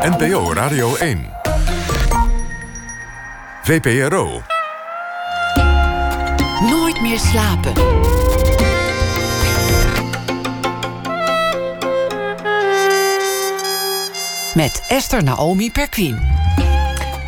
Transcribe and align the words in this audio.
NPO 0.00 0.52
Radio 0.52 0.96
1. 0.96 1.30
VPRO. 3.62 4.42
Nooit 6.70 7.00
meer 7.00 7.18
slapen. 7.18 7.72
Met 14.54 14.84
Esther 14.88 15.24
Naomi 15.24 15.70
Perquin. 15.70 16.18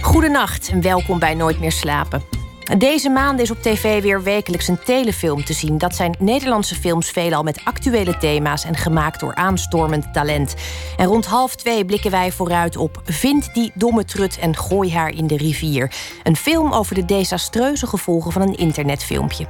Goedenacht 0.01 0.69
en 0.69 0.81
welkom 0.81 1.19
bij 1.19 1.35
Nooit 1.35 1.61
meer 1.61 1.73
slapen. 1.73 2.42
Deze 2.79 3.09
maand 3.09 3.41
is 3.41 3.51
op 3.51 3.63
tv 3.63 4.03
weer 4.03 4.23
wekelijks 4.23 4.69
een 4.69 4.83
telefilm 4.85 5.45
te 5.45 5.53
zien. 5.53 5.79
Dat 5.79 5.95
zijn 5.95 6.17
Nederlandse 6.19 6.75
films 6.75 7.11
veelal 7.11 7.43
met 7.43 7.61
actuele 7.65 8.17
thema's 8.17 8.65
en 8.65 8.77
gemaakt 8.77 9.21
door 9.21 9.35
aanstormend 9.35 10.13
talent. 10.13 10.55
En 10.97 11.07
rond 11.07 11.27
half 11.27 11.57
twee 11.57 11.85
blikken 11.85 12.11
wij 12.11 12.33
vooruit 12.33 12.77
op 12.77 13.01
Vind 13.05 13.55
die 13.55 13.73
domme 13.75 14.05
trut 14.05 14.39
en 14.39 14.57
gooi 14.57 14.93
haar 14.93 15.15
in 15.15 15.27
de 15.27 15.37
rivier. 15.37 15.93
Een 16.23 16.37
film 16.37 16.73
over 16.73 16.95
de 16.95 17.05
desastreuze 17.05 17.87
gevolgen 17.87 18.33
van 18.33 18.43
een 18.43 18.57
internetfilmpje. 18.57 19.47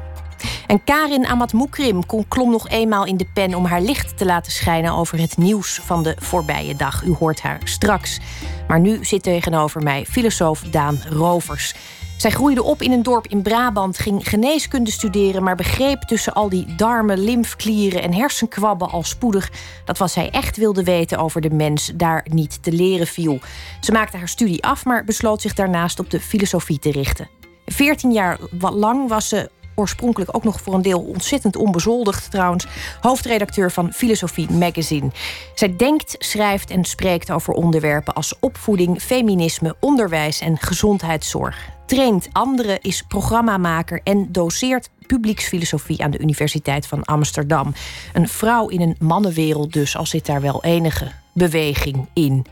En 0.67 0.85
Karin 0.85 1.27
Amatmoukrim 1.27 2.07
klom 2.29 2.51
nog 2.51 2.69
eenmaal 2.69 3.07
in 3.07 3.17
de 3.17 3.27
pen 3.35 3.55
om 3.55 3.65
haar 3.65 3.81
licht 3.81 4.19
te 4.19 4.25
laten 4.25 4.53
schijnen 4.53 4.93
over 4.93 5.19
het 5.19 5.37
nieuws 5.37 5.81
van 5.85 6.03
de 6.03 6.17
voorbije 6.19 6.77
dag. 6.77 7.03
U 7.03 7.15
hoort 7.19 7.41
haar 7.41 7.61
straks. 7.65 8.21
Maar 8.69 8.81
nu 8.81 9.05
zit 9.05 9.23
tegenover 9.23 9.83
mij 9.83 10.05
filosoof 10.05 10.61
Daan 10.61 11.01
Rovers. 11.09 11.75
Zij 12.23 12.31
groeide 12.31 12.63
op 12.63 12.83
in 12.83 12.93
een 12.93 13.03
dorp 13.03 13.27
in 13.27 13.43
Brabant, 13.43 13.99
ging 13.99 14.29
geneeskunde 14.29 14.91
studeren, 14.91 15.43
maar 15.43 15.57
begreep 15.57 16.03
tussen 16.03 16.35
al 16.35 16.49
die 16.49 16.75
darmen, 16.75 17.19
lymfklieren 17.19 18.03
en 18.03 18.13
hersenkwabben 18.13 18.91
al 18.91 19.03
spoedig 19.03 19.51
dat 19.85 19.99
wat 19.99 20.11
zij 20.11 20.31
echt 20.31 20.57
wilde 20.57 20.83
weten 20.83 21.19
over 21.19 21.41
de 21.41 21.51
mens 21.51 21.93
daar 21.95 22.27
niet 22.31 22.63
te 22.63 22.73
leren 22.73 23.07
viel. 23.07 23.39
Ze 23.81 23.93
maakte 23.93 24.17
haar 24.17 24.29
studie 24.29 24.63
af, 24.63 24.85
maar 24.85 25.05
besloot 25.05 25.41
zich 25.41 25.55
daarnaast 25.55 25.99
op 25.99 26.11
de 26.11 26.21
filosofie 26.21 26.79
te 26.79 26.91
richten. 26.91 27.29
Veertien 27.67 28.13
jaar 28.13 28.39
lang 28.61 29.09
was 29.09 29.29
ze 29.29 29.51
oorspronkelijk 29.75 30.37
ook 30.37 30.45
nog 30.45 30.61
voor 30.61 30.75
een 30.75 30.83
deel 30.83 31.01
ontzettend 31.01 31.57
onbezoldigd 31.57 32.31
trouwens, 32.31 32.67
hoofdredacteur 33.01 33.71
van 33.71 33.93
Filosofie 33.93 34.51
Magazine. 34.51 35.11
Zij 35.55 35.77
denkt, 35.77 36.15
schrijft 36.19 36.71
en 36.71 36.85
spreekt 36.85 37.31
over 37.31 37.55
onderwerpen 37.55 38.15
als 38.15 38.35
opvoeding, 38.41 39.03
feminisme, 39.03 39.77
onderwijs 39.81 40.41
en 40.41 40.59
gezondheidszorg 40.59 41.81
traint 41.95 42.29
anderen, 42.33 42.81
is 42.81 43.03
programmamaker 43.03 44.01
en 44.05 44.29
doseert 44.31 44.91
publieksfilosofie 45.07 46.03
aan 46.03 46.11
de 46.11 46.19
Universiteit 46.19 46.87
van 46.87 47.05
Amsterdam. 47.05 47.75
Een 48.13 48.29
vrouw 48.29 48.69
in 48.69 48.81
een 48.81 48.97
mannenwereld 48.99 49.73
dus, 49.73 49.97
al 49.97 50.07
zit 50.07 50.27
daar 50.27 50.41
wel 50.41 50.65
enige 50.65 51.13
beweging 51.33 52.09
in. 52.13 52.47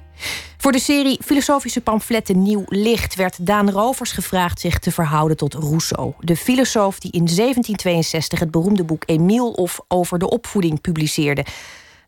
Voor 0.56 0.72
de 0.72 0.80
serie 0.80 1.18
Filosofische 1.24 1.80
pamfletten 1.80 2.42
Nieuw 2.42 2.64
Licht 2.66 3.14
werd 3.14 3.46
Daan 3.46 3.70
Rovers 3.70 4.12
gevraagd 4.12 4.60
zich 4.60 4.78
te 4.78 4.92
verhouden 4.92 5.36
tot 5.36 5.54
Rousseau, 5.54 6.12
de 6.18 6.36
filosoof 6.36 6.98
die 6.98 7.12
in 7.12 7.24
1762 7.24 8.38
het 8.38 8.50
beroemde 8.50 8.84
boek 8.84 9.02
Emile 9.06 9.56
of 9.56 9.80
Over 9.88 10.18
de 10.18 10.30
opvoeding 10.30 10.80
publiceerde. 10.80 11.44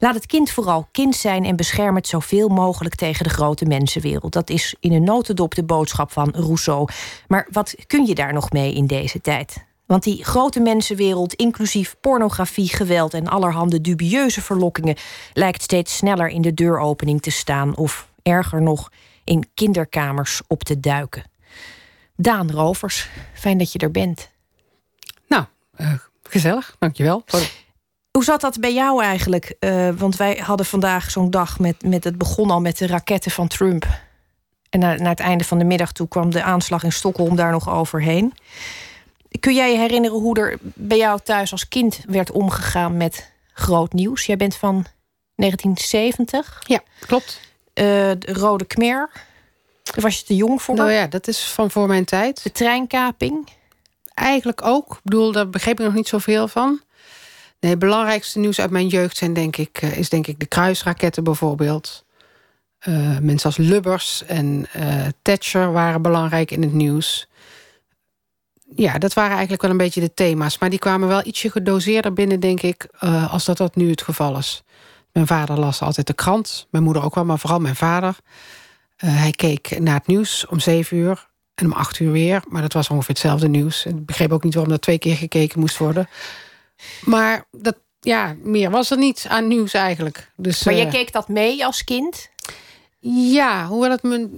Laat 0.02 0.14
het 0.14 0.26
kind 0.26 0.50
vooral 0.50 0.88
kind 0.92 1.16
zijn 1.16 1.44
en 1.44 1.56
bescherm 1.56 1.94
het 1.94 2.06
zoveel 2.06 2.48
mogelijk 2.48 2.94
tegen 2.94 3.24
de 3.24 3.30
grote 3.30 3.64
mensenwereld. 3.64 4.32
Dat 4.32 4.50
is 4.50 4.74
in 4.80 4.92
een 4.92 5.04
notendop 5.04 5.54
de 5.54 5.64
boodschap 5.64 6.12
van 6.12 6.30
Rousseau. 6.30 6.88
Maar 7.28 7.48
wat 7.50 7.74
kun 7.86 8.06
je 8.06 8.14
daar 8.14 8.32
nog 8.32 8.50
mee 8.50 8.74
in 8.74 8.86
deze 8.86 9.20
tijd? 9.20 9.64
Want 9.86 10.02
die 10.02 10.24
grote 10.24 10.60
mensenwereld, 10.60 11.34
inclusief 11.34 11.96
pornografie, 12.00 12.68
geweld 12.68 13.14
en 13.14 13.28
allerhande 13.28 13.80
dubieuze 13.80 14.40
verlokkingen, 14.40 14.96
lijkt 15.32 15.62
steeds 15.62 15.96
sneller 15.96 16.28
in 16.28 16.42
de 16.42 16.54
deuropening 16.54 17.20
te 17.20 17.30
staan 17.30 17.76
of 17.76 18.08
erger 18.22 18.62
nog 18.62 18.90
in 19.24 19.48
kinderkamers 19.54 20.40
op 20.46 20.62
te 20.62 20.80
duiken. 20.80 21.22
Daan 22.16 22.50
Rovers, 22.50 23.08
fijn 23.34 23.58
dat 23.58 23.72
je 23.72 23.78
er 23.78 23.90
bent. 23.90 24.30
Nou, 25.28 25.44
uh, 25.80 25.92
gezellig, 26.22 26.76
dankjewel. 26.78 27.24
Hoe 28.12 28.24
zat 28.24 28.40
dat 28.40 28.60
bij 28.60 28.74
jou 28.74 29.02
eigenlijk? 29.02 29.54
Uh, 29.60 29.88
want 29.96 30.16
wij 30.16 30.40
hadden 30.44 30.66
vandaag 30.66 31.10
zo'n 31.10 31.30
dag 31.30 31.58
met, 31.58 31.82
met 31.82 32.04
het 32.04 32.18
begon 32.18 32.50
al 32.50 32.60
met 32.60 32.78
de 32.78 32.86
raketten 32.86 33.30
van 33.30 33.48
Trump. 33.48 33.86
En 34.70 34.80
naar, 34.80 34.98
naar 34.98 35.10
het 35.10 35.20
einde 35.20 35.44
van 35.44 35.58
de 35.58 35.64
middag 35.64 35.92
toe 35.92 36.08
kwam 36.08 36.30
de 36.30 36.42
aanslag 36.42 36.82
in 36.82 36.92
Stockholm 36.92 37.36
daar 37.36 37.50
nog 37.50 37.70
overheen. 37.70 38.34
Kun 39.40 39.54
jij 39.54 39.72
je 39.72 39.78
herinneren 39.78 40.18
hoe 40.18 40.38
er 40.38 40.58
bij 40.62 40.98
jou 40.98 41.20
thuis 41.24 41.52
als 41.52 41.68
kind 41.68 42.00
werd 42.06 42.30
omgegaan 42.30 42.96
met 42.96 43.32
groot 43.52 43.92
nieuws? 43.92 44.26
Jij 44.26 44.36
bent 44.36 44.56
van 44.56 44.86
1970. 45.34 46.62
Ja, 46.66 46.82
klopt. 47.06 47.40
Uh, 47.74 47.84
de 48.18 48.32
Rode 48.32 48.64
Khmer. 48.64 49.10
Daar 49.82 50.00
was 50.00 50.18
je 50.18 50.24
te 50.24 50.36
jong 50.36 50.62
voor. 50.62 50.74
Nou 50.74 50.90
ja, 50.90 51.06
dat 51.06 51.28
is 51.28 51.44
van 51.44 51.70
voor 51.70 51.86
mijn 51.86 52.04
tijd. 52.04 52.42
De 52.42 52.52
treinkaping. 52.52 53.48
Eigenlijk 54.14 54.64
ook. 54.64 54.92
Ik 54.92 55.00
bedoel, 55.02 55.32
daar 55.32 55.50
begreep 55.50 55.80
ik 55.80 55.86
nog 55.86 55.94
niet 55.94 56.08
zoveel 56.08 56.48
van. 56.48 56.80
Nee, 57.62 57.70
het 57.70 57.80
belangrijkste 57.80 58.38
nieuws 58.38 58.60
uit 58.60 58.70
mijn 58.70 58.86
jeugd 58.86 59.16
zijn, 59.16 59.32
denk 59.32 59.56
ik, 59.56 59.82
eh, 59.82 59.96
is 59.96 60.08
denk 60.08 60.26
ik 60.26 60.40
de 60.40 60.46
kruisraketten 60.46 61.24
bijvoorbeeld. 61.24 62.04
Uh, 62.88 63.18
mensen 63.18 63.46
als 63.46 63.56
Lubbers 63.56 64.24
en 64.26 64.66
uh, 64.76 65.04
Thatcher 65.22 65.72
waren 65.72 66.02
belangrijk 66.02 66.50
in 66.50 66.62
het 66.62 66.72
nieuws. 66.72 67.28
Ja, 68.76 68.98
dat 68.98 69.14
waren 69.14 69.32
eigenlijk 69.32 69.62
wel 69.62 69.70
een 69.70 69.76
beetje 69.76 70.00
de 70.00 70.14
thema's. 70.14 70.58
Maar 70.58 70.70
die 70.70 70.78
kwamen 70.78 71.08
wel 71.08 71.26
ietsje 71.26 71.50
gedoseerder 71.50 72.12
binnen, 72.12 72.40
denk 72.40 72.62
ik, 72.62 72.86
als 73.30 73.44
dat 73.44 73.56
dat 73.56 73.76
nu 73.76 73.90
het 73.90 74.02
geval 74.02 74.38
is. 74.38 74.62
Mijn 75.12 75.26
vader 75.26 75.58
las 75.58 75.82
altijd 75.82 76.06
de 76.06 76.14
krant. 76.14 76.66
Mijn 76.70 76.84
moeder 76.84 77.04
ook 77.04 77.14
wel, 77.14 77.24
maar 77.24 77.38
vooral 77.38 77.60
mijn 77.60 77.76
vader. 77.76 78.16
hij 78.96 79.30
keek 79.30 79.78
naar 79.78 79.94
het 79.94 80.06
nieuws 80.06 80.46
om 80.46 80.60
zeven 80.60 80.96
uur 80.96 81.28
en 81.54 81.66
om 81.66 81.72
acht 81.72 81.98
uur 81.98 82.12
weer. 82.12 82.42
Maar 82.48 82.62
dat 82.62 82.72
was 82.72 82.88
ongeveer 82.88 83.14
hetzelfde 83.14 83.48
nieuws. 83.48 83.86
Ik 83.86 84.06
begreep 84.06 84.32
ook 84.32 84.44
niet 84.44 84.54
waarom 84.54 84.72
dat 84.72 84.82
twee 84.82 84.98
keer 84.98 85.16
gekeken 85.16 85.60
moest 85.60 85.78
worden. 85.78 86.08
Maar 87.04 87.44
dat, 87.50 87.76
ja, 88.00 88.36
meer 88.42 88.70
was 88.70 88.90
er 88.90 88.98
niet 88.98 89.26
aan 89.28 89.48
nieuws 89.48 89.72
eigenlijk. 89.72 90.30
Dus, 90.36 90.64
maar 90.64 90.74
jij 90.74 90.86
uh, 90.86 90.90
keek 90.90 91.12
dat 91.12 91.28
mee 91.28 91.64
als 91.64 91.84
kind? 91.84 92.30
Ja, 93.04 93.66
hoewel 93.66 93.90
het 93.90 94.02
me 94.02 94.28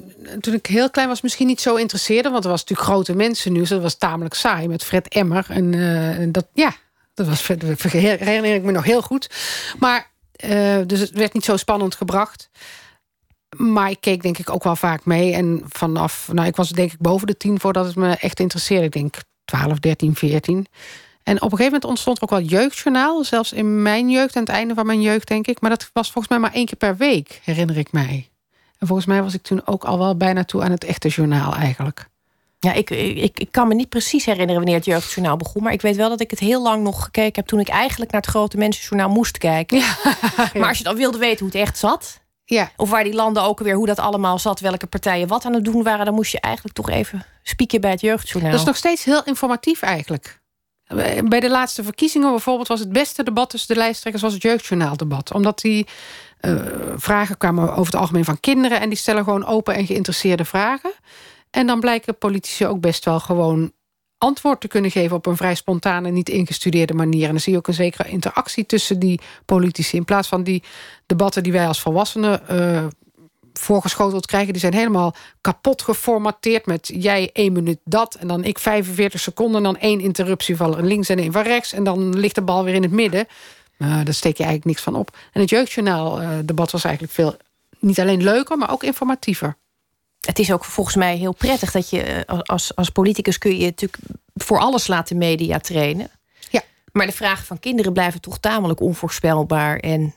toen 0.41 0.55
ik 0.55 0.67
heel 0.67 0.91
klein 0.91 1.09
was 1.09 1.21
misschien 1.21 1.47
niet 1.47 1.61
zo 1.61 1.75
interesseerde. 1.75 2.31
Want 2.31 2.45
er 2.45 2.51
was 2.51 2.61
natuurlijk 2.61 2.89
grote 2.89 3.15
mensen 3.15 3.53
nieuws. 3.53 3.69
Dat 3.69 3.83
was 3.83 3.95
tamelijk 3.95 4.35
saai 4.35 4.69
met 4.69 4.85
Fred 4.85 5.09
Emmer. 5.09 5.47
En 5.49 5.73
uh, 5.73 6.27
dat, 6.29 6.47
ja, 6.53 6.75
dat 7.15 7.27
was, 7.27 7.47
herinner 7.47 8.55
ik 8.55 8.63
me 8.63 8.73
nog 8.73 8.85
heel 8.85 9.03
goed. 9.03 9.31
Maar, 9.79 10.11
uh, 10.45 10.79
dus 10.87 11.01
het 11.01 11.11
werd 11.11 11.33
niet 11.33 11.45
zo 11.45 11.57
spannend 11.57 11.95
gebracht. 11.95 12.51
Maar 13.57 13.91
ik 13.91 14.01
keek 14.01 14.23
denk 14.23 14.39
ik 14.39 14.51
ook 14.51 14.65
wel 14.65 14.77
vaak 14.77 15.05
mee. 15.05 15.33
En 15.33 15.63
vanaf, 15.69 16.29
nou 16.33 16.49
ik 16.49 16.57
was 16.57 16.69
denk 16.69 16.93
ik 16.93 16.99
boven 16.99 17.27
de 17.27 17.37
tien 17.37 17.61
voordat 17.61 17.87
het 17.87 17.97
me 17.97 18.15
echt 18.15 18.41
interesseerde. 18.41 18.85
Ik 18.85 18.93
denk 18.93 19.15
12, 19.45 19.79
13, 19.79 20.15
14. 20.15 20.67
En 21.25 21.37
op 21.37 21.43
een 21.43 21.51
gegeven 21.51 21.65
moment 21.65 21.85
ontstond 21.85 22.17
er 22.17 22.23
ook 22.23 22.31
wel 22.31 22.41
jeugdjournaal. 22.41 23.25
Zelfs 23.25 23.53
in 23.53 23.83
mijn 23.83 24.11
jeugd, 24.11 24.37
aan 24.37 24.43
het 24.43 24.53
einde 24.53 24.75
van 24.75 24.87
mijn 24.87 25.01
jeugd, 25.01 25.29
denk 25.29 25.47
ik. 25.47 25.61
Maar 25.61 25.71
dat 25.71 25.91
was 25.93 26.11
volgens 26.11 26.29
mij 26.29 26.39
maar 26.39 26.53
één 26.53 26.67
keer 26.67 26.77
per 26.77 26.97
week, 26.97 27.41
herinner 27.45 27.79
ik 27.79 27.93
mij. 27.93 28.29
En 28.79 28.87
volgens 28.87 29.07
mij 29.07 29.23
was 29.23 29.35
ik 29.35 29.43
toen 29.43 29.67
ook 29.67 29.85
al 29.85 29.99
wel 29.99 30.17
bijna 30.17 30.45
toe 30.45 30.63
aan 30.63 30.71
het 30.71 30.85
echte 30.85 31.09
journaal 31.09 31.55
eigenlijk. 31.55 32.09
Ja, 32.59 32.73
ik, 32.73 32.91
ik, 32.91 33.39
ik 33.39 33.49
kan 33.51 33.69
me 33.69 33.75
niet 33.75 33.89
precies 33.89 34.25
herinneren 34.25 34.57
wanneer 34.57 34.77
het 34.77 34.85
jeugdjournaal 34.85 35.37
begon. 35.37 35.63
Maar 35.63 35.73
ik 35.73 35.83
weet 35.83 35.97
wel 35.97 36.09
dat 36.09 36.21
ik 36.21 36.31
het 36.31 36.39
heel 36.39 36.63
lang 36.63 36.83
nog 36.83 37.05
gekeken 37.05 37.35
heb... 37.35 37.47
toen 37.47 37.61
ik 37.61 37.69
eigenlijk 37.69 38.13
naar 38.13 38.21
het 38.21 38.31
grote 38.31 38.57
mensenjournaal 38.57 39.09
moest 39.09 39.39
kijken. 39.39 39.79
Ja, 40.37 40.51
Maar 40.55 40.69
als 40.69 40.79
je 40.79 40.85
dan 40.85 40.97
wilde 40.97 41.19
weten 41.19 41.39
hoe 41.39 41.49
het 41.49 41.69
echt 41.69 41.79
zat... 41.79 42.23
Ja. 42.45 42.71
Of 42.77 42.91
waar 42.91 43.05
die 43.05 43.15
landen 43.15 43.43
ook 43.43 43.59
weer, 43.59 43.75
hoe 43.75 43.87
dat 43.87 43.99
allemaal 43.99 44.39
zat, 44.39 44.61
welke 44.61 44.87
partijen 44.87 45.29
wat 45.29 45.45
aan 45.45 45.55
het 45.55 45.65
doen 45.65 45.83
waren, 45.83 46.05
dan 46.05 46.15
moest 46.15 46.33
je 46.33 46.41
eigenlijk 46.41 46.75
toch 46.75 46.91
even 46.91 47.27
spieken 47.43 47.81
bij 47.81 47.91
het 47.91 48.01
jeugdjournaal. 48.01 48.51
Dat 48.51 48.61
is 48.61 48.67
nog 48.67 48.77
steeds 48.77 49.05
heel 49.05 49.25
informatief 49.25 49.83
eigenlijk. 49.83 50.41
Bij 51.25 51.41
de 51.41 51.51
laatste 51.51 51.83
verkiezingen 51.83 52.31
bijvoorbeeld 52.31 52.69
was 52.69 52.81
het 52.81 52.93
beste 52.93 53.23
debat 53.23 53.51
tussen 53.51 53.75
de 53.75 53.81
lijsttrekkers 53.81 54.25
was 54.25 54.33
het 54.33 54.43
jeugdjournaaldebat. 54.43 55.33
Omdat 55.33 55.61
die 55.61 55.87
uh, 56.41 56.61
vragen 56.97 57.37
kwamen 57.37 57.71
over 57.71 57.93
het 57.93 58.01
algemeen 58.01 58.25
van 58.25 58.41
kinderen 58.41 58.81
en 58.81 58.89
die 58.89 58.99
stellen 58.99 59.25
gewoon 59.25 59.47
open 59.47 59.75
en 59.75 59.87
geïnteresseerde 59.87 60.45
vragen. 60.45 60.93
En 61.51 61.67
dan 61.67 61.81
blijken 61.81 62.19
politici 62.19 62.67
ook 62.67 62.81
best 62.81 63.05
wel 63.05 63.21
gewoon 63.21 63.73
antwoord 64.19 64.61
te 64.61 64.69
kunnen 64.69 64.91
geven 64.91 65.17
op 65.17 65.27
een 65.27 65.37
vrij 65.37 65.55
spontane, 65.55 66.11
niet 66.11 66.29
ingestudeerde 66.29 66.95
manier. 66.95 67.25
En 67.25 67.31
dan 67.31 67.41
zie 67.41 67.53
je 67.53 67.59
ook 67.59 67.69
een 67.69 67.75
zekere 67.75 68.09
interactie 68.09 68.67
tussen 68.67 68.99
die 68.99 69.21
politici. 69.45 69.97
In 69.97 70.05
plaats 70.05 70.29
van 70.29 70.43
die 70.43 70.63
debatten 71.07 71.43
die 71.43 71.53
wij 71.53 71.67
als 71.67 71.81
volwassenen 71.81 72.43
uh, 72.51 72.87
voorgeschoteld 73.59 74.27
krijgen. 74.27 74.53
Die 74.53 74.61
zijn 74.61 74.75
helemaal 74.75 75.15
kapot 75.41 75.83
geformateerd 75.83 76.67
met 76.67 76.91
jij 76.95 77.31
één 77.33 77.53
minuut 77.53 77.79
dat... 77.85 78.15
en 78.15 78.29
dan 78.29 78.45
ik 78.45 78.59
45 78.59 79.21
seconden 79.21 79.57
en 79.57 79.63
dan 79.63 79.77
één 79.77 80.01
interruptie 80.01 80.57
van 80.57 80.85
links 80.87 81.09
en 81.09 81.19
één 81.19 81.33
van 81.33 81.43
rechts... 81.43 81.73
en 81.73 81.85
dan 81.85 82.19
ligt 82.19 82.35
de 82.35 82.43
bal 82.43 82.65
weer 82.65 82.75
in 82.75 82.83
het 82.83 82.91
midden. 82.91 83.27
Uh, 83.79 83.89
daar 84.05 84.15
steek 84.15 84.37
je 84.37 84.45
eigenlijk 84.45 84.65
niks 84.65 84.83
van 84.83 84.95
op. 84.95 85.17
En 85.33 85.41
het 85.41 85.51
jeugdjournaal-debat 85.51 86.71
was 86.71 86.85
eigenlijk 86.85 87.15
veel... 87.15 87.37
niet 87.79 88.01
alleen 88.01 88.23
leuker, 88.23 88.59
maar 88.59 88.71
ook 88.71 88.83
informatiever. 88.83 89.57
Het 90.21 90.39
is 90.39 90.53
ook 90.53 90.65
volgens 90.65 90.97
mij 90.97 91.17
heel 91.17 91.35
prettig 91.35 91.71
dat 91.71 91.91
je 91.91 92.03
eh, 92.03 92.39
als, 92.39 92.77
als 92.77 92.91
politicus... 92.91 93.39
kun 93.39 93.57
je 93.57 93.65
natuurlijk 93.65 94.03
voor 94.35 94.59
alles 94.59 94.87
laten 94.87 95.19
media 95.19 95.59
trainen. 95.59 96.11
Ja. 96.51 96.63
Maar 96.93 97.07
de 97.07 97.13
vragen 97.13 97.47
van 97.47 97.59
kinderen 97.59 97.93
blijven 97.93 98.21
toch 98.21 98.39
tamelijk 98.39 98.81
onvoorspelbaar... 98.81 99.77
en 99.79 100.15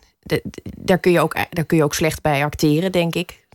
daar, 0.77 0.99
kun 0.99 1.11
je 1.11 1.19
ook, 1.19 1.35
daar 1.49 1.65
kun 1.65 1.77
je 1.77 1.83
ook 1.83 1.93
slecht 1.93 2.21
bij 2.21 2.43
acteren, 2.43 2.91
denk 2.91 3.15
ik. 3.15 3.45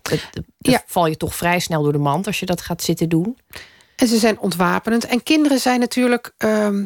Ja. 0.58 0.82
val 0.86 1.06
je 1.06 1.16
toch 1.16 1.34
vrij 1.34 1.58
snel 1.58 1.82
door 1.82 1.92
de 1.92 1.98
mand 1.98 2.26
als 2.26 2.40
je 2.40 2.46
dat 2.46 2.60
gaat 2.60 2.82
zitten 2.82 3.08
doen. 3.08 3.38
En 3.96 4.08
ze 4.08 4.18
zijn 4.18 4.38
ontwapenend. 4.38 5.06
En 5.06 5.22
kinderen 5.22 5.58
zijn 5.58 5.80
natuurlijk 5.80 6.32
ehm, 6.36 6.84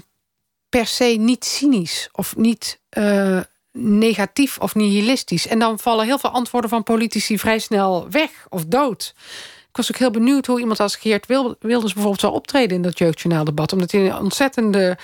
per 0.68 0.86
se 0.86 1.04
niet 1.04 1.44
cynisch 1.44 2.08
of 2.12 2.36
niet 2.36 2.80
eh, 2.88 3.40
negatief 3.72 4.58
of 4.58 4.74
nihilistisch. 4.74 5.46
En 5.46 5.58
dan 5.58 5.78
vallen 5.78 6.06
heel 6.06 6.18
veel 6.18 6.30
antwoorden 6.30 6.70
van 6.70 6.82
politici 6.82 7.38
vrij 7.38 7.58
snel 7.58 8.10
weg 8.10 8.30
of 8.48 8.64
dood. 8.64 9.14
Ik 9.68 9.76
was 9.76 9.92
ook 9.92 9.98
heel 9.98 10.10
benieuwd 10.10 10.46
hoe 10.46 10.60
iemand 10.60 10.80
als 10.80 10.96
Geert 10.96 11.26
Wil- 11.26 11.56
Wilders 11.60 11.92
bijvoorbeeld 11.92 12.20
zou 12.20 12.32
optreden 12.32 12.76
in 12.76 12.82
dat 12.82 12.98
jeugdjournaaldebat. 12.98 13.72
Omdat 13.72 13.90
hij 13.90 14.06
een 14.06 14.16
ontzettende 14.16 14.98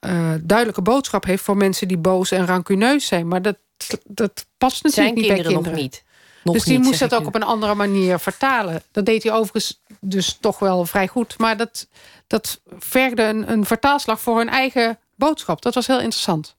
eh, 0.00 0.32
duidelijke 0.40 0.82
boodschap 0.82 1.24
heeft 1.24 1.42
voor 1.42 1.56
mensen 1.56 1.88
die 1.88 1.98
boos 1.98 2.30
en 2.30 2.46
rancuneus 2.46 3.06
zijn. 3.06 3.28
Maar 3.28 3.42
dat, 3.42 3.56
dat 4.04 4.46
past 4.58 4.76
Zijn 4.76 4.90
natuurlijk 4.92 5.16
niet 5.16 5.26
bij 5.26 5.36
kinderen 5.36 5.72
nog 5.72 5.82
niet. 5.82 6.04
Nog 6.44 6.54
dus 6.54 6.64
die 6.64 6.78
niet, 6.78 6.86
moest 6.86 6.98
dat 6.98 7.14
ook 7.14 7.20
nu. 7.20 7.26
op 7.26 7.34
een 7.34 7.42
andere 7.42 7.74
manier 7.74 8.18
vertalen. 8.18 8.82
Dat 8.90 9.06
deed 9.06 9.22
hij 9.22 9.32
overigens 9.32 9.80
dus 10.00 10.36
toch 10.40 10.58
wel 10.58 10.84
vrij 10.84 11.08
goed. 11.08 11.38
Maar 11.38 11.56
dat, 11.56 11.88
dat 12.26 12.60
vergde 12.78 13.22
een, 13.22 13.50
een 13.50 13.64
vertaalslag 13.64 14.20
voor 14.20 14.38
hun 14.38 14.48
eigen 14.48 14.98
boodschap. 15.16 15.62
Dat 15.62 15.74
was 15.74 15.86
heel 15.86 16.00
interessant. 16.00 16.54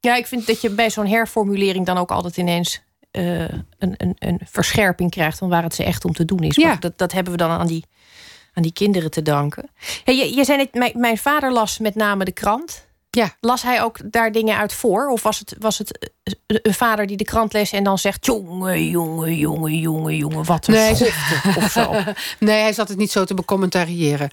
Ja, 0.00 0.14
ik 0.14 0.26
vind 0.26 0.46
dat 0.46 0.60
je 0.60 0.70
bij 0.70 0.90
zo'n 0.90 1.06
herformulering 1.06 1.86
dan 1.86 1.98
ook 1.98 2.10
altijd 2.10 2.36
ineens 2.36 2.82
eh, 3.10 3.40
een, 3.42 3.64
een, 3.78 4.16
een 4.18 4.40
verscherping 4.44 5.10
krijgt 5.10 5.38
van 5.38 5.48
waar 5.48 5.62
het 5.62 5.74
ze 5.74 5.84
echt 5.84 6.04
om 6.04 6.12
te 6.12 6.24
doen 6.24 6.42
is. 6.42 6.56
Ja. 6.56 6.68
Maar 6.68 6.80
dat, 6.80 6.98
dat 6.98 7.12
hebben 7.12 7.32
we 7.32 7.38
dan 7.38 7.50
aan 7.50 7.66
die, 7.66 7.84
aan 8.52 8.62
die 8.62 8.72
kinderen 8.72 9.10
te 9.10 9.22
danken. 9.22 9.70
Hey, 10.04 10.16
je, 10.16 10.34
je 10.34 10.44
zei 10.44 10.58
net, 10.58 10.74
mijn, 10.74 10.92
mijn 10.94 11.18
vader 11.18 11.52
las 11.52 11.78
met 11.78 11.94
name 11.94 12.24
de 12.24 12.32
krant. 12.32 12.86
Ja. 13.14 13.34
Las 13.40 13.62
hij 13.62 13.82
ook 13.82 13.98
daar 14.04 14.32
dingen 14.32 14.56
uit 14.56 14.72
voor? 14.72 15.08
Of 15.08 15.22
was 15.22 15.38
het, 15.38 15.54
was 15.58 15.78
het 15.78 16.10
eh, 16.22 16.32
een 16.62 16.74
vader 16.74 17.06
die 17.06 17.16
de 17.16 17.24
krant 17.24 17.52
leest 17.52 17.72
en 17.72 17.84
dan 17.84 17.98
zegt: 17.98 18.26
jongen, 18.26 18.88
jongen, 18.88 19.36
jongen, 19.36 19.78
jongen, 19.78 20.16
jongen, 20.16 20.44
wat 20.44 20.66
een 20.66 20.74
Nee, 20.74 21.12
of 21.56 21.70
zo? 21.70 21.94
Nee, 22.38 22.60
hij 22.60 22.72
zat 22.72 22.88
het 22.88 22.98
niet 22.98 23.10
zo 23.10 23.24
te 23.24 23.34
becommentariëren. 23.34 24.30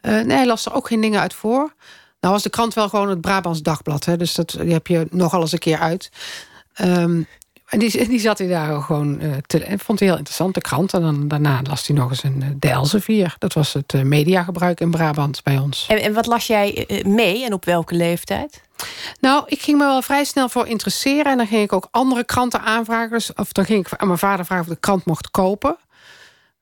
Eh, 0.00 0.12
nee, 0.12 0.36
hij 0.36 0.46
las 0.46 0.66
er 0.66 0.74
ook 0.74 0.86
geen 0.86 1.00
dingen 1.00 1.20
uit 1.20 1.34
voor. 1.34 1.74
Nou 2.20 2.34
was 2.34 2.42
de 2.42 2.50
krant 2.50 2.74
wel 2.74 2.88
gewoon 2.88 3.08
het 3.08 3.20
Brabants 3.20 3.62
Dagblad. 3.62 4.04
Hè, 4.04 4.16
dus 4.16 4.34
dat, 4.34 4.50
die 4.60 4.72
heb 4.72 4.86
je 4.86 5.06
nogal 5.10 5.40
eens 5.40 5.52
een 5.52 5.58
keer 5.58 5.78
uit. 5.78 6.10
Ehm, 6.74 7.22
en 7.72 7.78
die, 7.78 8.08
die 8.08 8.20
zat 8.20 8.38
hij 8.38 8.48
daar 8.48 8.82
gewoon 8.82 9.20
eh, 9.20 9.30
te... 9.46 9.64
En 9.64 9.78
vond 9.78 9.98
hij 9.98 10.08
heel 10.08 10.16
interessant, 10.16 10.54
de 10.54 10.60
krant. 10.60 10.94
En 10.94 11.00
dan, 11.00 11.28
daarna 11.28 11.60
las 11.62 11.86
hij 11.86 11.96
nog 11.96 12.10
eens 12.10 12.22
een, 12.22 12.42
eh, 12.42 12.48
de 12.56 12.68
Elsevier. 12.68 13.34
Dat 13.38 13.52
was 13.52 13.72
het 13.72 13.94
eh, 13.94 14.02
mediagebruik 14.02 14.80
in 14.80 14.90
Brabant 14.90 15.42
bij 15.42 15.58
ons. 15.58 15.86
En, 15.88 16.02
en 16.02 16.12
wat 16.12 16.26
las 16.26 16.46
jij 16.46 16.86
mee 17.06 17.44
en 17.44 17.52
op 17.52 17.64
welke 17.64 17.94
leeftijd? 17.94 18.62
Nou, 19.20 19.44
ik 19.46 19.62
ging 19.62 19.78
me 19.78 19.84
wel 19.84 20.02
vrij 20.02 20.24
snel 20.24 20.48
voor 20.48 20.66
interesseren. 20.66 21.24
En 21.24 21.36
dan 21.36 21.46
ging 21.46 21.62
ik 21.62 21.72
ook 21.72 21.88
andere 21.90 22.24
kranten 22.24 22.60
aanvragen. 22.60 23.10
Dus, 23.10 23.34
of 23.34 23.52
dan 23.52 23.64
ging 23.64 23.86
ik 23.86 23.92
aan 23.96 24.06
mijn 24.06 24.18
vader 24.18 24.44
vragen 24.44 24.64
of 24.64 24.70
de 24.70 24.80
krant 24.80 25.04
mocht 25.04 25.30
kopen. 25.30 25.76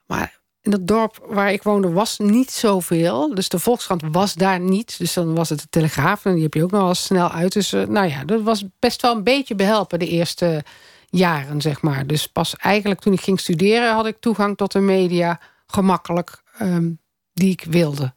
Maar 0.07 0.39
in 0.63 0.73
het 0.73 0.87
dorp 0.87 1.27
waar 1.27 1.53
ik 1.53 1.63
woonde 1.63 1.91
was 1.91 2.19
niet 2.19 2.51
zoveel. 2.51 3.35
Dus 3.35 3.49
de 3.49 3.59
Volkskrant 3.59 4.03
was 4.11 4.35
daar 4.35 4.61
niet. 4.61 4.99
Dus 4.99 5.13
dan 5.13 5.35
was 5.35 5.49
het 5.49 5.61
de 5.61 5.67
Telegraaf. 5.71 6.25
En 6.25 6.35
die 6.35 6.43
heb 6.43 6.55
je 6.55 6.63
ook 6.63 6.71
nog 6.71 6.83
wel 6.83 6.95
snel 6.95 7.31
uit. 7.31 7.53
Dus 7.53 7.71
nou 7.71 8.09
ja, 8.09 8.25
dat 8.25 8.43
was 8.43 8.65
best 8.79 9.03
wel 9.03 9.17
een 9.17 9.25
beetje 9.25 9.55
behelpen 9.55 9.99
de 9.99 10.09
eerste 10.09 10.65
jaren, 11.11 11.61
zeg 11.61 11.83
maar. 11.83 12.07
Dus 12.07 12.27
pas 12.27 12.57
eigenlijk 12.57 13.01
toen 13.01 13.13
ik 13.13 13.21
ging 13.21 13.41
studeren... 13.41 13.95
had 13.95 14.07
ik 14.07 14.17
toegang 14.21 14.57
tot 14.57 14.73
de 14.73 14.81
media 14.81 15.41
gemakkelijk 15.67 16.43
ehm, 16.59 16.91
die 17.33 17.51
ik 17.51 17.65
wilde. 17.69 18.15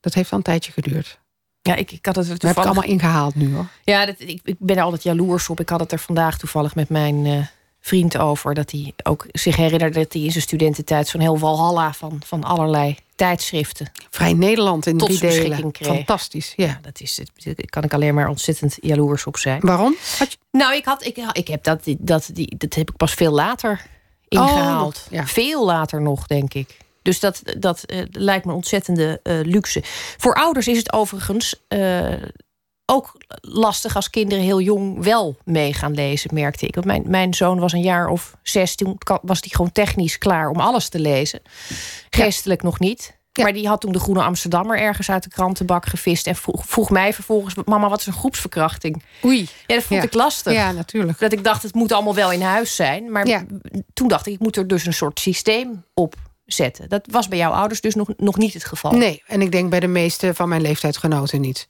Dat 0.00 0.14
heeft 0.14 0.30
al 0.30 0.38
een 0.38 0.44
tijdje 0.44 0.72
geduurd. 0.72 1.20
Ja, 1.62 1.74
ik, 1.74 1.90
ik 1.92 2.06
had 2.06 2.16
het 2.16 2.24
er 2.24 2.32
Dat 2.32 2.42
heb 2.42 2.50
ik 2.50 2.56
toevallig 2.56 2.80
allemaal 2.80 2.98
ingehaald 2.98 3.34
nu, 3.34 3.54
hoor. 3.54 3.66
Ja, 3.84 4.06
dat, 4.06 4.14
ik, 4.18 4.40
ik 4.44 4.56
ben 4.58 4.76
er 4.76 4.82
altijd 4.82 5.02
jaloers 5.02 5.48
op. 5.48 5.60
Ik 5.60 5.68
had 5.68 5.80
het 5.80 5.92
er 5.92 5.98
vandaag 5.98 6.38
toevallig 6.38 6.74
met 6.74 6.88
mijn 6.88 7.26
eh, 7.26 7.46
vriend 7.82 8.18
over. 8.18 8.54
Dat 8.54 8.70
hij 8.70 8.92
ook 9.02 9.26
zich 9.32 9.56
herinnerde 9.56 9.98
dat 9.98 10.12
hij 10.12 10.22
in 10.22 10.30
zijn 10.30 10.42
studententijd 10.42 11.08
zo'n 11.08 11.20
heel 11.20 11.38
walhalla 11.38 11.92
van, 11.92 12.20
van 12.26 12.44
allerlei 12.44 12.96
tijdschriften. 13.14 13.92
Vrij 14.10 14.32
Nederland 14.32 14.86
in 14.86 14.98
Tot 14.98 15.08
drie 15.08 15.20
delen. 15.20 15.70
kreeg. 15.70 15.88
Fantastisch, 15.88 16.52
ja. 16.56 16.66
Ja, 16.66 16.78
dat 16.82 17.00
is 17.00 17.16
het. 17.16 17.30
Daar 17.44 17.54
kan 17.66 17.82
ik 17.82 17.94
alleen 17.94 18.14
maar 18.14 18.28
ontzettend 18.28 18.76
jaloers 18.80 19.26
op 19.26 19.36
zijn. 19.36 19.60
Waarom? 19.60 19.96
Had 20.18 20.32
je... 20.32 20.38
Nou, 20.50 20.74
ik, 20.74 20.84
had, 20.84 21.04
ik, 21.04 21.16
ik 21.32 21.48
heb 21.48 21.64
dat, 21.64 21.82
dat, 21.98 22.30
die, 22.32 22.56
dat 22.56 22.74
heb 22.74 22.90
ik 22.90 22.96
pas 22.96 23.14
veel 23.14 23.32
later 23.32 23.86
ingehaald. 24.28 25.06
nog, 25.10 25.20
ja. 25.20 25.26
Veel 25.26 25.64
later 25.64 26.02
nog, 26.02 26.26
denk 26.26 26.54
ik. 26.54 26.76
Dus 27.02 27.20
dat, 27.20 27.42
dat 27.58 27.82
eh, 27.82 28.02
lijkt 28.10 28.44
me 28.44 28.52
ontzettende 28.52 29.20
eh, 29.22 29.40
luxe. 29.42 29.80
Voor 30.16 30.34
ouders 30.34 30.68
is 30.68 30.76
het 30.76 30.92
overigens 30.92 31.62
eh, 31.68 32.12
ook 32.92 33.16
lastig 33.40 33.96
als 33.96 34.10
kinderen 34.10 34.44
heel 34.44 34.60
jong 34.60 35.04
wel 35.04 35.36
mee 35.44 35.72
gaan 35.74 35.94
lezen, 35.94 36.30
merkte 36.34 36.66
ik. 36.66 36.74
Want 36.74 36.86
mijn, 36.86 37.02
mijn 37.06 37.34
zoon 37.34 37.58
was 37.58 37.72
een 37.72 37.82
jaar 37.82 38.08
of 38.08 38.36
zes, 38.42 38.74
toen 38.74 38.98
was 39.22 39.40
hij 39.40 39.48
gewoon 39.50 39.72
technisch 39.72 40.18
klaar 40.18 40.48
om 40.48 40.60
alles 40.60 40.88
te 40.88 40.98
lezen. 40.98 41.42
Geestelijk 42.10 42.62
nog 42.62 42.78
niet. 42.78 43.20
Ja. 43.32 43.42
Maar 43.42 43.52
die 43.52 43.68
had 43.68 43.80
toen 43.80 43.92
de 43.92 43.98
Groene 44.00 44.22
Amsterdammer 44.22 44.78
ergens 44.78 45.10
uit 45.10 45.22
de 45.22 45.28
krantenbak 45.30 45.86
gevist. 45.86 46.26
En 46.26 46.36
vroeg, 46.36 46.62
vroeg 46.66 46.90
mij 46.90 47.12
vervolgens: 47.12 47.54
Mama, 47.64 47.88
wat 47.88 48.00
is 48.00 48.06
een 48.06 48.12
groepsverkrachting? 48.12 49.02
Oei. 49.24 49.38
Ja, 49.66 49.74
dat 49.74 49.84
vond 49.84 50.00
Ja. 50.00 50.06
ik 50.06 50.14
lastig. 50.14 50.52
Ja, 50.52 50.72
natuurlijk. 50.72 51.18
Dat 51.18 51.32
ik 51.32 51.44
dacht, 51.44 51.62
het 51.62 51.74
moet 51.74 51.92
allemaal 51.92 52.14
wel 52.14 52.32
in 52.32 52.42
huis 52.42 52.74
zijn. 52.76 53.12
Maar 53.12 53.26
Ja. 53.26 53.44
toen 53.92 54.08
dacht 54.08 54.26
ik, 54.26 54.32
ik 54.32 54.38
moet 54.40 54.56
er 54.56 54.66
dus 54.66 54.86
een 54.86 54.92
soort 54.92 55.20
systeem 55.20 55.84
op 55.94 56.14
zetten. 56.44 56.88
Dat 56.88 57.06
was 57.10 57.28
bij 57.28 57.38
jouw 57.38 57.52
ouders 57.52 57.80
dus 57.80 57.94
nog, 57.94 58.08
nog 58.16 58.36
niet 58.36 58.54
het 58.54 58.64
geval. 58.64 58.92
Nee, 58.92 59.22
en 59.26 59.42
ik 59.42 59.52
denk 59.52 59.70
bij 59.70 59.80
de 59.80 59.86
meeste 59.86 60.34
van 60.34 60.48
mijn 60.48 60.62
leeftijdsgenoten 60.62 61.40
niet. 61.40 61.68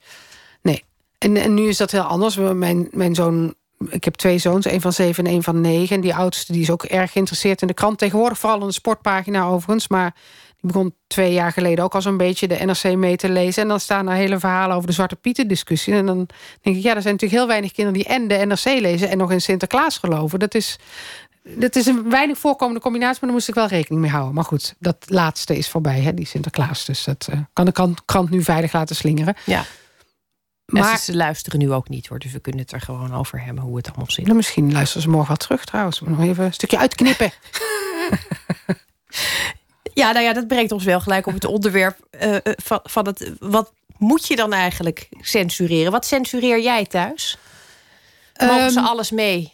En, 1.23 1.53
nu 1.53 1.67
is 1.67 1.77
dat 1.77 1.91
heel 1.91 2.01
anders. 2.01 2.35
Mijn, 2.35 2.87
mijn 2.91 3.15
zoon, 3.15 3.55
ik 3.89 4.03
heb 4.03 4.13
twee 4.13 4.37
zoons, 4.37 4.65
een 4.65 4.81
van 4.81 4.93
zeven 4.93 5.25
en 5.25 5.33
een 5.33 5.43
van 5.43 5.61
negen. 5.61 5.95
En 5.95 6.01
die 6.01 6.15
oudste 6.15 6.51
die 6.51 6.61
is 6.61 6.71
ook 6.71 6.83
erg 6.83 7.11
geïnteresseerd 7.11 7.61
in 7.61 7.67
de 7.67 7.73
krant. 7.73 7.97
Tegenwoordig 7.97 8.37
vooral 8.37 8.61
in 8.61 8.67
de 8.67 8.73
sportpagina 8.73 9.45
overigens. 9.45 9.87
Maar 9.87 10.15
die 10.61 10.71
begon 10.71 10.95
twee 11.07 11.33
jaar 11.33 11.51
geleden 11.51 11.83
ook 11.83 11.95
al 11.95 12.01
zo'n 12.01 12.17
beetje 12.17 12.47
de 12.47 12.65
NRC 12.65 12.95
mee 12.95 13.15
te 13.15 13.29
lezen. 13.29 13.61
En 13.61 13.67
dan 13.67 13.79
staan 13.79 14.09
er 14.09 14.15
hele 14.15 14.39
verhalen 14.39 14.75
over 14.75 14.87
de 14.87 14.93
Zwarte 14.93 15.15
Pieten 15.15 15.47
discussie. 15.47 15.93
En 15.93 16.05
dan 16.05 16.27
denk 16.61 16.75
ik, 16.75 16.83
ja, 16.83 16.95
er 16.95 17.01
zijn 17.01 17.13
natuurlijk 17.13 17.39
heel 17.39 17.47
weinig 17.47 17.71
kinderen 17.71 17.99
die 17.99 18.09
en 18.09 18.27
de 18.27 18.45
NRC 18.45 18.81
lezen 18.81 19.09
en 19.09 19.17
nog 19.17 19.31
in 19.31 19.41
Sinterklaas 19.41 19.97
geloven. 19.97 20.39
Dat 20.39 20.55
is, 20.55 20.79
dat 21.43 21.75
is 21.75 21.85
een 21.85 22.09
weinig 22.09 22.37
voorkomende 22.37 22.81
combinatie, 22.81 23.17
maar 23.19 23.29
daar 23.29 23.37
moest 23.37 23.47
ik 23.47 23.55
wel 23.55 23.67
rekening 23.67 24.01
mee 24.01 24.11
houden. 24.11 24.33
Maar 24.33 24.43
goed, 24.43 24.75
dat 24.79 24.97
laatste 25.05 25.57
is 25.57 25.69
voorbij, 25.69 25.99
hè, 25.99 26.13
die 26.13 26.27
Sinterklaas. 26.27 26.85
Dus 26.85 27.03
dat 27.03 27.27
eh, 27.31 27.39
kan 27.53 27.65
de 27.65 27.71
krant, 27.71 28.05
krant 28.05 28.29
nu 28.29 28.43
veilig 28.43 28.73
laten 28.73 28.95
slingeren. 28.95 29.35
Ja. 29.45 29.65
Maar 30.81 30.99
ze 30.99 31.15
luisteren 31.15 31.59
nu 31.59 31.71
ook 31.71 31.89
niet 31.89 32.07
hoor. 32.07 32.19
Dus 32.19 32.31
we 32.31 32.39
kunnen 32.39 32.61
het 32.61 32.71
er 32.71 32.81
gewoon 32.81 33.15
over 33.15 33.43
hebben 33.43 33.63
hoe 33.63 33.77
het 33.77 33.87
allemaal 33.87 34.11
zit. 34.11 34.25
nou, 34.25 34.35
misschien 34.35 34.71
luisteren 34.71 35.01
ze 35.03 35.09
morgen 35.09 35.27
wel 35.27 35.37
terug 35.37 35.65
trouwens. 35.65 35.99
Maar 35.99 36.11
nog 36.11 36.21
even 36.21 36.45
een 36.45 36.53
stukje 36.53 36.77
uitknippen. 36.77 37.31
Ja, 39.93 40.11
nou 40.11 40.25
ja, 40.25 40.33
dat 40.33 40.47
brengt 40.47 40.71
ons 40.71 40.83
wel 40.83 41.01
gelijk 41.01 41.27
op 41.27 41.33
het 41.33 41.45
onderwerp 41.45 41.97
eh, 42.09 42.35
eh, 42.35 42.41
van, 42.43 42.79
van 42.83 43.05
het. 43.05 43.31
Wat 43.39 43.73
moet 43.97 44.27
je 44.27 44.35
dan 44.35 44.53
eigenlijk 44.53 45.07
censureren? 45.21 45.91
Wat 45.91 46.05
censureer 46.05 46.61
jij 46.61 46.85
thuis? 46.85 47.37
Mogen 48.39 48.71
ze 48.71 48.79
Ehm, 48.79 48.87
alles 48.87 49.11
mee? 49.11 49.53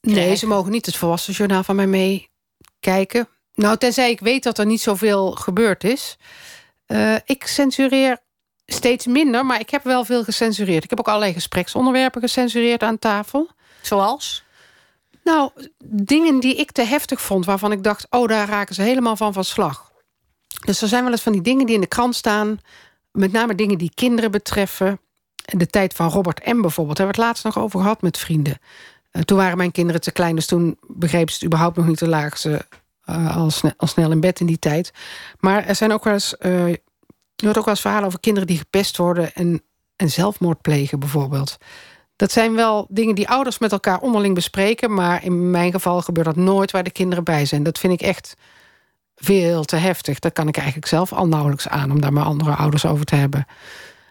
Nee, 0.00 0.34
ze 0.34 0.46
mogen 0.46 0.70
niet 0.70 0.86
het 0.86 0.96
volwassen 0.96 1.32
journaal 1.32 1.62
van 1.62 1.76
mij 1.76 1.86
meekijken. 1.86 3.28
Nou, 3.54 3.76
tenzij 3.76 4.10
ik 4.10 4.20
weet 4.20 4.42
dat 4.42 4.58
er 4.58 4.66
niet 4.66 4.80
zoveel 4.80 5.30
gebeurd 5.30 5.84
is. 5.84 6.16
Eh, 6.86 7.14
ik 7.24 7.46
censureer 7.46 8.18
steeds 8.72 9.06
minder, 9.06 9.46
maar 9.46 9.60
ik 9.60 9.70
heb 9.70 9.84
wel 9.84 10.04
veel 10.04 10.24
gecensureerd. 10.24 10.84
Ik 10.84 10.90
heb 10.90 10.98
ook 10.98 11.08
allerlei 11.08 11.32
gespreksonderwerpen 11.32 12.20
gecensureerd 12.20 12.82
aan 12.82 12.98
tafel. 12.98 13.50
Zoals? 13.82 14.44
Nou, 15.24 15.50
dingen 15.84 16.40
die 16.40 16.54
ik 16.54 16.72
te 16.72 16.82
heftig 16.82 17.20
vond, 17.20 17.44
waarvan 17.44 17.72
ik 17.72 17.82
dacht: 17.82 18.06
oh, 18.10 18.28
daar 18.28 18.48
raken 18.48 18.74
ze 18.74 18.82
helemaal 18.82 19.16
van 19.16 19.32
van 19.32 19.44
slag. 19.44 19.92
Dus 20.64 20.82
er 20.82 20.88
zijn 20.88 21.02
wel 21.02 21.12
eens 21.12 21.22
van 21.22 21.32
die 21.32 21.42
dingen 21.42 21.66
die 21.66 21.74
in 21.74 21.80
de 21.80 21.86
krant 21.86 22.14
staan, 22.14 22.58
met 23.12 23.32
name 23.32 23.54
dingen 23.54 23.78
die 23.78 23.92
kinderen 23.94 24.30
betreffen. 24.30 25.00
De 25.44 25.66
tijd 25.66 25.94
van 25.94 26.08
Robert 26.08 26.46
M. 26.46 26.60
bijvoorbeeld, 26.60 26.96
daar 26.96 27.06
hebben 27.06 27.24
we 27.24 27.28
het 27.30 27.42
laatst 27.42 27.44
nog 27.44 27.58
over 27.58 27.80
gehad 27.80 28.02
met 28.02 28.18
vrienden. 28.18 28.58
Eh, 29.10 29.22
toen 29.22 29.36
waren 29.36 29.56
mijn 29.56 29.72
kinderen 29.72 30.00
te 30.00 30.12
klein, 30.12 30.34
dus 30.34 30.46
toen 30.46 30.78
begrepen 30.86 31.28
ze 31.28 31.34
het 31.34 31.44
überhaupt 31.44 31.76
nog 31.76 31.86
niet. 31.86 31.98
Toen 31.98 32.08
lagen 32.08 32.38
ze 32.38 32.66
eh, 33.04 33.36
al, 33.36 33.50
snel, 33.50 33.72
al 33.76 33.86
snel 33.86 34.10
in 34.10 34.20
bed 34.20 34.40
in 34.40 34.46
die 34.46 34.58
tijd. 34.58 34.92
Maar 35.40 35.64
er 35.64 35.74
zijn 35.74 35.92
ook 35.92 36.04
wel 36.04 36.12
eens. 36.12 36.36
eh, 36.36 36.72
je 37.40 37.46
hoort 37.46 37.58
ook 37.58 37.64
wel 37.64 37.74
eens 37.74 37.82
verhalen 37.82 38.06
over 38.06 38.20
kinderen 38.20 38.48
die 38.48 38.58
gepest 38.58 38.96
worden 38.96 39.34
en, 39.34 39.62
en 39.96 40.10
zelfmoord 40.10 40.60
plegen, 40.60 40.98
bijvoorbeeld. 40.98 41.56
Dat 42.16 42.32
zijn 42.32 42.54
wel 42.54 42.86
dingen 42.90 43.14
die 43.14 43.28
ouders 43.28 43.58
met 43.58 43.72
elkaar 43.72 44.00
onderling 44.00 44.34
bespreken. 44.34 44.94
Maar 44.94 45.24
in 45.24 45.50
mijn 45.50 45.72
geval 45.72 46.02
gebeurt 46.02 46.26
dat 46.26 46.36
nooit 46.36 46.70
waar 46.70 46.82
de 46.82 46.90
kinderen 46.90 47.24
bij 47.24 47.44
zijn. 47.44 47.62
Dat 47.62 47.78
vind 47.78 47.92
ik 47.92 48.00
echt 48.00 48.34
veel 49.14 49.64
te 49.64 49.76
heftig. 49.76 50.18
Dat 50.18 50.32
kan 50.32 50.48
ik 50.48 50.56
eigenlijk 50.56 50.86
zelf 50.86 51.12
al 51.12 51.26
nauwelijks 51.26 51.68
aan 51.68 51.90
om 51.90 52.00
daar 52.00 52.12
met 52.12 52.24
andere 52.24 52.54
ouders 52.54 52.86
over 52.86 53.04
te 53.04 53.14
hebben. 53.14 53.46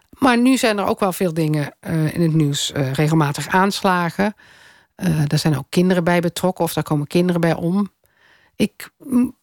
Maar 0.10 0.38
nu 0.38 0.58
zijn 0.58 0.78
er 0.78 0.86
ook 0.86 1.00
wel 1.00 1.14
veel 1.14 1.34
dingen 1.34 1.76
eh, 1.80 2.14
in 2.14 2.22
het 2.22 2.34
nieuws. 2.34 2.72
eh, 2.72 2.94
regelmatig 2.94 3.48
aanslagen. 3.48 4.34
Eh 4.96 5.22
daar 5.28 5.40
zijn 5.40 5.58
ook 5.58 5.68
kinderen 5.70 6.04
bij 6.04 6.20
betrokken 6.20 6.64
of 6.64 6.74
daar 6.74 6.84
komen 6.84 7.08
kinderen 7.08 7.42
bij 7.42 7.56
om. 7.56 7.92
Ik 8.56 8.90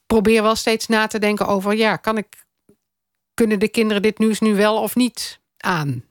probeer 0.07 0.43
wel 0.43 0.55
steeds 0.55 0.87
na 0.87 1.07
te 1.07 1.19
denken 1.19 1.47
over... 1.47 1.77
ja, 1.77 1.97
kan 1.97 2.17
ik, 2.17 2.46
kunnen 3.37 3.59
de 3.59 3.69
kinderen 3.69 4.03
dit 4.03 4.19
nieuws 4.19 4.41
nu 4.41 4.55
wel 4.55 4.83
of 4.83 4.95
niet 4.95 5.39
aan? 5.57 6.05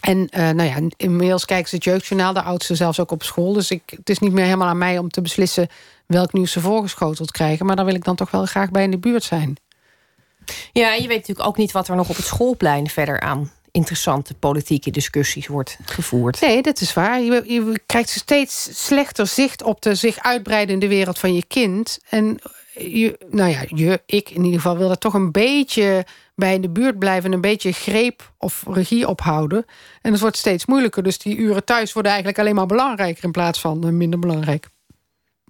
En 0.00 0.18
uh, 0.18 0.50
nou 0.50 0.62
ja, 0.62 0.88
inmiddels 0.96 1.44
kijken 1.44 1.68
ze 1.68 1.74
het 1.74 1.84
jeugdjournaal, 1.84 2.32
de 2.32 2.42
oudste 2.42 2.74
zelfs 2.74 3.00
ook 3.00 3.10
op 3.10 3.22
school. 3.22 3.52
Dus 3.52 3.70
ik, 3.70 3.82
het 3.86 4.10
is 4.10 4.18
niet 4.18 4.32
meer 4.32 4.44
helemaal 4.44 4.68
aan 4.68 4.78
mij 4.78 4.98
om 4.98 5.08
te 5.08 5.20
beslissen 5.20 5.68
welk 6.06 6.32
nieuws 6.32 6.52
ze 6.52 6.60
voorgeschoteld 6.60 7.30
krijgen. 7.30 7.66
Maar 7.66 7.76
daar 7.76 7.84
wil 7.84 7.94
ik 7.94 8.04
dan 8.04 8.16
toch 8.16 8.30
wel 8.30 8.46
graag 8.46 8.70
bij 8.70 8.82
in 8.82 8.90
de 8.90 8.98
buurt 8.98 9.24
zijn. 9.24 9.56
Ja, 10.72 10.94
en 10.94 11.02
je 11.02 11.08
weet 11.08 11.18
natuurlijk 11.18 11.48
ook 11.48 11.56
niet 11.56 11.72
wat 11.72 11.88
er 11.88 11.96
nog 11.96 12.08
op 12.08 12.16
het 12.16 12.24
schoolplein 12.24 12.88
verder 12.88 13.20
aan 13.20 13.50
interessante 13.70 14.34
politieke 14.34 14.90
discussies 14.90 15.46
wordt 15.46 15.78
gevoerd. 15.84 16.40
Nee, 16.40 16.62
dat 16.62 16.80
is 16.80 16.94
waar. 16.94 17.20
Je, 17.20 17.42
je 17.46 17.80
krijgt 17.86 18.08
steeds 18.08 18.86
slechter 18.86 19.26
zicht 19.26 19.62
op 19.62 19.82
de 19.82 19.94
zich 19.94 20.18
uitbreidende 20.18 20.88
wereld 20.88 21.18
van 21.18 21.34
je 21.34 21.44
kind. 21.46 21.98
En 22.08 22.38
je, 22.74 23.18
nou 23.30 23.50
ja, 23.50 23.64
je, 23.68 24.02
ik 24.06 24.30
in 24.30 24.44
ieder 24.44 24.60
geval 24.60 24.78
wil 24.78 24.90
er 24.90 24.98
toch 24.98 25.14
een 25.14 25.32
beetje 25.32 26.06
bij 26.38 26.54
in 26.54 26.60
de 26.60 26.70
buurt 26.70 26.98
blijven, 26.98 27.32
een 27.32 27.40
beetje 27.40 27.72
greep 27.72 28.32
of 28.38 28.64
regie 28.66 29.08
ophouden. 29.08 29.64
En 30.02 30.12
het 30.12 30.20
wordt 30.20 30.36
steeds 30.36 30.66
moeilijker. 30.66 31.02
Dus 31.02 31.18
die 31.18 31.36
uren 31.36 31.64
thuis 31.64 31.92
worden 31.92 32.12
eigenlijk 32.12 32.40
alleen 32.40 32.54
maar 32.54 32.66
belangrijker 32.66 33.24
in 33.24 33.30
plaats 33.30 33.60
van 33.60 33.84
eh, 33.84 33.90
minder 33.90 34.18
belangrijk. 34.18 34.68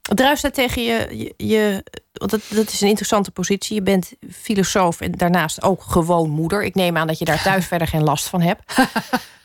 Druist 0.02 0.42
dat 0.42 0.54
tegen 0.54 0.82
je, 0.82 1.32
je, 1.36 1.84
want 2.12 2.30
dat, 2.30 2.40
dat 2.48 2.72
is 2.72 2.80
een 2.80 2.88
interessante 2.88 3.30
positie. 3.30 3.74
Je 3.74 3.82
bent 3.82 4.12
filosoof 4.32 5.00
en 5.00 5.12
daarnaast 5.12 5.62
ook 5.62 5.82
gewoon 5.82 6.30
moeder. 6.30 6.64
Ik 6.64 6.74
neem 6.74 6.96
aan 6.96 7.06
dat 7.06 7.18
je 7.18 7.24
daar 7.24 7.42
thuis 7.42 7.66
verder 7.72 7.88
geen 7.88 8.04
last 8.04 8.28
van 8.28 8.40
hebt. 8.40 8.74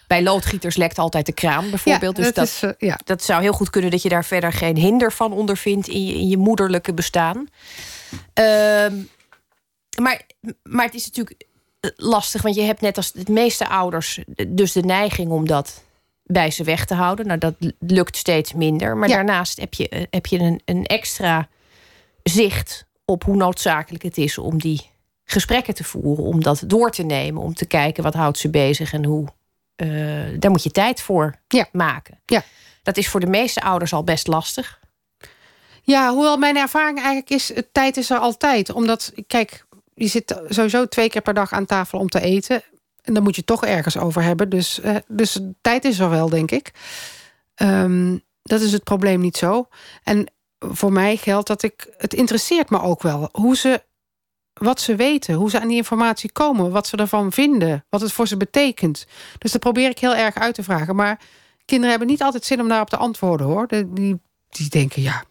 Bij 0.07 0.23
loodgieters 0.23 0.75
lekt 0.75 0.97
altijd 0.97 1.25
de 1.25 1.33
kraan 1.33 1.69
bijvoorbeeld. 1.69 2.15
dus 2.15 2.33
dat, 2.33 2.45
is, 2.45 2.63
uh, 2.63 2.69
ja. 2.77 2.99
dat 3.05 3.23
zou 3.23 3.41
heel 3.41 3.53
goed 3.53 3.69
kunnen 3.69 3.91
dat 3.91 4.01
je 4.01 4.09
daar 4.09 4.25
verder 4.25 4.53
geen 4.53 4.77
hinder 4.77 5.11
van 5.11 5.33
ondervindt 5.33 5.87
in 5.87 6.05
je, 6.05 6.13
in 6.13 6.27
je 6.27 6.37
moederlijke 6.37 6.93
bestaan. 6.93 7.47
Uh, 8.39 8.85
maar, 10.01 10.21
maar 10.63 10.85
het 10.85 10.93
is 10.93 11.05
natuurlijk 11.05 11.45
eh, 11.79 11.91
lastig, 11.95 12.41
want 12.41 12.55
je 12.55 12.61
hebt 12.61 12.81
net 12.81 12.97
als 12.97 13.11
de 13.11 13.31
meeste 13.31 13.67
ouders 13.67 14.19
dus 14.47 14.71
de 14.71 14.83
neiging 14.83 15.31
om 15.31 15.47
dat 15.47 15.83
bij 16.23 16.51
ze 16.51 16.63
weg 16.63 16.85
te 16.85 16.93
houden. 16.93 17.27
Nou, 17.27 17.39
dat 17.39 17.55
lukt 17.79 18.17
steeds 18.17 18.53
minder. 18.53 18.97
Maar 18.97 19.07
daarnaast 19.07 19.59
heb 19.59 19.73
je, 19.73 19.89
eh, 19.89 20.03
heb 20.09 20.25
je 20.25 20.39
een, 20.39 20.61
een 20.65 20.85
extra 20.85 21.47
zicht 22.23 22.85
op 23.05 23.23
hoe 23.23 23.35
noodzakelijk 23.35 24.03
het 24.03 24.17
is 24.17 24.37
om 24.37 24.57
die 24.57 24.91
gesprekken 25.25 25.73
te 25.73 25.83
voeren, 25.83 26.23
om 26.23 26.43
dat 26.43 26.63
door 26.65 26.91
te 26.91 27.03
nemen, 27.03 27.41
om 27.41 27.53
te 27.53 27.65
kijken 27.65 28.03
wat 28.03 28.13
houdt 28.13 28.37
ze 28.37 28.49
bezig 28.49 28.93
en 28.93 29.05
hoe. 29.05 29.27
Uh, 29.75 30.39
daar 30.39 30.51
moet 30.51 30.63
je 30.63 30.71
tijd 30.71 31.01
voor 31.01 31.35
ja. 31.47 31.67
maken. 31.71 32.19
Ja. 32.25 32.43
Dat 32.83 32.97
is 32.97 33.07
voor 33.07 33.19
de 33.19 33.27
meeste 33.27 33.61
ouders 33.61 33.93
al 33.93 34.03
best 34.03 34.27
lastig. 34.27 34.79
Ja, 35.81 36.13
hoewel 36.13 36.37
mijn 36.37 36.57
ervaring 36.57 36.97
eigenlijk 36.97 37.29
is, 37.29 37.51
tijd 37.71 37.97
is 37.97 38.09
er 38.09 38.17
altijd. 38.17 38.71
Omdat, 38.71 39.13
kijk, 39.27 39.65
je 39.95 40.07
zit 40.07 40.41
sowieso 40.47 40.85
twee 40.85 41.09
keer 41.09 41.21
per 41.21 41.33
dag 41.33 41.51
aan 41.51 41.65
tafel 41.65 41.99
om 41.99 42.09
te 42.09 42.21
eten. 42.21 42.61
En 43.01 43.13
dan 43.13 43.23
moet 43.23 43.35
je 43.35 43.43
toch 43.43 43.65
ergens 43.65 43.97
over 43.97 44.23
hebben. 44.23 44.49
Dus, 44.49 44.79
uh, 44.79 44.95
dus 45.07 45.39
tijd 45.61 45.85
is 45.85 45.99
er 45.99 46.09
wel, 46.09 46.29
denk 46.29 46.51
ik. 46.51 46.71
Um, 47.55 48.21
dat 48.43 48.61
is 48.61 48.71
het 48.71 48.83
probleem 48.83 49.19
niet 49.19 49.37
zo. 49.37 49.67
En 50.03 50.31
voor 50.59 50.91
mij 50.91 51.17
geldt 51.17 51.47
dat 51.47 51.63
ik. 51.63 51.93
Het 51.97 52.13
interesseert 52.13 52.69
me 52.69 52.81
ook 52.81 53.01
wel 53.01 53.29
hoe 53.31 53.55
ze. 53.55 53.83
Wat 54.53 54.81
ze 54.81 54.95
weten, 54.95 55.33
hoe 55.33 55.49
ze 55.49 55.59
aan 55.59 55.67
die 55.67 55.77
informatie 55.77 56.31
komen, 56.31 56.71
wat 56.71 56.87
ze 56.87 56.97
ervan 56.97 57.31
vinden, 57.31 57.85
wat 57.89 58.01
het 58.01 58.11
voor 58.11 58.27
ze 58.27 58.37
betekent. 58.37 59.05
Dus 59.37 59.51
dat 59.51 59.61
probeer 59.61 59.89
ik 59.89 59.99
heel 59.99 60.15
erg 60.15 60.35
uit 60.35 60.55
te 60.55 60.63
vragen. 60.63 60.95
Maar 60.95 61.19
kinderen 61.65 61.89
hebben 61.89 62.07
niet 62.07 62.21
altijd 62.21 62.45
zin 62.45 62.61
om 62.61 62.67
daarop 62.67 62.89
te 62.89 62.97
antwoorden 62.97 63.47
hoor. 63.47 63.67
Die, 63.67 64.19
die 64.49 64.69
denken, 64.69 65.01
ja, 65.01 65.23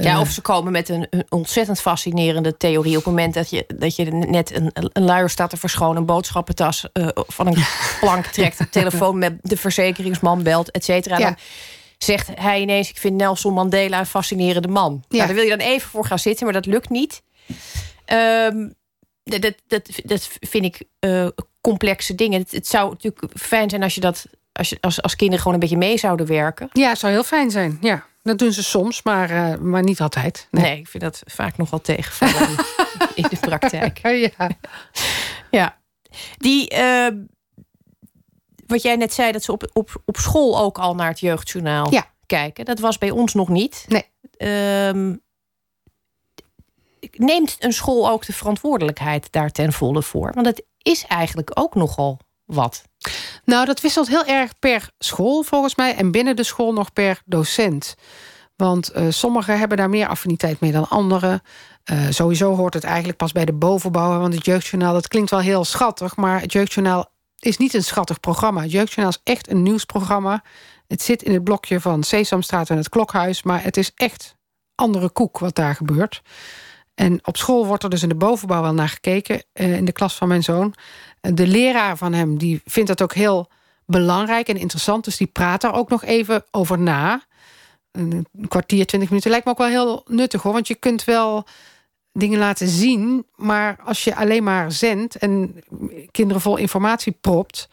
ja, 0.00 0.14
eh. 0.14 0.20
of 0.20 0.30
ze 0.30 0.40
komen 0.40 0.72
met 0.72 0.88
een, 0.88 1.08
ontzettend 1.28 1.80
fascinerende 1.80 2.56
theorie. 2.56 2.96
Op 2.96 3.04
het 3.04 3.14
moment 3.14 3.34
dat 3.34 3.50
je, 3.50 3.64
dat 3.78 3.96
je 3.96 4.04
net 4.04 4.54
een, 4.54 4.70
een 4.92 5.04
luier 5.04 5.30
staat 5.30 5.50
te 5.50 5.56
verschonen, 5.56 5.96
een 5.96 6.06
boodschappentas 6.06 6.84
uh, 6.92 7.08
van 7.14 7.46
een 7.46 7.64
plank 8.00 8.26
trekt, 8.26 8.58
de 8.58 8.68
telefoon 8.68 9.18
met 9.18 9.38
de 9.42 9.56
verzekeringsman 9.56 10.42
belt, 10.42 10.70
et 10.70 10.84
cetera. 10.84 11.18
Dan 11.18 11.36
zegt 11.98 12.28
hij 12.34 12.60
ineens: 12.60 12.90
Ik 12.90 12.98
vind 12.98 13.16
Nelson 13.16 13.54
Mandela 13.54 13.98
een 13.98 14.06
fascinerende 14.06 14.68
man. 14.68 15.04
Ja. 15.08 15.16
Nou, 15.16 15.26
daar 15.26 15.36
wil 15.36 15.44
je 15.44 15.56
dan 15.56 15.66
even 15.66 15.90
voor 15.90 16.04
gaan 16.04 16.18
zitten, 16.18 16.44
maar 16.44 16.54
dat 16.54 16.66
lukt 16.66 16.88
niet. 16.88 17.22
Um, 18.06 18.76
dat, 19.24 19.52
dat, 19.66 19.88
dat 20.04 20.28
vind 20.40 20.64
ik 20.64 20.82
uh, 21.00 21.28
complexe 21.60 22.14
dingen. 22.14 22.40
Het, 22.40 22.50
het, 22.50 22.66
zou 22.66 22.90
natuurlijk 22.90 23.38
fijn 23.38 23.70
zijn 23.70 23.82
als 23.82 23.94
je 23.94 24.00
dat 24.00 24.26
als, 24.52 24.68
je, 24.68 24.78
als, 24.80 25.02
als 25.02 25.16
kinderen 25.16 25.42
gewoon 25.42 25.54
een 25.54 25.68
beetje 25.68 25.86
mee 25.86 25.98
zouden 25.98 26.26
werken. 26.26 26.68
Ja, 26.72 26.88
het 26.88 26.98
zou 26.98 27.12
heel 27.12 27.24
fijn 27.24 27.50
zijn. 27.50 27.78
Ja. 27.80 28.06
Dat 28.28 28.38
doen 28.38 28.52
ze 28.52 28.62
soms, 28.62 29.02
maar, 29.02 29.30
uh, 29.30 29.56
maar 29.56 29.82
niet 29.82 30.00
altijd. 30.00 30.48
Nee. 30.50 30.62
nee. 30.64 30.78
ik 30.78 30.88
vind 30.88 31.02
dat 31.02 31.22
vaak 31.24 31.56
nogal 31.56 31.80
tegenvallen 31.80 32.48
in 33.14 33.26
de 33.30 33.36
praktijk. 33.40 33.98
ja. 34.38 34.48
ja. 35.50 35.78
Die, 36.36 36.74
uh, 36.74 37.08
wat 38.66 38.82
jij 38.82 38.96
net 38.96 39.12
zei, 39.12 39.32
dat 39.32 39.42
ze 39.42 39.52
op, 39.52 39.70
op, 39.72 40.02
op 40.04 40.16
school 40.16 40.58
ook 40.58 40.78
al 40.78 40.94
naar 40.94 41.08
het 41.08 41.20
jeugdjournaal 41.20 41.92
ja. 41.92 42.06
kijken. 42.26 42.64
Dat 42.64 42.78
was 42.78 42.98
bij 42.98 43.10
ons 43.10 43.34
nog 43.34 43.48
niet. 43.48 43.84
Nee. 43.88 44.04
Um, 44.88 45.22
neemt 47.12 47.56
een 47.58 47.72
school 47.72 48.10
ook 48.10 48.26
de 48.26 48.32
verantwoordelijkheid 48.32 49.32
daar 49.32 49.50
ten 49.50 49.72
volle 49.72 50.02
voor? 50.02 50.32
Want 50.34 50.46
het 50.46 50.64
is 50.82 51.04
eigenlijk 51.06 51.50
ook 51.54 51.74
nogal 51.74 52.18
wat. 52.48 52.82
Nou, 53.44 53.66
dat 53.66 53.80
wisselt 53.80 54.08
heel 54.08 54.24
erg 54.24 54.58
per 54.58 54.90
school 54.98 55.42
volgens 55.42 55.74
mij. 55.74 55.96
En 55.96 56.10
binnen 56.10 56.36
de 56.36 56.44
school 56.44 56.72
nog 56.72 56.92
per 56.92 57.22
docent. 57.24 57.94
Want 58.56 58.96
uh, 58.96 59.06
sommigen 59.08 59.58
hebben 59.58 59.76
daar 59.76 59.88
meer 59.88 60.08
affiniteit 60.08 60.60
mee 60.60 60.72
dan 60.72 60.88
anderen. 60.88 61.42
Uh, 61.92 62.06
sowieso 62.10 62.54
hoort 62.54 62.74
het 62.74 62.84
eigenlijk 62.84 63.18
pas 63.18 63.32
bij 63.32 63.44
de 63.44 63.52
bovenbouw. 63.52 64.18
Want 64.18 64.34
het 64.34 64.44
jeugdjournaal, 64.44 64.92
dat 64.92 65.08
klinkt 65.08 65.30
wel 65.30 65.40
heel 65.40 65.64
schattig. 65.64 66.16
Maar 66.16 66.40
het 66.40 66.52
jeugdjournaal 66.52 67.12
is 67.38 67.56
niet 67.56 67.74
een 67.74 67.84
schattig 67.84 68.20
programma. 68.20 68.62
Het 68.62 68.70
jeugdjournaal 68.70 69.12
is 69.12 69.32
echt 69.32 69.50
een 69.50 69.62
nieuwsprogramma. 69.62 70.42
Het 70.86 71.02
zit 71.02 71.22
in 71.22 71.32
het 71.32 71.44
blokje 71.44 71.80
van 71.80 72.02
Sesamstraat 72.02 72.70
en 72.70 72.76
het 72.76 72.88
Klokhuis. 72.88 73.42
Maar 73.42 73.62
het 73.62 73.76
is 73.76 73.92
echt 73.94 74.36
andere 74.74 75.10
koek 75.10 75.38
wat 75.38 75.54
daar 75.54 75.74
gebeurt. 75.74 76.22
En 76.94 77.26
op 77.26 77.36
school 77.36 77.66
wordt 77.66 77.82
er 77.82 77.90
dus 77.90 78.02
in 78.02 78.08
de 78.08 78.14
bovenbouw 78.14 78.62
wel 78.62 78.74
naar 78.74 78.88
gekeken. 78.88 79.42
Uh, 79.54 79.76
in 79.76 79.84
de 79.84 79.92
klas 79.92 80.14
van 80.14 80.28
mijn 80.28 80.42
zoon. 80.42 80.74
De 81.20 81.46
leraar 81.46 81.96
van 81.96 82.12
hem 82.12 82.38
die 82.38 82.60
vindt 82.64 82.88
dat 82.88 83.02
ook 83.02 83.14
heel 83.14 83.48
belangrijk 83.86 84.48
en 84.48 84.56
interessant. 84.56 85.04
Dus 85.04 85.16
die 85.16 85.26
praat 85.26 85.60
daar 85.60 85.74
ook 85.74 85.88
nog 85.88 86.04
even 86.04 86.44
over 86.50 86.78
na. 86.78 87.22
Een 87.92 88.26
kwartier, 88.48 88.86
twintig 88.86 89.08
minuten 89.08 89.30
lijkt 89.30 89.46
me 89.46 89.52
ook 89.52 89.58
wel 89.58 89.66
heel 89.66 90.02
nuttig 90.06 90.42
hoor. 90.42 90.52
Want 90.52 90.68
je 90.68 90.74
kunt 90.74 91.04
wel 91.04 91.44
dingen 92.12 92.38
laten 92.38 92.68
zien. 92.68 93.26
Maar 93.34 93.76
als 93.84 94.04
je 94.04 94.16
alleen 94.16 94.44
maar 94.44 94.72
zendt 94.72 95.16
en 95.16 95.62
kinderen 96.10 96.42
vol 96.42 96.56
informatie 96.56 97.12
propt, 97.20 97.68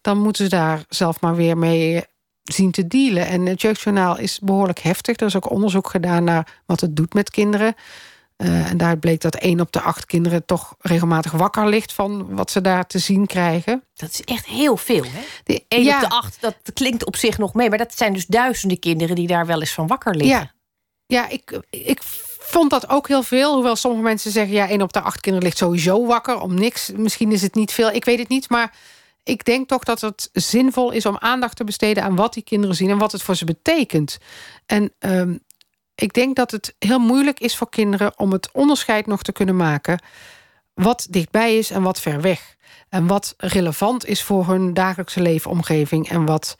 dan 0.00 0.18
moeten 0.18 0.44
ze 0.44 0.50
daar 0.50 0.84
zelf 0.88 1.20
maar 1.20 1.36
weer 1.36 1.58
mee 1.58 2.04
zien 2.42 2.70
te 2.70 2.86
dealen. 2.86 3.26
En 3.26 3.46
het 3.46 3.60
jeugdjournaal 3.60 4.18
is 4.18 4.38
behoorlijk 4.38 4.78
heftig. 4.78 5.16
Er 5.16 5.26
is 5.26 5.36
ook 5.36 5.50
onderzoek 5.50 5.88
gedaan 5.88 6.24
naar 6.24 6.60
wat 6.66 6.80
het 6.80 6.96
doet 6.96 7.14
met 7.14 7.30
kinderen. 7.30 7.74
Uh, 8.44 8.70
en 8.70 8.76
daar 8.76 8.98
bleek 8.98 9.20
dat 9.20 9.34
één 9.34 9.60
op 9.60 9.72
de 9.72 9.80
acht 9.80 10.06
kinderen 10.06 10.44
toch 10.44 10.74
regelmatig 10.78 11.32
wakker 11.32 11.68
ligt 11.68 11.92
van 11.92 12.34
wat 12.34 12.50
ze 12.50 12.60
daar 12.60 12.86
te 12.86 12.98
zien 12.98 13.26
krijgen. 13.26 13.84
Dat 13.94 14.10
is 14.10 14.22
echt 14.22 14.46
heel 14.46 14.76
veel, 14.76 15.04
hè? 15.04 15.22
Eén 15.68 15.94
op 15.94 16.00
de 16.00 16.08
acht, 16.08 16.36
dat 16.40 16.56
klinkt 16.74 17.04
op 17.04 17.16
zich 17.16 17.38
nog 17.38 17.54
mee. 17.54 17.68
Maar 17.68 17.78
dat 17.78 17.96
zijn 17.96 18.12
dus 18.12 18.26
duizenden 18.26 18.78
kinderen 18.78 19.16
die 19.16 19.26
daar 19.26 19.46
wel 19.46 19.60
eens 19.60 19.72
van 19.72 19.86
wakker 19.86 20.14
liggen. 20.14 20.36
Ja, 20.36 20.52
ja 21.06 21.28
ik, 21.28 21.60
ik 21.70 21.98
vond 22.38 22.70
dat 22.70 22.88
ook 22.88 23.08
heel 23.08 23.22
veel. 23.22 23.54
Hoewel 23.54 23.76
sommige 23.76 24.02
mensen 24.02 24.30
zeggen, 24.30 24.54
ja, 24.54 24.68
één 24.68 24.82
op 24.82 24.92
de 24.92 25.00
acht 25.00 25.20
kinderen 25.20 25.46
ligt 25.46 25.58
sowieso 25.58 26.06
wakker 26.06 26.40
om 26.40 26.54
niks. 26.54 26.90
Misschien 26.96 27.32
is 27.32 27.42
het 27.42 27.54
niet 27.54 27.72
veel, 27.72 27.90
ik 27.90 28.04
weet 28.04 28.18
het 28.18 28.28
niet. 28.28 28.48
Maar 28.48 28.74
ik 29.22 29.44
denk 29.44 29.68
toch 29.68 29.84
dat 29.84 30.00
het 30.00 30.28
zinvol 30.32 30.90
is 30.90 31.06
om 31.06 31.16
aandacht 31.18 31.56
te 31.56 31.64
besteden 31.64 32.02
aan 32.02 32.16
wat 32.16 32.34
die 32.34 32.42
kinderen 32.42 32.76
zien 32.76 32.90
en 32.90 32.98
wat 32.98 33.12
het 33.12 33.22
voor 33.22 33.36
ze 33.36 33.44
betekent. 33.44 34.18
En 34.66 34.92
um, 34.98 35.40
ik 35.94 36.12
denk 36.12 36.36
dat 36.36 36.50
het 36.50 36.74
heel 36.78 36.98
moeilijk 36.98 37.40
is 37.40 37.56
voor 37.56 37.68
kinderen 37.68 38.18
om 38.18 38.32
het 38.32 38.48
onderscheid 38.52 39.06
nog 39.06 39.22
te 39.22 39.32
kunnen 39.32 39.56
maken. 39.56 40.02
Wat 40.74 41.06
dichtbij 41.10 41.58
is 41.58 41.70
en 41.70 41.82
wat 41.82 42.00
ver 42.00 42.20
weg. 42.20 42.56
En 42.88 43.06
wat 43.06 43.34
relevant 43.36 44.06
is 44.06 44.22
voor 44.22 44.46
hun 44.46 44.74
dagelijkse 44.74 45.20
leefomgeving 45.20 46.08
en 46.08 46.24
wat, 46.24 46.56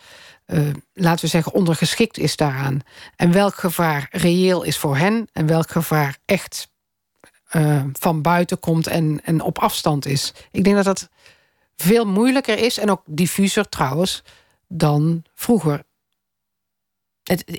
uh, 0.46 0.70
laten 0.92 1.24
we 1.24 1.30
zeggen, 1.30 1.52
ondergeschikt 1.52 2.18
is 2.18 2.36
daaraan. 2.36 2.80
En 3.16 3.32
welk 3.32 3.54
gevaar 3.54 4.08
reëel 4.10 4.62
is 4.62 4.78
voor 4.78 4.96
hen 4.96 5.28
en 5.32 5.46
welk 5.46 5.70
gevaar 5.70 6.18
echt 6.24 6.72
uh, 7.52 7.82
van 7.92 8.22
buiten 8.22 8.60
komt 8.60 8.86
en, 8.86 9.20
en 9.24 9.40
op 9.40 9.58
afstand 9.58 10.06
is. 10.06 10.32
Ik 10.50 10.64
denk 10.64 10.76
dat 10.76 10.84
dat 10.84 11.08
veel 11.76 12.06
moeilijker 12.06 12.58
is 12.58 12.78
en 12.78 12.90
ook 12.90 13.02
diffuser 13.06 13.68
trouwens 13.68 14.22
dan 14.68 15.24
vroeger 15.34 15.82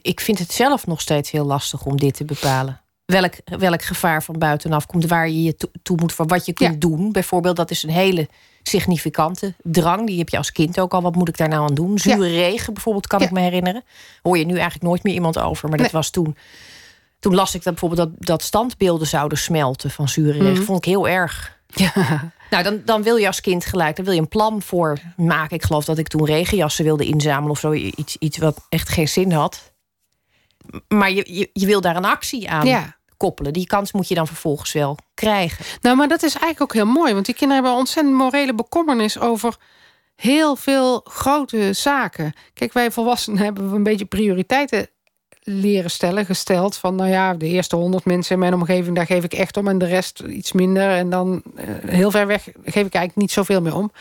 ik 0.02 0.20
vind 0.20 0.40
het 0.40 0.52
zelf 0.52 0.88
nog 0.88 1.02
steeds 1.02 1.32
heel 1.32 1.46
lastig 1.46 1.86
om 1.86 1.98
dit 1.98 2.14
te 2.14 2.26
bepalen. 2.26 2.82
Welk, 3.06 3.34
welk 3.46 3.82
gevaar 3.82 4.24
van 4.24 4.38
buitenaf 4.38 4.86
komt, 4.86 5.06
waar 5.06 5.30
je 5.30 5.44
je 5.44 5.58
toe 5.82 5.98
moet 5.98 6.14
voor 6.14 6.26
wat 6.26 6.46
je 6.46 6.54
kunt 6.54 6.82
doen. 6.82 7.12
Bijvoorbeeld, 7.12 7.56
dat 7.56 7.72
is 7.72 7.84
een 7.84 7.90
hele 7.90 8.28
significante 8.64 9.54
drang. 9.64 10.08
Die 10.08 10.18
heb 10.18 10.30
je 10.30 10.38
als 10.38 10.52
kind 10.52 10.80
ook 10.80 10.94
al. 10.94 11.02
Wat 11.02 11.16
moet 11.16 11.28
ik 11.28 11.38
daar 11.38 11.50
nou 11.50 11.70
aan 11.70 11.76
doen? 11.76 12.00
Zure 12.00 12.28
regen 12.28 12.74
bijvoorbeeld, 12.74 13.08
kan 13.08 13.22
ik 13.22 13.32
me 13.32 13.40
herinneren. 13.40 13.84
Hoor 14.22 14.38
je 14.38 14.46
nu 14.46 14.54
eigenlijk 14.54 14.84
nooit 14.84 15.04
meer 15.04 15.14
iemand 15.14 15.40
over. 15.40 15.70
Maar 15.70 15.78
dat 15.78 15.92
was 15.92 16.10
toen. 16.10 16.38
Toen 17.20 17.36
las 17.36 17.56
ik 17.56 17.64
dat 17.64 17.74
bijvoorbeeld 17.74 18.10
dat, 18.10 18.28
dat 18.28 18.44
standbeelden 18.44 19.08
zouden 19.08 19.38
smelten 19.38 19.92
van 19.92 20.10
zure 20.10 20.40
regen. 20.40 20.60
Mm. 20.60 20.66
Vond 20.66 20.78
ik 20.78 20.86
heel 20.86 21.08
erg. 21.08 21.55
Ja. 21.76 22.34
Nou, 22.50 22.64
dan, 22.64 22.82
dan 22.86 23.04
wil 23.04 23.16
je 23.16 23.28
als 23.28 23.42
kind 23.42 23.66
gelijk, 23.66 23.96
dan 23.96 24.06
wil 24.06 24.14
je 24.14 24.20
een 24.20 24.28
plan 24.28 24.62
voor 24.62 24.98
maken. 25.18 25.56
Ik 25.56 25.64
geloof 25.64 25.86
dat 25.86 25.98
ik 25.98 26.08
toen 26.08 26.26
regenjassen 26.26 26.84
wilde 26.84 27.06
inzamelen 27.06 27.52
of 27.52 27.60
zo. 27.60 27.74
Iets, 27.74 28.18
iets 28.18 28.38
wat 28.38 28.66
echt 28.70 28.90
geen 28.90 29.08
zin 29.08 29.32
had. 29.32 29.74
Maar 30.88 31.12
je, 31.12 31.24
je, 31.28 31.50
je 31.54 31.66
wil 31.66 31.82
daar 31.82 31.96
een 31.96 32.06
actie 32.06 32.50
aan 32.50 32.68
ja. 32.68 32.96
koppelen. 33.18 33.54
Die 33.54 33.68
kans 33.68 33.92
moet 33.92 34.08
je 34.08 34.16
dan 34.16 34.28
vervolgens 34.28 34.72
wel 34.72 34.98
krijgen. 35.14 35.66
Nou, 35.82 35.98
maar 35.98 36.08
dat 36.08 36.24
is 36.24 36.36
eigenlijk 36.36 36.62
ook 36.62 36.74
heel 36.74 36.94
mooi. 36.94 37.14
Want 37.14 37.26
die 37.26 37.36
kinderen 37.36 37.64
hebben 37.64 37.80
ontzettend 37.82 38.16
morele 38.16 38.56
bekommernis 38.56 39.20
over 39.20 39.56
heel 40.16 40.56
veel 40.56 41.02
grote 41.04 41.74
zaken. 41.74 42.34
Kijk, 42.54 42.74
wij 42.74 42.92
volwassenen 42.92 43.44
hebben 43.44 43.74
een 43.74 43.84
beetje 43.84 44.06
prioriteiten 44.06 44.88
leren 45.48 45.92
stellen, 45.92 46.26
gesteld. 46.26 46.78
Van 46.78 46.96
nou 46.96 47.10
ja, 47.10 47.34
de 47.34 47.46
eerste 47.46 47.76
honderd 47.76 48.06
mensen 48.06 48.34
in 48.34 48.40
mijn 48.40 48.54
omgeving, 48.54 48.96
daar 48.96 49.06
geef 49.06 49.24
ik 49.24 49.34
echt 49.34 49.58
om. 49.58 49.68
En 49.68 49.78
de 49.78 49.86
rest 49.86 50.20
iets 50.20 50.52
minder. 50.52 50.90
En 50.90 51.10
dan 51.10 51.44
eh, 51.56 51.68
heel 51.86 52.12
ver 52.12 52.28
weg 52.28 52.44
geef 52.44 52.66
ik 52.66 52.76
eigenlijk 52.76 53.16
niet 53.16 53.32
zoveel 53.32 53.62
meer 53.62 53.76
om. 53.76 53.92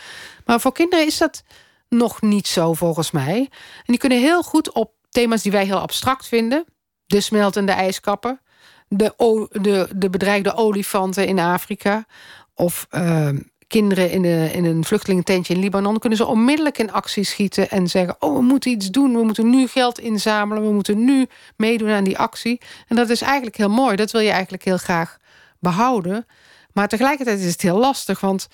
Maar 0.45 0.59
voor 0.59 0.73
kinderen 0.73 1.05
is 1.05 1.17
dat 1.17 1.43
nog 1.89 2.21
niet 2.21 2.47
zo, 2.47 2.73
volgens 2.73 3.11
mij. 3.11 3.37
En 3.37 3.83
die 3.85 3.97
kunnen 3.97 4.19
heel 4.19 4.43
goed 4.43 4.71
op 4.71 4.91
thema's 5.09 5.41
die 5.41 5.51
wij 5.51 5.65
heel 5.65 5.79
abstract 5.79 6.27
vinden. 6.27 6.65
De 7.05 7.21
smeltende 7.21 7.71
ijskappen. 7.71 8.39
De, 8.87 9.13
de, 9.51 9.89
de 9.95 10.09
bedreigde 10.09 10.55
olifanten 10.55 11.27
in 11.27 11.39
Afrika. 11.39 12.05
Of 12.53 12.87
uh, 12.91 13.29
kinderen 13.67 14.11
in, 14.11 14.21
de, 14.21 14.49
in 14.53 14.65
een 14.65 14.83
vluchtelingententje 14.83 15.53
in 15.53 15.59
Libanon... 15.59 15.99
kunnen 15.99 16.17
ze 16.17 16.25
onmiddellijk 16.25 16.77
in 16.77 16.91
actie 16.91 17.23
schieten 17.23 17.69
en 17.69 17.87
zeggen... 17.87 18.15
oh, 18.19 18.35
we 18.35 18.41
moeten 18.41 18.71
iets 18.71 18.89
doen, 18.89 19.13
we 19.13 19.23
moeten 19.23 19.49
nu 19.49 19.67
geld 19.67 19.99
inzamelen... 19.99 20.63
we 20.63 20.73
moeten 20.73 21.05
nu 21.05 21.27
meedoen 21.57 21.89
aan 21.89 22.03
die 22.03 22.17
actie. 22.17 22.61
En 22.87 22.95
dat 22.95 23.09
is 23.09 23.21
eigenlijk 23.21 23.57
heel 23.57 23.69
mooi, 23.69 23.95
dat 23.95 24.11
wil 24.11 24.21
je 24.21 24.31
eigenlijk 24.31 24.63
heel 24.63 24.77
graag 24.77 25.17
behouden. 25.59 26.25
Maar 26.73 26.87
tegelijkertijd 26.87 27.39
is 27.39 27.51
het 27.51 27.61
heel 27.61 27.77
lastig, 27.77 28.19
want 28.19 28.47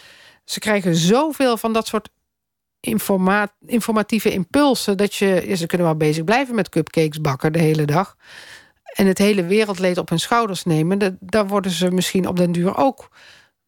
ze 0.46 0.60
krijgen 0.60 0.96
zoveel 0.96 1.58
van 1.58 1.74
dat 1.74 1.88
soort 1.88 2.10
informa 2.80 3.54
informatieve 3.66 4.32
impulsen... 4.32 4.98
dat 4.98 5.16
je, 5.16 5.56
ze 5.56 5.66
kunnen 5.66 5.88
wel 5.88 5.98
bezig 5.98 6.24
blijven 6.24 6.56
met 6.56 6.70
cupcakes 6.70 7.22
bakken 7.22 7.54
de 7.54 7.60
hele 7.60 7.86
dag... 7.86 8.18
en 8.94 9.06
het 9.06 9.18
hele 9.18 9.46
wereldleed 9.46 9.98
op 9.98 10.10
hun 10.10 10.20
schouders 10.20 10.64
nemen... 10.64 11.18
daar 11.20 11.48
worden 11.48 11.72
ze 11.72 11.92
misschien 11.92 12.28
op 12.28 12.38
den 12.38 12.52
duur 12.52 12.78
ook 12.78 13.10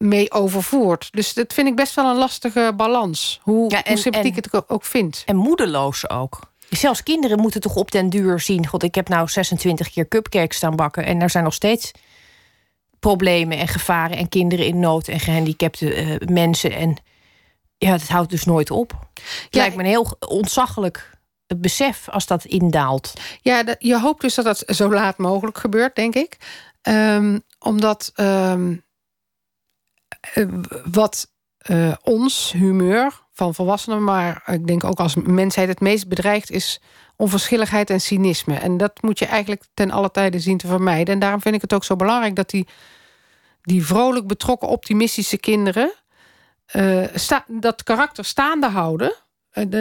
mee 0.04 0.32
overvoerd. 0.32 1.08
Dus 1.12 1.34
dat 1.34 1.54
vind 1.54 1.68
ik 1.68 1.76
best 1.76 1.94
wel 1.94 2.10
een 2.10 2.18
lastige 2.18 2.74
balans. 2.76 3.40
Hoe, 3.42 3.72
ja, 3.72 3.84
en, 3.84 3.98
sympathiek 3.98 4.36
en, 4.36 4.44
het 4.52 4.70
ook 4.70 4.86
vindt. 4.86 5.24
En 5.26 5.36
moedeloos 5.36 6.10
ook. 6.10 6.40
Zelfs 6.70 7.04
kinderen 7.04 7.40
moeten 7.40 7.62
toch 7.62 7.76
op 7.76 7.92
den 7.92 8.10
duur 8.10 8.40
zien... 8.40 8.68
God, 8.68 8.84
ik 8.84 8.96
heb 8.96 9.10
nou 9.10 9.28
26 9.28 9.90
keer 9.90 10.08
cupcakes 10.08 10.58
staan 10.58 10.76
bakken... 10.76 11.06
en 11.06 11.22
er 11.22 11.30
zijn 11.30 11.44
nog 11.44 11.54
steeds 11.54 11.92
problemen 13.00 13.58
en 13.58 13.68
gevaren... 13.68 14.18
en 14.18 14.30
kinderen 14.30 14.66
in 14.66 14.80
nood 14.80 15.08
en 15.08 15.20
gehandicapte 15.20 16.06
uh, 16.06 16.16
mensen. 16.28 16.72
En 16.72 16.98
ja, 17.78 17.92
het 17.92 18.10
houdt 18.10 18.30
dus 18.30 18.44
nooit 18.44 18.72
op. 18.72 18.92
Het 19.14 19.48
ja, 19.50 19.60
lijkt 19.60 19.76
me 19.76 19.84
een 19.84 19.90
heel 19.90 20.18
ontzaglijk 20.28 21.12
besef 21.58 22.10
als 22.10 22.28
dat 22.28 22.46
indaalt. 22.46 23.14
Ja, 23.42 23.76
je 23.80 24.00
hoopt 24.00 24.22
dus 24.22 24.36
dat 24.36 24.46
dat 24.46 24.64
zo 24.68 24.94
laat 24.94 25.18
mogelijk 25.18 25.58
gebeurt, 25.58 25.96
denk 25.96 26.16
ik. 26.16 26.38
Um, 26.82 27.44
omdat... 27.60 28.12
Um, 28.16 28.72
eh, 28.72 28.83
wat 30.92 31.32
uh, 31.70 31.94
ons 32.02 32.52
humeur 32.52 33.22
van 33.32 33.56
volwassenen, 33.56 34.04
maar 34.04 34.44
ik 34.46 34.68
denk 34.68 34.84
ook 34.84 35.00
als 35.00 35.16
mensheid 35.16 35.68
het 35.68 35.80
meest 35.80 36.08
bedreigt, 36.08 36.52
is 36.52 36.82
onverschilligheid 37.16 37.90
en 37.90 38.02
cynisme. 38.02 38.56
En 38.56 38.78
dat 38.78 39.02
moet 39.02 39.20
je 39.20 39.26
eigenlijk 39.26 39.64
ten 39.74 39.92
alle 39.92 40.12
tijde 40.12 40.40
zien 40.40 40.58
te 40.58 40.68
vermijden. 40.68 41.14
En 41.14 41.20
daarom 41.20 41.42
vind 41.42 41.56
ik 41.56 41.62
het 41.62 41.74
ook 41.74 41.84
zo 41.84 41.96
belangrijk 41.96 42.36
dat 42.36 42.50
die, 42.50 42.68
die 43.62 43.86
vrolijk 43.86 44.28
betrokken, 44.28 44.68
optimistische 44.68 45.38
kinderen 45.38 45.94
sta, 47.14 47.46
dat 47.48 47.84
karakter 47.84 48.26
staande 48.26 48.68
houden, 48.68 49.16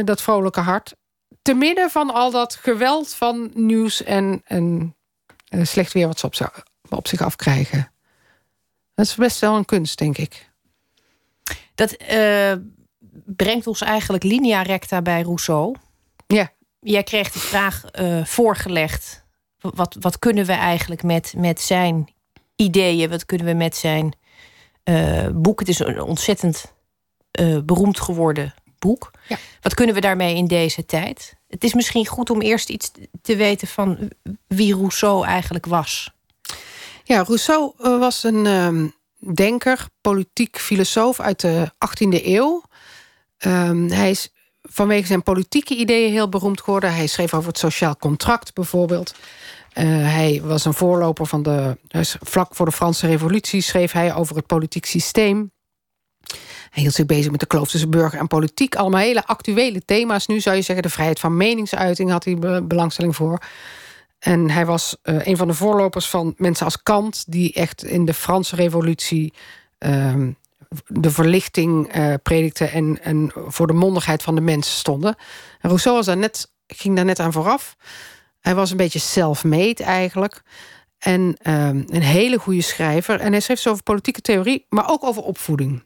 dat 0.04 0.22
vrolijke 0.22 0.60
hart, 0.60 0.94
te 1.42 1.54
midden 1.54 1.90
van 1.90 2.10
al 2.10 2.30
dat 2.30 2.54
geweld 2.54 3.14
van 3.14 3.50
nieuws 3.54 4.02
en, 4.02 4.42
en 4.44 4.96
slecht 5.62 5.92
weer 5.92 6.06
wat 6.06 6.18
ze 6.18 6.26
op, 6.26 6.62
op 6.88 7.08
zich 7.08 7.20
afkrijgen. 7.20 7.91
Dat 8.94 9.06
is 9.06 9.14
best 9.14 9.40
wel 9.40 9.56
een 9.56 9.64
kunst, 9.64 9.98
denk 9.98 10.18
ik. 10.18 10.50
Dat 11.74 11.96
uh, 12.12 12.52
brengt 13.26 13.66
ons 13.66 13.80
eigenlijk 13.80 14.22
linea 14.22 14.62
recta 14.62 15.02
bij 15.02 15.22
Rousseau. 15.22 15.76
Ja. 16.26 16.52
Jij 16.80 17.02
kreeg 17.02 17.30
de 17.32 17.38
vraag 17.38 17.84
uh, 18.00 18.24
voorgelegd. 18.24 19.24
Wat, 19.60 19.96
wat 20.00 20.18
kunnen 20.18 20.46
we 20.46 20.52
eigenlijk 20.52 21.02
met, 21.02 21.34
met 21.36 21.60
zijn 21.60 22.08
ideeën? 22.56 23.10
Wat 23.10 23.26
kunnen 23.26 23.46
we 23.46 23.52
met 23.52 23.76
zijn 23.76 24.16
uh, 24.84 25.28
boek? 25.32 25.60
Het 25.60 25.68
is 25.68 25.78
een 25.78 26.02
ontzettend 26.02 26.72
beroemd 27.64 28.00
geworden 28.00 28.54
boek. 28.78 29.10
Ja. 29.28 29.36
Wat 29.60 29.74
kunnen 29.74 29.94
we 29.94 30.00
daarmee 30.00 30.36
in 30.36 30.46
deze 30.46 30.84
tijd? 30.86 31.36
Het 31.48 31.64
is 31.64 31.74
misschien 31.74 32.06
goed 32.06 32.30
om 32.30 32.40
eerst 32.40 32.68
iets 32.68 32.90
te 33.22 33.36
weten 33.36 33.68
van 33.68 34.10
wie 34.46 34.74
Rousseau 34.74 35.26
eigenlijk 35.26 35.66
was. 35.66 36.12
Ja, 37.04 37.22
Rousseau 37.22 37.72
eh, 37.78 37.98
was 37.98 38.24
een 38.24 38.44
uh, 38.44 38.88
denker, 39.34 39.86
politiek 40.00 40.58
filosoof 40.58 41.20
uit 41.20 41.40
de 41.40 41.70
18e 41.72 42.24
eeuw. 42.24 42.62
Um, 43.46 43.90
hij 43.90 44.10
is 44.10 44.32
vanwege 44.62 45.06
zijn 45.06 45.22
politieke 45.22 45.76
ideeën 45.76 46.12
heel 46.12 46.28
beroemd 46.28 46.60
geworden. 46.60 46.94
Hij 46.94 47.06
schreef 47.06 47.34
over 47.34 47.48
het 47.48 47.58
sociaal 47.58 47.96
contract 47.96 48.54
bijvoorbeeld. 48.54 49.14
Uh, 49.74 49.84
hij 49.86 50.40
was 50.44 50.64
een 50.64 50.74
voorloper 50.74 51.26
van 51.26 51.42
de. 51.42 51.78
Dus 51.88 52.16
vlak 52.20 52.54
voor 52.54 52.66
de 52.66 52.72
Franse 52.72 53.06
Revolutie 53.06 53.60
schreef 53.60 53.92
hij 53.92 54.14
over 54.14 54.36
het 54.36 54.46
politiek 54.46 54.86
systeem. 54.86 55.52
Hij 56.70 56.82
hield 56.82 56.94
zich 56.94 57.06
bezig 57.06 57.30
met 57.30 57.40
de 57.40 57.46
kloof 57.46 57.70
tussen 57.70 57.90
burger 57.90 58.18
en 58.18 58.26
politiek. 58.26 58.74
Allemaal 58.74 59.00
hele 59.00 59.26
actuele 59.26 59.84
thema's. 59.84 60.26
Nu 60.26 60.40
zou 60.40 60.56
je 60.56 60.62
zeggen, 60.62 60.84
de 60.84 60.90
vrijheid 60.90 61.20
van 61.20 61.36
meningsuiting 61.36 62.10
had 62.10 62.24
hij 62.24 62.36
belangstelling 62.66 63.16
voor. 63.16 63.42
En 64.22 64.50
hij 64.50 64.66
was 64.66 64.96
uh, 65.02 65.26
een 65.26 65.36
van 65.36 65.46
de 65.46 65.54
voorlopers 65.54 66.08
van 66.08 66.34
mensen 66.36 66.64
als 66.64 66.82
Kant, 66.82 67.24
die 67.28 67.52
echt 67.52 67.84
in 67.84 68.04
de 68.04 68.14
Franse 68.14 68.56
Revolutie 68.56 69.32
uh, 69.78 70.14
de 70.86 71.10
verlichting 71.10 71.96
uh, 71.96 72.14
predikte 72.22 72.64
en, 72.64 73.02
en 73.02 73.32
voor 73.34 73.66
de 73.66 73.72
mondigheid 73.72 74.22
van 74.22 74.34
de 74.34 74.40
mensen 74.40 74.74
stonden. 74.74 75.16
En 75.60 75.68
Rousseau 75.68 75.96
was 75.96 76.06
daar 76.06 76.16
net, 76.16 76.52
ging 76.66 76.96
daar 76.96 77.04
net 77.04 77.18
aan 77.18 77.32
vooraf. 77.32 77.76
Hij 78.40 78.54
was 78.54 78.70
een 78.70 78.76
beetje 78.76 78.98
self-made 78.98 79.84
eigenlijk. 79.84 80.42
En 80.98 81.36
ehm, 81.42 81.82
een 81.86 82.02
hele 82.02 82.38
goede 82.38 82.62
schrijver. 82.62 83.20
En 83.20 83.32
hij 83.32 83.40
schreef 83.40 83.60
zo 83.60 83.70
over 83.70 83.82
politieke 83.82 84.20
theorie, 84.20 84.66
maar 84.68 84.90
ook 84.90 85.04
over 85.04 85.22
opvoeding. 85.22 85.82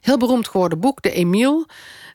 Heel 0.00 0.18
beroemd 0.18 0.48
geworden 0.48 0.80
boek, 0.80 1.02
de 1.02 1.10
Emile. 1.10 1.68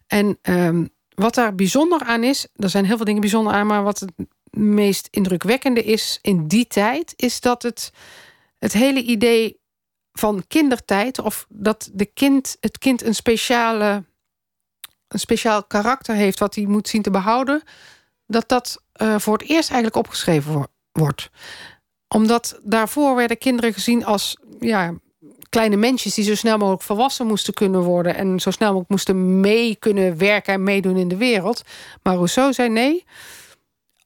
En 0.08 0.38
um, 0.42 0.90
wat 1.10 1.36
daar 1.36 1.56
bijzonder 1.56 2.02
aan 2.02 2.24
is, 2.24 2.48
er 2.56 2.70
zijn 2.70 2.86
heel 2.86 2.96
veel 2.96 3.06
dingen 3.06 3.22
bijzonder 3.22 3.54
aan, 3.54 3.68
maar 3.68 3.84
wat 3.84 4.00
het 4.00 4.12
meest 4.58 5.08
indrukwekkende 5.12 5.84
is 5.84 6.20
in 6.22 6.48
die 6.48 6.68
tijd, 6.68 7.14
is 7.16 7.40
dat 7.40 7.64
het, 7.64 7.92
het 8.58 8.74
hele 8.74 9.02
idee 9.02 9.60
van 10.14 10.44
kindertijd, 10.48 11.20
of 11.20 11.46
dat 11.50 11.90
de 11.94 12.06
kind, 12.06 12.58
het 12.60 12.78
kind 12.78 13.04
een, 13.04 13.16
speciale, 13.16 14.04
een 15.08 15.20
speciaal 15.20 15.64
karakter 15.64 16.16
heeft 16.16 16.40
wat 16.40 16.56
hij 16.56 16.66
moet 16.66 16.88
zien 16.88 17.02
te 17.02 17.12
behouden, 17.12 17.62
dat 18.28 18.50
dat 18.50 18.84
uh, 19.02 19.20
voor 19.20 19.34
het 19.34 19.50
eerst 19.50 19.70
eigenlijk 19.70 19.96
opgeschreven 19.96 20.68
wordt. 20.92 21.30
Omdat 22.08 22.60
daarvoor 22.64 23.16
werden 23.16 23.38
kinderen 23.38 23.74
gezien 23.74 24.06
als 24.06 24.38
ja, 24.60 24.94
kleine 25.50 25.76
mensjes 25.76 26.14
die 26.14 26.24
zo 26.24 26.36
snel 26.36 26.58
mogelijk 26.58 26.84
volwassen 26.84 27.28
moesten 27.28 27.54
kunnen 27.54 27.82
worden 27.82 28.16
en 28.16 28.40
zo 28.40 28.52
snel 28.52 28.68
mogelijk 28.68 28.90
moesten 28.90 29.40
mee 29.40 29.76
kunnen 29.76 30.18
werken 30.18 30.54
en 30.54 30.64
meedoen 30.64 30.98
in 30.98 31.08
de 31.08 31.18
wereld. 31.18 31.62
Maar 32.04 32.16
Rousseau 32.16 32.54
zei 32.54 32.70
nee. 32.70 33.06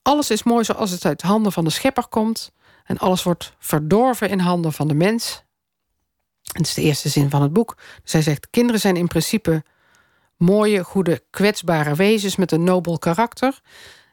Alles 0.05 0.29
is 0.29 0.43
mooi 0.43 0.63
zoals 0.63 0.91
het 0.91 1.05
uit 1.05 1.21
handen 1.21 1.51
van 1.51 1.63
de 1.63 1.69
schepper 1.69 2.07
komt. 2.07 2.51
En 2.83 2.97
alles 2.97 3.23
wordt 3.23 3.53
verdorven 3.59 4.29
in 4.29 4.39
handen 4.39 4.73
van 4.73 4.87
de 4.87 4.93
mens. 4.93 5.43
Het 6.41 6.67
is 6.67 6.73
de 6.73 6.81
eerste 6.81 7.09
zin 7.09 7.29
van 7.29 7.41
het 7.41 7.53
boek. 7.53 7.77
Dus 8.03 8.23
zegt: 8.23 8.49
Kinderen 8.49 8.81
zijn 8.81 8.95
in 8.95 9.07
principe 9.07 9.63
mooie, 10.37 10.83
goede, 10.83 11.23
kwetsbare 11.29 11.95
wezens 11.95 12.35
met 12.35 12.51
een 12.51 12.63
nobel 12.63 12.99
karakter. 12.99 13.59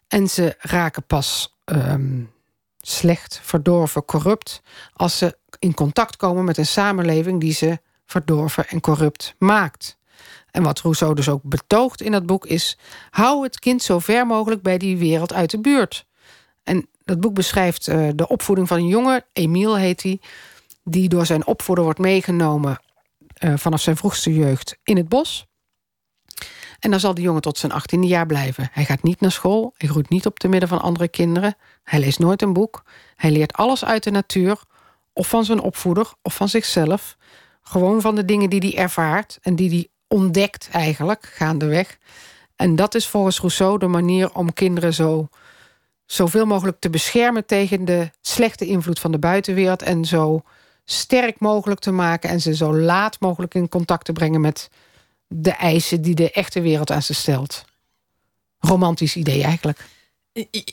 En 0.09 0.29
ze 0.29 0.55
raken 0.59 1.07
pas 1.07 1.57
um, 1.65 2.33
slecht, 2.81 3.41
verdorven, 3.43 4.05
corrupt. 4.05 4.63
als 4.93 5.19
ze 5.19 5.39
in 5.59 5.75
contact 5.75 6.17
komen 6.17 6.45
met 6.45 6.59
een 6.59 6.67
samenleving 6.67 7.41
die 7.41 7.53
ze 7.53 7.81
verdorven 8.07 8.69
en 8.69 8.81
corrupt 8.81 9.35
maakt. 9.39 9.97
En 10.53 10.63
wat 10.63 10.81
Rousseau 10.81 11.15
dus 11.15 11.29
ook 11.29 11.43
betoogt 11.43 12.01
in 12.01 12.13
dat 12.13 12.27
boek 12.27 12.47
is... 12.47 12.79
hou 13.11 13.43
het 13.43 13.59
kind 13.59 13.83
zo 13.83 13.99
ver 13.99 14.27
mogelijk 14.27 14.63
bij 14.63 14.79
die 14.79 14.97
wereld 14.97 15.33
uit 15.33 15.51
de 15.51 15.61
buurt. 15.61 16.07
En 16.63 16.89
dat 17.05 17.21
boek 17.21 17.35
beschrijft 17.35 17.89
uh, 17.89 18.09
de 18.15 18.29
opvoeding 18.29 18.69
van 18.69 18.79
een 18.79 18.87
jongen, 18.87 19.25
Emile 19.33 19.79
heet 19.79 20.03
hij... 20.03 20.21
die 20.85 21.09
door 21.09 21.27
zijn 21.27 21.47
opvoeder 21.47 21.85
wordt 21.85 21.99
meegenomen 21.99 22.81
uh, 23.39 23.57
vanaf 23.57 23.81
zijn 23.81 23.97
vroegste 23.97 24.35
jeugd 24.35 24.79
in 24.83 24.97
het 24.97 25.09
bos. 25.09 25.47
En 26.79 26.91
dan 26.91 27.01
zal 27.01 27.15
die 27.15 27.25
jongen 27.25 27.43
tot 27.43 27.59
zijn 27.59 27.73
achttiende 27.73 28.07
jaar 28.07 28.27
blijven. 28.27 28.69
Hij 28.73 28.85
gaat 28.85 29.03
niet 29.03 29.21
naar 29.21 29.33
school, 29.33 29.75
hij 29.77 29.89
groeit 29.89 30.09
niet 30.09 30.27
op 30.27 30.39
te 30.39 30.49
midden 30.49 30.69
van 30.69 30.81
andere 30.81 31.09
kinderen... 31.09 31.57
hij 31.83 32.01
leest 32.01 32.19
nooit 32.19 32.43
een 32.43 32.53
boek, 32.53 32.85
hij 33.17 33.31
leert 33.31 33.53
alles 33.53 33.85
uit 33.85 34.03
de 34.03 34.11
natuur... 34.11 34.61
of 35.13 35.29
van 35.29 35.45
zijn 35.45 35.61
opvoeder 35.61 36.13
of 36.23 36.35
van 36.35 36.49
zichzelf... 36.49 37.17
gewoon 37.63 38.01
van 38.01 38.15
de 38.15 38.25
dingen 38.25 38.51
die 38.51 38.61
hij 38.61 38.77
ervaart 38.83 39.39
en 39.43 39.57
die 39.57 39.69
hij 39.69 39.89
ontdekt 40.13 40.69
eigenlijk 40.73 41.33
gaandeweg. 41.35 41.99
En 42.57 42.77
dat 42.77 42.95
is 42.95 43.07
volgens 43.07 43.39
Rousseau 43.39 43.79
de 43.79 43.87
manier 43.87 44.35
om 44.35 44.53
kinderen 44.53 44.95
zo 44.95 45.29
zoveel 46.07 46.47
mogelijk 46.47 46.81
te 46.81 46.91
beschermen 46.91 47.47
tegen 47.47 47.85
de 47.85 48.11
slechte 48.21 48.67
invloed 48.67 49.01
van 49.01 49.13
de 49.13 49.19
buitenwereld 49.19 49.83
en 49.83 50.05
zo 50.05 50.43
sterk 50.85 51.41
mogelijk 51.41 51.81
te 51.81 51.91
maken 51.91 52.31
en 52.31 52.41
ze 52.41 52.55
zo 52.55 52.77
laat 52.77 53.21
mogelijk 53.21 53.55
in 53.55 53.69
contact 53.69 54.05
te 54.05 54.13
brengen 54.13 54.41
met 54.41 54.71
de 55.27 55.51
eisen 55.51 56.03
die 56.03 56.15
de 56.15 56.31
echte 56.31 56.61
wereld 56.61 56.91
aan 56.91 57.03
ze 57.03 57.15
stelt. 57.15 57.65
Romantisch 58.59 59.17
idee 59.17 59.43
eigenlijk. 59.43 59.87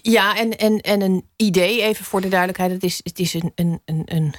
Ja, 0.02 0.38
en, 0.38 0.58
en, 0.58 0.82
en 0.82 1.02
een 1.02 1.25
idee, 1.36 1.82
even 1.82 2.06
voor 2.06 2.21
de 2.21 2.28
duidelijkheid, 2.28 2.71
het 2.71 2.84
is, 2.84 2.99
het 3.04 3.19
is 3.19 3.34
een, 3.34 3.52
een, 3.56 3.82
een, 3.86 4.04
een 4.06 4.34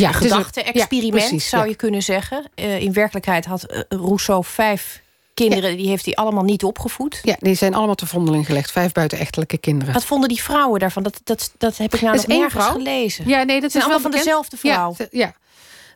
ja, 0.00 0.12
gedachte-experiment, 0.12 1.30
ja, 1.30 1.38
zou 1.38 1.68
je 1.68 1.74
kunnen 1.74 2.02
zeggen. 2.02 2.44
Uh, 2.56 2.80
in 2.80 2.92
werkelijkheid 2.92 3.44
had 3.44 3.66
uh, 3.70 3.80
Rousseau 3.88 4.44
vijf 4.44 5.02
kinderen, 5.34 5.76
die 5.76 5.88
heeft 5.88 6.04
hij 6.04 6.14
allemaal 6.14 6.44
niet 6.44 6.64
opgevoed. 6.64 7.20
Ja, 7.22 7.36
die 7.38 7.54
zijn 7.54 7.74
allemaal 7.74 7.94
te 7.94 8.06
vondeling 8.06 8.46
gelegd. 8.46 8.72
Vijf 8.72 8.92
buitenechtelijke 8.92 9.58
kinderen. 9.58 9.94
Wat 9.94 10.04
vonden 10.04 10.28
die 10.28 10.42
vrouwen 10.42 10.80
daarvan? 10.80 11.02
Dat, 11.02 11.20
dat, 11.24 11.52
dat 11.58 11.76
heb 11.76 11.94
ik 11.94 12.00
nou 12.00 12.16
nog 12.16 12.26
nergens 12.26 12.64
vrouw? 12.64 12.72
gelezen. 12.72 13.28
Ja, 13.28 13.42
nee, 13.42 13.60
dat 13.60 13.70
zijn 13.70 13.82
is 13.82 13.90
allemaal 13.90 14.10
van 14.10 14.18
dezelfde 14.18 14.56
vrouw. 14.56 14.94
Ja, 14.98 15.06
ja, 15.10 15.34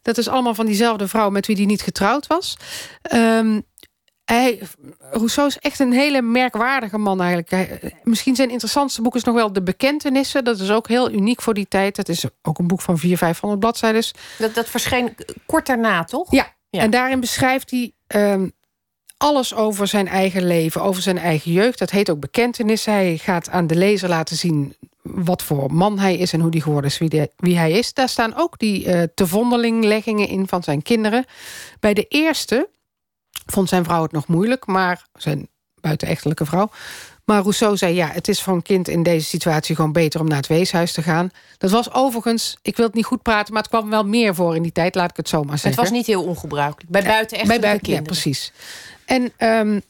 dat 0.03 0.19
is 0.19 0.29
allemaal 0.29 0.55
van 0.55 0.67
diezelfde 0.67 1.09
vrouw 1.09 1.31
met 1.31 1.47
wie 1.47 1.57
die 1.57 1.67
niet 1.67 1.83
getrouwd 1.83 2.27
was. 2.27 2.57
Um, 3.13 3.63
hij, 4.33 4.61
Rousseau 5.11 5.49
is 5.49 5.59
echt 5.59 5.79
een 5.79 5.93
hele 5.93 6.23
merkwaardige 6.23 6.99
man 6.99 7.21
eigenlijk. 7.21 7.51
Hij, 7.51 7.93
misschien 8.03 8.37
zijn 8.37 8.51
interessantste 8.51 9.03
boek 9.03 9.15
is 9.15 9.25
nog 9.25 9.35
wel 9.35 9.53
De 9.53 9.63
Bekentenissen. 9.63 10.45
Dat 10.45 10.61
is 10.61 10.71
ook 10.71 10.89
heel 10.89 11.11
uniek 11.11 11.43
voor 11.43 11.55
die 11.55 11.69
tijd. 11.69 11.97
Dat 11.97 12.09
is 12.09 12.25
ook 12.43 12.59
een 12.59 12.67
boek 12.67 12.81
van 12.81 12.99
400, 12.99 13.21
500 13.21 13.61
bladzijden. 13.61 14.05
Dat, 14.39 14.55
dat 14.55 14.69
verscheen 14.69 15.15
kort 15.47 15.67
daarna, 15.67 16.05
toch? 16.05 16.31
Ja, 16.31 16.55
en 16.71 16.91
daarin 16.91 17.21
beschrijft 17.21 17.71
hij 17.71 17.93
um, 18.07 18.53
alles 19.17 19.55
over 19.55 19.87
zijn 19.87 20.09
eigen 20.09 20.47
leven, 20.47 20.83
over 20.83 21.03
zijn 21.03 21.19
eigen 21.19 21.53
jeugd. 21.53 21.79
Dat 21.79 21.91
heet 21.91 22.11
ook 22.11 22.21
Bekentenissen. 22.21 22.93
Hij 22.93 23.17
gaat 23.17 23.51
aan 23.51 23.67
de 23.67 23.75
lezer 23.75 24.09
laten 24.09 24.37
zien 24.37 24.77
wat 25.03 25.43
voor 25.43 25.75
man 25.75 25.99
hij 25.99 26.17
is 26.17 26.33
en 26.33 26.41
hoe 26.41 26.51
die 26.51 26.63
geworden 26.63 26.91
is, 26.91 26.99
wie, 26.99 27.31
wie 27.37 27.59
hij 27.59 27.73
is. 27.73 27.93
Daar 27.93 28.09
staan 28.09 28.37
ook 28.37 28.59
die 28.59 28.87
uh, 28.87 29.03
te 29.15 29.27
vondelingleggingen 29.27 30.29
in 30.29 30.49
van 30.49 30.63
zijn 30.63 30.83
kinderen. 30.83 31.25
Bij 31.81 31.95
de 31.95 32.05
eerste 32.09 32.69
vond 33.53 33.69
zijn 33.69 33.85
vrouw 33.85 34.03
het 34.03 34.13
nog 34.13 34.27
moeilijk, 34.27 34.67
maar 34.67 35.07
zijn 35.15 35.49
buitenechtelijke 35.81 36.47
vrouw. 36.47 36.71
Maar 37.25 37.41
Rousseau 37.41 37.77
zei, 37.77 37.95
ja, 37.95 38.07
het 38.07 38.29
is 38.29 38.43
voor 38.43 38.55
een 38.55 38.63
kind 38.63 38.89
in 38.89 39.03
deze 39.03 39.27
situatie 39.27 39.75
gewoon 39.75 39.93
beter 39.93 40.21
om 40.21 40.29
naar 40.29 40.37
het 40.37 40.47
weeshuis 40.47 40.93
te 40.93 41.03
gaan. 41.03 41.31
Dat 41.59 41.71
was 41.71 41.93
overigens, 41.93 42.59
ik 42.63 42.77
wil 42.77 42.87
het 42.87 42.95
niet 42.95 43.05
goed 43.05 43.23
praten, 43.23 43.53
maar 43.53 43.63
het 43.63 43.71
kwam 43.71 43.91
wel 43.91 44.05
meer 44.05 44.35
voor 44.35 44.57
in 44.57 44.63
die 44.63 44.73
tijd, 44.73 44.95
laat 44.95 45.11
ik 45.11 45.17
het 45.17 45.29
zo 45.29 45.43
maar 45.43 45.59
zeggen. 45.59 45.71
Het 45.71 45.91
was 45.91 45.99
niet 45.99 46.07
heel 46.07 46.25
ongebruikelijk, 46.25 46.91
bij 46.91 47.03
buitenechtelijke 47.03 47.61
bij 47.61 47.71
buiten, 47.71 47.93
kinderen. 47.93 48.15
Ja, 48.15 48.21
precies. 48.21 48.53
En 49.05 49.23
um, 49.63 49.83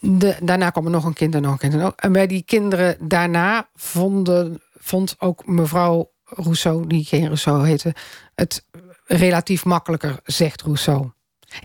de, 0.00 0.36
daarna 0.42 0.70
kwam 0.70 0.84
er 0.84 0.90
nog 0.90 1.04
een 1.04 1.12
kind 1.12 1.34
en 1.34 1.42
nog 1.42 1.52
een 1.52 1.58
kind. 1.58 1.74
En, 1.74 1.92
en 1.96 2.12
bij 2.12 2.26
die 2.26 2.42
kinderen 2.42 2.96
daarna 3.00 3.68
vonden, 3.74 4.62
vond 4.74 5.14
ook 5.18 5.46
mevrouw 5.46 6.10
Rousseau, 6.24 6.86
die 6.86 7.04
geen 7.04 7.24
Rousseau 7.24 7.66
heette, 7.66 7.94
het 8.34 8.64
relatief 9.04 9.64
makkelijker, 9.64 10.20
zegt 10.24 10.62
Rousseau. 10.62 11.10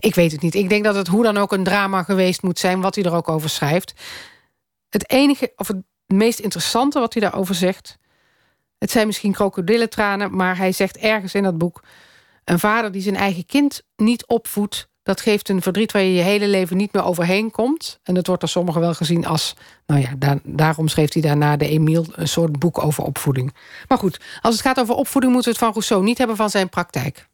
Ik 0.00 0.14
weet 0.14 0.32
het 0.32 0.42
niet. 0.42 0.54
Ik 0.54 0.68
denk 0.68 0.84
dat 0.84 0.94
het 0.94 1.06
hoe 1.06 1.22
dan 1.22 1.36
ook 1.36 1.52
een 1.52 1.64
drama 1.64 2.02
geweest 2.02 2.42
moet 2.42 2.58
zijn, 2.58 2.80
wat 2.80 2.94
hij 2.94 3.04
er 3.04 3.14
ook 3.14 3.28
over 3.28 3.50
schrijft. 3.50 3.94
Het 4.88 5.10
enige, 5.10 5.52
of 5.56 5.68
het 5.68 5.82
meest 6.06 6.38
interessante 6.38 6.98
wat 6.98 7.12
hij 7.12 7.22
daarover 7.22 7.54
zegt. 7.54 7.98
Het 8.78 8.90
zijn 8.90 9.06
misschien 9.06 9.32
krokodillentranen, 9.32 10.36
maar 10.36 10.56
hij 10.56 10.72
zegt 10.72 10.96
ergens 10.96 11.34
in 11.34 11.42
dat 11.42 11.58
boek: 11.58 11.82
een 12.44 12.58
vader 12.58 12.92
die 12.92 13.02
zijn 13.02 13.16
eigen 13.16 13.46
kind 13.46 13.82
niet 13.96 14.26
opvoedt, 14.26 14.88
dat 15.06 15.20
geeft 15.20 15.48
een 15.48 15.62
verdriet 15.62 15.92
waar 15.92 16.02
je 16.02 16.14
je 16.14 16.22
hele 16.22 16.48
leven 16.48 16.76
niet 16.76 16.92
meer 16.92 17.04
overheen 17.04 17.50
komt. 17.50 17.98
En 18.02 18.14
dat 18.14 18.26
wordt 18.26 18.40
door 18.40 18.50
sommigen 18.50 18.80
wel 18.80 18.94
gezien 18.94 19.26
als... 19.26 19.54
nou 19.86 20.00
ja, 20.00 20.38
daarom 20.44 20.88
schreef 20.88 21.12
hij 21.12 21.22
daarna 21.22 21.56
de 21.56 21.68
Emile 21.68 22.04
een 22.12 22.28
soort 22.28 22.58
boek 22.58 22.84
over 22.84 23.04
opvoeding. 23.04 23.54
Maar 23.88 23.98
goed, 23.98 24.20
als 24.40 24.54
het 24.54 24.62
gaat 24.62 24.80
over 24.80 24.94
opvoeding... 24.94 25.32
moeten 25.32 25.52
we 25.52 25.56
het 25.56 25.66
van 25.66 25.74
Rousseau 25.74 26.04
niet 26.04 26.18
hebben 26.18 26.36
van 26.36 26.50
zijn 26.50 26.68
praktijk. 26.68 27.26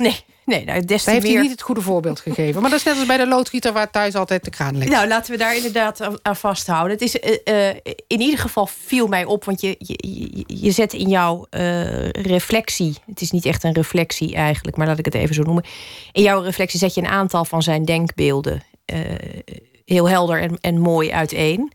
Nee, 0.06 0.24
nee 0.44 0.64
nou, 0.64 0.84
des 0.84 1.04
heeft 1.04 1.26
hij 1.26 1.40
niet 1.40 1.50
het 1.50 1.62
goede 1.62 1.80
voorbeeld 1.80 2.20
gegeven. 2.20 2.60
Maar 2.60 2.70
dat 2.70 2.78
is 2.78 2.84
net 2.84 2.96
als 2.96 3.06
bij 3.06 3.16
de 3.16 3.26
loodgieter 3.26 3.72
waar 3.72 3.90
thuis 3.90 4.14
altijd 4.14 4.44
de 4.44 4.50
kraan 4.50 4.78
ligt. 4.78 4.90
Nou, 4.90 5.08
laten 5.08 5.32
we 5.32 5.38
daar 5.38 5.56
inderdaad 5.56 6.22
aan 6.22 6.36
vasthouden. 6.36 6.92
Het 6.92 7.02
is, 7.02 7.14
uh, 7.14 7.30
uh, 7.44 7.68
in 8.06 8.20
ieder 8.20 8.38
geval 8.38 8.66
viel 8.66 9.06
mij 9.06 9.24
op, 9.24 9.44
want 9.44 9.60
je, 9.60 9.74
je, 9.78 10.44
je 10.46 10.70
zet 10.70 10.92
in 10.92 11.08
jouw 11.08 11.46
uh, 11.50 12.08
reflectie... 12.08 12.96
het 13.06 13.20
is 13.20 13.30
niet 13.30 13.44
echt 13.44 13.64
een 13.64 13.72
reflectie 13.72 14.34
eigenlijk, 14.34 14.76
maar 14.76 14.86
laat 14.86 14.98
ik 14.98 15.04
het 15.04 15.14
even 15.14 15.34
zo 15.34 15.42
noemen. 15.42 15.64
In 16.12 16.22
jouw 16.22 16.40
reflectie 16.40 16.78
zet 16.78 16.94
je 16.94 17.00
een 17.00 17.06
aantal 17.06 17.44
van 17.44 17.62
zijn 17.62 17.84
denkbeelden... 17.84 18.62
heel 19.84 20.08
helder 20.08 20.40
en, 20.40 20.58
en 20.60 20.80
mooi 20.80 21.12
uiteen. 21.12 21.72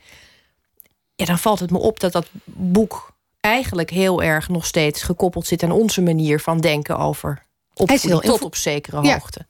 Ja, 1.15 1.25
dan 1.25 1.38
valt 1.38 1.59
het 1.59 1.71
me 1.71 1.77
op 1.77 1.99
dat 1.99 2.11
dat 2.11 2.27
boek 2.43 3.13
eigenlijk 3.39 3.89
heel 3.89 4.23
erg 4.23 4.49
nog 4.49 4.65
steeds 4.65 5.03
gekoppeld 5.03 5.47
zit 5.47 5.63
aan 5.63 5.71
onze 5.71 6.01
manier 6.01 6.39
van 6.39 6.59
denken 6.59 6.97
over 6.97 7.44
hij 7.83 7.95
is 7.95 8.03
heel 8.03 8.19
tot 8.19 8.41
op 8.41 8.55
zekere 8.55 9.11
hoogte. 9.11 9.45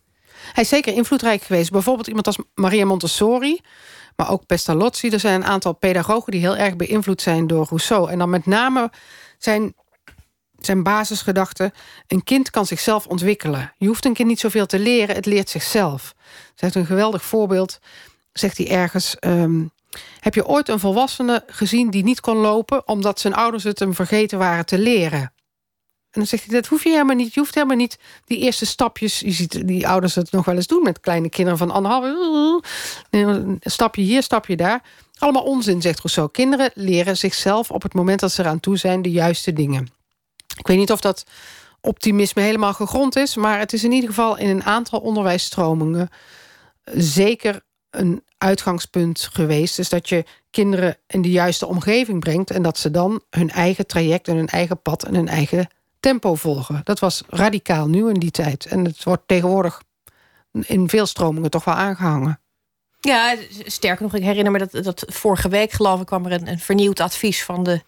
Hij 0.53 0.63
is 0.63 0.69
zeker 0.69 0.93
invloedrijk 0.93 1.41
geweest. 1.41 1.71
Bijvoorbeeld 1.71 2.07
iemand 2.07 2.27
als 2.27 2.37
Maria 2.53 2.85
Montessori, 2.85 3.61
maar 4.15 4.31
ook 4.31 4.45
Pestalozzi. 4.45 5.09
Er 5.09 5.19
zijn 5.19 5.41
een 5.41 5.47
aantal 5.47 5.73
pedagogen 5.73 6.31
die 6.31 6.41
heel 6.41 6.57
erg 6.57 6.75
beïnvloed 6.75 7.21
zijn 7.21 7.47
door 7.47 7.65
Rousseau. 7.69 8.09
En 8.09 8.17
dan 8.17 8.29
met 8.29 8.45
name 8.45 8.91
zijn, 9.37 9.75
zijn 10.59 10.83
basisgedachte... 10.83 11.73
een 12.07 12.23
kind 12.23 12.49
kan 12.49 12.65
zichzelf 12.65 13.07
ontwikkelen. 13.07 13.73
Je 13.77 13.87
hoeft 13.87 14.05
een 14.05 14.13
kind 14.13 14.27
niet 14.27 14.39
zoveel 14.39 14.65
te 14.65 14.79
leren, 14.79 15.15
het 15.15 15.25
leert 15.25 15.49
zichzelf. 15.49 16.13
Zegt 16.55 16.75
een 16.75 16.85
geweldig 16.85 17.23
voorbeeld, 17.23 17.79
zegt 18.33 18.57
hij 18.57 18.69
ergens... 18.69 19.19
Ehm, 19.19 19.63
heb 20.19 20.33
je 20.33 20.47
ooit 20.47 20.69
een 20.69 20.79
volwassene 20.79 21.43
gezien 21.47 21.89
die 21.89 22.03
niet 22.03 22.19
kon 22.19 22.37
lopen... 22.37 22.87
omdat 22.87 23.19
zijn 23.19 23.33
ouders 23.33 23.63
het 23.63 23.79
hem 23.79 23.93
vergeten 23.93 24.37
waren 24.37 24.65
te 24.65 24.77
leren? 24.77 25.33
En 26.15 26.21
dan 26.21 26.29
zegt 26.29 26.45
hij, 26.45 26.55
dat 26.55 26.67
hoef 26.67 26.83
je 26.83 26.89
helemaal 26.89 27.15
niet. 27.15 27.33
Je 27.33 27.39
hoeft 27.39 27.55
helemaal 27.55 27.77
niet 27.77 27.97
die 28.25 28.37
eerste 28.37 28.65
stapjes... 28.65 29.19
Je 29.19 29.31
ziet 29.31 29.67
die 29.67 29.87
ouders 29.87 30.15
het 30.15 30.31
nog 30.31 30.45
wel 30.45 30.55
eens 30.55 30.67
doen 30.67 30.83
met 30.83 30.99
kleine 30.99 31.29
kinderen 31.29 31.57
van 31.57 31.71
anderhalve... 31.71 32.61
Stapje 33.59 34.01
hier, 34.01 34.23
stapje 34.23 34.55
daar. 34.55 34.83
Allemaal 35.17 35.43
onzin, 35.43 35.81
zegt 35.81 35.97
Rousseau. 35.97 36.31
Kinderen 36.31 36.71
leren 36.73 37.17
zichzelf 37.17 37.71
op 37.71 37.81
het 37.81 37.93
moment 37.93 38.19
dat 38.19 38.31
ze 38.31 38.41
eraan 38.41 38.59
toe 38.59 38.77
zijn... 38.77 39.01
de 39.01 39.11
juiste 39.11 39.53
dingen. 39.53 39.87
Ik 40.57 40.67
weet 40.67 40.77
niet 40.77 40.91
of 40.91 41.01
dat 41.01 41.23
optimisme 41.81 42.41
helemaal 42.41 42.73
gegrond 42.73 43.15
is... 43.15 43.35
maar 43.35 43.59
het 43.59 43.73
is 43.73 43.83
in 43.83 43.91
ieder 43.91 44.09
geval 44.09 44.37
in 44.37 44.49
een 44.49 44.63
aantal 44.63 44.99
onderwijsstromingen... 44.99 46.09
zeker 46.93 47.61
een 47.89 48.23
uitgangspunt 48.37 49.29
geweest. 49.33 49.75
Dus 49.75 49.89
dat 49.89 50.09
je 50.09 50.25
kinderen 50.51 50.97
in 51.07 51.21
de 51.21 51.31
juiste 51.31 51.67
omgeving 51.67 52.19
brengt... 52.19 52.51
en 52.51 52.61
dat 52.61 52.77
ze 52.77 52.91
dan 52.91 53.21
hun 53.29 53.49
eigen 53.49 53.87
traject 53.87 54.27
en 54.27 54.35
hun 54.35 54.47
eigen 54.47 54.81
pad... 54.81 55.03
en 55.03 55.15
hun 55.15 55.27
eigen 55.27 55.67
tempo 56.05 56.35
volgen. 56.35 56.81
Dat 56.83 56.99
was 56.99 57.23
radicaal 57.27 57.87
nieuw 57.87 58.07
in 58.07 58.19
die 58.19 58.31
tijd. 58.31 58.65
En 58.65 58.85
het 58.85 59.03
wordt 59.03 59.23
tegenwoordig 59.25 59.81
in 60.51 60.89
veel 60.89 61.05
stromingen 61.05 61.49
toch 61.49 61.63
wel 61.63 61.75
aangehangen. 61.75 62.39
Ja, 62.99 63.35
sterker 63.65 64.03
nog, 64.03 64.13
ik 64.13 64.23
herinner 64.23 64.51
me 64.51 64.67
dat, 64.67 64.83
dat 64.83 65.03
vorige 65.07 65.49
week, 65.49 65.71
geloof 65.71 65.99
ik, 65.99 66.05
kwam 66.05 66.25
er 66.25 66.31
een, 66.31 66.47
een 66.47 66.59
vernieuwd 66.59 66.99
advies 66.99 67.43
van 67.43 67.63
de 67.63 67.81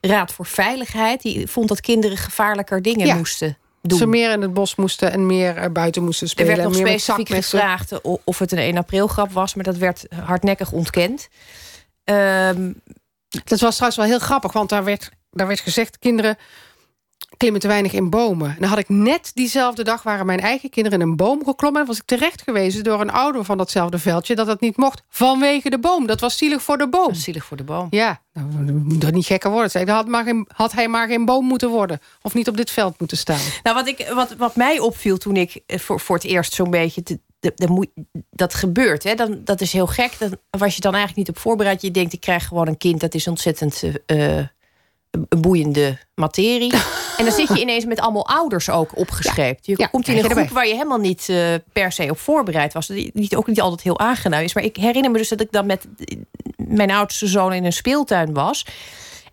Raad 0.00 0.32
voor 0.32 0.46
Veiligheid. 0.46 1.22
Die 1.22 1.46
vond 1.46 1.68
dat 1.68 1.80
kinderen 1.80 2.16
gevaarlijker 2.16 2.82
dingen 2.82 3.16
moesten 3.16 3.58
doen. 3.82 3.98
Ze 3.98 4.06
meer 4.06 4.32
in 4.32 4.42
het 4.42 4.54
bos 4.54 4.74
moesten 4.74 5.12
en 5.12 5.26
meer 5.26 5.72
buiten 5.72 6.04
moesten 6.04 6.28
spelen. 6.28 6.50
Er 6.50 6.56
werd 6.56 6.68
nog 6.68 6.88
specifiek 6.88 7.28
gevraagd 7.28 8.00
of 8.24 8.38
het 8.38 8.52
een 8.52 8.58
1 8.58 8.76
april 8.76 9.06
grap 9.06 9.32
was, 9.32 9.54
maar 9.54 9.64
dat 9.64 9.76
werd 9.76 10.06
hardnekkig 10.24 10.72
ontkend. 10.72 11.28
Um, 12.04 12.82
dat 13.44 13.60
was 13.60 13.74
trouwens 13.74 13.96
wel 13.96 14.06
heel 14.06 14.18
grappig, 14.18 14.52
want 14.52 14.68
daar 14.68 14.84
werd, 14.84 15.10
daar 15.30 15.46
werd 15.46 15.60
gezegd: 15.60 15.98
kinderen 15.98 16.36
klimmen 17.36 17.60
te 17.60 17.68
weinig 17.68 17.92
in 17.92 18.10
bomen. 18.10 18.48
En 18.48 18.56
dan 18.58 18.68
had 18.68 18.78
ik 18.78 18.88
net 18.88 19.30
diezelfde 19.34 19.84
dag... 19.84 20.02
waren 20.02 20.26
mijn 20.26 20.40
eigen 20.40 20.70
kinderen 20.70 21.00
in 21.00 21.08
een 21.08 21.16
boom 21.16 21.44
geklommen... 21.44 21.80
en 21.80 21.86
was 21.86 21.96
ik 21.96 22.04
terecht 22.04 22.42
gewezen 22.42 22.84
door 22.84 23.00
een 23.00 23.10
ouder 23.10 23.44
van 23.44 23.58
datzelfde 23.58 23.98
veldje... 23.98 24.34
dat 24.34 24.46
dat 24.46 24.60
niet 24.60 24.76
mocht 24.76 25.02
vanwege 25.08 25.70
de 25.70 25.78
boom. 25.78 26.06
Dat 26.06 26.20
was 26.20 26.36
zielig 26.36 26.62
voor 26.62 26.78
de 26.78 26.88
boom. 26.88 27.14
zielig 27.14 27.44
voor 27.44 27.56
de 27.56 27.64
boom. 27.64 27.86
Ja, 27.90 28.20
nou, 28.32 28.72
moet 28.72 29.12
niet 29.12 29.26
gekker 29.26 29.50
worden. 29.50 29.70
Zei, 29.70 29.90
had, 29.90 30.06
maar 30.06 30.24
geen, 30.24 30.48
had 30.54 30.72
hij 30.72 30.88
maar 30.88 31.08
geen 31.08 31.24
boom 31.24 31.46
moeten 31.46 31.68
worden. 31.68 32.00
Of 32.22 32.34
niet 32.34 32.48
op 32.48 32.56
dit 32.56 32.70
veld 32.70 32.98
moeten 32.98 33.16
staan. 33.16 33.40
Nou, 33.62 33.76
wat, 33.76 33.86
ik, 33.86 34.10
wat, 34.14 34.34
wat 34.36 34.56
mij 34.56 34.78
opviel 34.78 35.16
toen 35.16 35.36
ik 35.36 35.62
eh, 35.66 35.78
voor, 35.78 36.00
voor 36.00 36.16
het 36.16 36.24
eerst 36.24 36.52
zo'n 36.52 36.70
beetje... 36.70 37.02
Te, 37.02 37.20
de, 37.40 37.52
de, 37.54 37.88
dat 38.30 38.54
gebeurt, 38.54 39.04
hè? 39.04 39.14
Dan, 39.14 39.40
dat 39.44 39.60
is 39.60 39.72
heel 39.72 39.86
gek. 39.86 40.18
Dan 40.18 40.36
was 40.50 40.74
je 40.74 40.80
dan 40.80 40.94
eigenlijk 40.94 41.28
niet 41.28 41.36
op 41.36 41.42
voorbereid. 41.42 41.82
Je 41.82 41.90
denkt, 41.90 42.12
ik 42.12 42.20
krijg 42.20 42.46
gewoon 42.46 42.68
een 42.68 42.78
kind, 42.78 43.00
dat 43.00 43.14
is 43.14 43.26
ontzettend... 43.26 43.82
Uh, 44.06 44.36
een 44.36 44.50
boeiende 45.38 45.98
materie. 46.14 46.72
en 47.18 47.24
dan 47.24 47.32
zit 47.32 47.48
je 47.48 47.60
ineens 47.60 47.84
met 47.84 48.00
allemaal 48.00 48.26
ouders 48.26 48.70
ook 48.70 48.96
opgescheept. 48.96 49.66
Je 49.66 49.88
komt 49.90 50.08
in 50.08 50.18
een 50.18 50.30
groep 50.30 50.48
waar 50.48 50.66
je 50.66 50.72
helemaal 50.72 50.98
niet 50.98 51.28
uh, 51.30 51.54
per 51.72 51.92
se 51.92 52.10
op 52.10 52.18
voorbereid 52.18 52.72
was. 52.72 52.86
Die, 52.86 53.10
die 53.14 53.36
ook 53.36 53.46
niet 53.46 53.60
altijd 53.60 53.82
heel 53.82 53.98
aangenaam 53.98 54.42
is. 54.42 54.54
Maar 54.54 54.64
ik 54.64 54.76
herinner 54.76 55.10
me 55.10 55.18
dus 55.18 55.28
dat 55.28 55.40
ik 55.40 55.52
dan 55.52 55.66
met 55.66 55.86
mijn 56.56 56.90
oudste 56.90 57.26
zoon 57.26 57.52
in 57.52 57.64
een 57.64 57.72
speeltuin 57.72 58.32
was. 58.32 58.66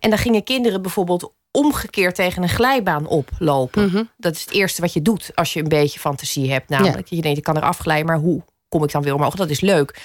En 0.00 0.10
dan 0.10 0.18
gingen 0.18 0.44
kinderen 0.44 0.82
bijvoorbeeld 0.82 1.32
omgekeerd 1.50 2.14
tegen 2.14 2.42
een 2.42 2.48
glijbaan 2.48 3.06
oplopen. 3.06 3.86
Mhm. 3.86 4.02
Dat 4.16 4.34
is 4.34 4.40
het 4.40 4.50
eerste 4.50 4.80
wat 4.80 4.92
je 4.92 5.02
doet 5.02 5.30
als 5.34 5.52
je 5.52 5.60
een 5.60 5.68
beetje 5.68 6.00
fantasie 6.00 6.52
hebt. 6.52 6.68
Namelijk, 6.68 7.08
je 7.08 7.20
denkt, 7.20 7.38
ik 7.38 7.44
kan 7.44 7.56
er 7.56 7.62
afglijden, 7.62 8.06
maar 8.06 8.18
hoe 8.18 8.42
kom 8.68 8.84
ik 8.84 8.92
dan 8.92 9.02
weer 9.02 9.14
omhoog? 9.14 9.34
Dat 9.34 9.50
is 9.50 9.60
leuk. 9.60 10.00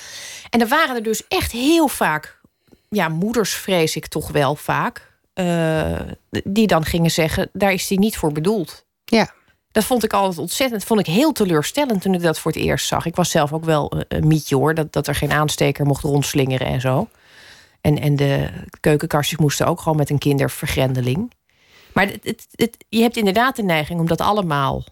En 0.50 0.62
er 0.62 0.68
waren 0.68 0.96
er 0.96 1.04
dus 1.04 1.28
echt 1.28 1.52
heel 1.52 1.88
vaak, 1.88 2.40
ja, 2.90 3.10
moeders 3.10 3.54
vrees 3.54 3.96
ik 3.96 4.08
toch 4.08 4.32
wel 4.32 4.56
vaak, 4.56 5.15
eh, 5.36 6.00
die 6.44 6.68
dan 6.68 6.86
gingen 6.86 7.12
zeggen, 7.12 7.50
daar 7.54 7.74
is 7.74 7.88
die 7.88 8.00
niet 8.00 8.18
voor 8.18 8.32
bedoeld. 8.32 8.86
Ja. 9.06 9.34
Dat 9.72 9.84
vond 9.84 10.04
ik 10.04 10.14
altijd 10.14 10.40
ontzettend, 10.40 10.84
vond 10.84 11.00
ik 11.00 11.06
heel 11.06 11.32
teleurstellend 11.32 12.02
toen 12.02 12.14
ik 12.14 12.22
dat 12.22 12.40
voor 12.40 12.52
het 12.52 12.62
eerst 12.62 12.88
zag. 12.88 13.06
Ik 13.06 13.16
was 13.16 13.30
zelf 13.30 13.54
ook 13.54 13.66
wel 13.66 13.92
eh, 13.92 14.00
een 14.08 14.28
mietje 14.28 14.56
hoor, 14.56 14.74
dat, 14.74 14.94
dat 14.94 15.08
er 15.08 15.16
geen 15.16 15.32
aansteker 15.32 15.86
mocht 15.86 16.04
rondslingeren 16.04 16.68
en 16.68 16.82
zo. 16.82 17.08
En, 17.82 18.00
en 18.00 18.16
de 18.16 18.50
keukenkastjes 18.80 19.40
moesten 19.40 19.68
ook 19.68 19.82
gewoon 19.82 19.98
met 19.98 20.10
een 20.10 20.18
kindervergrendeling. 20.18 21.32
Maar 21.94 22.08
het, 22.08 22.24
het, 22.24 22.48
het, 22.52 22.86
je 22.90 23.02
hebt 23.02 23.18
inderdaad 23.18 23.56
de 23.56 23.64
neiging 23.64 24.00
om 24.00 24.08
dat 24.08 24.22
allemaal 24.22 24.84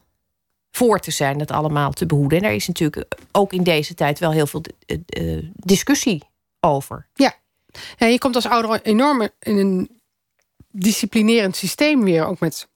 voor 0.71 0.99
te 0.99 1.12
zijn, 1.12 1.38
dat 1.38 1.51
allemaal 1.51 1.91
te 1.91 2.06
behoeden. 2.06 2.38
En 2.38 2.43
er 2.43 2.53
is 2.53 2.67
natuurlijk 2.67 3.06
ook 3.32 3.53
in 3.53 3.63
deze 3.63 3.93
tijd 3.93 4.19
wel 4.19 4.32
heel 4.32 4.47
veel 4.47 4.63
eh, 4.86 5.38
discussie 5.53 6.23
over. 6.60 7.08
Ja. 7.13 7.34
ja, 7.97 8.08
je 8.08 8.17
komt 8.17 8.36
als 8.36 8.47
ouder 8.47 8.82
enorm 8.82 9.21
in 9.39 9.58
een 9.58 10.01
disciplinerend 10.73 11.55
systeem 11.55 12.03
weer, 12.03 12.25
ook 12.25 12.39
met, 12.39 12.67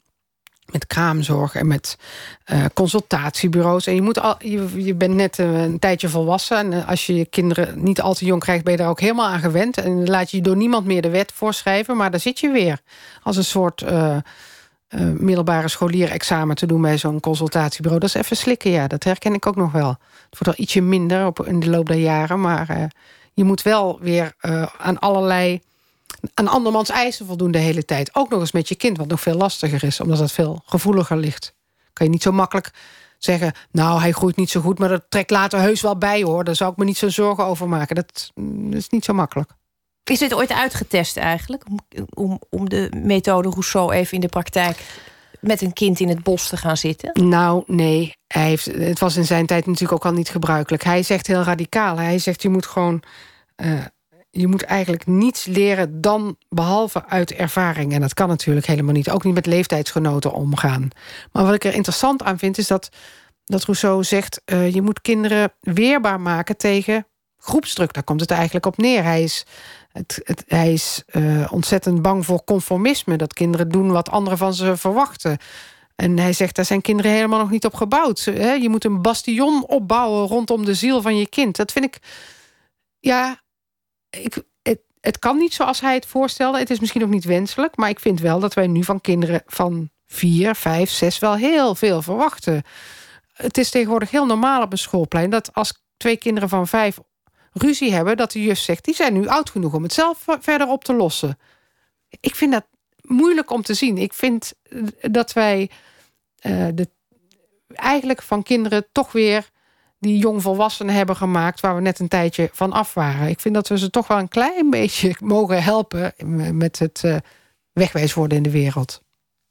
met 0.71 0.87
kraamzorg 0.87 1.55
en 1.55 1.67
met 1.67 1.97
eh, 2.43 2.65
consultatiebureaus. 2.73 3.87
En 3.87 3.95
je, 3.95 4.01
moet 4.01 4.19
al, 4.19 4.35
je, 4.39 4.83
je 4.83 4.95
bent 4.95 5.13
net 5.13 5.39
eh, 5.39 5.61
een 5.63 5.79
tijdje 5.79 6.09
volwassen. 6.09 6.57
En 6.57 6.73
eh, 6.73 6.89
als 6.89 7.05
je 7.05 7.15
je 7.15 7.25
kinderen 7.25 7.83
niet 7.83 8.01
al 8.01 8.13
te 8.13 8.25
jong 8.25 8.41
krijgt, 8.41 8.63
ben 8.63 8.73
je 8.73 8.79
daar 8.79 8.89
ook 8.89 8.99
helemaal 8.99 9.27
aan 9.27 9.39
gewend. 9.39 9.77
En 9.77 10.07
laat 10.09 10.31
je 10.31 10.41
door 10.41 10.55
niemand 10.55 10.85
meer 10.85 11.01
de 11.01 11.09
wet 11.09 11.31
voorschrijven. 11.35 11.97
Maar 11.97 12.11
daar 12.11 12.19
zit 12.19 12.39
je 12.39 12.51
weer 12.51 12.79
als 13.23 13.37
een 13.37 13.43
soort 13.43 13.85
middelbare 15.17 15.67
scholier-examen 15.67 16.55
te 16.55 16.65
doen 16.65 16.81
bij 16.81 16.97
zo'n 16.97 17.19
consultatiebureau. 17.19 17.99
Dat 17.99 18.15
is 18.15 18.21
even 18.21 18.37
slikken, 18.37 18.71
ja. 18.71 18.87
Dat 18.87 19.03
herken 19.03 19.33
ik 19.33 19.45
ook 19.45 19.55
nog 19.55 19.71
wel. 19.71 19.89
Het 19.89 20.39
wordt 20.39 20.45
wel 20.45 20.55
ietsje 20.57 20.81
minder 20.81 21.25
op, 21.25 21.45
in 21.45 21.59
de 21.59 21.69
loop 21.69 21.87
der 21.87 21.97
jaren. 21.97 22.41
Maar 22.41 22.89
je 23.33 23.43
moet 23.43 23.61
wel 23.61 23.99
weer 24.01 24.33
aan 24.77 24.99
allerlei 24.99 25.61
aan 26.33 26.47
andermans 26.47 26.89
eisen 26.89 27.25
voldoen 27.25 27.51
de 27.51 27.57
hele 27.57 27.85
tijd. 27.85 28.15
Ook 28.15 28.29
nog 28.29 28.39
eens 28.39 28.51
met 28.51 28.67
je 28.67 28.75
kind, 28.75 28.97
wat 28.97 29.07
nog 29.07 29.21
veel 29.21 29.35
lastiger 29.35 29.83
is, 29.83 29.99
omdat 29.99 30.19
het 30.19 30.31
veel 30.31 30.61
gevoeliger 30.65 31.17
ligt. 31.17 31.55
Kan 31.93 32.05
je 32.05 32.11
niet 32.11 32.21
zo 32.23 32.31
makkelijk 32.31 32.71
zeggen, 33.17 33.53
nou, 33.71 33.99
hij 33.99 34.11
groeit 34.11 34.35
niet 34.35 34.49
zo 34.49 34.61
goed, 34.61 34.79
maar 34.79 34.89
dat 34.89 35.03
trekt 35.09 35.29
later 35.29 35.59
heus 35.59 35.81
wel 35.81 35.97
bij 35.97 36.21
hoor. 36.23 36.43
Daar 36.43 36.55
zou 36.55 36.71
ik 36.71 36.77
me 36.77 36.85
niet 36.85 36.97
zo 36.97 37.09
zorgen 37.09 37.45
over 37.45 37.69
maken. 37.69 37.95
Dat, 37.95 38.31
mm, 38.35 38.71
dat 38.71 38.79
is 38.79 38.89
niet 38.89 39.05
zo 39.05 39.13
makkelijk. 39.13 39.51
Is 40.03 40.19
dit 40.19 40.33
ooit 40.33 40.51
uitgetest 40.51 41.17
eigenlijk? 41.17 41.63
Om, 41.69 41.79
om, 42.13 42.41
om 42.49 42.69
de 42.69 42.91
methode 42.95 43.49
Rousseau 43.49 43.93
even 43.93 44.13
in 44.13 44.19
de 44.19 44.27
praktijk 44.27 44.77
met 45.39 45.61
een 45.61 45.73
kind 45.73 45.99
in 45.99 46.09
het 46.09 46.23
bos 46.23 46.47
te 46.47 46.57
gaan 46.57 46.77
zitten? 46.77 47.29
Nou, 47.29 47.63
nee. 47.65 48.13
Hij 48.27 48.47
heeft, 48.47 48.65
het 48.65 48.99
was 48.99 49.15
in 49.15 49.25
zijn 49.25 49.45
tijd 49.45 49.65
natuurlijk 49.65 49.93
ook 49.93 50.11
al 50.11 50.17
niet 50.17 50.29
gebruikelijk. 50.29 50.83
Hij 50.83 51.03
zegt 51.03 51.27
heel 51.27 51.41
radicaal. 51.41 51.97
Hij 51.97 52.19
zegt, 52.19 52.41
je 52.41 52.49
moet 52.49 52.65
gewoon... 52.65 53.03
eh, 53.55 53.71
je 54.37 54.47
moet 54.47 54.63
eigenlijk 54.63 55.05
niets 55.05 55.45
leren 55.45 56.01
dan 56.01 56.37
behalve 56.49 57.05
uit 57.05 57.31
ervaring. 57.31 57.93
En 57.93 58.01
dat 58.01 58.13
kan 58.13 58.27
natuurlijk 58.27 58.65
helemaal 58.65 58.93
niet. 58.93 59.09
Ook 59.09 59.23
niet 59.23 59.33
met 59.33 59.45
leeftijdsgenoten 59.45 60.33
omgaan. 60.33 60.89
Maar 61.31 61.45
wat 61.45 61.53
ik 61.53 61.63
er 61.63 61.73
interessant 61.73 62.23
aan 62.23 62.39
vind 62.39 62.57
is 62.57 62.67
dat, 62.67 62.89
dat 63.43 63.63
Rousseau 63.63 64.03
zegt... 64.03 64.41
eh, 64.45 64.73
je 64.73 64.81
moet 64.81 65.01
kinderen 65.01 65.53
weerbaar 65.59 66.19
maken 66.19 66.57
tegen 66.57 67.07
groepsdruk. 67.37 67.93
Daar 67.93 68.03
komt 68.03 68.21
het 68.21 68.31
eigenlijk 68.31 68.65
op 68.65 68.77
neer. 68.77 69.03
Hij 69.03 69.23
is, 69.23 69.45
het, 69.91 70.21
het, 70.23 70.43
hij 70.47 70.73
is 70.73 71.03
eh, 71.07 71.51
ontzettend 71.51 72.01
bang 72.01 72.25
voor 72.25 72.43
conformisme. 72.43 73.15
Dat 73.15 73.33
kinderen 73.33 73.69
doen 73.69 73.91
wat 73.91 74.09
anderen 74.09 74.37
van 74.37 74.53
ze 74.53 74.77
verwachten. 74.77 75.37
En 75.95 76.19
hij 76.19 76.33
zegt, 76.33 76.55
daar 76.55 76.65
zijn 76.65 76.81
kinderen 76.81 77.11
helemaal 77.11 77.39
nog 77.39 77.49
niet 77.49 77.65
op 77.65 77.73
gebouwd. 77.73 78.23
Je 78.23 78.67
moet 78.69 78.85
een 78.85 79.01
bastion 79.01 79.67
opbouwen 79.67 80.27
rondom 80.27 80.65
de 80.65 80.73
ziel 80.73 81.01
van 81.01 81.17
je 81.17 81.29
kind. 81.29 81.55
Dat 81.55 81.71
vind 81.71 81.85
ik... 81.85 81.99
Ja, 82.99 83.41
ik, 84.09 84.43
het, 84.61 84.79
het 85.01 85.19
kan 85.19 85.37
niet 85.37 85.53
zoals 85.53 85.81
hij 85.81 85.93
het 85.93 86.05
voorstelde. 86.05 86.57
Het 86.57 86.69
is 86.69 86.79
misschien 86.79 87.03
ook 87.03 87.09
niet 87.09 87.25
wenselijk. 87.25 87.77
Maar 87.77 87.89
ik 87.89 87.99
vind 87.99 88.19
wel 88.19 88.39
dat 88.39 88.53
wij 88.53 88.67
nu 88.67 88.83
van 88.83 89.01
kinderen 89.01 89.41
van 89.45 89.89
vier, 90.05 90.55
vijf, 90.55 90.89
zes... 90.89 91.19
wel 91.19 91.35
heel 91.35 91.75
veel 91.75 92.01
verwachten. 92.01 92.63
Het 93.33 93.57
is 93.57 93.69
tegenwoordig 93.69 94.11
heel 94.11 94.25
normaal 94.25 94.61
op 94.61 94.71
een 94.71 94.77
schoolplein... 94.77 95.29
dat 95.29 95.53
als 95.53 95.83
twee 95.97 96.17
kinderen 96.17 96.49
van 96.49 96.67
vijf 96.67 96.99
ruzie 97.51 97.93
hebben... 97.93 98.17
dat 98.17 98.31
de 98.31 98.43
juf 98.43 98.57
zegt, 98.57 98.85
die 98.85 98.95
zijn 98.95 99.13
nu 99.13 99.27
oud 99.27 99.49
genoeg 99.49 99.73
om 99.73 99.83
het 99.83 99.93
zelf 99.93 100.25
verder 100.39 100.67
op 100.67 100.83
te 100.83 100.93
lossen. 100.93 101.37
Ik 102.19 102.35
vind 102.35 102.51
dat 102.51 102.65
moeilijk 103.01 103.51
om 103.51 103.61
te 103.61 103.73
zien. 103.73 103.97
Ik 103.97 104.13
vind 104.13 104.53
dat 105.01 105.33
wij 105.33 105.69
uh, 106.41 106.67
de, 106.73 106.89
eigenlijk 107.67 108.21
van 108.21 108.43
kinderen 108.43 108.87
toch 108.91 109.11
weer 109.11 109.49
die 109.99 110.17
jongvolwassenen 110.17 110.95
hebben 110.95 111.15
gemaakt... 111.15 111.59
waar 111.59 111.75
we 111.75 111.81
net 111.81 111.99
een 111.99 112.07
tijdje 112.07 112.49
van 112.53 112.71
af 112.71 112.93
waren. 112.93 113.27
Ik 113.27 113.39
vind 113.39 113.55
dat 113.55 113.67
we 113.67 113.77
ze 113.77 113.89
toch 113.89 114.07
wel 114.07 114.17
een 114.17 114.27
klein 114.27 114.69
beetje 114.69 115.15
mogen 115.23 115.63
helpen... 115.63 116.13
met 116.57 116.79
het 116.79 117.01
uh, 117.05 117.17
wegwijs 117.73 118.13
worden 118.13 118.37
in 118.37 118.43
de 118.43 118.49
wereld. 118.49 119.01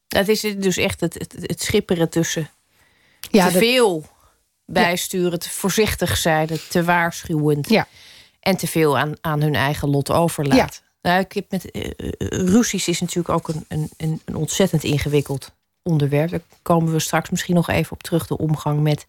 Dat 0.07 0.29
is 0.29 0.41
dus 0.41 0.77
echt 0.77 1.01
het, 1.01 1.15
het, 1.15 1.35
het 1.41 1.63
schipperen 1.63 2.09
tussen 2.09 2.51
ja, 3.31 3.47
te 3.47 3.53
dat... 3.53 3.63
veel 3.63 4.05
bijsturen... 4.65 5.31
Ja. 5.31 5.37
te 5.37 5.51
voorzichtig 5.51 6.17
zijn, 6.17 6.49
te 6.69 6.85
waarschuwend... 6.85 7.69
Ja. 7.69 7.87
en 8.41 8.57
te 8.57 8.67
veel 8.67 8.99
aan, 8.99 9.15
aan 9.21 9.41
hun 9.41 9.55
eigen 9.55 9.89
lot 9.89 10.11
overlaten. 10.11 10.81
Ja. 10.83 10.85
Nou, 11.03 11.21
ik 11.21 11.33
heb 11.33 11.51
met 11.51 11.77
uh, 11.77 11.91
ruzies 12.29 12.89
is 12.89 13.01
natuurlijk 13.01 13.29
ook 13.29 13.49
een, 13.49 13.91
een, 13.97 14.21
een 14.25 14.37
ontzettend 14.37 14.85
ingewikkeld 14.85 15.55
onderwerp. 15.83 16.31
Daar 16.31 16.41
komen 16.63 16.93
we 16.93 16.99
straks 16.99 17.31
misschien 17.31 17.55
nog 17.55 17.69
even 17.69 17.93
op 17.93 18.03
terug. 18.03 18.27
De 18.27 18.39
omgang 18.39 18.81
met 18.81 19.07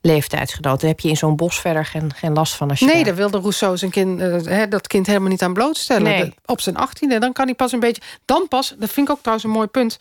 leeftijdsgenoten. 0.00 0.80
Daar 0.80 0.90
heb 0.90 1.00
je 1.00 1.08
in 1.08 1.16
zo'n 1.16 1.36
bos 1.36 1.60
verder 1.60 1.84
geen, 1.84 2.14
geen 2.14 2.32
last 2.32 2.54
van. 2.54 2.70
Als 2.70 2.78
je 2.78 2.84
nee, 2.84 2.94
daar... 2.94 3.04
daar 3.04 3.14
wilde 3.14 3.38
Rousseau 3.38 3.76
zijn 3.76 3.90
kind, 3.90 4.20
uh, 4.20 4.62
dat 4.68 4.86
kind 4.86 5.06
helemaal 5.06 5.28
niet 5.28 5.42
aan 5.42 5.54
blootstellen. 5.54 6.02
Nee. 6.02 6.24
De, 6.24 6.32
op 6.44 6.60
zijn 6.60 6.76
achttiende, 6.76 7.18
dan 7.18 7.32
kan 7.32 7.46
hij 7.46 7.54
pas 7.54 7.72
een 7.72 7.80
beetje... 7.80 8.02
Dan 8.24 8.48
pas, 8.48 8.74
dat 8.78 8.90
vind 8.90 9.08
ik 9.08 9.12
ook 9.12 9.20
trouwens 9.20 9.48
een 9.48 9.54
mooi 9.54 9.66
punt... 9.66 9.96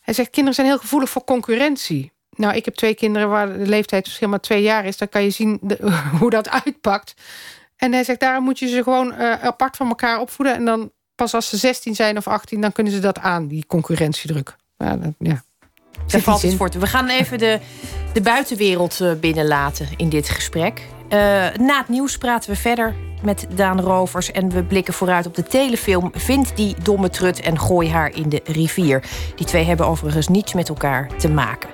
Hij 0.00 0.14
zegt, 0.14 0.30
kinderen 0.30 0.54
zijn 0.54 0.66
heel 0.66 0.78
gevoelig 0.78 1.10
voor 1.10 1.24
concurrentie. 1.24 2.12
Nou, 2.30 2.54
ik 2.54 2.64
heb 2.64 2.74
twee 2.74 2.94
kinderen 2.94 3.28
waar 3.28 3.58
de 3.58 3.66
leeftijdsverschil 3.66 4.28
maar 4.28 4.40
twee 4.40 4.62
jaar 4.62 4.84
is. 4.84 4.96
Dan 4.96 5.08
kan 5.08 5.22
je 5.22 5.30
zien 5.30 5.58
de, 5.62 5.78
hoe 6.20 6.30
dat 6.30 6.48
uitpakt. 6.48 7.14
En 7.76 7.92
hij 7.92 8.04
zegt, 8.04 8.20
daarom 8.20 8.44
moet 8.44 8.58
je 8.58 8.68
ze 8.68 8.82
gewoon 8.82 9.14
uh, 9.18 9.32
apart 9.32 9.76
van 9.76 9.88
elkaar 9.88 10.20
opvoeden. 10.20 10.54
En 10.54 10.64
dan 10.64 10.90
pas 11.14 11.34
als 11.34 11.48
ze 11.48 11.56
16 11.56 11.94
zijn 11.94 12.16
of 12.16 12.26
18, 12.28 12.60
dan 12.60 12.72
kunnen 12.72 12.92
ze 12.92 12.98
dat 12.98 13.18
aan, 13.18 13.46
die 13.46 13.66
concurrentiedruk. 13.66 14.56
Ja, 14.78 14.96
dat, 14.96 15.12
ja. 15.18 15.42
Daar 16.06 16.20
valt 16.20 16.42
het 16.42 16.54
voor 16.54 16.68
te. 16.68 16.78
We 16.78 16.86
gaan 16.86 17.08
even 17.08 17.38
de, 17.38 17.60
de 18.12 18.20
buitenwereld 18.20 19.00
uh, 19.00 19.12
binnenlaten 19.12 19.88
in 19.96 20.08
dit 20.08 20.28
gesprek. 20.28 20.80
Uh, 21.04 21.18
na 21.56 21.78
het 21.78 21.88
nieuws 21.88 22.18
praten 22.18 22.50
we 22.50 22.56
verder 22.56 22.94
met 23.22 23.46
Daan 23.54 23.80
Rovers... 23.80 24.30
en 24.30 24.50
we 24.50 24.62
blikken 24.62 24.94
vooruit 24.94 25.26
op 25.26 25.34
de 25.34 25.42
telefilm... 25.42 26.10
Vind 26.14 26.56
die 26.56 26.74
domme 26.82 27.10
trut 27.10 27.40
en 27.40 27.58
gooi 27.58 27.90
haar 27.90 28.14
in 28.14 28.28
de 28.28 28.40
rivier. 28.44 29.04
Die 29.36 29.46
twee 29.46 29.64
hebben 29.64 29.86
overigens 29.86 30.28
niets 30.28 30.54
met 30.54 30.68
elkaar 30.68 31.16
te 31.18 31.28
maken. 31.28 31.70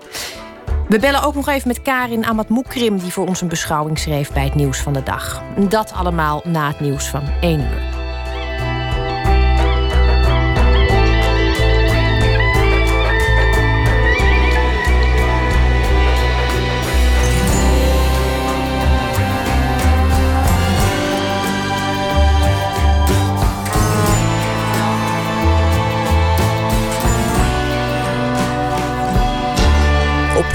We 0.88 0.98
bellen 0.98 1.22
ook 1.22 1.34
nog 1.34 1.48
even 1.48 1.68
met 1.68 1.82
Karin 1.82 2.24
Amatmoekrim... 2.24 2.98
die 2.98 3.12
voor 3.12 3.26
ons 3.26 3.40
een 3.40 3.48
beschouwing 3.48 3.98
schreef 3.98 4.32
bij 4.32 4.44
het 4.44 4.54
nieuws 4.54 4.78
van 4.78 4.92
de 4.92 5.02
dag. 5.02 5.42
Dat 5.68 5.92
allemaal 5.92 6.40
na 6.44 6.68
het 6.68 6.80
nieuws 6.80 7.08
van 7.08 7.22
1 7.40 7.60
uur. 7.60 7.97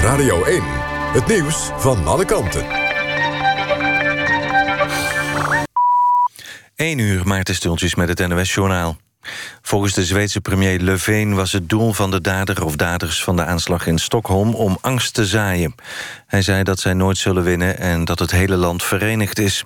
Radio 0.04 0.44
1, 0.44 0.62
het 1.12 1.26
nieuws 1.26 1.70
van 1.76 2.06
alle 2.06 2.24
kanten. 2.24 2.66
1 6.76 6.98
uur, 6.98 7.26
Maarten 7.26 7.54
Stultjes 7.54 7.94
met 7.94 8.08
het 8.08 8.28
NOS-journaal. 8.28 8.96
Volgens 9.62 9.94
de 9.94 10.04
Zweedse 10.04 10.40
premier 10.40 10.80
Löfven 10.80 11.34
was 11.34 11.52
het 11.52 11.68
doel 11.68 11.92
van 11.92 12.10
de 12.10 12.20
dader 12.20 12.64
of 12.64 12.76
daders 12.76 13.22
van 13.22 13.36
de 13.36 13.44
aanslag 13.44 13.86
in 13.86 13.98
Stockholm 13.98 14.54
om 14.54 14.78
angst 14.80 15.14
te 15.14 15.26
zaaien. 15.26 15.74
Hij 16.26 16.42
zei 16.42 16.62
dat 16.62 16.80
zij 16.80 16.94
nooit 16.94 17.18
zullen 17.18 17.42
winnen 17.42 17.78
en 17.78 18.04
dat 18.04 18.18
het 18.18 18.30
hele 18.30 18.56
land 18.56 18.82
verenigd 18.82 19.38
is. 19.38 19.64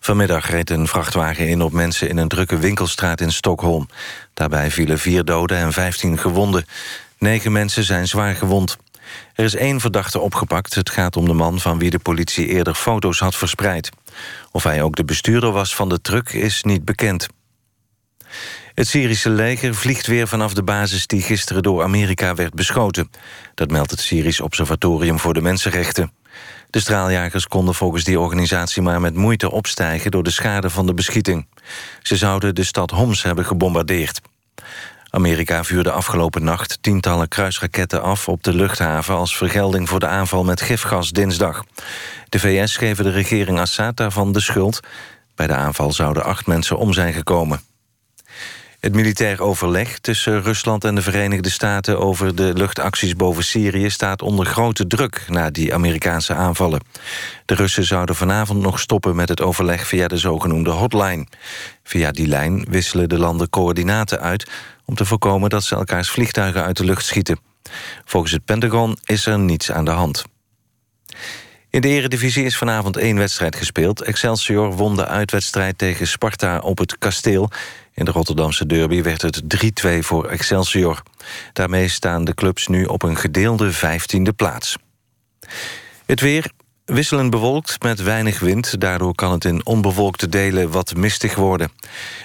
Vanmiddag 0.00 0.50
reed 0.50 0.70
een 0.70 0.88
vrachtwagen 0.88 1.48
in 1.48 1.62
op 1.62 1.72
mensen 1.72 2.08
in 2.08 2.16
een 2.16 2.28
drukke 2.28 2.58
winkelstraat 2.58 3.20
in 3.20 3.32
Stockholm. 3.32 3.88
Daarbij 4.34 4.70
vielen 4.70 4.98
vier 4.98 5.24
doden 5.24 5.56
en 5.56 5.72
15 5.72 6.18
gewonden. 6.18 6.64
Negen 7.18 7.52
mensen 7.52 7.84
zijn 7.84 8.08
zwaar 8.08 8.34
gewond. 8.34 8.76
Er 9.34 9.44
is 9.44 9.54
één 9.54 9.80
verdachte 9.80 10.18
opgepakt. 10.18 10.74
Het 10.74 10.90
gaat 10.90 11.16
om 11.16 11.24
de 11.24 11.32
man 11.32 11.60
van 11.60 11.78
wie 11.78 11.90
de 11.90 11.98
politie 11.98 12.46
eerder 12.46 12.74
foto's 12.74 13.18
had 13.18 13.36
verspreid. 13.36 13.90
Of 14.50 14.62
hij 14.62 14.82
ook 14.82 14.96
de 14.96 15.04
bestuurder 15.04 15.52
was 15.52 15.74
van 15.74 15.88
de 15.88 16.00
truck 16.00 16.32
is 16.32 16.62
niet 16.62 16.84
bekend. 16.84 17.28
Het 18.74 18.88
Syrische 18.88 19.30
leger 19.30 19.74
vliegt 19.74 20.06
weer 20.06 20.28
vanaf 20.28 20.54
de 20.54 20.62
basis 20.62 21.06
die 21.06 21.22
gisteren 21.22 21.62
door 21.62 21.82
Amerika 21.82 22.34
werd 22.34 22.54
beschoten. 22.54 23.10
Dat 23.54 23.70
meldt 23.70 23.90
het 23.90 24.00
Syrisch 24.00 24.40
Observatorium 24.40 25.18
voor 25.18 25.34
de 25.34 25.40
Mensenrechten. 25.40 26.12
De 26.70 26.80
straaljagers 26.80 27.46
konden 27.46 27.74
volgens 27.74 28.04
die 28.04 28.20
organisatie 28.20 28.82
maar 28.82 29.00
met 29.00 29.14
moeite 29.14 29.50
opstijgen... 29.50 30.10
door 30.10 30.22
de 30.22 30.30
schade 30.30 30.70
van 30.70 30.86
de 30.86 30.94
beschieting. 30.94 31.46
Ze 32.02 32.16
zouden 32.16 32.54
de 32.54 32.64
stad 32.64 32.90
Homs 32.90 33.22
hebben 33.22 33.44
gebombardeerd. 33.44 34.20
Amerika 35.10 35.64
vuurde 35.64 35.90
afgelopen 35.90 36.44
nacht 36.44 36.78
tientallen 36.80 37.28
kruisraketten 37.28 38.02
af 38.02 38.28
op 38.28 38.42
de 38.42 38.54
luchthaven... 38.54 39.14
als 39.14 39.36
vergelding 39.36 39.88
voor 39.88 40.00
de 40.00 40.06
aanval 40.06 40.44
met 40.44 40.60
gifgas 40.60 41.10
dinsdag. 41.10 41.64
De 42.28 42.38
VS 42.38 42.76
geven 42.76 43.04
de 43.04 43.10
regering 43.10 43.58
Assad 43.58 43.96
daarvan 43.96 44.32
de 44.32 44.40
schuld. 44.40 44.80
Bij 45.34 45.46
de 45.46 45.54
aanval 45.54 45.92
zouden 45.92 46.24
acht 46.24 46.46
mensen 46.46 46.78
om 46.78 46.92
zijn 46.92 47.12
gekomen. 47.12 47.60
Het 48.80 48.94
militair 48.94 49.42
overleg 49.42 49.98
tussen 49.98 50.42
Rusland 50.42 50.84
en 50.84 50.94
de 50.94 51.02
Verenigde 51.02 51.50
Staten... 51.50 51.98
over 51.98 52.34
de 52.34 52.52
luchtacties 52.54 53.14
boven 53.14 53.44
Syrië 53.44 53.90
staat 53.90 54.22
onder 54.22 54.46
grote 54.46 54.86
druk... 54.86 55.24
na 55.28 55.50
die 55.50 55.74
Amerikaanse 55.74 56.34
aanvallen. 56.34 56.80
De 57.44 57.54
Russen 57.54 57.84
zouden 57.84 58.14
vanavond 58.14 58.60
nog 58.60 58.80
stoppen 58.80 59.16
met 59.16 59.28
het 59.28 59.40
overleg... 59.40 59.86
via 59.86 60.08
de 60.08 60.16
zogenoemde 60.16 60.70
hotline. 60.70 61.26
Via 61.84 62.10
die 62.10 62.26
lijn 62.26 62.64
wisselen 62.68 63.08
de 63.08 63.18
landen 63.18 63.50
coördinaten 63.50 64.20
uit... 64.20 64.50
om 64.90 64.96
te 64.96 65.04
voorkomen 65.04 65.50
dat 65.50 65.64
ze 65.64 65.74
elkaars 65.74 66.10
vliegtuigen 66.10 66.64
uit 66.64 66.76
de 66.76 66.84
lucht 66.84 67.04
schieten. 67.04 67.38
Volgens 68.04 68.32
het 68.32 68.44
Pentagon 68.44 68.96
is 69.04 69.26
er 69.26 69.38
niets 69.38 69.72
aan 69.72 69.84
de 69.84 69.90
hand. 69.90 70.24
In 71.70 71.80
de 71.80 71.88
eredivisie 71.88 72.44
is 72.44 72.56
vanavond 72.56 72.96
één 72.96 73.16
wedstrijd 73.16 73.56
gespeeld. 73.56 74.02
Excelsior 74.02 74.72
won 74.72 74.96
de 74.96 75.06
uitwedstrijd 75.06 75.78
tegen 75.78 76.06
Sparta 76.06 76.58
op 76.58 76.78
het 76.78 76.98
Kasteel. 76.98 77.50
In 77.94 78.04
de 78.04 78.10
Rotterdamse 78.10 78.66
derby 78.66 79.02
werd 79.02 79.22
het 79.22 79.42
3-2 79.84 79.98
voor 79.98 80.26
Excelsior. 80.26 81.02
Daarmee 81.52 81.88
staan 81.88 82.24
de 82.24 82.34
clubs 82.34 82.66
nu 82.66 82.84
op 82.84 83.02
een 83.02 83.16
gedeelde 83.16 83.72
vijftiende 83.72 84.32
plaats. 84.32 84.76
Het 86.06 86.20
weer 86.20 86.50
wisselend 86.84 87.30
bewolkt 87.30 87.82
met 87.82 88.02
weinig 88.02 88.40
wind. 88.40 88.80
Daardoor 88.80 89.14
kan 89.14 89.32
het 89.32 89.44
in 89.44 89.66
onbewolkte 89.66 90.28
delen 90.28 90.70
wat 90.70 90.96
mistig 90.96 91.34
worden. 91.34 91.70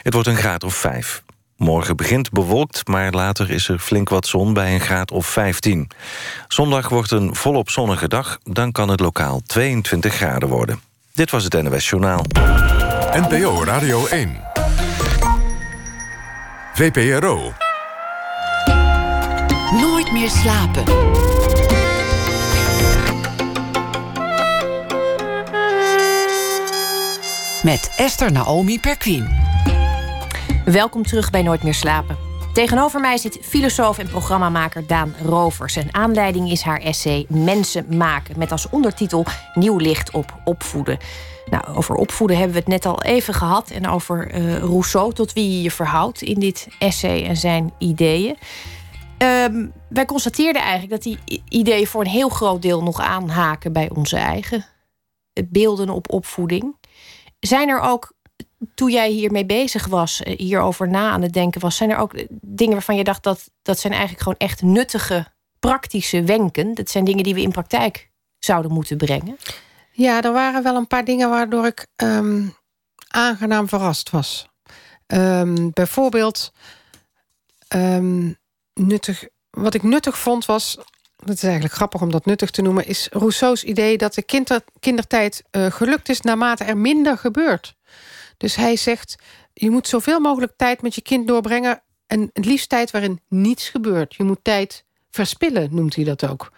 Het 0.04 0.14
wordt 0.14 0.28
een 0.28 0.38
graad 0.38 0.64
of 0.64 0.76
5. 0.76 1.24
Morgen 1.58 1.96
begint 1.96 2.32
bewolkt, 2.32 2.88
maar 2.88 3.12
later 3.12 3.50
is 3.50 3.68
er 3.68 3.80
flink 3.80 4.10
wat 4.10 4.28
zon 4.28 4.54
bij 4.54 4.74
een 4.74 4.80
graad 4.80 5.12
of 5.12 5.28
15. 5.28 5.88
Zondag 6.48 6.90
wordt 6.90 7.12
een 7.12 7.36
volop 7.36 7.70
zonnige 7.70 8.08
dag, 8.08 8.38
dan 8.44 8.72
kan 8.72 8.90
het 8.90 9.00
lokaal 9.00 9.42
22 9.46 10.14
graden 10.14 10.50
worden. 10.50 10.80
Dit 11.14 11.32
was 11.32 11.44
het 11.44 11.54
NWS 11.54 11.90
Journaal. 11.90 12.26
NPO 13.12 13.64
Radio 13.64 14.06
1. 14.06 14.38
VPRO. 16.74 17.54
Nooit 19.72 20.12
meer 20.12 20.30
slapen. 20.30 20.84
Met 27.64 27.94
Esther 27.96 28.32
Naomi 28.32 28.80
Perquin. 28.80 29.55
Welkom 30.66 31.04
terug 31.04 31.30
bij 31.30 31.42
Nooit 31.42 31.64
meer 31.64 31.74
slapen. 31.74 32.18
Tegenover 32.54 33.00
mij 33.00 33.18
zit 33.18 33.38
filosoof 33.42 33.98
en 33.98 34.08
programmamaker 34.08 34.88
Daan 34.88 35.16
Rovers. 35.24 35.76
En 35.76 35.94
aanleiding 35.94 36.52
is 36.52 36.62
haar 36.62 36.80
essay 36.80 37.26
Mensen 37.30 37.98
maken... 37.98 38.40
met 38.40 38.52
als 38.52 38.70
ondertitel 38.70 39.26
Nieuw 39.54 39.78
licht 39.78 40.12
op 40.12 40.42
opvoeden. 40.44 40.98
Nou, 41.50 41.76
over 41.76 41.96
opvoeden 41.96 42.38
hebben 42.38 42.54
we 42.54 42.60
het 42.60 42.70
net 42.72 42.86
al 42.86 43.02
even 43.02 43.34
gehad. 43.34 43.70
En 43.70 43.88
over 43.88 44.36
uh, 44.36 44.58
Rousseau, 44.58 45.14
tot 45.14 45.34
wie 45.34 45.52
je 45.52 45.62
je 45.62 45.72
verhoudt 45.72 46.22
in 46.22 46.40
dit 46.40 46.68
essay 46.80 47.26
en 47.26 47.38
zijn 47.38 47.74
ideeën. 47.78 48.38
Um, 49.18 49.72
wij 49.90 50.06
constateerden 50.06 50.62
eigenlijk 50.62 50.92
dat 50.92 51.04
die 51.04 51.44
ideeën 51.50 51.88
voor 51.88 52.02
een 52.02 52.08
heel 52.08 52.30
groot 52.30 52.62
deel 52.62 52.84
nog 52.84 53.00
aanhaken 53.00 53.74
bij 53.74 53.90
onze 53.90 54.18
eigen 54.18 54.66
beelden 55.50 55.90
op 55.90 56.14
opvoeding. 56.14 56.76
Zijn 57.40 57.70
er 57.70 57.80
ook, 57.80 58.14
toen 58.76 58.92
jij 58.92 59.10
hiermee 59.10 59.46
bezig 59.46 59.88
was, 59.88 60.24
eh, 60.24 60.38
hierover 60.38 60.90
na 60.90 61.12
aan 61.12 61.22
het 61.22 61.34
denken 61.34 61.62
was, 61.62 61.76
zijn 61.76 61.90
er 61.90 61.98
ook 61.98 62.26
dingen 62.42 62.74
waarvan 62.74 62.96
je 62.96 63.04
dacht 63.04 63.24
dat 63.24 63.50
dat 63.62 63.80
zijn 63.80 63.94
eigenlijk 63.94 64.24
gewoon 64.24 64.40
echt 64.40 64.62
nuttige, 64.62 65.28
praktische 65.60 66.24
wenken? 66.24 66.74
Dat 66.74 66.90
zijn 66.90 67.06
dingen 67.06 67.24
die 67.24 67.34
we 67.34 67.42
in 67.42 67.52
praktijk 67.52 68.10
zouden 68.40 68.72
moeten 68.72 68.98
brengen? 68.98 69.38
Ja, 69.92 70.22
er 70.22 70.34
waren 70.34 70.64
wel 70.64 70.76
een 70.76 70.88
paar 70.88 71.06
dingen 71.06 71.30
waardoor 71.30 71.66
ik 71.66 71.88
um, 71.96 72.56
aangenaam 73.08 73.68
verrast 73.68 74.10
was. 74.10 74.48
Um, 75.08 75.72
bijvoorbeeld, 75.74 76.52
um, 77.76 78.38
nuttig, 78.74 79.28
wat 79.50 79.74
ik 79.74 79.84
nuttig 79.84 80.18
vond 80.18 80.46
was... 80.46 80.78
dat 81.18 81.36
is 81.36 81.44
eigenlijk 81.44 81.74
grappig 81.74 82.02
om 82.02 82.12
dat 82.12 82.26
nuttig 82.26 82.52
te 82.52 82.62
noemen... 82.62 82.88
is 82.88 83.08
Rousseau's 83.12 83.64
idee 83.64 83.98
dat 83.98 84.14
de 84.14 84.24
kinder, 84.24 84.62
kindertijd 84.80 85.44
uh, 85.52 85.72
gelukt 85.72 86.10
is... 86.10 86.22
naarmate 86.22 86.64
er 86.64 86.78
minder 86.78 87.18
gebeurt. 87.18 87.76
Dus 88.38 88.56
hij 88.56 88.76
zegt, 88.76 89.16
je 89.54 89.70
moet 89.70 89.88
zoveel 89.88 90.20
mogelijk 90.20 90.54
tijd 90.56 90.82
met 90.82 90.96
je 90.96 91.02
kind 91.02 91.28
doorbrengen... 91.28 91.82
en 92.08 92.30
het 92.34 92.46
liefst 92.46 92.70
tijd 92.70 92.92
waarin 92.92 93.22
niets 93.28 93.70
gebeurt. 93.70 94.16
Je 94.16 94.24
moet 94.24 94.40
tijd 94.44 94.86
verspillen, 95.10 95.68
noemt 95.72 95.96
hij 95.96 96.04
dat 96.04 96.28
ook. 96.28 96.52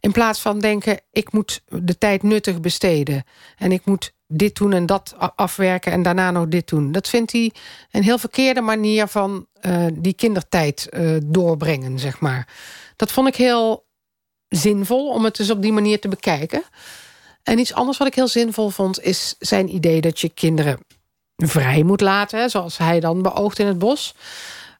In 0.00 0.12
plaats 0.12 0.40
van 0.40 0.58
denken, 0.58 1.00
ik 1.12 1.32
moet 1.32 1.62
de 1.66 1.98
tijd 1.98 2.22
nuttig 2.22 2.60
besteden. 2.60 3.24
En 3.56 3.72
ik 3.72 3.84
moet 3.84 4.12
dit 4.26 4.56
doen 4.56 4.72
en 4.72 4.86
dat 4.86 5.14
afwerken 5.34 5.92
en 5.92 6.02
daarna 6.02 6.30
nog 6.30 6.48
dit 6.48 6.68
doen. 6.68 6.92
Dat 6.92 7.08
vindt 7.08 7.32
hij 7.32 7.52
een 7.90 8.02
heel 8.02 8.18
verkeerde 8.18 8.60
manier 8.60 9.06
van 9.06 9.46
uh, 9.60 9.86
die 9.92 10.14
kindertijd 10.14 10.88
uh, 10.90 11.16
doorbrengen, 11.24 11.98
zeg 11.98 12.20
maar. 12.20 12.48
Dat 12.96 13.12
vond 13.12 13.28
ik 13.28 13.36
heel 13.36 13.86
zinvol 14.48 15.08
om 15.08 15.24
het 15.24 15.36
dus 15.36 15.50
op 15.50 15.62
die 15.62 15.72
manier 15.72 16.00
te 16.00 16.08
bekijken. 16.08 16.62
En 17.42 17.58
iets 17.58 17.72
anders 17.72 17.98
wat 17.98 18.06
ik 18.06 18.14
heel 18.14 18.28
zinvol 18.28 18.68
vond... 18.68 19.02
is 19.02 19.34
zijn 19.38 19.74
idee 19.74 20.00
dat 20.00 20.20
je 20.20 20.28
kinderen 20.28 20.78
vrij 21.48 21.82
moet 21.82 22.00
laten... 22.00 22.50
Zoals 22.50 22.78
hij 22.78 23.00
dan 23.00 23.22
beoogt 23.22 23.58
in 23.58 23.66
het 23.66 23.78
bos. 23.78 24.14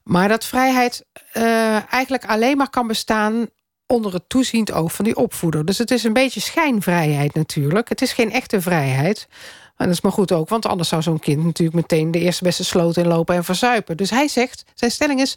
Maar 0.03 0.29
dat 0.29 0.44
vrijheid 0.44 1.05
uh, 1.35 1.92
eigenlijk 1.92 2.25
alleen 2.27 2.57
maar 2.57 2.70
kan 2.70 2.87
bestaan 2.87 3.46
onder 3.87 4.12
het 4.12 4.29
toeziend 4.29 4.72
oog 4.72 4.92
van 4.92 5.05
die 5.05 5.16
opvoeder. 5.16 5.64
Dus 5.64 5.79
het 5.79 5.90
is 5.90 6.05
een 6.05 6.12
beetje 6.12 6.40
schijnvrijheid 6.40 7.35
natuurlijk. 7.35 7.88
Het 7.88 8.03
is 8.03 8.12
geen 8.12 8.33
echte 8.33 8.61
vrijheid. 8.61 9.27
Maar 9.77 9.87
dat 9.87 9.96
is 9.96 10.03
maar 10.03 10.12
goed 10.12 10.33
ook, 10.33 10.48
want 10.48 10.66
anders 10.66 10.88
zou 10.88 11.03
zo'n 11.03 11.18
kind 11.18 11.44
natuurlijk 11.44 11.77
meteen 11.77 12.11
de 12.11 12.18
eerste 12.18 12.44
beste 12.44 12.64
sloot 12.64 12.96
inlopen 12.96 13.35
en 13.35 13.44
verzuipen. 13.44 13.96
Dus 13.96 14.11
hij 14.11 14.29
zegt, 14.29 14.64
zijn 14.75 14.90
stelling 14.90 15.20
is: 15.20 15.37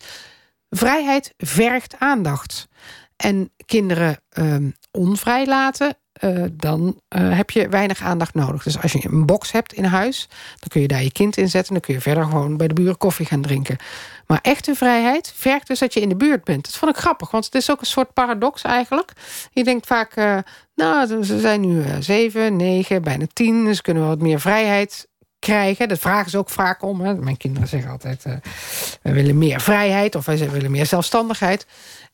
vrijheid 0.69 1.33
vergt 1.37 1.95
aandacht. 1.99 2.67
En 3.15 3.51
kinderen 3.65 4.21
um, 4.37 4.75
onvrij 4.91 5.45
laten, 5.45 5.97
uh, 6.23 6.43
dan 6.51 6.99
uh, 7.17 7.37
heb 7.37 7.49
je 7.49 7.69
weinig 7.69 8.01
aandacht 8.01 8.33
nodig. 8.33 8.63
Dus 8.63 8.81
als 8.81 8.91
je 8.91 9.07
een 9.11 9.25
box 9.25 9.51
hebt 9.51 9.73
in 9.73 9.83
huis, 9.83 10.27
dan 10.29 10.67
kun 10.69 10.81
je 10.81 10.87
daar 10.87 11.03
je 11.03 11.11
kind 11.11 11.37
in 11.37 11.49
zetten. 11.49 11.73
Dan 11.73 11.81
kun 11.81 11.93
je 11.93 12.01
verder 12.01 12.23
gewoon 12.23 12.57
bij 12.57 12.67
de 12.67 12.73
buren 12.73 12.97
koffie 12.97 13.25
gaan 13.25 13.41
drinken. 13.41 13.77
Maar 14.27 14.39
echte 14.41 14.75
vrijheid 14.75 15.33
vergt 15.35 15.67
dus 15.67 15.79
dat 15.79 15.93
je 15.93 15.99
in 15.99 16.09
de 16.09 16.15
buurt 16.15 16.43
bent. 16.43 16.63
Dat 16.65 16.75
vond 16.75 16.91
ik 16.91 17.01
grappig, 17.01 17.31
want 17.31 17.45
het 17.45 17.55
is 17.55 17.71
ook 17.71 17.79
een 17.79 17.85
soort 17.85 18.13
paradox 18.13 18.61
eigenlijk. 18.61 19.11
Je 19.51 19.63
denkt 19.63 19.87
vaak, 19.87 20.17
uh, 20.17 20.37
nou, 20.75 21.23
ze 21.23 21.39
zijn 21.39 21.61
nu 21.61 21.83
zeven, 21.99 22.55
negen, 22.55 23.01
bijna 23.01 23.25
tien. 23.33 23.65
Dus 23.65 23.81
kunnen 23.81 24.03
we 24.03 24.09
wat 24.09 24.21
meer 24.21 24.39
vrijheid 24.39 25.07
krijgen. 25.39 25.87
Dat 25.87 25.99
vragen 25.99 26.31
ze 26.31 26.37
ook 26.37 26.49
vaak 26.49 26.83
om. 26.83 27.01
Hè. 27.01 27.15
Mijn 27.15 27.37
kinderen 27.37 27.67
zeggen 27.67 27.91
altijd, 27.91 28.23
we 29.01 29.11
willen 29.11 29.37
meer 29.37 29.61
vrijheid. 29.61 30.15
Of 30.15 30.25
wij 30.25 30.49
willen 30.51 30.71
meer 30.71 30.85
zelfstandigheid. 30.85 31.65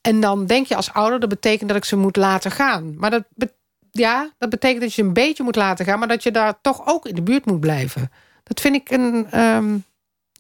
En 0.02 0.20
dan 0.20 0.46
denk 0.46 0.68
je 0.68 0.76
als 0.76 0.94
ouder, 0.94 1.20
dat 1.20 1.30
betekent 1.30 1.70
dat 1.70 1.78
ik 1.78 1.86
ze 1.86 1.96
moet 1.96 2.16
laten 2.16 2.52
gaan. 2.52 2.96
Maar 2.98 3.10
dat 3.10 3.24
betekent 3.30 3.60
ja, 3.92 4.32
dat 4.38 4.50
betekent 4.50 4.82
dat 4.82 4.94
je 4.94 5.02
een 5.02 5.14
beetje 5.14 5.44
moet 5.44 5.56
laten 5.56 5.86
gaan... 5.86 6.00
maar 6.00 6.08
dat 6.08 6.24
je 6.24 6.32
daar 6.32 6.62
toch 6.62 6.82
ook 6.86 7.06
in 7.06 7.16
de 7.16 7.22
buurt 7.22 7.46
moet 7.46 7.60
blijven. 7.60 8.12
Dat 8.44 8.62
vind 8.62 8.76
ik 8.76 8.92
een 8.92 9.40
um, 9.40 9.86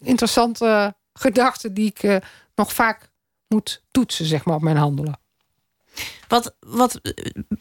interessante 0.01 0.95
gedachte... 1.13 1.73
die 1.73 1.87
ik 1.87 2.03
uh, 2.03 2.15
nog 2.55 2.73
vaak 2.73 3.09
moet 3.47 3.83
toetsen, 3.91 4.25
zeg 4.25 4.45
maar, 4.45 4.55
op 4.55 4.61
mijn 4.61 4.77
handelen. 4.77 5.19
Wat, 6.27 6.55
wat 6.59 7.01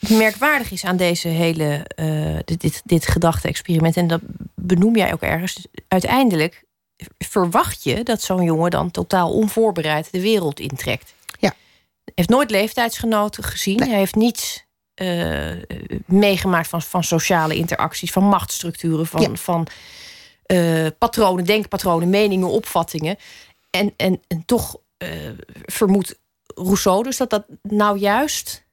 merkwaardig 0.09 0.71
is 0.71 0.85
aan 0.85 0.97
deze 0.97 1.29
hele, 1.29 1.91
uh, 1.97 2.39
dit, 2.45 2.61
dit, 2.61 2.83
dit 2.85 3.07
gedachte-experiment... 3.07 3.97
en 3.97 4.07
dat 4.07 4.21
benoem 4.55 4.97
jij 4.97 5.13
ook 5.13 5.23
ergens... 5.23 5.67
uiteindelijk 5.89 6.65
verwacht 7.19 7.83
je 7.83 8.03
dat 8.03 8.23
zo'n 8.23 8.45
jongen 8.45 8.71
dan 8.71 8.91
totaal 8.91 9.33
onvoorbereid 9.33 10.13
de 10.13 10.21
wereld 10.21 10.61
intrekt. 10.61 11.15
Ja. 11.39 11.55
Hij 12.05 12.13
heeft 12.15 12.29
nooit 12.29 12.51
leeftijdsgenoten 12.51 13.45
gezien. 13.45 13.77
Nee. 13.77 13.89
Hij 13.89 13.99
heeft 13.99 14.15
niets 14.15 14.69
meegemaakt 16.07 16.69
van, 16.69 16.83
van 16.83 17.05
sociale 17.05 17.55
interacties, 17.55 18.13
van 18.13 18.25
machtsstructuren, 18.25 19.07
van, 19.07 19.21
ja. 19.21 19.35
van 19.35 19.67
uh, 20.47 20.87
patronen, 20.99 21.45
denkpatronen, 21.45 22.11
meningen, 22.11 22.49
opvattingen. 22.49 23.17
En, 23.71 23.95
en, 23.97 24.21
en 24.29 24.45
toch 24.45 24.77
uh, 24.99 25.09
vermoedt 25.65 26.19
Rousseau 26.55 27.03
dus 27.03 27.17
dat 27.17 27.31
dat 27.31 27.45
nou 27.63 27.99
juist 27.99 28.65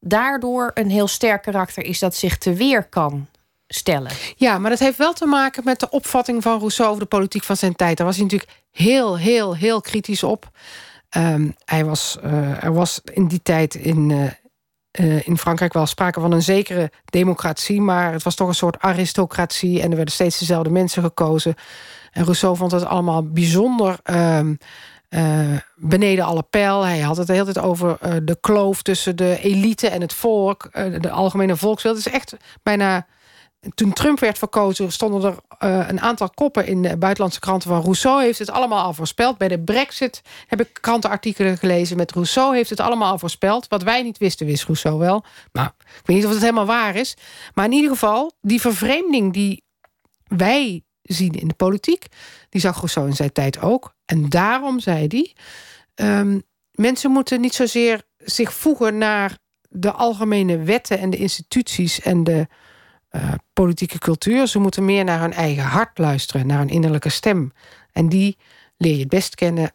daardoor 0.00 0.70
een 0.74 0.90
heel 0.90 1.08
sterk 1.08 1.42
karakter 1.42 1.84
is 1.84 1.98
dat 1.98 2.14
zich 2.14 2.38
te 2.38 2.52
weer 2.52 2.84
kan 2.84 3.28
stellen. 3.68 4.12
Ja, 4.36 4.58
maar 4.58 4.70
dat 4.70 4.78
heeft 4.78 4.98
wel 4.98 5.12
te 5.12 5.26
maken 5.26 5.64
met 5.64 5.80
de 5.80 5.90
opvatting 5.90 6.42
van 6.42 6.58
Rousseau 6.58 6.90
over 6.90 7.02
de 7.02 7.08
politiek 7.08 7.42
van 7.42 7.56
zijn 7.56 7.76
tijd. 7.76 7.96
Daar 7.96 8.06
was 8.06 8.16
hij 8.16 8.24
natuurlijk 8.24 8.52
heel, 8.70 9.18
heel, 9.18 9.56
heel 9.56 9.80
kritisch 9.80 10.22
op. 10.22 10.50
Um, 11.16 11.54
hij 11.64 11.84
was, 11.84 12.18
uh, 12.24 12.64
er 12.64 12.72
was 12.72 13.00
in 13.12 13.28
die 13.28 13.42
tijd 13.42 13.74
in, 13.74 14.10
uh, 14.10 14.30
uh, 15.00 15.26
in 15.26 15.38
Frankrijk 15.38 15.72
wel 15.72 15.86
sprake 15.86 16.20
van 16.20 16.32
een 16.32 16.42
zekere 16.42 16.90
democratie, 17.04 17.80
maar 17.80 18.12
het 18.12 18.22
was 18.22 18.34
toch 18.34 18.48
een 18.48 18.54
soort 18.54 18.78
aristocratie 18.78 19.82
en 19.82 19.90
er 19.90 19.96
werden 19.96 20.14
steeds 20.14 20.38
dezelfde 20.38 20.70
mensen 20.70 21.02
gekozen. 21.02 21.54
En 22.12 22.22
Rousseau 22.22 22.56
vond 22.56 22.72
het 22.72 22.84
allemaal 22.84 23.22
bijzonder. 23.22 23.98
Um, 24.04 24.58
uh, 25.10 25.56
beneden 25.76 26.24
alle 26.24 26.42
pijl. 26.42 26.82
Hij 26.82 27.00
had 27.00 27.16
het 27.16 27.26
de 27.26 27.32
hele 27.32 27.52
tijd 27.52 27.64
over 27.64 27.98
uh, 28.02 28.12
de 28.22 28.36
kloof 28.40 28.82
tussen 28.82 29.16
de 29.16 29.38
elite 29.40 29.88
en 29.88 30.00
het 30.00 30.12
volk. 30.12 30.70
De 31.00 31.10
algemene 31.10 31.56
volkswil. 31.56 31.94
Het 31.94 32.06
is 32.06 32.12
echt 32.12 32.36
bijna... 32.62 33.06
Toen 33.74 33.92
Trump 33.92 34.20
werd 34.20 34.38
verkozen 34.38 34.92
stonden 34.92 35.22
er 35.58 35.88
een 35.88 36.00
aantal 36.00 36.30
koppen 36.30 36.66
in 36.66 36.82
de 36.82 36.96
buitenlandse 36.96 37.40
kranten 37.40 37.68
van 37.68 37.82
Rousseau 37.82 38.22
heeft 38.22 38.38
het 38.38 38.50
allemaal 38.50 38.84
al 38.84 38.92
voorspeld. 38.92 39.38
Bij 39.38 39.48
de 39.48 39.60
brexit 39.60 40.22
heb 40.46 40.60
ik 40.60 40.78
krantenartikelen 40.80 41.58
gelezen 41.58 41.96
met 41.96 42.12
Rousseau 42.12 42.56
heeft 42.56 42.70
het 42.70 42.80
allemaal 42.80 43.10
al 43.10 43.18
voorspeld. 43.18 43.68
Wat 43.68 43.82
wij 43.82 44.02
niet 44.02 44.18
wisten 44.18 44.46
wist 44.46 44.64
Rousseau 44.64 44.98
wel. 44.98 45.24
Nou, 45.52 45.68
ik 45.78 46.02
weet 46.04 46.16
niet 46.16 46.26
of 46.26 46.32
het 46.32 46.40
helemaal 46.40 46.66
waar 46.66 46.96
is. 46.96 47.16
Maar 47.54 47.64
in 47.64 47.72
ieder 47.72 47.90
geval, 47.90 48.32
die 48.40 48.60
vervreemding 48.60 49.32
die 49.32 49.64
wij 50.24 50.84
zien 51.02 51.32
in 51.32 51.48
de 51.48 51.54
politiek. 51.54 52.06
Die 52.48 52.60
zag 52.60 52.76
Rousseau 52.76 53.08
in 53.08 53.16
zijn 53.16 53.32
tijd 53.32 53.60
ook. 53.60 53.94
En 54.04 54.28
daarom 54.28 54.80
zei 54.80 55.06
hij... 55.08 55.34
Um, 56.20 56.42
mensen 56.72 57.10
moeten 57.10 57.40
niet 57.40 57.54
zozeer 57.54 58.02
zich 58.16 58.52
voegen 58.52 58.98
naar 58.98 59.38
de 59.68 59.92
algemene 59.92 60.58
wetten 60.58 60.98
en 60.98 61.10
de 61.10 61.16
instituties 61.16 62.00
en 62.00 62.24
de 62.24 62.46
uh, 63.10 63.32
politieke 63.52 63.98
cultuur. 63.98 64.46
Ze 64.46 64.58
moeten 64.58 64.84
meer 64.84 65.04
naar 65.04 65.20
hun 65.20 65.32
eigen 65.32 65.64
hart 65.64 65.98
luisteren, 65.98 66.46
naar 66.46 66.58
hun 66.58 66.68
innerlijke 66.68 67.08
stem. 67.08 67.52
En 67.92 68.08
die 68.08 68.36
leer 68.76 68.94
je 68.94 69.00
het 69.00 69.08
best 69.08 69.34
kennen 69.34 69.72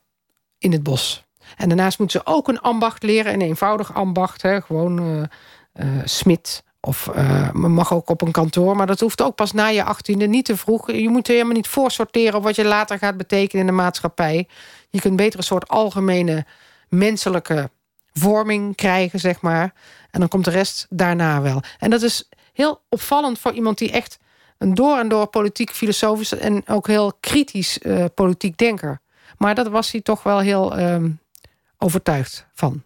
in 0.57 0.71
het 0.71 0.83
bos. 0.83 1.25
En 1.57 1.67
daarnaast 1.67 1.99
moeten 1.99 2.19
ze 2.19 2.31
ook 2.31 2.47
een 2.47 2.61
ambacht 2.61 3.03
leren, 3.03 3.33
een 3.33 3.41
eenvoudig 3.41 3.93
ambacht. 3.93 4.41
Hè, 4.41 4.61
gewoon 4.61 5.27
uh, 5.73 5.85
smid 6.03 6.63
of 6.79 7.09
mag 7.53 7.93
ook 7.93 8.09
op 8.09 8.21
een 8.21 8.31
kantoor, 8.31 8.75
maar 8.75 8.87
dat 8.87 8.99
hoeft 8.99 9.21
ook 9.21 9.35
pas 9.35 9.51
na 9.51 9.67
je 9.67 9.83
achttiende, 9.83 10.27
niet 10.27 10.45
te 10.45 10.57
vroeg. 10.57 10.91
Je 10.91 11.09
moet 11.09 11.27
helemaal 11.27 11.53
niet 11.53 11.67
voorsorteren 11.67 12.35
op 12.35 12.43
wat 12.43 12.55
je 12.55 12.65
later 12.65 12.97
gaat 12.97 13.17
betekenen 13.17 13.61
in 13.61 13.71
de 13.71 13.81
maatschappij. 13.81 14.47
Je 14.89 15.01
kunt 15.01 15.15
beter 15.15 15.39
een 15.39 15.45
soort 15.45 15.67
algemene 15.67 16.45
menselijke 16.89 17.69
vorming 18.13 18.75
krijgen, 18.75 19.19
zeg 19.19 19.41
maar. 19.41 19.73
En 20.11 20.19
dan 20.19 20.29
komt 20.29 20.45
de 20.45 20.51
rest 20.51 20.87
daarna 20.89 21.41
wel. 21.41 21.61
En 21.79 21.89
dat 21.89 22.01
is 22.01 22.29
heel 22.53 22.81
opvallend 22.89 23.39
voor 23.39 23.51
iemand 23.51 23.77
die 23.77 23.91
echt 23.91 24.19
een 24.57 24.73
door 24.73 24.97
en 24.97 25.07
door 25.07 25.27
politiek 25.27 25.71
filosofisch 25.71 26.31
en 26.31 26.67
ook 26.67 26.87
heel 26.87 27.13
kritisch 27.19 27.79
uh, 27.81 28.05
politiek 28.13 28.57
denker. 28.57 29.01
Maar 29.37 29.55
dat 29.55 29.67
was 29.67 29.91
hij 29.91 30.01
toch 30.01 30.23
wel 30.23 30.39
heel 30.39 30.79
uh, 30.79 31.03
overtuigd 31.77 32.45
van. 32.53 32.83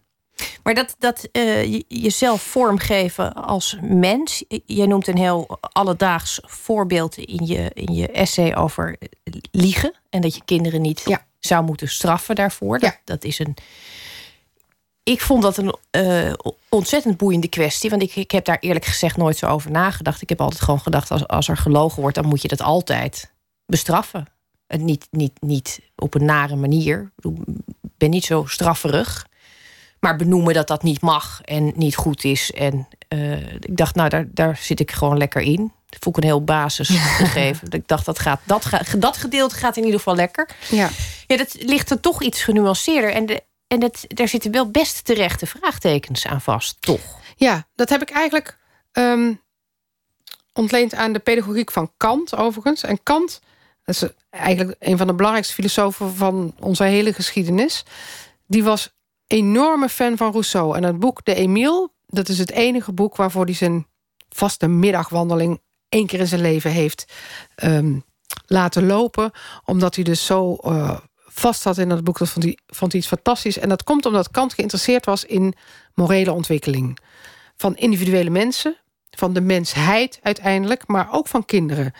Maar 0.62 0.74
dat, 0.74 0.96
dat 0.98 1.28
uh, 1.32 1.80
jezelf 1.88 2.42
vormgeven 2.42 3.34
als 3.34 3.78
mens. 3.82 4.44
Je 4.66 4.86
noemt 4.86 5.06
een 5.06 5.16
heel 5.16 5.58
alledaags 5.60 6.40
voorbeeld 6.42 7.16
in 7.16 7.46
je, 7.46 7.70
in 7.74 7.94
je 7.94 8.10
essay 8.10 8.54
over 8.54 8.98
liegen. 9.50 9.94
En 10.10 10.20
dat 10.20 10.34
je 10.34 10.42
kinderen 10.44 10.80
niet 10.80 11.02
ja. 11.04 11.26
zou 11.38 11.64
moeten 11.64 11.88
straffen 11.88 12.34
daarvoor. 12.34 12.78
Dat, 12.78 12.90
ja. 12.90 12.98
dat 13.04 13.24
is 13.24 13.38
een. 13.38 13.56
Ik 15.08 15.20
vond 15.20 15.42
dat 15.42 15.56
een 15.56 15.74
uh, 15.96 16.32
ontzettend 16.68 17.16
boeiende 17.16 17.48
kwestie. 17.48 17.90
Want 17.90 18.02
ik, 18.02 18.16
ik 18.16 18.30
heb 18.30 18.44
daar 18.44 18.58
eerlijk 18.60 18.84
gezegd 18.84 19.16
nooit 19.16 19.36
zo 19.36 19.46
over 19.46 19.70
nagedacht. 19.70 20.22
Ik 20.22 20.28
heb 20.28 20.40
altijd 20.40 20.60
gewoon 20.60 20.80
gedacht: 20.80 21.10
als, 21.10 21.26
als 21.26 21.48
er 21.48 21.56
gelogen 21.56 22.00
wordt, 22.00 22.16
dan 22.16 22.26
moet 22.26 22.42
je 22.42 22.48
dat 22.48 22.62
altijd 22.62 23.32
bestraffen. 23.66 24.26
En 24.66 24.84
niet, 24.84 25.06
niet, 25.10 25.32
niet 25.40 25.80
op 25.96 26.14
een 26.14 26.24
nare 26.24 26.56
manier. 26.56 27.12
Ik 27.22 27.90
ben 27.96 28.10
niet 28.10 28.24
zo 28.24 28.44
strafferig. 28.46 29.26
Maar 30.00 30.16
benoemen 30.16 30.54
dat 30.54 30.66
dat 30.66 30.82
niet 30.82 31.00
mag 31.00 31.40
en 31.44 31.72
niet 31.76 31.96
goed 31.96 32.24
is. 32.24 32.52
En 32.52 32.88
uh, 33.08 33.52
ik 33.52 33.76
dacht, 33.76 33.94
nou, 33.94 34.08
daar, 34.08 34.28
daar 34.30 34.56
zit 34.56 34.80
ik 34.80 34.90
gewoon 34.90 35.18
lekker 35.18 35.42
in. 35.42 35.72
Dat 35.86 36.02
vond 36.02 36.16
ik 36.16 36.22
een 36.22 36.28
heel 36.28 36.44
basisgegeven. 36.44 37.70
ik 37.70 37.88
dacht, 37.88 38.04
dat, 38.04 38.18
gaat, 38.18 38.40
dat, 38.44 38.64
gaat, 38.64 39.00
dat 39.00 39.16
gedeelte 39.16 39.54
gaat 39.54 39.76
in 39.76 39.82
ieder 39.82 39.98
geval 39.98 40.14
lekker. 40.14 40.48
Ja, 40.70 40.90
ja 41.26 41.36
dat 41.36 41.56
ligt 41.58 41.90
er 41.90 42.00
toch 42.00 42.22
iets 42.22 42.42
genuanceerder. 42.42 43.12
En, 43.12 43.26
de, 43.26 43.42
en 43.68 43.80
dat, 43.80 44.04
daar 44.08 44.28
zitten 44.28 44.50
wel 44.50 44.70
best 44.70 45.04
terechte 45.04 45.46
vraagtekens 45.46 46.26
aan 46.26 46.40
vast, 46.40 46.76
toch? 46.80 47.00
Ja, 47.36 47.66
dat 47.74 47.88
heb 47.88 48.02
ik 48.02 48.10
eigenlijk 48.10 48.58
um, 48.92 49.40
ontleend 50.52 50.94
aan 50.94 51.12
de 51.12 51.18
pedagogiek 51.18 51.70
van 51.70 51.92
Kant, 51.96 52.36
overigens. 52.36 52.82
En 52.82 53.02
Kant, 53.02 53.40
dat 53.84 53.94
is 53.94 54.08
eigenlijk 54.30 54.76
een 54.78 54.96
van 54.96 55.06
de 55.06 55.14
belangrijkste 55.14 55.54
filosofen 55.54 56.14
van 56.14 56.54
onze 56.58 56.84
hele 56.84 57.12
geschiedenis. 57.12 57.84
Die 58.46 58.64
was 58.64 58.96
enorme 59.26 59.88
fan 59.88 60.16
van 60.16 60.30
Rousseau. 60.30 60.76
En 60.76 60.82
het 60.82 60.98
boek 60.98 61.24
De 61.24 61.34
Emile, 61.34 61.90
dat 62.06 62.28
is 62.28 62.38
het 62.38 62.50
enige 62.50 62.92
boek 62.92 63.16
waarvoor 63.16 63.44
hij 63.44 63.54
zijn 63.54 63.86
vaste 64.28 64.66
middagwandeling 64.66 65.60
één 65.88 66.06
keer 66.06 66.20
in 66.20 66.26
zijn 66.26 66.40
leven 66.40 66.70
heeft 66.70 67.12
um, 67.62 68.04
laten 68.46 68.86
lopen. 68.86 69.30
Omdat 69.64 69.94
hij 69.94 70.04
dus 70.04 70.26
zo 70.26 70.58
uh, 70.64 70.98
vast 71.38 71.62
zat 71.62 71.78
in 71.78 71.88
dat 71.88 72.04
boek. 72.04 72.18
Dat 72.18 72.28
vond 72.28 72.44
hij, 72.44 72.58
vond 72.66 72.94
iets 72.94 73.06
fantastisch. 73.06 73.58
En 73.58 73.68
dat 73.68 73.84
komt 73.84 74.06
omdat 74.06 74.30
Kant 74.30 74.54
geïnteresseerd 74.54 75.04
was 75.04 75.24
in 75.24 75.54
morele 75.94 76.32
ontwikkeling. 76.32 76.98
Van 77.56 77.76
individuele 77.76 78.30
mensen, 78.30 78.76
van 79.10 79.32
de 79.32 79.40
mensheid 79.40 80.18
uiteindelijk, 80.22 80.86
maar 80.86 81.08
ook 81.10 81.28
van 81.28 81.44
kinderen. 81.44 81.92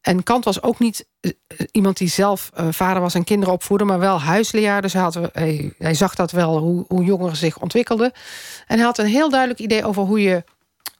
En 0.00 0.22
Kant 0.22 0.44
was 0.44 0.62
ook 0.62 0.78
niet 0.78 1.06
uh, 1.20 1.32
iemand 1.70 1.96
die 1.96 2.08
zelf 2.08 2.50
uh, 2.60 2.66
vader 2.70 3.02
was 3.02 3.14
en 3.14 3.24
kinderen 3.24 3.54
opvoedde, 3.54 3.84
maar 3.84 3.98
wel 3.98 4.20
huisleer. 4.20 4.82
Dus 4.82 4.92
hij, 4.92 5.02
had, 5.02 5.18
hij, 5.32 5.72
hij, 5.78 5.94
zag 5.94 6.14
dat 6.14 6.30
wel, 6.30 6.58
hoe, 6.58 6.84
hoe 6.88 7.04
jongeren 7.04 7.36
zich 7.36 7.58
ontwikkelden. 7.58 8.12
En 8.66 8.76
hij 8.76 8.84
had 8.84 8.98
een 8.98 9.06
heel 9.06 9.30
duidelijk 9.30 9.60
idee 9.60 9.84
over 9.84 10.02
hoe 10.02 10.22
je 10.22 10.44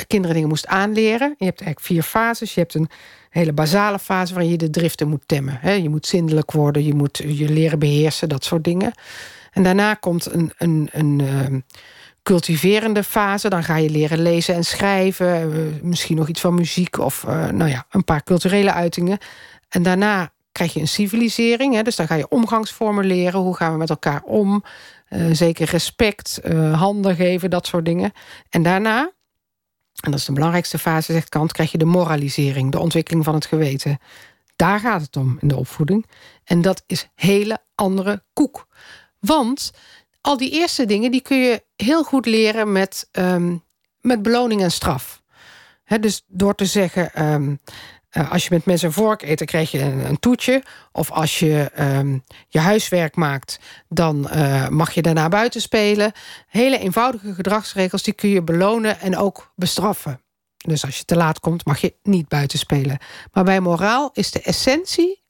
kinderen 0.07 0.35
dingen 0.35 0.49
moest 0.49 0.67
aanleren. 0.67 1.35
Je 1.39 1.45
hebt 1.45 1.61
eigenlijk 1.61 1.81
vier 1.81 2.03
fases. 2.03 2.55
Je 2.55 2.61
hebt 2.61 2.75
een 2.75 2.89
hele 3.31 3.53
basale 3.53 3.99
fase 3.99 4.33
waarin 4.35 4.51
je 4.51 4.59
de 4.59 4.71
driften 4.71 5.09
moet 5.09 5.23
temmen. 5.27 5.83
Je 5.83 5.89
moet 5.89 6.07
zindelijk 6.07 6.53
worden, 6.53 6.85
je 6.85 6.95
moet 6.95 7.23
je 7.27 7.49
leren 7.49 7.79
beheersen, 7.79 8.29
dat 8.29 8.45
soort 8.45 8.65
dingen. 8.65 8.93
En 9.57 9.63
daarna 9.63 9.95
komt 9.95 10.33
een, 10.33 10.53
een, 10.59 10.89
een 10.93 11.19
uh, 11.19 11.61
cultiverende 12.23 13.03
fase. 13.03 13.49
Dan 13.49 13.65
ga 13.65 13.77
je 13.77 13.91
leren 13.91 14.23
lezen 14.23 14.55
en 14.55 14.65
schrijven. 14.65 15.51
Uh, 15.51 15.83
misschien 15.83 16.17
nog 16.17 16.29
iets 16.29 16.41
van 16.41 16.55
muziek 16.55 16.99
of 16.99 17.25
uh, 17.29 17.49
nou 17.49 17.71
ja, 17.71 17.87
een 17.91 18.05
paar 18.05 18.23
culturele 18.23 18.73
uitingen. 18.73 19.19
En 19.69 19.83
daarna 19.83 20.33
krijg 20.53 20.73
je 20.75 20.81
een 20.81 20.89
civilisering. 20.89 21.75
Hè? 21.75 21.83
Dus 21.83 21.97
dan 21.97 22.07
ga 22.07 22.15
je 22.15 22.29
omgangsvormen 22.29 23.05
leren. 23.05 23.41
Hoe 23.41 23.57
gaan 23.57 23.73
we 23.73 23.79
met 23.79 23.91
elkaar 23.91 24.23
om? 24.23 24.65
Uh, 25.09 25.27
zeker 25.33 25.69
respect, 25.71 26.41
handen 26.73 27.17
geven, 27.17 27.51
dat 27.51 27.67
soort 27.67 27.85
dingen. 27.85 28.13
En 28.51 28.63
daarna, 28.63 29.11
en 30.01 30.11
dat 30.11 30.21
is 30.21 30.27
de 30.27 30.33
belangrijkste 30.33 30.79
fase, 30.79 31.13
zegt 31.13 31.29
Kant, 31.29 31.53
krijg 31.53 31.73
je 31.73 31.79
de 31.79 31.85
moralisering, 31.85 32.73
de 32.73 32.79
ontwikkeling 32.79 33.25
van 33.25 33.35
het 33.35 33.47
geweten. 33.47 33.99
Daar 34.57 34.81
gaat 34.81 35.01
het 35.01 35.17
om 35.17 35.37
in 35.41 35.49
de 35.49 35.57
opvoeding. 35.57 36.07
En 36.45 36.63
dat 36.63 36.83
is 36.87 37.09
hele 37.15 37.59
andere 37.75 38.23
koek. 38.33 38.67
Want 39.21 39.73
al 40.21 40.37
die 40.37 40.51
eerste 40.51 40.85
dingen 40.85 41.11
die 41.11 41.21
kun 41.21 41.37
je 41.37 41.65
heel 41.77 42.05
goed 42.05 42.27
leren 42.27 42.73
met, 42.73 43.09
um, 43.13 43.65
met 44.01 44.23
beloning 44.23 44.63
en 44.63 44.71
straf. 44.71 45.23
Dus 46.01 46.25
door 46.27 46.55
te 46.55 46.67
zeggen, 46.67 47.33
um, 47.33 47.61
uh, 48.13 48.33
als 48.33 48.45
je 48.45 48.55
met 48.55 48.65
mes 48.65 48.83
en 48.83 48.93
vork 48.93 49.23
eet, 49.23 49.39
dan 49.39 49.47
krijg 49.47 49.71
je 49.71 49.81
een, 49.81 50.19
toetje. 50.19 50.63
Of 50.93 51.11
als 51.11 51.39
je 51.39 51.71
um, 51.79 52.25
je 52.49 52.59
huiswerk 52.59 53.17
maakt, 53.17 53.59
dan 53.89 54.29
uh, 54.33 54.69
mag 54.69 54.93
je 54.93 55.03
daarna 55.03 55.29
buiten 55.29 55.61
spelen. 55.61 56.13
Hele 56.47 56.79
eenvoudige 56.79 57.35
gedragsregels, 57.35 58.03
die 58.03 58.15
kun 58.15 58.29
je 58.29 58.43
belonen 58.43 59.01
en 59.01 59.17
ook 59.17 59.53
bestraffen. 59.55 60.21
Dus 60.57 60.85
als 60.85 60.99
je 60.99 61.05
te 61.05 61.17
laat 61.17 61.41
komt, 61.41 61.65
mag 61.65 61.81
je 61.81 61.95
niet 62.03 62.29
buiten 62.29 62.59
spelen. 62.59 62.99
Maar 63.33 63.45
bij 63.45 63.61
moraal 63.61 64.11
is 64.13 64.31
de 64.31 64.43
essentie 64.43 65.25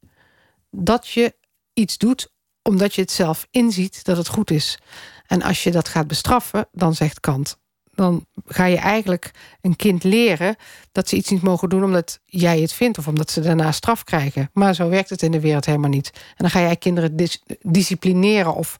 dat 0.71 1.07
je 1.07 1.35
iets 1.73 1.97
doet 1.97 2.35
omdat 2.61 2.95
je 2.95 3.01
het 3.01 3.11
zelf 3.11 3.47
inziet 3.51 4.03
dat 4.03 4.17
het 4.17 4.27
goed 4.27 4.51
is. 4.51 4.79
En 5.27 5.41
als 5.41 5.63
je 5.63 5.71
dat 5.71 5.87
gaat 5.87 6.07
bestraffen, 6.07 6.67
dan 6.71 6.95
zegt 6.95 7.19
Kant, 7.19 7.59
dan 7.97 8.25
ga 8.45 8.65
je 8.65 8.77
eigenlijk 8.77 9.31
een 9.61 9.75
kind 9.75 10.03
leren 10.03 10.55
dat 10.91 11.09
ze 11.09 11.15
iets 11.15 11.29
niet 11.29 11.41
mogen 11.41 11.69
doen 11.69 11.83
omdat 11.83 12.19
jij 12.25 12.59
het 12.59 12.73
vindt 12.73 12.97
of 12.97 13.07
omdat 13.07 13.31
ze 13.31 13.41
daarna 13.41 13.71
straf 13.71 14.03
krijgen. 14.03 14.49
Maar 14.53 14.75
zo 14.75 14.89
werkt 14.89 15.09
het 15.09 15.21
in 15.21 15.31
de 15.31 15.39
wereld 15.39 15.65
helemaal 15.65 15.89
niet. 15.89 16.11
En 16.13 16.35
dan 16.37 16.49
ga 16.49 16.59
jij 16.59 16.75
kinderen 16.75 17.15
dis 17.15 17.43
disciplineren 17.61 18.55
of 18.55 18.77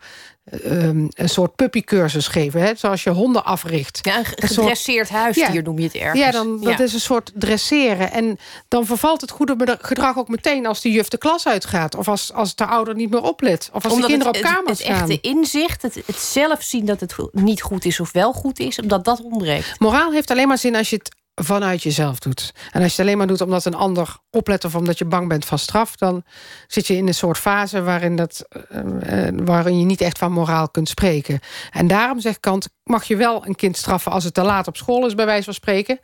um, 0.63 1.07
een 1.13 1.29
soort 1.29 1.55
puppycursus 1.55 2.27
geven. 2.27 2.61
Hè? 2.61 2.75
Zoals 2.75 3.03
je 3.03 3.09
honden 3.09 3.45
africht. 3.45 3.99
Ja, 4.01 4.17
een 4.17 4.25
gedresseerd 4.25 5.07
soort... 5.07 5.19
huisdier 5.19 5.53
ja, 5.53 5.61
noem 5.61 5.77
je 5.77 5.83
het 5.83 5.95
ergens. 5.95 6.19
Ja, 6.19 6.31
dan, 6.31 6.61
dat 6.61 6.77
ja. 6.77 6.83
is 6.83 6.93
een 6.93 6.99
soort 6.99 7.31
dresseren. 7.35 8.11
En 8.11 8.37
dan 8.67 8.85
vervalt 8.85 9.21
het 9.21 9.31
goede 9.31 9.77
gedrag 9.81 10.17
ook 10.17 10.27
meteen 10.27 10.65
als 10.65 10.81
de 10.81 10.91
juf 10.91 11.07
de 11.07 11.17
klas 11.17 11.47
uitgaat. 11.47 11.95
Of 11.95 12.07
als, 12.07 12.33
als 12.33 12.55
de 12.55 12.65
ouder 12.65 12.95
niet 12.95 13.09
meer 13.09 13.23
oplet. 13.23 13.69
Of 13.73 13.83
als 13.83 13.93
omdat 13.93 14.09
de 14.09 14.15
kinderen 14.17 14.41
het, 14.41 14.45
op 14.45 14.55
kamers 14.55 14.79
het, 14.79 14.87
het 14.87 14.97
gaan. 14.97 15.09
echte 15.09 15.27
inzicht, 15.27 15.81
het, 15.81 15.95
het 16.05 16.17
zelf 16.17 16.61
zien 16.63 16.85
dat 16.85 16.99
het 16.99 17.15
niet 17.31 17.61
goed 17.61 17.85
is 17.85 17.99
of 17.99 18.11
wel 18.11 18.33
goed 18.33 18.59
is. 18.59 18.79
Omdat 18.79 19.05
dat 19.05 19.21
ontbreekt. 19.21 19.79
Moraal 19.79 20.11
heeft 20.11 20.31
alleen 20.31 20.47
maar 20.47 20.57
zin 20.57 20.75
als 20.75 20.89
je 20.89 20.95
het 20.95 21.15
vanuit 21.41 21.83
jezelf 21.83 22.19
doet. 22.19 22.53
En 22.71 22.81
als 22.81 22.95
je 22.95 22.97
het 22.97 22.99
alleen 22.99 23.17
maar 23.17 23.27
doet 23.27 23.41
omdat 23.41 23.65
een 23.65 23.75
ander 23.75 24.17
oplet 24.29 24.65
of 24.65 24.75
omdat 24.75 24.97
je 24.97 25.05
bang 25.05 25.27
bent 25.27 25.45
van 25.45 25.59
straf, 25.59 25.95
dan 25.95 26.23
zit 26.67 26.87
je 26.87 26.95
in 26.95 27.07
een 27.07 27.13
soort 27.13 27.37
fase 27.37 27.81
waarin, 27.81 28.15
dat, 28.15 28.45
uh, 28.71 29.27
waarin 29.33 29.79
je 29.79 29.85
niet 29.85 30.01
echt 30.01 30.17
van 30.17 30.31
moraal 30.31 30.69
kunt 30.69 30.89
spreken. 30.89 31.39
En 31.71 31.87
daarom 31.87 32.19
zegt 32.19 32.39
Kant: 32.39 32.69
mag 32.83 33.03
je 33.03 33.15
wel 33.15 33.45
een 33.45 33.55
kind 33.55 33.77
straffen 33.77 34.11
als 34.11 34.23
het 34.23 34.33
te 34.33 34.41
laat 34.41 34.67
op 34.67 34.77
school 34.77 35.05
is, 35.05 35.15
bij 35.15 35.25
wijze 35.25 35.43
van 35.43 35.53
spreken. 35.53 35.99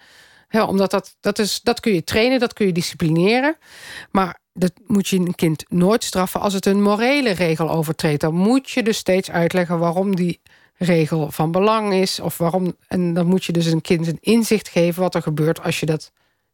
Ja, 0.49 0.65
omdat 0.65 0.91
dat, 0.91 1.15
dat, 1.19 1.39
is, 1.39 1.61
dat 1.61 1.79
kun 1.79 1.93
je 1.93 2.03
trainen, 2.03 2.39
dat 2.39 2.53
kun 2.53 2.65
je 2.65 2.71
disciplineren. 2.71 3.57
Maar 4.11 4.39
dat 4.53 4.71
moet 4.85 5.07
je 5.07 5.17
een 5.17 5.35
kind 5.35 5.65
nooit 5.69 6.03
straffen 6.03 6.39
als 6.39 6.53
het 6.53 6.65
een 6.65 6.81
morele 6.81 7.31
regel 7.31 7.69
overtreedt. 7.69 8.21
Dan 8.21 8.33
moet 8.33 8.69
je 8.69 8.83
dus 8.83 8.97
steeds 8.97 9.31
uitleggen 9.31 9.79
waarom 9.79 10.15
die 10.15 10.41
regel 10.77 11.31
van 11.31 11.51
belang 11.51 11.93
is. 11.93 12.19
Of 12.19 12.37
waarom, 12.37 12.75
en 12.87 13.13
dan 13.13 13.25
moet 13.25 13.45
je 13.45 13.51
dus 13.51 13.65
een 13.65 13.81
kind 13.81 14.07
een 14.07 14.17
inzicht 14.21 14.69
geven 14.69 15.01
wat 15.01 15.15
er 15.15 15.21
gebeurt 15.21 15.63
als 15.63 15.79
je 15.79 15.85
dat 15.85 16.11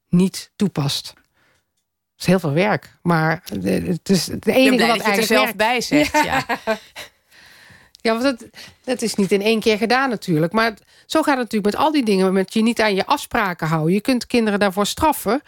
niet 0.09 0.51
toepast. 0.55 1.07
Het 1.07 2.27
is 2.27 2.33
heel 2.33 2.39
veel 2.39 2.53
werk, 2.53 2.97
maar 3.01 3.43
het 3.63 4.09
is 4.09 4.27
het 4.27 4.47
enige 4.47 4.87
wat 4.87 4.87
eigenlijk 4.87 5.17
er 5.17 5.23
zelf 5.23 5.55
bij 5.55 5.81
zegt. 5.81 6.23
Ja. 6.23 6.45
ja. 8.01 8.19
want 8.19 8.21
dat, 8.21 8.49
dat 8.83 9.01
is 9.01 9.15
niet 9.15 9.31
in 9.31 9.41
één 9.41 9.59
keer 9.59 9.77
gedaan 9.77 10.09
natuurlijk. 10.09 10.53
Maar 10.53 10.73
zo 11.05 11.21
gaat 11.21 11.37
het 11.37 11.43
natuurlijk 11.43 11.75
met 11.75 11.83
al 11.85 11.91
die 11.91 12.05
dingen. 12.05 12.33
Met 12.33 12.53
je 12.53 12.61
niet 12.61 12.81
aan 12.81 12.95
je 12.95 13.05
afspraken 13.05 13.67
houden. 13.67 13.93
Je 13.93 14.01
kunt 14.01 14.27
kinderen 14.27 14.59
daarvoor 14.59 14.85
straffen. 14.85 15.41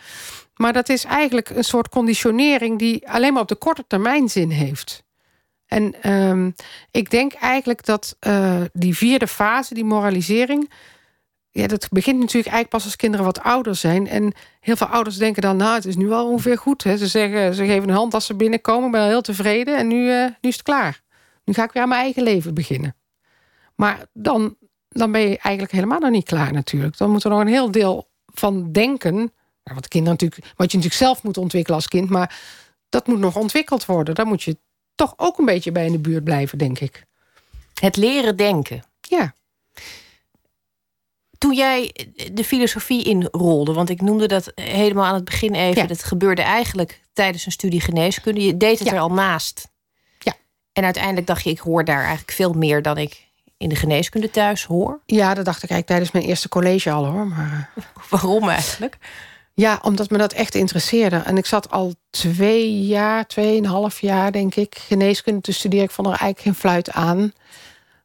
Maar 0.55 0.73
dat 0.73 0.89
is 0.89 1.03
eigenlijk 1.03 1.49
een 1.49 1.63
soort 1.63 1.89
conditionering... 1.89 2.79
die 2.79 3.09
alleen 3.09 3.33
maar 3.33 3.41
op 3.41 3.47
de 3.47 3.55
korte 3.55 3.83
termijn 3.87 4.29
zin 4.29 4.49
heeft. 4.49 5.03
En 5.71 6.11
um, 6.11 6.55
ik 6.91 7.09
denk 7.09 7.33
eigenlijk 7.33 7.85
dat 7.85 8.17
uh, 8.27 8.61
die 8.73 8.95
vierde 8.95 9.27
fase, 9.27 9.73
die 9.73 9.85
moralisering... 9.85 10.71
Ja, 11.49 11.67
dat 11.67 11.87
begint 11.89 12.19
natuurlijk 12.19 12.53
eigenlijk 12.53 12.69
pas 12.69 12.83
als 12.83 12.95
kinderen 12.95 13.25
wat 13.25 13.41
ouder 13.41 13.75
zijn. 13.75 14.07
En 14.07 14.33
heel 14.59 14.75
veel 14.75 14.87
ouders 14.87 15.17
denken 15.17 15.41
dan, 15.41 15.57
nou, 15.57 15.75
het 15.75 15.85
is 15.85 15.95
nu 15.95 16.07
wel 16.07 16.29
ongeveer 16.29 16.57
goed. 16.57 16.83
Hè. 16.83 16.97
Ze, 16.97 17.07
zeggen, 17.07 17.53
ze 17.53 17.65
geven 17.65 17.89
een 17.89 17.95
hand 17.95 18.13
als 18.13 18.25
ze 18.25 18.35
binnenkomen, 18.35 18.91
ben 18.91 19.05
heel 19.05 19.21
tevreden... 19.21 19.77
en 19.77 19.87
nu, 19.87 20.09
uh, 20.09 20.23
nu 20.23 20.49
is 20.49 20.53
het 20.53 20.63
klaar. 20.63 21.01
Nu 21.45 21.53
ga 21.53 21.63
ik 21.63 21.71
weer 21.71 21.83
aan 21.83 21.89
mijn 21.89 22.01
eigen 22.01 22.23
leven 22.23 22.53
beginnen. 22.53 22.95
Maar 23.75 24.05
dan, 24.13 24.55
dan 24.89 25.11
ben 25.11 25.21
je 25.21 25.37
eigenlijk 25.37 25.71
helemaal 25.71 25.99
nog 25.99 26.11
niet 26.11 26.25
klaar 26.25 26.53
natuurlijk. 26.53 26.97
Dan 26.97 27.11
moet 27.11 27.23
er 27.23 27.29
nog 27.29 27.39
een 27.39 27.47
heel 27.47 27.71
deel 27.71 28.09
van 28.25 28.71
denken... 28.71 29.33
Wat, 29.63 29.87
kinderen 29.87 30.17
natuurlijk, 30.19 30.53
wat 30.55 30.71
je 30.71 30.77
natuurlijk 30.77 31.03
zelf 31.03 31.23
moet 31.23 31.37
ontwikkelen 31.37 31.77
als 31.77 31.87
kind... 31.87 32.09
maar 32.09 32.39
dat 32.89 33.07
moet 33.07 33.19
nog 33.19 33.35
ontwikkeld 33.35 33.85
worden. 33.85 34.15
Daar 34.15 34.27
moet 34.27 34.43
je 34.43 34.57
toch 35.01 35.13
ook 35.17 35.37
een 35.37 35.45
beetje 35.45 35.71
bij 35.71 35.85
in 35.85 35.91
de 35.91 35.99
buurt 35.99 36.23
blijven, 36.23 36.57
denk 36.57 36.79
ik. 36.79 37.05
Het 37.79 37.95
leren 37.95 38.35
denken. 38.35 38.83
Ja. 39.01 39.33
Toen 41.37 41.55
jij 41.55 42.07
de 42.31 42.43
filosofie 42.43 43.03
inrolde, 43.03 43.73
want 43.73 43.89
ik 43.89 44.01
noemde 44.01 44.27
dat 44.27 44.51
helemaal 44.55 45.05
aan 45.05 45.13
het 45.13 45.25
begin 45.25 45.55
even. 45.55 45.87
Dat 45.87 46.03
gebeurde 46.03 46.41
eigenlijk 46.41 47.01
tijdens 47.13 47.45
een 47.45 47.51
studie 47.51 47.81
geneeskunde. 47.81 48.41
Je 48.41 48.57
deed 48.57 48.79
het 48.79 48.87
er 48.87 48.99
al 48.99 49.11
naast. 49.11 49.67
Ja. 50.19 50.33
En 50.73 50.83
uiteindelijk 50.83 51.27
dacht 51.27 51.43
je, 51.43 51.49
ik 51.49 51.59
hoor 51.59 51.85
daar 51.85 52.01
eigenlijk 52.01 52.31
veel 52.31 52.53
meer 52.53 52.81
dan 52.81 52.97
ik 52.97 53.27
in 53.57 53.69
de 53.69 53.75
geneeskunde 53.75 54.29
thuis 54.29 54.65
hoor. 54.65 54.99
Ja, 55.05 55.33
dat 55.33 55.45
dacht 55.45 55.63
ik 55.63 55.69
eigenlijk 55.69 55.87
tijdens 55.87 56.11
mijn 56.11 56.25
eerste 56.25 56.49
college 56.49 56.91
al 56.91 57.05
hoor. 57.05 57.27
Maar... 57.27 57.69
Waarom 58.09 58.49
eigenlijk? 58.49 58.97
Ja, 59.53 59.79
omdat 59.81 60.09
me 60.09 60.17
dat 60.17 60.33
echt 60.33 60.55
interesseerde. 60.55 61.15
En 61.15 61.37
ik 61.37 61.45
zat 61.45 61.71
al 61.71 61.93
twee 62.09 62.81
jaar, 62.85 63.27
tweeënhalf 63.27 63.99
jaar, 63.99 64.31
denk 64.31 64.55
ik, 64.55 64.77
geneeskunde 64.87 65.41
te 65.41 65.53
studeren. 65.53 65.85
Ik 65.85 65.91
vond 65.91 66.07
er 66.07 66.13
eigenlijk 66.13 66.41
geen 66.41 66.55
fluit 66.55 66.91
aan. 66.91 67.33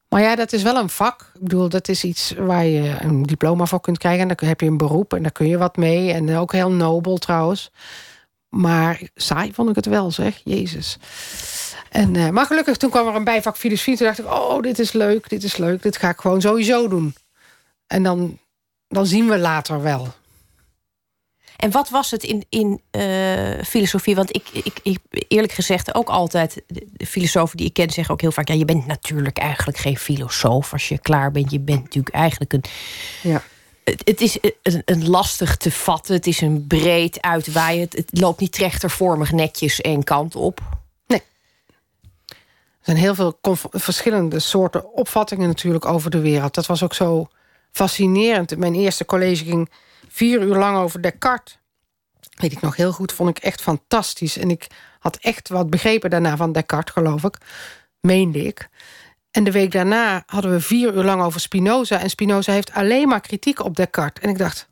Maar 0.09 0.23
ja, 0.23 0.35
dat 0.35 0.53
is 0.53 0.63
wel 0.63 0.77
een 0.77 0.89
vak. 0.89 1.31
Ik 1.35 1.41
bedoel, 1.41 1.69
dat 1.69 1.89
is 1.89 2.05
iets 2.05 2.35
waar 2.39 2.65
je 2.65 2.97
een 3.01 3.23
diploma 3.23 3.67
voor 3.67 3.81
kunt 3.81 3.99
krijgen. 3.99 4.29
En 4.29 4.37
dan 4.37 4.49
heb 4.49 4.61
je 4.61 4.67
een 4.67 4.77
beroep 4.77 5.15
en 5.15 5.23
daar 5.23 5.33
kun 5.33 5.49
je 5.49 5.59
wat 5.59 5.77
mee. 5.77 6.13
En 6.13 6.37
ook 6.37 6.53
heel 6.53 6.71
nobel 6.71 7.17
trouwens. 7.17 7.71
Maar 8.49 9.01
saai 9.15 9.53
vond 9.53 9.69
ik 9.69 9.77
het 9.77 9.87
wel, 9.87 10.11
zeg. 10.11 10.41
Jezus. 10.45 10.99
En, 11.91 12.15
uh, 12.15 12.29
maar 12.29 12.47
gelukkig, 12.47 12.77
toen 12.77 12.91
kwam 12.91 13.07
er 13.07 13.15
een 13.15 13.25
bijvak 13.25 13.57
filosofie. 13.57 13.97
Toen 13.97 14.07
dacht 14.07 14.19
ik, 14.19 14.27
oh, 14.27 14.63
dit 14.63 14.79
is 14.79 14.93
leuk, 14.93 15.29
dit 15.29 15.43
is 15.43 15.57
leuk. 15.57 15.83
Dit 15.83 15.97
ga 15.97 16.09
ik 16.09 16.21
gewoon 16.21 16.41
sowieso 16.41 16.89
doen. 16.89 17.15
En 17.87 18.03
dan, 18.03 18.39
dan 18.89 19.07
zien 19.07 19.29
we 19.29 19.39
later 19.39 19.83
wel. 19.83 20.15
En 21.57 21.71
wat 21.71 21.89
was 21.89 22.11
het 22.11 22.23
in, 22.23 22.45
in 22.49 22.81
uh, 22.91 23.63
filosofie? 23.65 24.15
Want 24.15 24.37
ik, 24.37 24.49
ik, 24.53 24.79
ik, 24.83 24.99
eerlijk 25.29 25.53
gezegd 25.53 25.95
ook 25.95 26.09
altijd, 26.09 26.63
de 26.93 27.07
filosofen 27.07 27.57
die 27.57 27.67
ik 27.67 27.73
ken 27.73 27.91
zeggen 27.91 28.15
ook 28.15 28.21
heel 28.21 28.33
vaak: 28.33 28.49
ja, 28.49 28.55
je 28.55 28.65
bent 28.65 28.87
natuurlijk 28.87 29.39
eigenlijk 29.39 29.79
geen 29.79 29.97
filosoof 29.97 30.73
als 30.73 30.89
je 30.89 30.99
klaar 30.99 31.31
bent. 31.33 31.51
Je 31.51 31.61
bent 31.61 31.83
natuurlijk 31.83 32.15
eigenlijk 32.15 32.53
een. 32.53 32.65
Ja. 33.23 33.43
Het, 33.85 34.03
het 34.05 34.21
is 34.21 34.39
een, 34.63 34.83
een, 34.85 35.09
lastig 35.09 35.57
te 35.57 35.71
vatten, 35.71 36.15
het 36.15 36.27
is 36.27 36.41
een 36.41 36.67
breed 36.67 37.23
uitwaaien. 37.23 37.81
Het, 37.81 37.97
het 37.97 38.21
loopt 38.21 38.41
niet 38.41 38.53
trechtervormig 38.53 39.33
netjes 39.33 39.81
één 39.81 40.05
kant 40.05 40.37
op. 40.37 40.61
Nee. 41.07 41.23
Er 42.29 42.37
zijn 42.81 42.97
heel 42.97 43.15
veel 43.15 43.39
verschillende 43.71 44.39
soorten 44.39 44.93
opvattingen 44.93 45.49
natuurlijk 45.49 45.85
over 45.85 46.11
de 46.11 46.21
wereld. 46.21 46.55
Dat 46.55 46.67
was 46.67 46.83
ook 46.83 46.95
zo 46.95 47.29
fascinerend. 47.73 48.57
Mijn 48.57 48.75
eerste 48.75 49.05
college 49.05 49.45
ging 49.45 49.69
vier 50.09 50.43
uur 50.43 50.57
lang 50.57 50.77
over 50.77 51.01
Descartes. 51.01 51.59
Weet 52.37 52.53
ik 52.53 52.61
nog 52.61 52.77
heel 52.77 52.93
goed, 52.93 53.13
vond 53.13 53.31
ik 53.31 53.39
echt 53.39 53.63
fantastisch. 53.63 54.37
En 54.37 54.51
ik 54.51 54.67
had 54.99 55.17
echt 55.17 55.49
wat 55.49 55.71
begrepen 55.71 56.11
daarna 56.11 56.37
van 56.37 56.53
Descartes, 56.53 56.93
geloof 56.93 57.25
ik. 57.25 57.37
Meende 58.01 58.45
ik. 58.45 58.69
En 59.31 59.45
de 59.45 59.51
week 59.51 59.73
daarna 59.73 60.23
hadden 60.27 60.51
we 60.51 60.61
vier 60.61 60.95
uur 60.95 61.05
lang 61.05 61.23
over 61.23 61.41
Spinoza. 61.41 62.01
En 62.01 62.11
Spinoza 62.11 62.53
heeft 62.53 62.73
alleen 62.73 63.09
maar 63.09 63.21
kritiek 63.21 63.65
op 63.65 63.77
Descartes. 63.77 64.23
En 64.23 64.31
ik 64.31 64.39
dacht, 64.39 64.69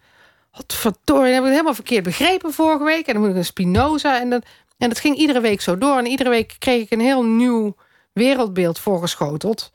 wat 0.53 0.75
verdorie, 0.75 1.33
heb 1.33 1.39
ik 1.39 1.45
het 1.45 1.53
helemaal 1.53 1.75
verkeerd 1.75 2.05
begrepen 2.05 2.53
vorige 2.53 2.85
week. 2.85 3.07
En 3.07 3.13
dan 3.13 3.23
moet 3.23 3.31
ik 3.31 3.37
een 3.37 3.45
Spinoza. 3.45 4.21
En, 4.21 4.31
dat, 4.31 4.45
en 4.79 4.89
dat 4.89 4.99
ging 4.99 5.17
iedere 5.17 5.41
week 5.41 5.61
zo 5.61 5.79
door. 5.79 5.99
En 5.99 6.07
iedere 6.07 6.31
week 6.31 6.57
kreeg 6.59 6.83
ik 6.83 6.91
een 6.91 7.01
heel 7.01 7.25
nieuw 7.25 7.77
wereldbeeld 8.13 8.79
voorgeschoteld. 8.79 9.73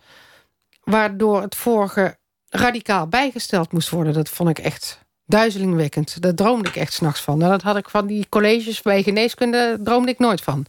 Waardoor 0.84 1.42
het 1.42 1.56
vorige 1.56 2.18
radicaal 2.50 3.08
bijgesteld 3.08 3.72
moest 3.72 3.90
worden. 3.90 4.14
Dat 4.14 4.30
vond 4.30 4.50
ik 4.50 4.60
echt 4.60 5.00
duizelingwekkend. 5.30 6.22
Daar 6.22 6.34
droomde 6.34 6.70
ik 6.70 6.76
echt 6.76 6.94
s'nachts 6.94 7.22
van. 7.22 7.38
Nou, 7.38 7.52
dat 7.52 7.62
had 7.62 7.78
ik 7.78 7.90
van 7.90 8.08
die 8.08 8.26
colleges 8.30 8.82
bij 8.82 9.04
geneeskunde, 9.04 9.80
droomde 9.84 10.12
ik 10.12 10.20
nooit 10.20 10.42
van. 10.42 10.66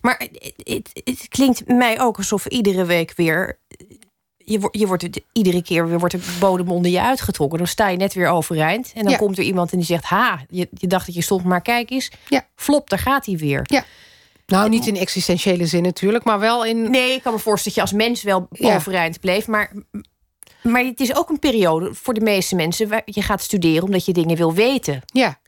Maar 0.00 0.26
het, 0.56 0.90
het, 1.04 1.26
klinkt 1.28 1.66
mij 1.68 2.00
ook 2.00 2.16
alsof 2.16 2.46
iedere 2.46 2.84
week 2.84 3.12
weer. 3.16 3.58
Je, 4.36 4.68
je 4.70 4.86
wordt 4.86 5.20
iedere 5.32 5.62
keer 5.62 5.88
weer 5.88 5.98
wordt 5.98 6.14
de 6.14 6.36
bodem 6.40 6.70
onder 6.70 6.90
je 6.90 7.00
uitgetrokken. 7.00 7.58
Dan 7.58 7.66
sta 7.66 7.88
je 7.88 7.96
net 7.96 8.14
weer 8.14 8.28
overeind. 8.28 8.92
En 8.94 9.04
dan 9.04 9.16
komt 9.16 9.38
er 9.38 9.44
iemand 9.44 9.72
en 9.72 9.78
die 9.78 9.86
zegt: 9.86 10.04
Ha, 10.04 10.40
je, 10.48 10.68
je 10.70 10.86
dacht 10.86 11.06
dat 11.06 11.14
je 11.14 11.22
stond, 11.22 11.44
maar 11.44 11.62
kijk 11.62 11.90
eens. 11.90 12.10
Ja. 12.28 12.46
Flop, 12.54 12.90
daar 12.90 12.98
gaat 12.98 13.26
hij 13.26 13.36
weer. 13.36 13.60
Ja. 13.62 13.84
Nou, 14.46 14.68
niet 14.68 14.86
in 14.86 14.96
existentiële 14.96 15.66
zin 15.66 15.82
natuurlijk, 15.82 16.24
maar 16.24 16.38
wel 16.38 16.64
in. 16.64 16.90
Nee, 16.90 17.12
ik 17.12 17.22
kan 17.22 17.32
me 17.32 17.38
voorstellen 17.38 17.78
dat 17.78 17.90
je 17.90 17.96
als 17.96 18.06
mens 18.06 18.22
wel 18.22 18.48
overeind 18.74 19.20
bleef. 19.20 19.46
Maar 19.46 19.72
maar 20.70 20.84
het 20.84 21.00
is 21.00 21.16
ook 21.16 21.28
een 21.28 21.38
periode 21.38 21.94
voor 21.94 22.14
de 22.14 22.20
meeste 22.20 22.56
mensen 22.56 22.88
waar 22.88 23.02
je 23.04 23.22
gaat 23.22 23.42
studeren 23.42 23.82
omdat 23.82 24.04
je 24.04 24.12
dingen 24.12 24.36
wil 24.36 24.54
weten. 24.54 25.02
Ja. 25.06 25.40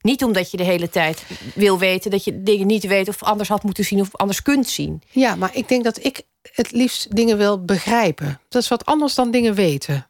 Niet 0.00 0.24
omdat 0.24 0.50
je 0.50 0.56
de 0.56 0.62
hele 0.62 0.88
tijd 0.88 1.26
wil 1.54 1.78
weten 1.78 2.10
dat 2.10 2.24
je 2.24 2.42
dingen 2.42 2.66
niet 2.66 2.86
weet 2.86 3.08
of 3.08 3.22
anders 3.22 3.48
had 3.48 3.62
moeten 3.62 3.84
zien 3.84 4.00
of 4.00 4.16
anders 4.16 4.42
kunt 4.42 4.68
zien. 4.68 5.02
Ja, 5.10 5.34
maar 5.34 5.56
ik 5.56 5.68
denk 5.68 5.84
dat 5.84 6.04
ik 6.04 6.22
het 6.52 6.72
liefst 6.72 7.16
dingen 7.16 7.36
wil 7.36 7.64
begrijpen. 7.64 8.40
Dat 8.48 8.62
is 8.62 8.68
wat 8.68 8.84
anders 8.84 9.14
dan 9.14 9.30
dingen 9.30 9.54
weten. 9.54 10.06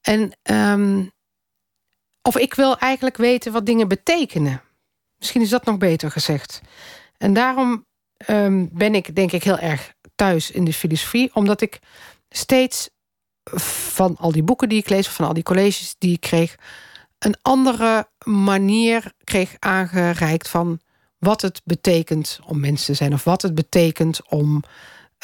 En 0.00 0.32
um, 0.42 1.12
of 2.22 2.36
ik 2.36 2.54
wil 2.54 2.78
eigenlijk 2.78 3.16
weten 3.16 3.52
wat 3.52 3.66
dingen 3.66 3.88
betekenen. 3.88 4.62
Misschien 5.18 5.40
is 5.40 5.48
dat 5.48 5.64
nog 5.64 5.78
beter 5.78 6.10
gezegd. 6.10 6.60
En 7.18 7.32
daarom 7.32 7.86
um, 8.26 8.68
ben 8.72 8.94
ik 8.94 9.14
denk 9.14 9.32
ik 9.32 9.44
heel 9.44 9.58
erg 9.58 9.94
thuis 10.14 10.50
in 10.50 10.64
de 10.64 10.72
filosofie, 10.72 11.34
omdat 11.34 11.60
ik 11.60 11.78
steeds 12.28 12.90
van 13.54 14.16
al 14.16 14.32
die 14.32 14.42
boeken 14.42 14.68
die 14.68 14.78
ik 14.78 14.88
lees, 14.88 15.06
of 15.06 15.14
van 15.14 15.26
al 15.26 15.34
die 15.34 15.42
colleges 15.42 15.94
die 15.98 16.12
ik 16.12 16.20
kreeg, 16.20 16.56
een 17.18 17.36
andere 17.42 18.08
manier 18.24 19.12
kreeg 19.24 19.56
aangereikt 19.58 20.48
van 20.48 20.80
wat 21.18 21.42
het 21.42 21.60
betekent 21.64 22.40
om 22.46 22.60
mens 22.60 22.84
te 22.84 22.94
zijn, 22.94 23.12
of 23.12 23.24
wat 23.24 23.42
het 23.42 23.54
betekent 23.54 24.20
om 24.28 24.62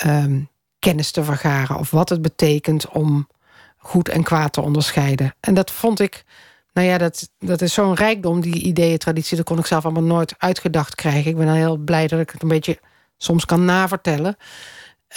um, 0.06 0.48
kennis 0.78 1.10
te 1.10 1.24
vergaren, 1.24 1.78
of 1.78 1.90
wat 1.90 2.08
het 2.08 2.22
betekent 2.22 2.88
om 2.88 3.28
goed 3.76 4.08
en 4.08 4.22
kwaad 4.22 4.52
te 4.52 4.60
onderscheiden. 4.60 5.34
En 5.40 5.54
dat 5.54 5.70
vond 5.70 6.00
ik, 6.00 6.24
nou 6.72 6.88
ja, 6.88 6.98
dat, 6.98 7.30
dat 7.38 7.60
is 7.60 7.72
zo'n 7.72 7.94
rijkdom, 7.94 8.40
die 8.40 8.62
ideeën, 8.62 8.98
traditie, 8.98 9.36
dat 9.36 9.46
kon 9.46 9.58
ik 9.58 9.66
zelf 9.66 9.84
allemaal 9.84 10.02
nooit 10.02 10.34
uitgedacht 10.38 10.94
krijgen. 10.94 11.30
Ik 11.30 11.36
ben 11.36 11.46
dan 11.46 11.54
heel 11.54 11.76
blij 11.76 12.06
dat 12.06 12.20
ik 12.20 12.30
het 12.30 12.42
een 12.42 12.48
beetje 12.48 12.80
soms 13.16 13.44
kan 13.44 13.64
navertellen. 13.64 14.36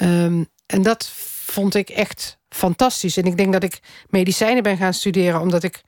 Um, 0.01 0.47
en 0.65 0.81
dat 0.81 1.09
vond 1.45 1.75
ik 1.75 1.89
echt 1.89 2.37
fantastisch. 2.57 3.17
En 3.17 3.23
ik 3.23 3.37
denk 3.37 3.53
dat 3.53 3.63
ik 3.63 3.79
medicijnen 4.09 4.63
ben 4.63 4.77
gaan 4.77 4.93
studeren 4.93 5.41
omdat 5.41 5.63
ik, 5.63 5.81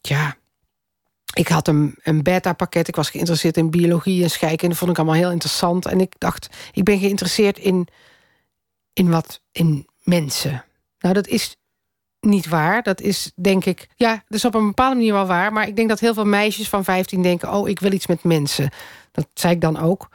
ja, 0.00 0.36
ik 1.32 1.48
had 1.48 1.68
een, 1.68 1.94
een 2.02 2.22
beta-pakket. 2.22 2.88
Ik 2.88 2.96
was 2.96 3.10
geïnteresseerd 3.10 3.56
in 3.56 3.70
biologie 3.70 4.22
en 4.22 4.30
scheikunde. 4.30 4.68
Dat 4.68 4.76
vond 4.76 4.90
ik 4.90 4.96
allemaal 4.96 5.16
heel 5.16 5.30
interessant. 5.30 5.86
En 5.86 6.00
ik 6.00 6.12
dacht, 6.18 6.48
ik 6.72 6.84
ben 6.84 6.98
geïnteresseerd 6.98 7.58
in, 7.58 7.88
in 8.92 9.10
wat, 9.10 9.40
in 9.52 9.86
mensen. 10.02 10.64
Nou, 10.98 11.14
dat 11.14 11.26
is 11.26 11.56
niet 12.20 12.48
waar. 12.48 12.82
Dat 12.82 13.00
is 13.00 13.32
denk 13.34 13.64
ik, 13.64 13.88
ja, 13.96 14.12
dat 14.12 14.38
is 14.38 14.44
op 14.44 14.54
een 14.54 14.66
bepaalde 14.66 14.96
manier 14.96 15.12
wel 15.12 15.26
waar. 15.26 15.52
Maar 15.52 15.68
ik 15.68 15.76
denk 15.76 15.88
dat 15.88 16.00
heel 16.00 16.14
veel 16.14 16.24
meisjes 16.24 16.68
van 16.68 16.84
15 16.84 17.22
denken: 17.22 17.52
oh, 17.52 17.68
ik 17.68 17.80
wil 17.80 17.92
iets 17.92 18.06
met 18.06 18.24
mensen. 18.24 18.70
Dat 19.12 19.26
zei 19.34 19.54
ik 19.54 19.60
dan 19.60 19.78
ook. 19.78 20.08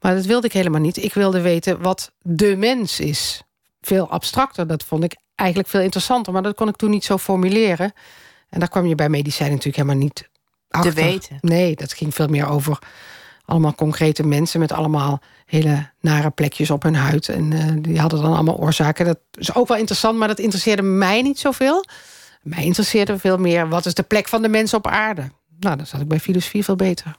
Maar 0.00 0.14
dat 0.14 0.24
wilde 0.24 0.46
ik 0.46 0.52
helemaal 0.52 0.80
niet. 0.80 0.96
Ik 0.96 1.14
wilde 1.14 1.40
weten 1.40 1.82
wat 1.82 2.12
de 2.22 2.56
mens 2.56 3.00
is. 3.00 3.42
Veel 3.80 4.08
abstracter. 4.08 4.66
Dat 4.66 4.84
vond 4.84 5.04
ik 5.04 5.16
eigenlijk 5.40 5.68
veel 5.68 5.80
interessanter. 5.80 6.32
Maar 6.32 6.42
dat 6.42 6.54
kon 6.54 6.68
ik 6.68 6.76
toen 6.76 6.90
niet 6.90 7.04
zo 7.04 7.18
formuleren. 7.18 7.92
En 8.48 8.58
daar 8.58 8.68
kwam 8.68 8.86
je 8.86 8.94
bij 8.94 9.08
medicijnen 9.08 9.56
natuurlijk 9.56 9.82
helemaal 9.82 10.04
niet 10.04 10.28
achter. 10.68 10.94
Te 10.94 11.02
weten. 11.02 11.38
Nee, 11.40 11.76
dat 11.76 11.92
ging 11.92 12.14
veel 12.14 12.28
meer 12.28 12.48
over 12.48 12.78
allemaal 13.44 13.74
concrete 13.74 14.26
mensen 14.26 14.60
met 14.60 14.72
allemaal 14.72 15.20
hele 15.46 15.90
nare 16.00 16.30
plekjes 16.30 16.70
op 16.70 16.82
hun 16.82 16.94
huid. 16.94 17.28
En 17.28 17.50
uh, 17.50 17.64
die 17.78 18.00
hadden 18.00 18.22
dan 18.22 18.32
allemaal 18.32 18.58
oorzaken. 18.58 19.04
Dat 19.04 19.18
is 19.32 19.54
ook 19.54 19.68
wel 19.68 19.76
interessant, 19.76 20.18
maar 20.18 20.28
dat 20.28 20.38
interesseerde 20.38 20.82
mij 20.82 21.22
niet 21.22 21.38
zoveel. 21.38 21.84
Mij 22.42 22.64
interesseerde 22.64 23.18
veel 23.18 23.38
meer 23.38 23.68
wat 23.68 23.86
is 23.86 23.94
de 23.94 24.02
plek 24.02 24.28
van 24.28 24.42
de 24.42 24.48
mensen 24.48 24.78
op 24.78 24.86
aarde. 24.86 25.30
Nou, 25.58 25.76
dan 25.76 25.86
zat 25.86 26.00
ik 26.00 26.08
bij 26.08 26.20
filosofie 26.20 26.64
veel 26.64 26.76
beter. 26.76 27.16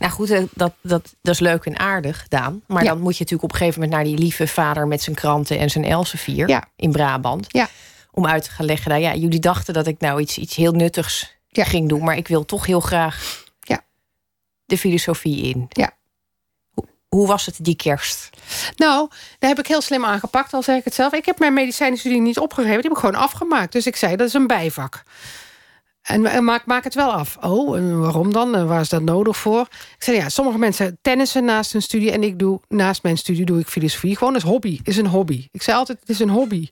Nou 0.00 0.12
goed, 0.12 0.28
dat, 0.28 0.72
dat, 0.80 1.14
dat 1.22 1.34
is 1.34 1.40
leuk 1.40 1.64
en 1.64 1.78
aardig, 1.78 2.28
Daan. 2.28 2.62
Maar 2.66 2.84
dan 2.84 3.00
moet 3.00 3.16
je 3.16 3.22
natuurlijk 3.22 3.42
op 3.42 3.52
een 3.52 3.58
gegeven 3.58 3.80
moment 3.80 3.98
naar 3.98 4.08
die 4.08 4.18
lieve 4.18 4.46
vader 4.46 4.86
met 4.86 5.02
zijn 5.02 5.16
kranten 5.16 5.58
en 5.58 5.70
zijn 5.70 5.84
Elsevier 5.84 6.48
ja. 6.48 6.64
in 6.76 6.92
Brabant. 6.92 7.46
Ja. 7.48 7.68
Om 8.10 8.26
uit 8.26 8.44
te 8.44 8.50
gaan 8.50 8.66
leggen. 8.66 8.90
Nou 8.90 9.02
ja, 9.02 9.14
jullie 9.14 9.40
dachten 9.40 9.74
dat 9.74 9.86
ik 9.86 10.00
nou 10.00 10.20
iets, 10.20 10.38
iets 10.38 10.56
heel 10.56 10.72
nuttigs 10.72 11.38
ging 11.52 11.88
doen, 11.88 12.04
maar 12.04 12.16
ik 12.16 12.28
wil 12.28 12.44
toch 12.44 12.66
heel 12.66 12.80
graag 12.80 13.44
ja. 13.60 13.84
de 14.64 14.78
filosofie 14.78 15.42
in. 15.42 15.66
Ja. 15.68 15.90
Hoe, 16.70 16.84
hoe 17.08 17.26
was 17.26 17.46
het 17.46 17.56
die 17.60 17.76
kerst? 17.76 18.30
Nou, 18.76 19.08
daar 19.38 19.50
heb 19.50 19.58
ik 19.58 19.66
heel 19.66 19.80
slim 19.80 20.04
aangepakt, 20.04 20.52
al 20.52 20.62
zeg 20.62 20.78
ik 20.78 20.84
het 20.84 20.94
zelf. 20.94 21.12
Ik 21.12 21.26
heb 21.26 21.38
mijn 21.38 21.54
medicijnstudie 21.54 22.20
niet 22.20 22.38
opgegeven, 22.38 22.80
die 22.80 22.88
heb 22.88 22.92
ik 22.92 23.04
gewoon 23.04 23.22
afgemaakt. 23.22 23.72
Dus 23.72 23.86
ik 23.86 23.96
zei, 23.96 24.16
dat 24.16 24.26
is 24.26 24.34
een 24.34 24.46
bijvak. 24.46 25.02
En 26.02 26.44
maak, 26.44 26.66
maak 26.66 26.84
het 26.84 26.94
wel 26.94 27.12
af. 27.12 27.36
Oh, 27.40 27.76
en 27.76 28.00
waarom 28.00 28.32
dan? 28.32 28.66
Waar 28.66 28.80
is 28.80 28.88
dat 28.88 29.02
nodig 29.02 29.36
voor? 29.36 29.60
Ik 29.70 30.02
zei, 30.04 30.16
ja, 30.16 30.28
sommige 30.28 30.58
mensen 30.58 30.98
tennissen 31.02 31.44
naast 31.44 31.72
hun 31.72 31.82
studie... 31.82 32.10
en 32.10 32.22
ik 32.22 32.38
doe 32.38 32.60
naast 32.68 33.02
mijn 33.02 33.18
studie 33.18 33.44
doe 33.44 33.60
ik 33.60 33.66
filosofie. 33.66 34.16
Gewoon 34.16 34.34
als 34.34 34.42
hobby, 34.42 34.80
is 34.82 34.96
een 34.96 35.06
hobby. 35.06 35.48
Ik 35.50 35.62
zei 35.62 35.76
altijd, 35.76 36.00
het 36.00 36.08
is 36.08 36.20
een 36.20 36.30
hobby. 36.30 36.68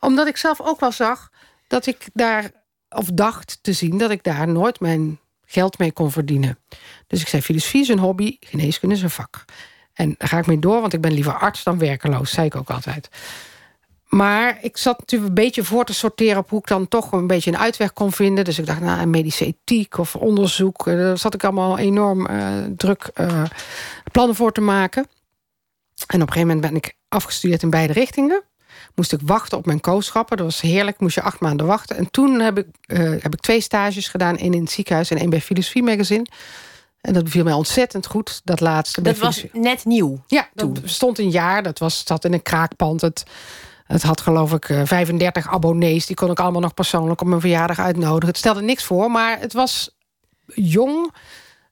Omdat 0.00 0.26
ik 0.26 0.36
zelf 0.36 0.60
ook 0.60 0.80
wel 0.80 0.92
zag 0.92 1.30
dat 1.66 1.86
ik 1.86 2.06
daar... 2.12 2.50
of 2.88 3.10
dacht 3.12 3.58
te 3.62 3.72
zien 3.72 3.98
dat 3.98 4.10
ik 4.10 4.22
daar 4.22 4.48
nooit 4.48 4.80
mijn 4.80 5.18
geld 5.46 5.78
mee 5.78 5.92
kon 5.92 6.10
verdienen. 6.10 6.58
Dus 7.06 7.20
ik 7.20 7.28
zei, 7.28 7.42
filosofie 7.42 7.80
is 7.80 7.88
een 7.88 7.98
hobby, 7.98 8.36
geneeskunde 8.40 8.94
is 8.94 9.02
een 9.02 9.10
vak. 9.10 9.44
En 9.92 10.14
daar 10.18 10.28
ga 10.28 10.38
ik 10.38 10.46
mee 10.46 10.58
door, 10.58 10.80
want 10.80 10.92
ik 10.92 11.00
ben 11.00 11.12
liever 11.12 11.38
arts 11.38 11.62
dan 11.62 11.78
werkeloos. 11.78 12.30
zei 12.30 12.46
ik 12.46 12.56
ook 12.56 12.70
altijd. 12.70 13.08
Maar 14.14 14.58
ik 14.60 14.76
zat 14.76 14.98
natuurlijk 14.98 15.28
een 15.28 15.44
beetje 15.44 15.64
voor 15.64 15.84
te 15.84 15.94
sorteren... 15.94 16.38
op 16.38 16.50
hoe 16.50 16.58
ik 16.58 16.66
dan 16.66 16.88
toch 16.88 17.12
een 17.12 17.26
beetje 17.26 17.50
een 17.50 17.58
uitweg 17.58 17.92
kon 17.92 18.12
vinden. 18.12 18.44
Dus 18.44 18.58
ik 18.58 18.66
dacht, 18.66 18.80
nou, 18.80 19.06
medische 19.06 19.46
ethiek 19.46 19.98
of 19.98 20.16
onderzoek... 20.16 20.86
Eh, 20.86 20.96
daar 20.96 21.18
zat 21.18 21.34
ik 21.34 21.44
allemaal 21.44 21.78
enorm 21.78 22.30
uh, 22.30 22.48
druk 22.76 23.10
uh, 23.20 23.42
plannen 24.12 24.36
voor 24.36 24.52
te 24.52 24.60
maken. 24.60 25.06
En 26.06 26.22
op 26.22 26.26
een 26.26 26.32
gegeven 26.32 26.46
moment 26.46 26.60
ben 26.60 26.76
ik 26.76 26.94
afgestudeerd 27.08 27.62
in 27.62 27.70
beide 27.70 27.92
richtingen. 27.92 28.42
Moest 28.94 29.12
ik 29.12 29.20
wachten 29.24 29.58
op 29.58 29.66
mijn 29.66 29.80
kooschappen. 29.80 30.36
Dat 30.36 30.46
was 30.46 30.60
heerlijk, 30.60 31.00
moest 31.00 31.14
je 31.14 31.22
acht 31.22 31.40
maanden 31.40 31.66
wachten. 31.66 31.96
En 31.96 32.10
toen 32.10 32.40
heb 32.40 32.58
ik, 32.58 32.66
heb 33.22 33.32
ik 33.34 33.40
twee 33.40 33.60
stages 33.60 34.08
gedaan. 34.08 34.36
één 34.36 34.54
in 34.54 34.60
het 34.60 34.70
ziekenhuis 34.70 35.10
en 35.10 35.18
één 35.18 35.30
bij 35.30 35.40
Filosofie 35.40 35.82
Magazine... 35.82 36.26
En 37.00 37.12
dat 37.12 37.24
beviel 37.24 37.44
mij 37.44 37.52
ontzettend 37.52 38.06
goed, 38.06 38.40
dat 38.44 38.60
laatste. 38.60 39.02
Dat 39.02 39.18
was 39.18 39.44
net 39.52 39.84
nieuw? 39.84 40.22
Ja, 40.26 40.48
dat 40.54 40.80
stond 40.84 41.18
een 41.18 41.30
jaar. 41.30 41.62
Dat 41.62 41.78
was, 41.78 42.02
zat 42.06 42.24
in 42.24 42.32
een 42.32 42.42
kraakpand. 42.42 43.00
Het, 43.00 43.24
het 43.84 44.02
had 44.02 44.20
geloof 44.20 44.52
ik 44.52 44.64
35 44.84 45.48
abonnees. 45.48 46.06
Die 46.06 46.16
kon 46.16 46.30
ik 46.30 46.40
allemaal 46.40 46.60
nog 46.60 46.74
persoonlijk 46.74 47.20
op 47.20 47.26
mijn 47.26 47.40
verjaardag 47.40 47.78
uitnodigen. 47.78 48.28
Het 48.28 48.36
stelde 48.36 48.62
niks 48.62 48.84
voor, 48.84 49.10
maar 49.10 49.40
het 49.40 49.52
was 49.52 49.96
jong. 50.46 51.14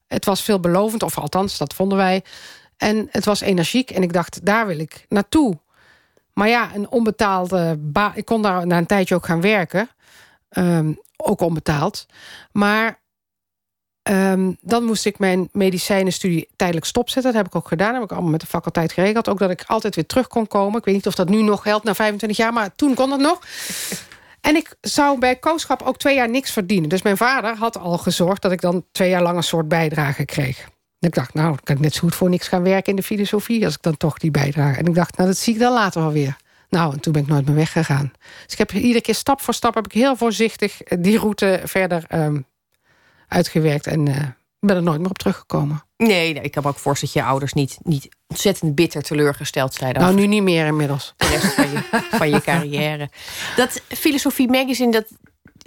Het 0.06 0.24
was 0.24 0.42
veelbelovend, 0.42 1.02
of 1.02 1.18
althans, 1.18 1.58
dat 1.58 1.74
vonden 1.74 1.98
wij. 1.98 2.24
En 2.76 3.08
het 3.10 3.24
was 3.24 3.40
energiek. 3.40 3.90
En 3.90 4.02
ik 4.02 4.12
dacht, 4.12 4.44
daar 4.46 4.66
wil 4.66 4.78
ik 4.78 5.06
naartoe. 5.08 5.58
Maar 6.32 6.48
ja, 6.48 6.74
een 6.74 6.90
onbetaalde 6.90 7.76
baan. 7.78 8.12
Ik 8.14 8.24
kon 8.24 8.42
daar 8.42 8.66
na 8.66 8.78
een 8.78 8.86
tijdje 8.86 9.14
ook 9.14 9.26
gaan 9.26 9.40
werken. 9.40 9.88
Um, 10.50 10.98
ook 11.16 11.40
onbetaald. 11.40 12.06
Maar 12.52 13.00
Um, 14.10 14.56
dan 14.60 14.84
moest 14.84 15.06
ik 15.06 15.18
mijn 15.18 15.48
medicijnenstudie 15.52 16.48
tijdelijk 16.56 16.86
stopzetten. 16.86 17.32
Dat 17.32 17.42
heb 17.42 17.50
ik 17.50 17.56
ook 17.56 17.68
gedaan. 17.68 17.86
Dat 17.86 17.94
heb 17.94 18.04
ik 18.04 18.12
allemaal 18.12 18.30
met 18.30 18.40
de 18.40 18.46
faculteit 18.46 18.92
geregeld. 18.92 19.28
Ook 19.28 19.38
dat 19.38 19.50
ik 19.50 19.64
altijd 19.66 19.94
weer 19.94 20.06
terug 20.06 20.26
kon 20.26 20.46
komen. 20.46 20.78
Ik 20.78 20.84
weet 20.84 20.94
niet 20.94 21.06
of 21.06 21.14
dat 21.14 21.28
nu 21.28 21.42
nog 21.42 21.62
geldt 21.62 21.84
na 21.84 21.94
25 21.94 22.38
jaar, 22.38 22.52
maar 22.52 22.74
toen 22.76 22.94
kon 22.94 23.10
dat 23.10 23.20
nog. 23.20 23.40
En 24.42 24.56
ik 24.56 24.74
zou 24.80 25.18
bij 25.18 25.36
kooschap 25.36 25.82
ook 25.82 25.98
twee 25.98 26.14
jaar 26.14 26.28
niks 26.28 26.50
verdienen. 26.50 26.88
Dus 26.88 27.02
mijn 27.02 27.16
vader 27.16 27.56
had 27.56 27.78
al 27.78 27.98
gezorgd 27.98 28.42
dat 28.42 28.52
ik 28.52 28.60
dan 28.60 28.84
twee 28.92 29.08
jaar 29.08 29.22
lang 29.22 29.36
een 29.36 29.42
soort 29.42 29.68
bijdrage 29.68 30.24
kreeg. 30.24 30.60
En 30.98 31.08
ik 31.08 31.14
dacht, 31.14 31.34
nou, 31.34 31.48
dan 31.48 31.60
kan 31.62 31.74
ik 31.76 31.80
net 31.80 31.94
zo 31.94 32.00
goed 32.00 32.14
voor 32.14 32.28
niks 32.28 32.48
gaan 32.48 32.62
werken 32.62 32.90
in 32.90 32.96
de 32.96 33.02
filosofie... 33.02 33.64
als 33.64 33.74
ik 33.74 33.82
dan 33.82 33.96
toch 33.96 34.18
die 34.18 34.30
bijdrage. 34.30 34.78
En 34.78 34.86
ik 34.86 34.94
dacht, 34.94 35.16
nou, 35.16 35.28
dat 35.28 35.38
zie 35.38 35.54
ik 35.54 35.60
dan 35.60 35.72
later 35.72 36.02
wel 36.02 36.12
weer. 36.12 36.36
Nou, 36.68 36.92
en 36.92 37.00
toen 37.00 37.12
ben 37.12 37.22
ik 37.22 37.28
nooit 37.28 37.46
meer 37.46 37.54
weggegaan. 37.54 38.12
Dus 38.44 38.52
ik 38.52 38.58
heb 38.58 38.72
iedere 38.72 39.00
keer 39.00 39.14
stap 39.14 39.40
voor 39.40 39.54
stap... 39.54 39.74
heb 39.74 39.84
ik 39.84 39.92
heel 39.92 40.16
voorzichtig 40.16 40.80
die 40.98 41.18
route 41.18 41.60
verder 41.64 42.04
um, 42.14 42.46
uitgewerkt. 43.32 43.86
En 43.86 44.08
uh, 44.08 44.16
ben 44.60 44.76
er 44.76 44.82
nooit 44.82 45.00
meer 45.00 45.10
op 45.10 45.18
teruggekomen. 45.18 45.84
Nee, 45.96 46.32
nee, 46.32 46.42
ik 46.42 46.50
kan 46.50 46.62
me 46.62 46.68
ook 46.68 46.78
voorstellen 46.78 47.14
dat 47.14 47.22
je 47.22 47.30
ouders 47.30 47.52
niet, 47.52 47.78
niet 47.82 48.08
ontzettend 48.26 48.74
bitter 48.74 49.02
teleurgesteld 49.02 49.74
zijn. 49.74 49.94
Nou, 49.94 50.14
nu 50.14 50.26
niet 50.26 50.42
meer 50.42 50.66
inmiddels. 50.66 51.14
De 51.16 51.26
rest 51.26 51.54
van 51.54 51.70
je, 51.70 52.08
van 52.10 52.30
je 52.30 52.40
carrière. 52.40 53.10
Dat 53.56 53.82
Filosofie 53.88 54.48
Magazine, 54.48 54.90
dat, 54.90 55.04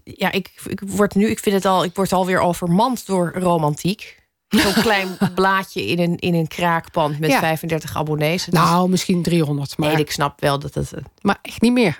ja, 0.03 0.31
ik, 0.31 0.51
ik, 0.67 0.81
word 0.85 1.15
nu, 1.15 1.29
ik 1.29 1.39
vind 1.39 1.55
het 1.55 1.65
al, 1.65 1.83
ik 1.83 1.95
word 1.95 2.13
alweer 2.13 2.39
al 2.39 2.53
vermand 2.53 3.05
door 3.05 3.33
romantiek. 3.35 4.23
Zo'n 4.47 4.73
klein 4.73 5.17
blaadje 5.35 5.85
in 5.85 5.99
een, 5.99 6.17
in 6.17 6.33
een 6.33 6.47
kraakpand 6.47 7.19
met 7.19 7.33
35 7.33 7.95
abonnees. 7.95 8.47
Nou, 8.47 8.89
misschien 8.89 9.23
300. 9.23 9.77
Maar... 9.77 9.89
Nee, 9.89 9.99
ik 9.99 10.11
snap 10.11 10.41
wel 10.41 10.59
dat 10.59 10.73
het... 10.73 10.91
Maar 11.21 11.39
echt 11.41 11.61
niet 11.61 11.73
meer. 11.73 11.99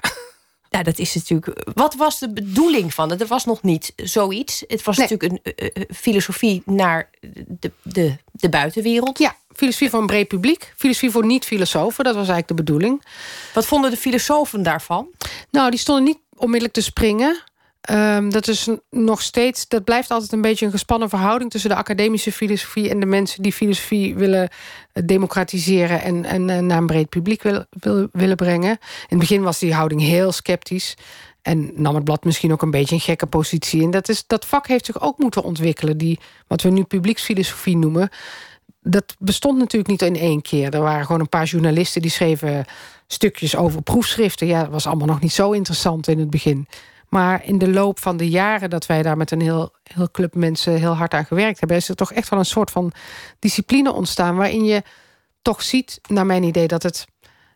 Ja, 0.76 0.84
dat 0.84 1.00
is 1.00 1.16
natuurlijk. 1.16 1.72
Wat 1.74 1.96
was 1.96 2.20
de 2.20 2.34
bedoeling 2.34 2.94
van 2.94 3.10
het? 3.10 3.22
Er 3.22 3.28
was 3.28 3.46
nog 3.46 3.64
niet 3.64 3.94
zoiets. 3.96 4.64
Het 4.68 4.84
was 4.84 4.98
natuurlijk 4.98 5.32
een 5.32 5.54
uh, 5.76 5.84
filosofie 5.96 6.62
naar 6.66 7.10
de, 7.48 7.72
de, 7.82 8.16
de 8.32 8.50
buitenwereld. 8.50 9.20
Ja, 9.20 9.36
filosofie 9.54 9.90
voor 9.90 10.00
een 10.00 10.06
breed 10.08 10.28
publiek. 10.28 10.74
Filosofie 10.78 11.12
voor 11.12 11.26
niet-filosofen, 11.26 12.04
dat 12.04 12.16
was 12.16 12.28
eigenlijk 12.28 12.48
de 12.48 12.64
bedoeling. 12.64 13.04
Wat 13.54 13.66
vonden 13.66 13.92
de 13.92 13.98
filosofen 13.98 14.64
daarvan? 14.64 15.08
Nou, 15.52 15.70
die 15.70 15.80
stonden 15.80 16.04
niet 16.04 16.20
onmiddellijk 16.36 16.74
te 16.74 16.82
springen. 16.82 17.44
Um, 17.92 18.30
dat 18.30 18.48
is 18.48 18.68
nog 18.90 19.22
steeds, 19.22 19.68
dat 19.68 19.84
blijft 19.84 20.12
altijd 20.12 20.32
een 20.32 20.42
beetje 20.42 20.66
een 20.66 20.72
gespannen 20.72 21.10
verhouding 21.10 21.52
tussen 21.52 21.70
de 21.70 21.76
academische 21.76 22.32
filosofie 22.32 22.90
en 22.90 23.00
de 23.00 23.06
mensen 23.06 23.42
die 23.42 23.54
filosofie 23.54 24.16
willen 24.16 24.50
eh, 24.92 25.04
democratiseren 25.06 26.02
en, 26.02 26.26
en, 26.26 26.50
en 26.50 26.66
naar 26.66 26.78
een 26.78 26.86
breed 26.86 27.10
publiek 27.10 27.44
wil, 27.44 27.66
wil, 27.70 28.08
willen 28.12 28.36
brengen. 28.36 28.70
In 28.70 28.78
het 29.08 29.20
begin 29.20 29.42
was 29.42 29.60
die 29.60 29.74
houding 29.74 30.02
heel 30.02 30.32
sceptisch. 30.32 30.96
En 31.42 31.72
nam 31.76 31.96
het 31.96 32.04
blad 32.04 32.24
misschien 32.24 32.52
ook 32.52 32.62
een 32.62 32.72
beetje 32.72 32.96
een 32.96 33.02
gekke 33.02 33.26
positie. 33.26 33.84
En 33.84 33.92
dat, 33.92 34.10
is, 34.10 34.24
dat 34.28 34.46
vak 34.46 34.68
heeft 34.68 34.86
zich 34.86 35.02
ook 35.02 35.18
moeten 35.18 35.44
ontwikkelen. 35.44 35.98
Die, 35.98 36.20
wat 36.48 36.62
we 36.62 36.70
nu 36.70 36.84
publieksfilosofie 36.84 37.78
noemen. 37.78 38.10
Dat 38.82 39.16
bestond 39.20 39.58
natuurlijk 39.58 39.92
niet 39.92 40.02
in 40.02 40.16
één 40.16 40.42
keer. 40.42 40.74
Er 40.74 40.82
waren 40.82 41.06
gewoon 41.06 41.22
een 41.22 41.30
paar 41.30 41.46
journalisten 41.46 42.02
die 42.02 42.12
schreven 42.12 42.66
stukjes 43.08 43.56
over 43.56 43.82
proefschriften. 43.82 44.48
Ja, 44.48 44.62
dat 44.62 44.72
was 44.72 44.88
allemaal 44.88 45.08
nog 45.08 45.22
niet 45.22 45.34
zo 45.34 45.52
interessant 45.52 46.08
in 46.08 46.20
het 46.20 46.30
begin. 46.30 46.68
Maar 47.16 47.46
in 47.46 47.58
de 47.58 47.70
loop 47.70 48.00
van 48.00 48.18
de 48.18 48.30
jaren 48.30 48.70
dat 48.70 48.86
wij 48.86 49.02
daar 49.02 49.18
met 49.18 49.32
een 49.32 49.42
heel, 49.42 49.74
heel 49.84 50.12
club 50.12 50.36
mensen 50.36 50.78
heel 50.78 50.96
hard 50.96 51.14
aan 51.14 51.26
gewerkt 51.26 51.60
hebben, 51.60 51.78
is 51.78 51.90
er 51.90 51.96
toch 51.96 52.12
echt 52.12 52.30
wel 52.30 52.40
een 52.40 52.46
soort 52.46 52.72
van 52.72 52.92
discipline 53.40 53.94
ontstaan. 53.94 54.36
Waarin 54.36 54.66
je 54.66 54.84
toch 55.42 55.62
ziet, 55.62 56.00
naar 56.08 56.26
mijn 56.26 56.44
idee, 56.44 56.68
dat 56.68 56.84
het 56.84 57.06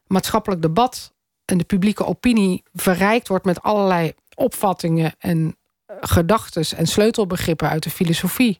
maatschappelijk 0.07 0.61
debat 0.61 1.13
en 1.45 1.57
de 1.57 1.63
publieke 1.63 2.05
opinie 2.05 2.63
verrijkt 2.73 3.27
wordt 3.27 3.45
met 3.45 3.61
allerlei 3.61 4.13
opvattingen 4.35 5.15
en 5.17 5.55
gedachten 5.99 6.77
en 6.77 6.87
sleutelbegrippen 6.87 7.69
uit 7.69 7.83
de 7.83 7.89
filosofie. 7.89 8.57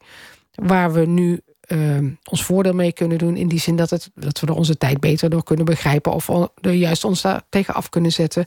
Waar 0.52 0.92
we 0.92 1.06
nu 1.06 1.42
uh, 1.72 2.12
ons 2.24 2.44
voordeel 2.44 2.74
mee 2.74 2.94
kunnen 2.94 3.18
doen. 3.18 3.36
In 3.36 3.48
die 3.48 3.60
zin 3.60 3.76
dat, 3.76 3.90
het, 3.90 4.10
dat 4.16 4.40
we 4.40 4.48
er 4.48 4.54
onze 4.54 4.78
tijd 4.78 5.00
beter 5.00 5.30
door 5.30 5.44
kunnen 5.44 5.66
begrijpen. 5.66 6.14
Of 6.14 6.30
er 6.62 6.72
juist 6.72 7.04
ons 7.04 7.22
daar 7.22 7.42
tegen 7.50 7.74
af 7.74 7.90
kunnen 7.90 8.12
zetten. 8.12 8.46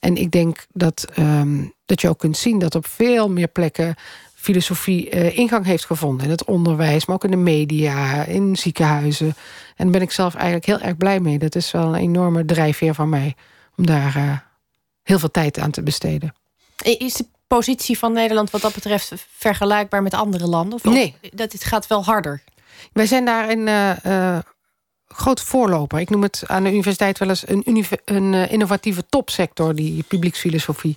En 0.00 0.16
ik 0.16 0.30
denk 0.30 0.66
dat, 0.72 1.04
um, 1.18 1.74
dat 1.86 2.00
je 2.00 2.08
ook 2.08 2.18
kunt 2.18 2.36
zien 2.36 2.58
dat 2.58 2.74
op 2.74 2.86
veel 2.86 3.30
meer 3.30 3.48
plekken 3.48 3.94
filosofie 4.34 5.14
uh, 5.14 5.38
ingang 5.38 5.64
heeft 5.64 5.84
gevonden. 5.84 6.24
In 6.24 6.30
het 6.30 6.44
onderwijs, 6.44 7.06
maar 7.06 7.14
ook 7.14 7.24
in 7.24 7.30
de 7.30 7.36
media, 7.36 8.24
in 8.24 8.56
ziekenhuizen. 8.56 9.34
En 9.76 9.84
daar 9.84 9.90
ben 9.90 10.02
ik 10.02 10.10
zelf 10.10 10.34
eigenlijk 10.34 10.66
heel 10.66 10.80
erg 10.80 10.96
blij 10.96 11.20
mee. 11.20 11.38
Dat 11.38 11.54
is 11.54 11.70
wel 11.70 11.86
een 11.86 12.00
enorme 12.00 12.44
drijfveer 12.44 12.94
van 12.94 13.08
mij. 13.08 13.34
Om 13.76 13.86
daar 13.86 14.16
uh, 14.16 14.38
heel 15.02 15.18
veel 15.18 15.30
tijd 15.30 15.58
aan 15.58 15.70
te 15.70 15.82
besteden. 15.82 16.34
Is 16.82 17.14
de 17.14 17.26
positie 17.46 17.98
van 17.98 18.12
Nederland 18.12 18.50
wat 18.50 18.60
dat 18.60 18.74
betreft 18.74 19.12
vergelijkbaar 19.36 20.02
met 20.02 20.14
andere 20.14 20.46
landen? 20.46 20.74
Of 20.74 20.84
nee. 20.84 21.14
Dat 21.34 21.52
het 21.52 21.64
gaat 21.64 21.86
wel 21.86 22.04
harder? 22.04 22.42
Wij 22.92 23.06
zijn 23.06 23.24
daarin 23.24 23.66
uh, 23.66 24.38
groot 25.06 25.40
voorloper. 25.40 26.00
Ik 26.00 26.10
noem 26.10 26.22
het 26.22 26.42
aan 26.46 26.62
de 26.62 26.70
universiteit 26.70 27.18
wel 27.18 27.28
eens 27.28 27.48
een, 27.48 27.86
een 28.04 28.32
uh, 28.32 28.52
innovatieve 28.52 29.04
topsector, 29.08 29.74
die 29.74 30.02
publieksfilosofie. 30.02 30.94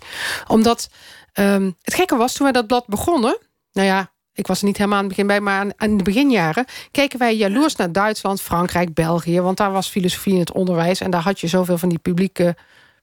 Omdat 0.48 0.90
um, 1.34 1.76
het 1.82 1.94
gekke 1.94 2.16
was 2.16 2.34
toen 2.34 2.44
wij 2.44 2.52
dat 2.52 2.68
blad 2.68 2.88
begonnen. 2.88 3.38
Nou 3.72 3.88
ja, 3.88 4.12
ik 4.34 4.48
was 4.48 4.60
er 4.60 4.66
niet 4.66 4.78
helemaal 4.78 4.98
aan 4.98 5.06
het 5.06 5.14
begin 5.14 5.28
bij, 5.28 5.42
maar 5.42 5.60
aan, 5.60 5.72
aan 5.78 5.98
de 5.98 6.04
beginjaren 6.04 6.66
keken 6.92 7.20
wij 7.20 7.36
jaloers 7.36 7.76
naar 7.76 7.92
Duitsland, 7.92 8.42
Frankrijk, 8.42 8.94
België. 8.94 9.42
Want 9.42 9.58
daar 9.58 9.72
was 9.72 9.88
filosofie 9.88 10.34
in 10.34 10.40
het 10.40 10.52
onderwijs 10.52 11.02
en 11.02 11.12
daar 11.12 11.22
had 11.22 11.40
je 11.40 11.48
zoveel 11.48 11.78
van 11.78 11.90
die 11.90 12.00
publieke 12.00 12.56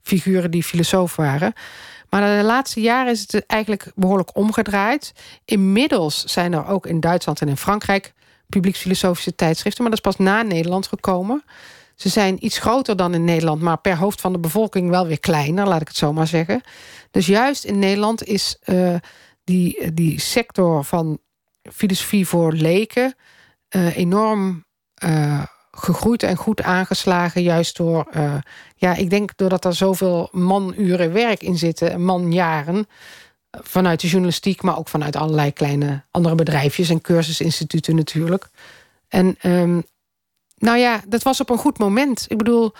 figuren 0.03 0.51
die 0.51 0.62
filosoof 0.62 1.16
waren. 1.16 1.53
Maar 2.11 2.39
de 2.39 2.45
laatste 2.45 2.81
jaren 2.81 3.12
is 3.12 3.20
het 3.20 3.47
eigenlijk 3.47 3.93
behoorlijk 3.95 4.37
omgedraaid. 4.37 5.12
Inmiddels 5.45 6.24
zijn 6.24 6.53
er 6.53 6.66
ook 6.66 6.87
in 6.87 7.01
Duitsland 7.01 7.41
en 7.41 7.49
in 7.49 7.57
Frankrijk 7.57 8.12
publieksfilosofische 8.49 9.34
tijdschriften, 9.34 9.82
maar 9.82 9.90
dat 9.90 10.05
is 10.05 10.12
pas 10.12 10.26
na 10.26 10.42
Nederland 10.42 10.86
gekomen. 10.86 11.44
Ze 11.94 12.09
zijn 12.09 12.44
iets 12.44 12.59
groter 12.59 12.96
dan 12.96 13.14
in 13.14 13.24
Nederland, 13.24 13.61
maar 13.61 13.78
per 13.78 13.96
hoofd 13.96 14.20
van 14.20 14.32
de 14.32 14.38
bevolking 14.38 14.90
wel 14.90 15.07
weer 15.07 15.20
kleiner, 15.20 15.66
laat 15.66 15.80
ik 15.80 15.88
het 15.88 15.96
zo 15.96 16.12
maar 16.12 16.26
zeggen. 16.26 16.61
Dus 17.11 17.26
juist 17.26 17.64
in 17.64 17.78
Nederland 17.78 18.24
is 18.24 18.57
uh, 18.64 18.94
die, 19.44 19.92
die 19.94 20.20
sector 20.20 20.84
van 20.84 21.18
filosofie 21.72 22.26
voor 22.26 22.53
leken 22.53 23.14
uh, 23.76 23.96
enorm 23.96 24.66
gegroeid 25.70 26.22
en 26.22 26.36
goed 26.36 26.62
aangeslagen. 26.62 27.42
Juist 27.42 27.76
door, 27.76 28.09
ja, 28.74 28.94
ik 28.94 29.11
denk 29.11 29.36
doordat 29.36 29.64
er 29.64 29.74
zoveel 29.74 30.28
manuren 30.32 31.12
werk 31.12 31.42
in 31.42 31.59
zitten, 31.59 32.05
manjaren. 32.05 32.86
Vanuit 33.51 34.01
de 34.01 34.09
journalistiek, 34.09 34.62
maar 34.62 34.78
ook 34.78 34.88
vanuit 34.88 35.16
allerlei 35.16 35.53
kleine 35.53 36.05
andere 36.11 36.34
bedrijfjes 36.34 36.88
en 36.88 37.01
cursusinstituten 37.01 37.96
natuurlijk. 37.96 38.49
En 39.09 39.36
um, 39.42 39.86
nou 40.57 40.78
ja, 40.78 41.03
dat 41.09 41.22
was 41.22 41.40
op 41.40 41.51
een 41.51 41.59
goed 41.59 41.78
moment. 41.78 42.26
Ik 42.28 42.38
bedoel, 42.38 42.72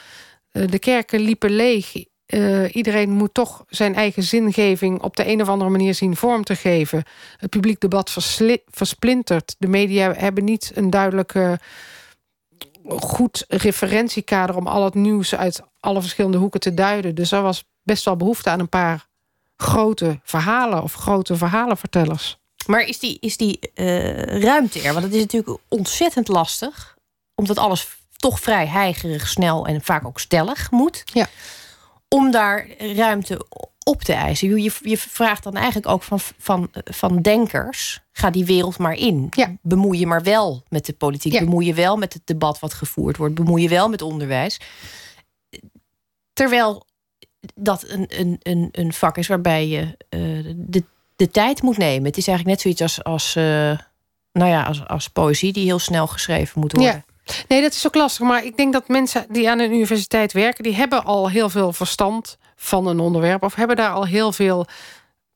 de 0.51 0.79
kerken 0.79 1.21
liepen 1.21 1.51
leeg. 1.51 1.93
Uh, 2.35 2.75
iedereen 2.75 3.11
moet 3.11 3.35
toch 3.35 3.65
zijn 3.69 3.95
eigen 3.95 4.23
zingeving 4.23 5.03
op 5.03 5.17
de 5.17 5.27
een 5.27 5.43
of 5.43 5.49
andere 5.49 5.71
manier 5.71 5.95
zien 5.95 6.17
vorm 6.17 6.45
te 6.45 6.57
geven. 6.57 7.05
Het 7.37 7.51
publiek 7.51 7.81
debat 7.81 8.11
versplintert. 8.67 9.55
De 9.59 9.69
media 9.69 10.13
hebben 10.13 10.45
niet 10.45 10.73
een 10.75 10.91
duidelijke 10.91 11.59
goed 12.89 13.45
referentiekader 13.49 14.57
om 14.57 14.67
al 14.67 14.85
het 14.85 14.95
nieuws 14.95 15.35
uit 15.35 15.63
alle 15.81 16.01
verschillende 16.01 16.39
hoeken 16.39 16.61
te 16.61 16.75
duiden. 16.75 17.15
Dus 17.15 17.33
er 17.33 17.43
was 17.43 17.65
best 17.83 18.05
wel 18.05 18.17
behoefte 18.17 18.51
aan 18.51 18.61
een 18.61 18.69
paar 18.69 19.07
grote 19.63 20.21
verhalen 20.23 20.83
of 20.83 20.95
grote 20.95 21.37
verhalenvertellers. 21.37 22.39
Maar 22.67 22.81
is 22.81 22.99
die, 22.99 23.19
is 23.21 23.37
die 23.37 23.59
uh, 23.75 24.23
ruimte 24.23 24.81
er? 24.81 24.93
Want 24.93 25.05
het 25.05 25.15
is 25.15 25.21
natuurlijk 25.21 25.59
ontzettend 25.69 26.29
lastig, 26.29 26.97
omdat 27.35 27.59
alles 27.59 27.89
toch 28.17 28.41
vrij 28.41 28.67
heigerig, 28.67 29.29
snel 29.29 29.67
en 29.67 29.83
vaak 29.83 30.07
ook 30.07 30.21
stellig 30.21 30.71
moet. 30.71 31.03
Ja 31.13 31.29
om 32.09 32.31
daar 32.31 32.69
ruimte 32.79 33.47
op 33.85 34.03
te 34.03 34.13
eisen. 34.13 34.63
Je, 34.63 34.73
je 34.83 34.99
vraagt 34.99 35.43
dan 35.43 35.55
eigenlijk 35.57 35.89
ook 35.89 36.03
van, 36.03 36.21
van, 36.21 36.71
van 36.73 37.23
denkers: 37.23 38.01
ga 38.13 38.31
die 38.31 38.45
wereld 38.45 38.79
maar 38.79 38.95
in. 38.95 39.27
Ja. 39.31 39.57
Bemoei 39.63 39.99
je 39.99 40.07
maar 40.07 40.23
wel 40.23 40.63
met 40.69 40.87
de 40.87 40.93
politiek. 40.93 41.33
Ja. 41.33 41.41
Bemoei 41.41 41.67
je 41.67 41.75
wel 41.75 41.97
met 41.97 42.13
het 42.13 42.23
debat 42.25 42.59
wat 42.59 42.75
gevoerd 42.75 43.17
wordt. 43.17 43.35
Bemoei 43.35 43.63
je 43.63 43.69
wel 43.69 43.89
met 43.89 44.03
onderwijs. 44.03 44.61
Terwijl 46.33 46.87
dat 47.55 47.85
een, 47.89 48.07
een, 48.09 48.37
een, 48.43 48.69
een 48.73 48.93
vak 48.93 49.17
is 49.19 49.27
waarbij 49.27 49.69
je 49.69 49.81
uh, 49.81 50.55
de, 50.57 50.85
de 51.17 51.31
tijd 51.31 51.63
moet 51.63 51.77
nemen. 51.77 52.05
Het 52.05 52.17
is 52.17 52.29
eigenlijk 52.29 52.57
net 52.57 52.61
zoiets 52.61 52.83
als, 52.83 53.05
als, 53.05 53.37
uh, 53.37 53.79
nou 54.33 54.51
ja, 54.51 54.63
als, 54.63 54.87
als 54.87 55.09
poëzie 55.09 55.53
die 55.53 55.65
heel 55.65 55.79
snel 55.79 56.07
geschreven 56.07 56.61
moet 56.61 56.73
worden. 56.73 56.93
Ja. 56.93 57.07
Nee, 57.49 57.63
dat 57.63 57.73
is 57.73 57.87
ook 57.87 57.95
lastig. 57.95 58.27
Maar 58.27 58.45
ik 58.45 58.57
denk 58.57 58.73
dat 58.73 58.89
mensen 58.89 59.27
die 59.29 59.51
aan 59.51 59.59
een 59.59 59.73
universiteit 59.73 60.33
werken... 60.33 60.63
die 60.63 60.75
hebben 60.75 61.05
al 61.05 61.31
heel 61.31 61.49
veel 61.49 61.73
verstand 61.73 62.39
van 62.57 62.87
een 62.87 63.01
onderwerp... 63.01 63.43
of 63.43 63.55
hebben 63.55 63.77
daar 63.77 63.93
al 63.93 64.07
heel 64.07 64.33
veel 64.33 64.67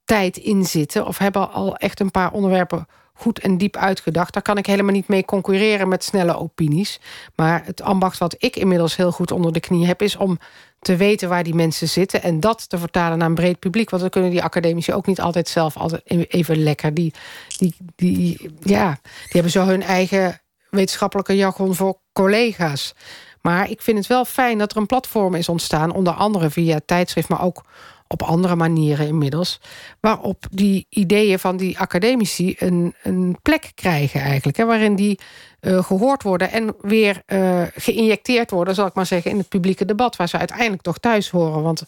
tijd 0.05 0.37
in 0.37 0.65
zitten... 0.65 1.07
of 1.07 1.19
hebben 1.19 1.53
al 1.53 1.77
echt 1.77 2.01
een 2.01 2.11
paar 2.11 2.33
onderwerpen 2.33 2.87
goed 3.13 3.39
en 3.39 3.59
diep 3.59 3.77
uitgedacht. 3.77 4.33
Daar 4.33 4.43
kan 4.43 4.59
ik 4.59 4.67
helemaal 4.67 4.93
niet 4.93 5.09
mee 5.09 5.25
concurreren 5.25 5.89
met 5.89 6.05
snelle 6.05 6.37
opinies. 6.37 7.01
Maar 7.35 7.63
het 7.65 7.83
ambacht 7.83 8.19
wat 8.19 8.35
ik 8.39 8.57
inmiddels 8.57 8.97
heel 8.97 9.13
goed 9.13 9.31
onder 9.31 9.53
de 9.53 9.61
knie 9.61 9.87
heb... 9.87 10.03
is 10.03 10.17
om 10.17 10.39
te 10.83 10.97
weten 10.97 11.29
waar 11.29 11.43
die 11.43 11.55
mensen 11.55 11.89
zitten... 11.89 12.23
en 12.23 12.41
dat 12.41 12.69
te 12.69 12.79
vertalen 12.79 13.19
naar 13.19 13.29
een 13.29 13.35
breed 13.35 13.59
publiek. 13.59 13.91
Want 13.91 14.03
dan 14.03 14.11
kunnen 14.11 14.31
die 14.31 14.43
academici 14.43 14.93
ook 14.93 15.07
niet 15.07 15.21
altijd 15.21 15.49
zelf 15.49 15.77
altijd 15.77 16.03
even 16.29 16.63
lekker. 16.63 16.95
Die, 16.95 17.13
die, 17.59 17.75
die, 17.97 18.51
ja, 18.61 18.99
die 19.03 19.33
hebben 19.33 19.53
zo 19.53 19.65
hun 19.65 19.83
eigen 19.83 20.41
wetenschappelijke 20.71 21.37
jargon 21.37 21.75
voor 21.75 21.99
collega's. 22.13 22.95
Maar 23.41 23.71
ik 23.71 23.83
vind 23.83 23.99
het 23.99 24.07
wel 24.07 24.25
fijn 24.25 24.59
dat 24.59 24.71
er 24.71 24.77
een 24.77 24.87
platform 24.87 25.35
is 25.35 25.49
ontstaan... 25.49 25.93
onder 25.93 26.13
andere 26.13 26.51
via 26.51 26.81
tijdschrift, 26.87 27.29
maar 27.29 27.43
ook 27.43 27.65
op 28.13 28.23
andere 28.23 28.57
manieren 28.57 29.07
inmiddels... 29.07 29.61
waarop 30.01 30.47
die 30.51 30.87
ideeën 30.89 31.39
van 31.39 31.57
die 31.57 31.79
academici 31.79 32.55
een, 32.59 32.95
een 33.03 33.39
plek 33.43 33.73
krijgen 33.75 34.21
eigenlijk. 34.21 34.57
Hè, 34.57 34.65
waarin 34.65 34.97
die 34.97 35.19
uh, 35.61 35.85
gehoord 35.85 36.23
worden 36.23 36.51
en 36.51 36.75
weer 36.81 37.23
uh, 37.27 37.63
geïnjecteerd 37.75 38.51
worden... 38.51 38.75
zal 38.75 38.87
ik 38.87 38.95
maar 38.95 39.07
zeggen, 39.07 39.31
in 39.31 39.39
het 39.39 39.49
publieke 39.49 39.85
debat... 39.85 40.17
waar 40.17 40.29
ze 40.29 40.39
uiteindelijk 40.39 40.83
toch 40.83 40.99
thuis 40.99 41.31
horen. 41.31 41.63
Want 41.63 41.83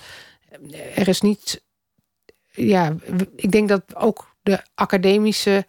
er 0.95 1.09
is 1.09 1.21
niet... 1.21 1.63
Ja, 2.51 2.95
ik 3.37 3.51
denk 3.51 3.69
dat 3.69 3.83
ook 3.95 4.35
de 4.43 4.61
academische 4.75 5.67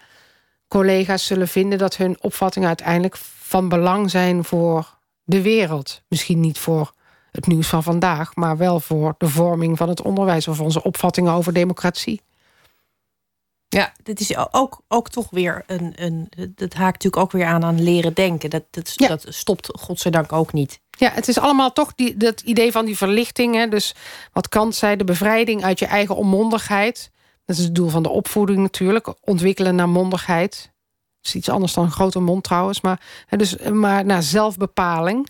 collega's 0.67 1.25
zullen 1.25 1.47
vinden 1.47 1.77
dat 1.77 1.97
hun 1.97 2.17
opvattingen 2.21 2.67
uiteindelijk 2.67 3.17
van 3.39 3.69
belang 3.69 4.09
zijn 4.09 4.43
voor 4.43 4.97
de 5.23 5.41
wereld. 5.41 6.01
Misschien 6.07 6.39
niet 6.39 6.57
voor 6.57 6.93
het 7.35 7.47
nieuws 7.47 7.67
van 7.67 7.83
vandaag, 7.83 8.35
maar 8.35 8.57
wel 8.57 8.79
voor 8.79 9.15
de 9.17 9.29
vorming 9.29 9.77
van 9.77 9.89
het 9.89 10.01
onderwijs 10.01 10.47
of 10.47 10.59
onze 10.59 10.83
opvattingen 10.83 11.33
over 11.33 11.53
democratie. 11.53 12.21
Ja, 13.67 13.93
dit 14.03 14.19
is 14.19 14.37
ook, 14.51 14.81
ook 14.87 15.09
toch 15.09 15.29
weer 15.29 15.63
een, 15.67 15.93
een. 15.95 16.29
Dat 16.55 16.73
haakt 16.73 16.93
natuurlijk 17.03 17.17
ook 17.23 17.31
weer 17.31 17.45
aan 17.45 17.63
aan 17.63 17.83
leren 17.83 18.13
denken. 18.13 18.49
Dat, 18.49 18.63
dat, 18.69 18.93
Ja. 18.95 19.07
dat 19.07 19.25
stopt 19.29 19.69
godzijdank 19.79 20.31
ook 20.31 20.53
niet. 20.53 20.79
Ja, 20.89 21.11
het 21.11 21.27
is 21.27 21.39
allemaal 21.39 21.71
toch 21.73 21.93
die, 21.95 22.17
dat 22.17 22.41
idee 22.41 22.71
van 22.71 22.85
die 22.85 22.97
verlichting. 22.97 23.55
Hè? 23.55 23.67
Dus 23.67 23.95
wat 24.33 24.49
Kant 24.49 24.75
zei, 24.75 24.95
de 24.95 25.03
bevrijding 25.03 25.63
uit 25.63 25.79
je 25.79 25.85
eigen 25.85 26.15
onmondigheid. 26.15 27.11
Dat 27.45 27.57
is 27.57 27.63
het 27.63 27.75
doel 27.75 27.89
van 27.89 28.03
de 28.03 28.09
opvoeding 28.09 28.57
natuurlijk. 28.59 29.13
Ontwikkelen 29.21 29.75
naar 29.75 29.89
mondigheid. 29.89 30.71
Dat 31.21 31.33
is 31.33 31.35
iets 31.35 31.49
anders 31.49 31.73
dan 31.73 31.83
een 31.83 31.91
grote 31.91 32.19
mond 32.19 32.43
trouwens. 32.43 32.81
Maar, 32.81 33.01
hè, 33.25 33.37
dus, 33.37 33.57
maar 33.57 34.05
naar 34.05 34.23
zelfbepaling. 34.23 35.29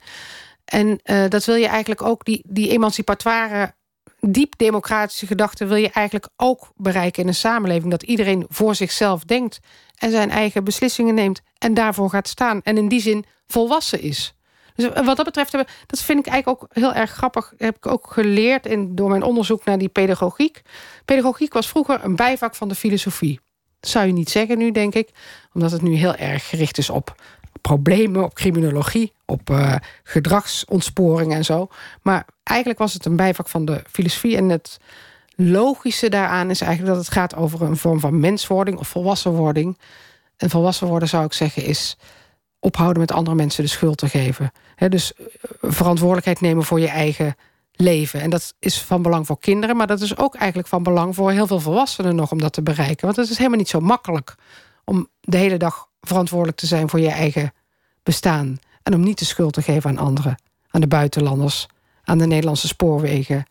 En 0.66 1.00
eh, 1.04 1.24
dat 1.30 1.46
wil 1.46 1.56
je 1.56 1.68
eigenlijk 1.68 2.02
ook, 2.02 2.26
die, 2.26 2.44
die 2.48 2.70
emancipatoire, 2.70 3.74
diep 4.20 4.54
democratische 4.58 5.28
gedachte... 5.28 5.66
wil 5.66 5.78
je 5.78 5.90
eigenlijk 5.90 6.28
ook 6.36 6.72
bereiken 6.76 7.22
in 7.22 7.28
een 7.28 7.36
samenleving. 7.36 7.92
Dat 7.92 8.04
iedereen 8.04 8.46
voor 8.50 8.76
zichzelf 8.76 9.24
denkt 9.24 9.60
en 9.98 10.12
zijn 10.12 10.30
eigen 10.30 10.64
beslissingen 10.64 11.16
neemt... 11.16 11.42
en 11.58 11.74
daarvoor 11.74 12.10
gaat 12.10 12.28
staan. 12.28 12.62
En 12.64 12.78
in 12.78 12.88
die 12.88 13.02
zin 13.02 13.26
volwassen 13.48 14.02
is. 14.02 14.36
Dus 14.76 14.90
wat 14.94 15.18
dat 15.18 15.26
betreft, 15.26 15.52
dat 15.86 16.02
vind 16.02 16.20
ik 16.20 16.34
eigenlijk 16.34 16.64
ook 16.64 16.70
heel 16.74 16.94
erg 16.94 17.12
grappig. 17.12 17.54
Heb 17.58 17.76
ik 17.76 17.88
ook 17.88 18.12
geleerd 18.12 18.66
in, 18.66 18.96
door 18.96 19.10
mijn 19.10 19.24
onderzoek 19.24 19.66
naar 19.66 19.78
die 19.78 19.90
pedagogiek. 19.90 20.62
Pedagogiek 21.06 21.54
was 21.54 21.68
vroeger 21.68 22.04
een 22.04 22.16
bijvak 22.16 22.56
van 22.56 22.68
de 22.68 22.76
filosofie. 22.76 23.40
Dat 23.80 23.90
zou 23.90 24.06
je 24.06 24.14
niet 24.14 24.30
zeggen 24.30 24.58
nu, 24.58 24.72
denk 24.72 24.94
ik. 24.94 25.10
Omdat 25.54 25.72
het 25.72 25.82
nu 25.82 25.96
heel 25.96 26.16
erg 26.16 26.50
gericht 26.50 26.78
is 26.78 26.90
op 26.90 27.16
problemen, 27.62 28.24
op 28.24 28.34
criminologie, 28.34 29.14
op 29.26 29.50
eh, 29.50 29.76
gedragsontsporing 30.04 31.34
en 31.34 31.46
zo. 31.46 31.68
Maar 32.02 32.26
eigenlijk 32.44 32.80
was 32.80 32.94
het 32.94 33.06
een 33.06 33.16
bijvak 33.16 33.50
van 33.50 33.66
de 33.66 33.84
filosofie. 33.90 34.38
En 34.38 34.50
het 34.50 34.80
logische 35.36 36.10
daaraan 36.10 36.50
is 36.50 36.62
eigenlijk 36.62 36.96
dat 36.96 37.06
het 37.06 37.14
gaat 37.14 37.36
over 37.36 37.62
een 37.62 37.78
vorm 37.78 38.00
van 38.00 38.20
menswording 38.20 38.78
of 38.78 38.88
volwassenwording. 38.88 39.78
En 40.38 40.50
volwassen 40.50 40.88
worden 40.88 41.08
zou 41.08 41.26
ik 41.26 41.34
zeggen 41.34 41.64
is 41.64 41.98
ophouden 42.60 43.00
met 43.00 43.12
andere 43.12 43.36
mensen 43.36 43.64
de 43.64 43.70
schuld 43.70 43.98
te 43.98 44.10
geven. 44.10 44.52
Dus 44.90 45.14
eh, 45.14 45.24
verantwoordelijkheid 45.62 46.42
nemen 46.42 46.64
voor 46.64 46.80
je 46.80 46.88
eigen 46.88 47.36
leven. 47.72 48.22
En 48.22 48.30
dat 48.30 48.54
is 48.60 48.82
van 48.82 49.02
belang 49.02 49.26
voor 49.26 49.40
kinderen, 49.40 49.76
maar 49.76 49.88
dat 49.88 50.02
is 50.02 50.18
ook 50.18 50.36
eigenlijk 50.36 50.68
van 50.68 50.84
belang 50.84 51.16
voor 51.16 51.32
heel 51.32 51.48
veel 51.48 51.60
volwassenen 51.60 52.16
nog 52.16 52.32
om 52.32 52.40
dat 52.40 52.54
te 52.54 52.64
bereiken. 52.64 53.06
Want 53.06 53.16
het 53.18 53.30
is 53.30 53.38
helemaal 53.38 53.58
niet 53.58 53.70
zo 53.70 53.80
makkelijk 53.80 54.36
om 54.86 55.10
de 55.22 55.38
hele 55.38 55.58
dag 55.58 55.88
verantwoordelijk 56.08 56.58
te 56.58 56.66
zijn 56.66 56.90
voor 56.90 57.00
je 57.00 57.10
eigen 57.10 57.54
bestaan. 58.04 58.58
En 58.84 58.94
om 58.94 59.02
niet 59.02 59.20
de 59.20 59.26
schuld 59.26 59.54
te 59.54 59.62
geven 59.62 59.90
aan 59.90 60.06
anderen, 60.06 60.42
aan 60.70 60.82
de 60.82 60.88
buitenlanders, 60.88 61.68
aan 62.04 62.18
de 62.18 62.26
Nederlandse 62.28 62.68
spoorwegen, 62.68 63.46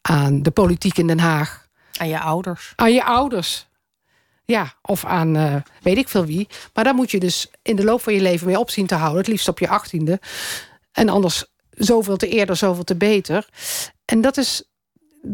aan 0.00 0.42
de 0.42 0.50
politiek 0.50 0.98
in 0.98 1.06
Den 1.06 1.18
Haag, 1.20 1.68
Aan 1.98 2.08
je 2.08 2.20
ouders. 2.20 2.72
aan 2.76 2.92
je 2.92 3.04
ouders. 3.04 3.66
Ja, 4.44 4.74
of 4.82 5.04
aan 5.04 5.36
eh, 5.36 5.54
weet 5.82 5.96
ik 5.96 6.08
veel 6.08 6.24
wie. 6.26 6.48
Maar 6.74 6.84
daar 6.84 6.94
moet 6.94 7.10
je 7.10 7.20
dus 7.20 7.50
in 7.62 7.76
de 7.76 7.84
loop 7.84 8.02
van 8.02 8.14
je 8.14 8.20
leven 8.20 8.46
mee 8.46 8.58
opzien 8.58 8.86
te 8.86 8.94
houden. 8.94 9.18
Het 9.18 9.28
liefst 9.28 9.48
op 9.48 9.58
je 9.58 9.68
achttiende. 9.68 10.20
En 10.92 11.08
anders 11.08 11.44
zoveel 11.70 12.16
te 12.16 12.28
eerder, 12.28 12.56
zoveel 12.56 12.84
te 12.84 12.96
beter. 12.96 13.48
En 14.04 14.20
dat 14.20 14.36
is 14.36 14.62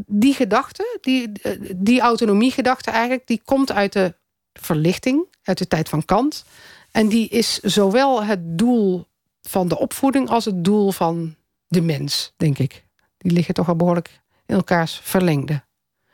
die 0.06 0.34
gedachte, 0.34 0.98
die, 1.00 1.32
eh, 1.42 1.52
die 1.76 2.00
autonomiegedachte 2.00 2.90
eigenlijk... 2.90 3.26
die 3.26 3.42
komt 3.44 3.72
uit 3.72 3.92
de 3.92 4.14
verlichting, 4.53 5.26
uit 5.42 5.59
de 5.59 5.66
tijd 5.66 5.88
van 5.88 6.05
Kant. 6.05 6.44
En 6.90 7.09
die 7.09 7.28
is 7.28 7.59
zowel 7.59 8.24
het 8.24 8.59
doel 8.59 9.07
van 9.42 9.68
de 9.68 9.78
opvoeding 9.78 10.28
als 10.28 10.44
het 10.44 10.64
doel 10.64 10.92
van 10.92 11.34
de 11.68 11.80
mens, 11.80 12.32
denk 12.36 12.59
ik. 12.59 12.84
Die 13.18 13.32
liggen 13.32 13.55
toch 13.55 13.68
al 13.68 13.76
behoorlijk 13.76 14.20
in 14.46 14.55
elkaars 14.55 15.01
verlengde. 15.03 15.62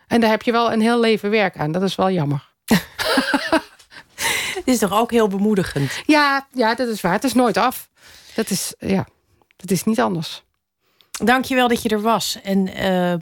En 0.06 0.20
daar 0.20 0.30
heb 0.30 0.42
je 0.42 0.52
wel 0.52 0.72
een 0.72 0.80
heel 0.80 1.00
leven 1.00 1.30
werk 1.30 1.58
aan. 1.58 1.72
Dat 1.72 1.82
is 1.82 1.94
wel 1.94 2.10
jammer. 2.10 2.54
Dit 4.54 4.74
is 4.74 4.78
toch 4.78 4.92
ook 4.92 5.10
heel 5.10 5.28
bemoedigend? 5.28 6.02
Ja, 6.06 6.46
ja, 6.52 6.74
dat 6.74 6.88
is 6.88 7.00
waar. 7.00 7.12
Het 7.12 7.24
is 7.24 7.32
nooit 7.32 7.56
af. 7.56 7.90
Dat 8.34 8.50
is, 8.50 8.74
ja, 8.78 9.06
dat 9.56 9.70
is 9.70 9.84
niet 9.84 10.00
anders. 10.00 10.44
Dankjewel 11.24 11.68
dat 11.68 11.82
je 11.82 11.88
er 11.88 12.00
was. 12.00 12.38
En 12.42 12.82
uh, 12.82 13.14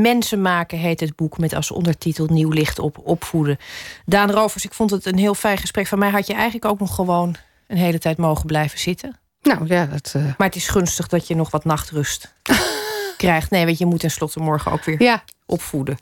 Mensen 0.00 0.42
maken 0.42 0.78
heet 0.78 1.00
het 1.00 1.16
boek 1.16 1.38
met 1.38 1.54
als 1.54 1.70
ondertitel 1.70 2.26
Nieuw 2.26 2.50
licht 2.50 2.78
op 2.78 2.98
opvoeden. 3.02 3.58
Daan 4.06 4.30
Rovers, 4.30 4.64
ik 4.64 4.74
vond 4.74 4.90
het 4.90 5.06
een 5.06 5.18
heel 5.18 5.34
fijn 5.34 5.58
gesprek. 5.58 5.86
Van 5.86 5.98
mij 5.98 6.10
had 6.10 6.26
je 6.26 6.32
eigenlijk 6.32 6.64
ook 6.64 6.78
nog 6.78 6.94
gewoon 6.94 7.36
een 7.66 7.76
hele 7.76 7.98
tijd 7.98 8.18
mogen 8.18 8.46
blijven 8.46 8.78
zitten. 8.78 9.18
Nou 9.42 9.66
ja, 9.66 9.86
dat. 9.86 10.12
Uh... 10.16 10.22
Maar 10.22 10.46
het 10.46 10.56
is 10.56 10.68
gunstig 10.68 11.06
dat 11.06 11.26
je 11.26 11.36
nog 11.36 11.50
wat 11.50 11.64
nachtrust 11.64 12.34
krijgt. 13.16 13.50
Nee, 13.50 13.64
weet 13.64 13.78
je, 13.78 13.86
moet 13.86 14.00
tenslotte 14.00 14.40
morgen 14.40 14.72
ook 14.72 14.84
weer 14.84 15.02
ja. 15.02 15.24
opvoeden. 15.46 15.98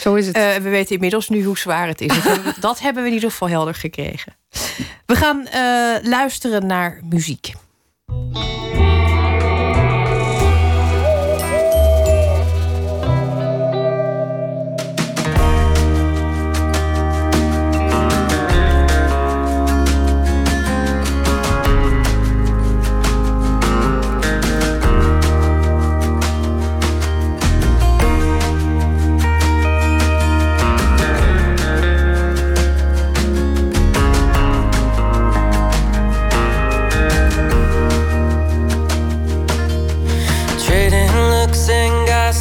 Zo 0.00 0.14
is 0.14 0.26
het. 0.26 0.36
Uh, 0.36 0.54
we 0.54 0.68
weten 0.68 0.94
inmiddels 0.94 1.28
nu 1.28 1.44
hoe 1.44 1.58
zwaar 1.58 1.86
het 1.86 2.00
is. 2.00 2.14
dat 2.60 2.80
hebben 2.80 3.02
we 3.02 3.08
in 3.10 3.14
ieder 3.14 3.30
geval 3.30 3.48
helder 3.48 3.74
gekregen. 3.74 4.36
We 5.06 5.16
gaan 5.16 5.46
uh, 5.54 6.10
luisteren 6.10 6.66
naar 6.66 7.00
muziek. 7.08 7.52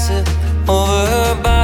gossip 0.09 0.69
over 0.69 1.05
her 1.05 1.43
body. 1.43 1.58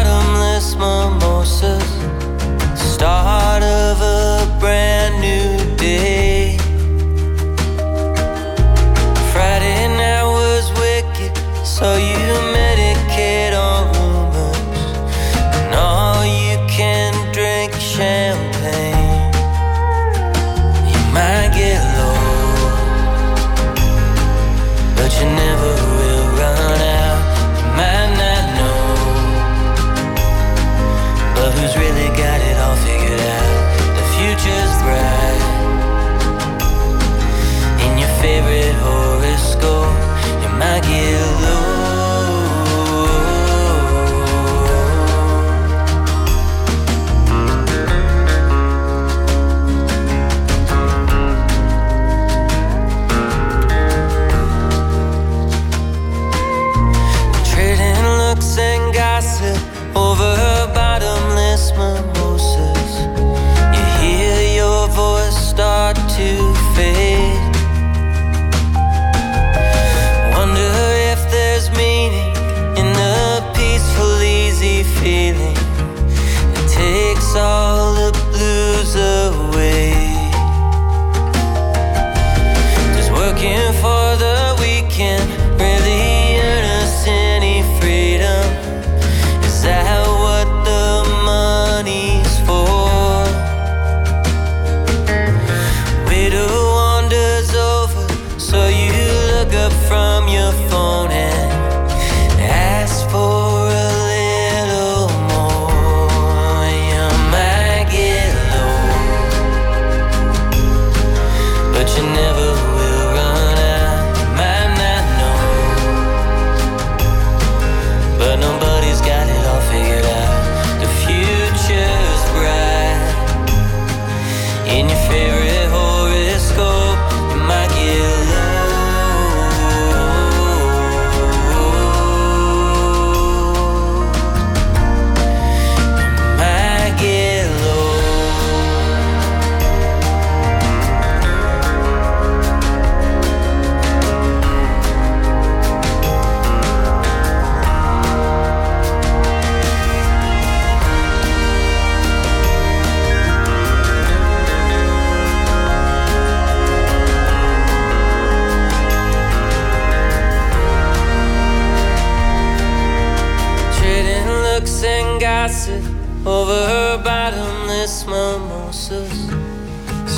acid 165.46 165.84
over 166.26 166.60
her 166.74 167.04
bottomless 167.04 168.08
mimosas. 168.08 169.16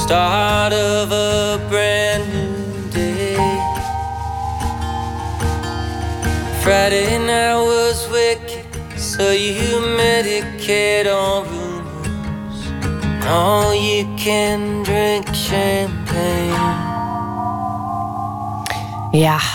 Start 0.03 0.71
of 0.71 1.11
a 1.11 1.59
brand 1.67 2.23
new 2.33 2.89
day. 2.91 3.35
Friday 6.63 7.17
night 7.19 7.59
was 7.73 8.09
wicked, 8.09 8.65
so 8.97 9.31
you 9.31 9.67
medicate 9.99 11.07
on 11.21 11.43
rumors. 11.51 12.59
All 13.25 13.75
you 13.75 14.05
can 14.15 14.83
drink 14.83 15.27
shame. 15.35 15.96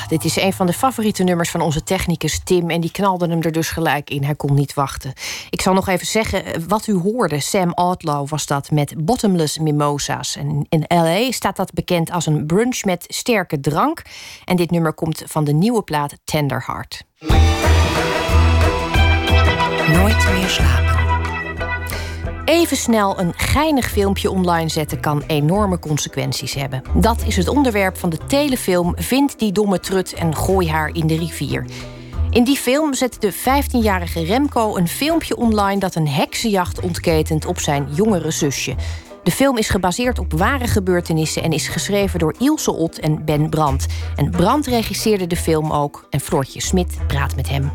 Dit 0.09 0.25
is 0.25 0.37
een 0.37 0.53
van 0.53 0.67
de 0.67 0.73
favoriete 0.73 1.23
nummers 1.23 1.51
van 1.51 1.61
onze 1.61 1.83
technicus 1.83 2.41
Tim. 2.45 2.71
En 2.71 2.81
die 2.81 2.91
knalde 2.91 3.29
hem 3.29 3.43
er 3.43 3.53
dus 3.53 3.71
gelijk 3.71 4.11
in. 4.11 4.25
Hij 4.25 4.35
kon 4.35 4.55
niet 4.55 4.75
wachten. 4.75 5.13
Ik 5.51 5.61
zal 5.61 5.75
nog 5.75 5.89
even 5.89 6.07
zeggen 6.07 6.45
eh, 6.45 6.63
wat 6.69 6.87
u 6.87 6.95
hoorde. 6.95 7.41
Sam 7.41 7.73
Outlaw 7.73 8.29
was 8.29 8.47
dat 8.47 8.71
met 8.71 9.05
Bottomless 9.05 9.59
Mimosa's. 9.59 10.37
En 10.37 10.67
in 10.69 10.85
LA 10.89 11.31
staat 11.31 11.57
dat 11.57 11.73
bekend 11.73 12.11
als 12.11 12.27
een 12.27 12.47
brunch 12.47 12.85
met 12.85 13.05
sterke 13.09 13.61
drank. 13.61 14.03
En 14.45 14.57
dit 14.57 14.71
nummer 14.71 14.93
komt 14.93 15.23
van 15.27 15.45
de 15.45 15.53
nieuwe 15.53 15.83
plaat 15.83 16.15
Tender 16.25 16.65
Heart. 16.67 17.05
Nooit 19.93 20.33
meer 20.33 20.49
slapen. 20.49 21.02
Even 22.45 22.77
snel 22.77 23.19
een 23.19 23.33
geinig 23.37 23.91
filmpje 23.91 24.31
online 24.31 24.69
zetten 24.69 25.01
kan 25.01 25.23
enorme 25.27 25.79
consequenties 25.79 26.55
hebben. 26.55 26.83
Dat 26.95 27.23
is 27.27 27.37
het 27.37 27.49
onderwerp 27.49 27.97
van 27.97 28.11
de 28.11 28.19
telefilm 28.27 28.95
Vind 28.97 29.39
die 29.39 29.53
domme 29.53 29.81
trut 29.81 30.13
en 30.13 30.37
gooi 30.37 30.71
haar 30.71 30.91
in 30.95 31.07
de 31.07 31.17
rivier. 31.17 31.67
In 32.31 32.45
die 32.45 32.57
film 32.57 32.95
zet 32.95 33.17
de 33.21 33.33
15-jarige 33.33 34.25
Remco 34.25 34.77
een 34.77 34.89
filmpje 34.89 35.37
online 35.37 35.81
dat 35.81 35.95
een 35.95 36.09
heksenjacht 36.09 36.81
ontketent 36.81 37.47
op 37.47 37.61
zijn 37.61 37.87
jongere 37.95 38.31
zusje. 38.31 38.75
De 39.23 39.31
film 39.31 39.59
is 39.59 39.69
gebaseerd 39.69 40.19
op 40.19 40.33
ware 40.33 40.67
gebeurtenissen 40.67 41.43
en 41.43 41.53
is 41.53 41.69
geschreven 41.69 42.19
door 42.19 42.35
Ilse 42.39 42.73
Ot 42.73 42.99
en 42.99 43.25
Ben 43.25 43.51
Brandt. 43.51 43.87
En 44.17 44.31
Brandt 44.31 44.67
regisseerde 44.67 45.27
de 45.27 45.37
film 45.37 45.73
ook 45.73 46.07
en 46.11 46.21
Floortje 46.21 46.61
Smit 46.61 46.99
praat 47.07 47.37
met 47.37 47.49
hem. 47.49 47.73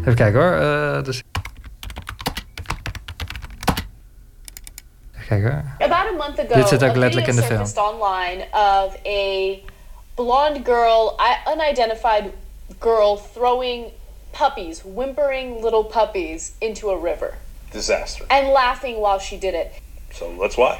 Even 0.00 0.14
kijken 0.14 0.40
hoor. 0.40 0.60
Uh, 0.60 1.02
dus... 1.02 1.22
Hoor. 5.28 5.64
About 5.78 6.06
a 6.12 6.16
month 6.16 6.38
ago, 6.38 6.54
Dit 6.54 6.68
zit 6.68 6.84
ook 6.84 6.96
letterlijk 6.96 7.26
in 7.26 7.36
de 7.36 7.42
film. 7.42 7.62
online 7.74 8.44
of 8.52 8.94
a 9.06 9.58
blonde 10.14 10.60
girl, 10.64 11.18
unidentified 11.52 12.24
girl 12.80 13.20
throwing 13.34 13.84
puppies, 14.30 14.82
whimpering 14.94 15.62
little 15.62 15.84
puppies 15.84 16.52
into 16.58 16.90
a 16.90 16.98
river. 17.02 17.34
Disaster. 17.70 18.24
And 18.28 18.48
laughing 18.52 18.98
while 18.98 19.18
she 19.18 19.38
did 19.38 19.54
it. 19.54 19.66
So 20.12 20.30
let's 20.38 20.56
watch. 20.56 20.78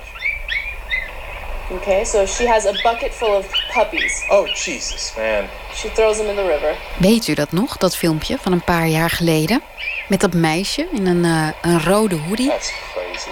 Okay, 1.70 2.04
so 2.04 2.26
she 2.26 2.46
has 2.46 2.66
a 2.66 2.72
bucket 2.82 3.12
full 3.14 3.36
of 3.36 3.46
puppies. 3.72 4.12
Oh, 4.30 4.46
Jesus, 4.46 5.12
man. 5.16 5.48
She 5.74 5.88
throws 5.88 6.16
them 6.16 6.26
in 6.28 6.36
the 6.36 6.46
river. 6.46 6.74
Weet 6.98 7.26
u 7.26 7.34
dat 7.34 7.52
nog, 7.52 7.76
dat 7.76 7.96
filmpje 7.96 8.38
van 8.38 8.52
een 8.52 8.64
paar 8.64 8.86
jaar 8.86 9.10
geleden? 9.10 9.62
Met 10.08 10.20
dat 10.20 10.32
meisje 10.34 10.88
in 10.92 11.06
een, 11.06 11.24
uh, 11.24 11.48
een 11.62 11.82
rode 11.84 12.16
hoodie. 12.16 12.48
That's 12.48 12.72
crazy. 12.92 13.30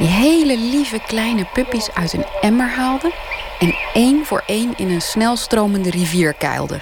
Die 0.00 0.08
hele 0.08 0.58
lieve 0.58 1.00
kleine 1.06 1.46
puppies 1.52 1.94
uit 1.94 2.12
een 2.12 2.26
emmer 2.40 2.68
haalde... 2.68 3.12
en 3.58 3.74
één 3.94 4.26
voor 4.26 4.42
één 4.46 4.72
in 4.76 4.90
een 4.90 5.00
snelstromende 5.00 5.90
rivier 5.90 6.34
keilde. 6.34 6.80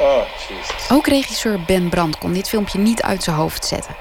Oh, 0.00 0.22
Jesus. 0.48 0.90
Ook 0.90 1.06
regisseur 1.06 1.60
Ben 1.66 1.88
Brandt 1.88 2.18
kon 2.18 2.32
dit 2.32 2.48
filmpje 2.48 2.78
niet 2.78 3.02
uit 3.02 3.22
zijn 3.22 3.36
hoofd 3.36 3.64
zetten. 3.64 3.94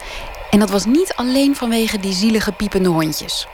En 0.50 0.60
dat 0.60 0.70
was 0.70 0.86
niet 0.86 1.14
alleen 1.16 1.56
vanwege 1.56 2.00
die 2.00 2.14
zielige 2.14 2.52
piepende 2.52 2.90
hondjes. 2.90 3.48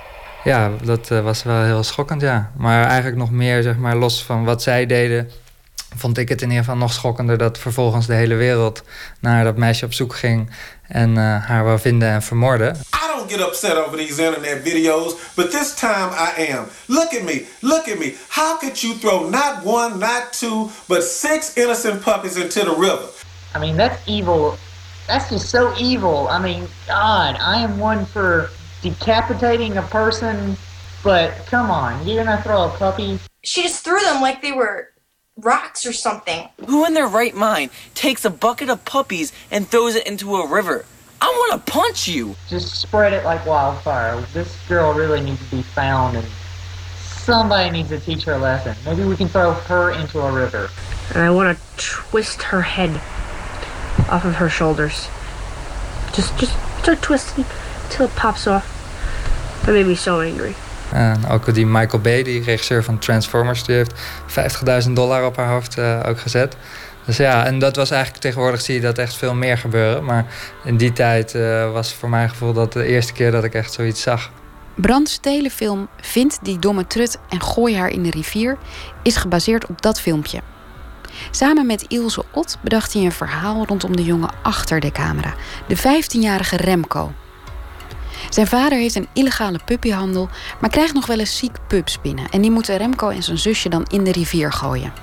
Ja, 0.43 0.71
dat 0.83 1.11
uh, 1.11 1.21
was 1.21 1.43
wel 1.43 1.63
heel 1.63 1.83
schokkend, 1.83 2.21
ja. 2.21 2.51
Maar 2.57 2.85
eigenlijk 2.85 3.17
nog 3.17 3.31
meer, 3.31 3.63
zeg 3.63 3.77
maar, 3.77 3.95
los 3.95 4.23
van 4.23 4.43
wat 4.43 4.61
zij 4.61 4.85
deden... 4.85 5.31
vond 5.95 6.17
ik 6.17 6.29
het 6.29 6.41
in 6.41 6.47
ieder 6.47 6.63
geval 6.63 6.79
nog 6.79 6.93
schokkender... 6.93 7.37
dat 7.37 7.57
vervolgens 7.57 8.05
de 8.05 8.13
hele 8.13 8.35
wereld 8.35 8.83
naar 9.19 9.43
dat 9.43 9.57
meisje 9.57 9.85
op 9.85 9.93
zoek 9.93 10.15
ging... 10.15 10.49
en 10.87 11.17
uh, 11.17 11.45
haar 11.45 11.63
wou 11.63 11.79
vinden 11.79 12.09
en 12.09 12.21
vermoorden. 12.21 12.75
I 12.75 13.17
don't 13.17 13.31
get 13.31 13.39
upset 13.39 13.77
over 13.77 13.97
these 13.97 14.23
internet 14.23 14.63
videos, 14.63 15.35
but 15.35 15.51
this 15.51 15.75
time 15.75 16.11
I 16.11 16.51
am. 16.51 16.65
Look 16.87 17.13
at 17.13 17.23
me, 17.23 17.45
look 17.61 17.87
at 17.87 17.99
me. 17.99 18.15
How 18.29 18.57
could 18.57 18.81
you 18.81 18.93
throw 18.93 19.29
not 19.29 19.63
one, 19.63 19.99
not 19.99 20.33
two, 20.39 20.69
but 20.87 21.03
six 21.03 21.57
innocent 21.57 22.01
puppies 22.01 22.37
into 22.37 22.63
the 22.63 22.75
river? 22.75 23.07
I 23.53 23.59
mean, 23.59 23.77
that's 23.77 24.01
evil. 24.07 24.57
That's 25.07 25.29
just 25.29 25.49
so 25.49 25.73
evil. 25.77 26.27
I 26.27 26.39
mean, 26.39 26.67
God, 26.87 27.37
I 27.39 27.61
am 27.61 27.79
one 27.79 28.05
for 28.05 28.49
decapitating 28.81 29.77
a 29.77 29.81
person, 29.81 30.57
but 31.03 31.31
come 31.45 31.71
on, 31.71 32.07
you're 32.07 32.23
gonna 32.23 32.41
throw 32.41 32.63
a 32.65 32.69
puppy? 32.69 33.19
She 33.43 33.61
just 33.61 33.83
threw 33.83 33.99
them 33.99 34.21
like 34.21 34.41
they 34.41 34.51
were 34.51 34.89
rocks 35.37 35.85
or 35.85 35.93
something. 35.93 36.47
Who 36.67 36.85
in 36.85 36.93
their 36.93 37.07
right 37.07 37.35
mind 37.35 37.71
takes 37.93 38.25
a 38.25 38.29
bucket 38.29 38.69
of 38.69 38.85
puppies 38.85 39.33
and 39.51 39.67
throws 39.67 39.95
it 39.95 40.07
into 40.07 40.35
a 40.35 40.47
river? 40.47 40.85
I 41.21 41.27
want 41.27 41.65
to 41.65 41.71
punch 41.71 42.07
you. 42.07 42.35
Just 42.49 42.81
spread 42.81 43.13
it 43.13 43.23
like 43.25 43.45
wildfire. 43.45 44.21
This 44.33 44.55
girl 44.67 44.93
really 44.93 45.21
needs 45.21 45.43
to 45.49 45.55
be 45.55 45.61
found 45.61 46.17
and 46.17 46.27
somebody 46.97 47.71
needs 47.71 47.89
to 47.89 47.99
teach 47.99 48.23
her 48.23 48.33
a 48.33 48.37
lesson. 48.37 48.75
Maybe 48.85 49.03
we 49.03 49.15
can 49.15 49.27
throw 49.27 49.53
her 49.53 49.91
into 49.91 50.19
a 50.19 50.31
river. 50.31 50.69
And 51.13 51.23
I 51.23 51.31
want 51.31 51.57
to 51.57 51.63
twist 51.77 52.43
her 52.43 52.61
head 52.61 52.91
off 54.09 54.25
of 54.25 54.35
her 54.35 54.49
shoulders. 54.49 55.07
Just, 56.13 56.37
just 56.37 56.53
start 56.81 57.01
twisting 57.01 57.45
till 57.89 58.05
it 58.05 58.15
pops 58.15 58.47
off. 58.47 58.71
That 59.65 59.73
made 59.73 59.87
me 59.87 59.95
so 59.95 60.21
angry. 60.21 60.55
En 60.95 61.27
ook 61.27 61.53
die 61.53 61.65
Michael 61.65 62.01
Bay, 62.01 62.23
die 62.23 62.43
regisseur 62.43 62.83
van 62.83 62.99
Transformers, 62.99 63.63
die 63.63 63.75
heeft 63.75 63.93
50.000 64.85 64.91
dollar 64.91 65.25
op 65.25 65.35
haar 65.35 65.49
hoofd 65.49 65.77
uh, 65.77 65.99
ook 66.05 66.19
gezet. 66.19 66.55
Dus 67.05 67.17
ja, 67.17 67.45
en 67.45 67.59
dat 67.59 67.75
was 67.75 67.91
eigenlijk 67.91 68.21
tegenwoordig 68.21 68.61
zie 68.61 68.75
je 68.75 68.81
dat 68.81 68.97
echt 68.97 69.15
veel 69.15 69.33
meer 69.33 69.57
gebeuren. 69.57 70.05
Maar 70.05 70.25
in 70.63 70.77
die 70.77 70.93
tijd 70.93 71.33
uh, 71.33 71.71
was 71.71 71.93
voor 71.93 72.09
mijn 72.09 72.29
gevoel 72.29 72.53
dat 72.53 72.73
de 72.73 72.85
eerste 72.85 73.13
keer 73.13 73.31
dat 73.31 73.43
ik 73.43 73.53
echt 73.53 73.73
zoiets 73.73 74.01
zag. 74.01 74.31
Brands 74.75 75.17
telefilm 75.17 75.87
Vind 76.01 76.39
die 76.41 76.59
domme 76.59 76.87
trut 76.87 77.17
en 77.29 77.41
gooi 77.41 77.77
haar 77.77 77.89
in 77.89 78.03
de 78.03 78.09
rivier 78.09 78.57
is 79.03 79.15
gebaseerd 79.15 79.65
op 79.65 79.81
dat 79.81 80.01
filmpje. 80.01 80.41
Samen 81.31 81.65
met 81.65 81.85
Ilse 81.87 82.23
Ot 82.31 82.57
bedacht 82.61 82.93
hij 82.93 83.03
een 83.03 83.11
verhaal 83.11 83.65
rondom 83.65 83.95
de 83.95 84.03
jongen 84.03 84.29
achter 84.41 84.79
de 84.79 84.91
camera, 84.91 85.33
de 85.67 85.77
15-jarige 85.77 86.55
Remco. 86.55 87.11
Zijn 88.29 88.47
vader 88.47 88.77
heeft 88.77 88.95
een 88.95 89.07
illegale 89.13 89.59
puppyhandel, 89.65 90.29
maar 90.59 90.69
krijgt 90.69 90.93
nog 90.93 91.05
wel 91.05 91.19
eens 91.19 91.37
ziek 91.37 91.57
pups 91.67 92.01
binnen. 92.01 92.29
En 92.29 92.41
die 92.41 92.51
moeten 92.51 92.77
Remco 92.77 93.09
en 93.09 93.23
zijn 93.23 93.37
zusje 93.37 93.69
dan 93.69 93.85
in 93.89 94.03
de 94.03 94.11
rivier 94.11 94.53
gooien. 94.53 94.93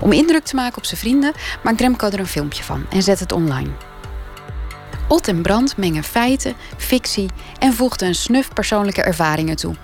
Om 0.00 0.12
indruk 0.12 0.44
te 0.44 0.54
maken 0.54 0.78
op 0.78 0.84
zijn 0.84 1.00
vrienden 1.00 1.32
maakt 1.62 1.80
Remco 1.80 2.06
er 2.06 2.18
een 2.18 2.26
filmpje 2.26 2.62
van 2.62 2.86
en 2.90 3.02
zet 3.02 3.20
het 3.20 3.32
online. 3.32 3.70
Ot 5.08 5.28
en 5.28 5.42
Brand 5.42 5.76
mengen 5.76 6.04
feiten, 6.04 6.54
fictie 6.76 7.28
en 7.58 7.72
voegden 7.72 8.08
een 8.08 8.14
snuf 8.14 8.52
persoonlijke 8.52 9.02
ervaringen 9.02 9.56
toe. 9.56 9.74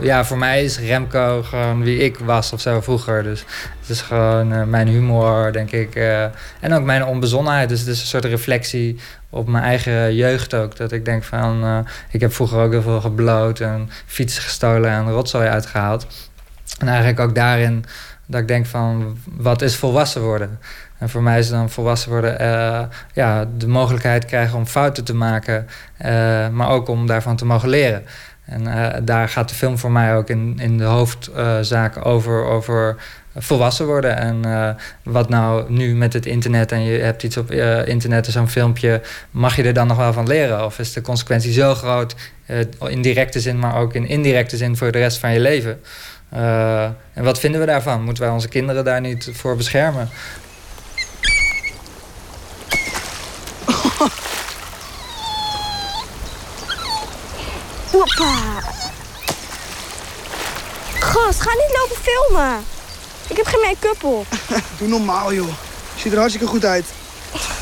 Ja, 0.00 0.24
voor 0.24 0.38
mij 0.38 0.64
is 0.64 0.78
Remco 0.78 1.42
gewoon 1.42 1.82
wie 1.82 1.98
ik 1.98 2.18
was 2.18 2.52
of 2.52 2.60
zo 2.60 2.80
vroeger. 2.80 3.22
Dus 3.22 3.44
het 3.80 3.88
is 3.88 4.00
gewoon 4.00 4.52
uh, 4.52 4.62
mijn 4.62 4.88
humor, 4.88 5.52
denk 5.52 5.70
ik. 5.70 5.94
Uh, 5.96 6.22
en 6.60 6.72
ook 6.72 6.82
mijn 6.82 7.04
onbezonnenheid. 7.04 7.68
Dus 7.68 7.80
het 7.80 7.88
is 7.88 8.00
een 8.00 8.06
soort 8.06 8.24
reflectie 8.24 8.98
op 9.34 9.48
mijn 9.48 9.64
eigen 9.64 10.14
jeugd 10.14 10.54
ook. 10.54 10.76
Dat 10.76 10.92
ik 10.92 11.04
denk 11.04 11.22
van, 11.22 11.64
uh, 11.64 11.78
ik 12.10 12.20
heb 12.20 12.32
vroeger 12.32 12.58
ook 12.58 12.70
heel 12.70 12.82
veel 12.82 13.00
gebloot 13.00 13.60
en 13.60 13.90
fietsen 14.06 14.42
gestolen 14.42 14.90
en 14.90 15.10
rotzooi 15.10 15.48
uitgehaald. 15.48 16.06
En 16.78 16.88
eigenlijk 16.88 17.20
ook 17.20 17.34
daarin 17.34 17.84
dat 18.26 18.40
ik 18.40 18.48
denk 18.48 18.66
van, 18.66 19.18
wat 19.36 19.62
is 19.62 19.76
volwassen 19.76 20.22
worden? 20.22 20.58
En 20.98 21.08
voor 21.08 21.22
mij 21.22 21.38
is 21.38 21.48
dan 21.48 21.70
volwassen 21.70 22.10
worden 22.10 22.40
uh, 22.40 22.82
ja, 23.12 23.44
de 23.56 23.68
mogelijkheid 23.68 24.24
krijgen 24.24 24.58
om 24.58 24.66
fouten 24.66 25.04
te 25.04 25.14
maken, 25.14 25.66
uh, 26.04 26.48
maar 26.48 26.68
ook 26.68 26.88
om 26.88 27.06
daarvan 27.06 27.36
te 27.36 27.46
mogen 27.46 27.68
leren. 27.68 28.04
En 28.44 28.64
daar 29.04 29.28
gaat 29.28 29.48
de 29.48 29.54
film 29.54 29.78
voor 29.78 29.92
mij 29.92 30.16
ook 30.16 30.28
in, 30.28 30.58
in 30.58 30.78
de 30.78 30.84
hoofdzaak 30.84 32.06
over, 32.06 32.44
over 32.44 32.96
volwassen 33.36 33.86
worden. 33.86 34.16
En 34.16 34.76
wat 35.02 35.28
nou 35.28 35.72
nu 35.72 35.94
met 35.94 36.12
het 36.12 36.26
internet 36.26 36.72
en 36.72 36.84
je 36.84 36.98
hebt 36.98 37.22
iets 37.22 37.36
op 37.36 37.50
internet, 37.84 38.26
zo'n 38.26 38.48
filmpje, 38.48 39.02
mag 39.30 39.56
je 39.56 39.62
er 39.62 39.72
dan 39.72 39.86
nog 39.86 39.96
wel 39.96 40.12
van 40.12 40.26
leren? 40.26 40.64
Of 40.64 40.78
is 40.78 40.92
de 40.92 41.00
consequentie 41.00 41.52
zo 41.52 41.74
groot, 41.74 42.14
in 42.86 43.02
directe 43.02 43.40
zin, 43.40 43.58
maar 43.58 43.76
ook 43.76 43.94
in 43.94 44.08
indirecte 44.08 44.56
zin 44.56 44.76
voor 44.76 44.92
de 44.92 44.98
rest 44.98 45.18
van 45.18 45.32
je 45.32 45.40
leven? 45.40 45.80
En 47.12 47.24
wat 47.24 47.38
vinden 47.38 47.60
we 47.60 47.66
daarvan? 47.66 48.02
Moeten 48.02 48.22
wij 48.22 48.32
onze 48.32 48.48
kinderen 48.48 48.84
daar 48.84 49.00
niet 49.00 49.30
voor 49.32 49.56
beschermen? 49.56 50.08
Hoppa. 57.90 58.60
Gast, 60.98 61.40
ga 61.40 61.50
niet 61.50 61.76
lopen 61.78 61.96
filmen. 62.02 62.73
Ik 63.28 63.36
heb 63.36 63.46
geen 63.46 63.60
make-up 63.60 64.04
op. 64.04 64.26
Doe 64.78 64.88
normaal, 64.88 65.34
joh. 65.34 65.48
Je 65.94 66.00
ziet 66.00 66.12
er 66.12 66.18
hartstikke 66.18 66.46
goed 66.46 66.64
uit. 66.64 66.84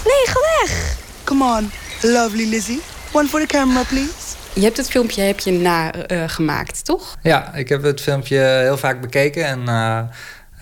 Nee, 0.04 0.24
ga 0.24 0.40
weg. 0.60 0.96
Come 1.24 1.44
on, 1.58 1.70
lovely 2.00 2.48
Lizzie. 2.48 2.80
One 3.12 3.28
for 3.28 3.40
the 3.40 3.46
camera, 3.46 3.82
please. 3.82 4.12
Je 4.54 4.60
hebt 4.60 4.76
het 4.76 4.90
filmpje 4.90 5.22
heb 5.22 5.40
je 5.40 5.52
nagemaakt, 5.52 6.76
uh, 6.76 6.82
toch? 6.82 7.16
Ja, 7.22 7.54
ik 7.54 7.68
heb 7.68 7.82
het 7.82 8.00
filmpje 8.00 8.38
heel 8.38 8.76
vaak 8.76 9.00
bekeken 9.00 9.44
en 9.44 9.60
uh, 9.60 10.00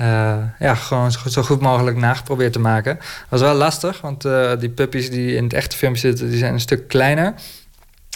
uh, 0.00 0.36
ja, 0.58 0.74
gewoon 0.74 1.10
zo 1.10 1.42
goed 1.42 1.60
mogelijk 1.60 1.96
nageprobeerd 1.96 2.52
te 2.52 2.58
maken. 2.58 2.94
Dat 2.96 3.26
was 3.28 3.40
wel 3.40 3.54
lastig, 3.54 4.00
want 4.00 4.22
die 4.60 4.70
puppies 4.70 5.10
die 5.10 5.36
in 5.36 5.44
het 5.44 5.52
echte 5.52 5.76
filmpje 5.76 6.00
zitten, 6.00 6.30
die 6.30 6.38
zijn 6.38 6.52
een 6.52 6.60
stuk 6.60 6.88
kleiner. 6.88 7.34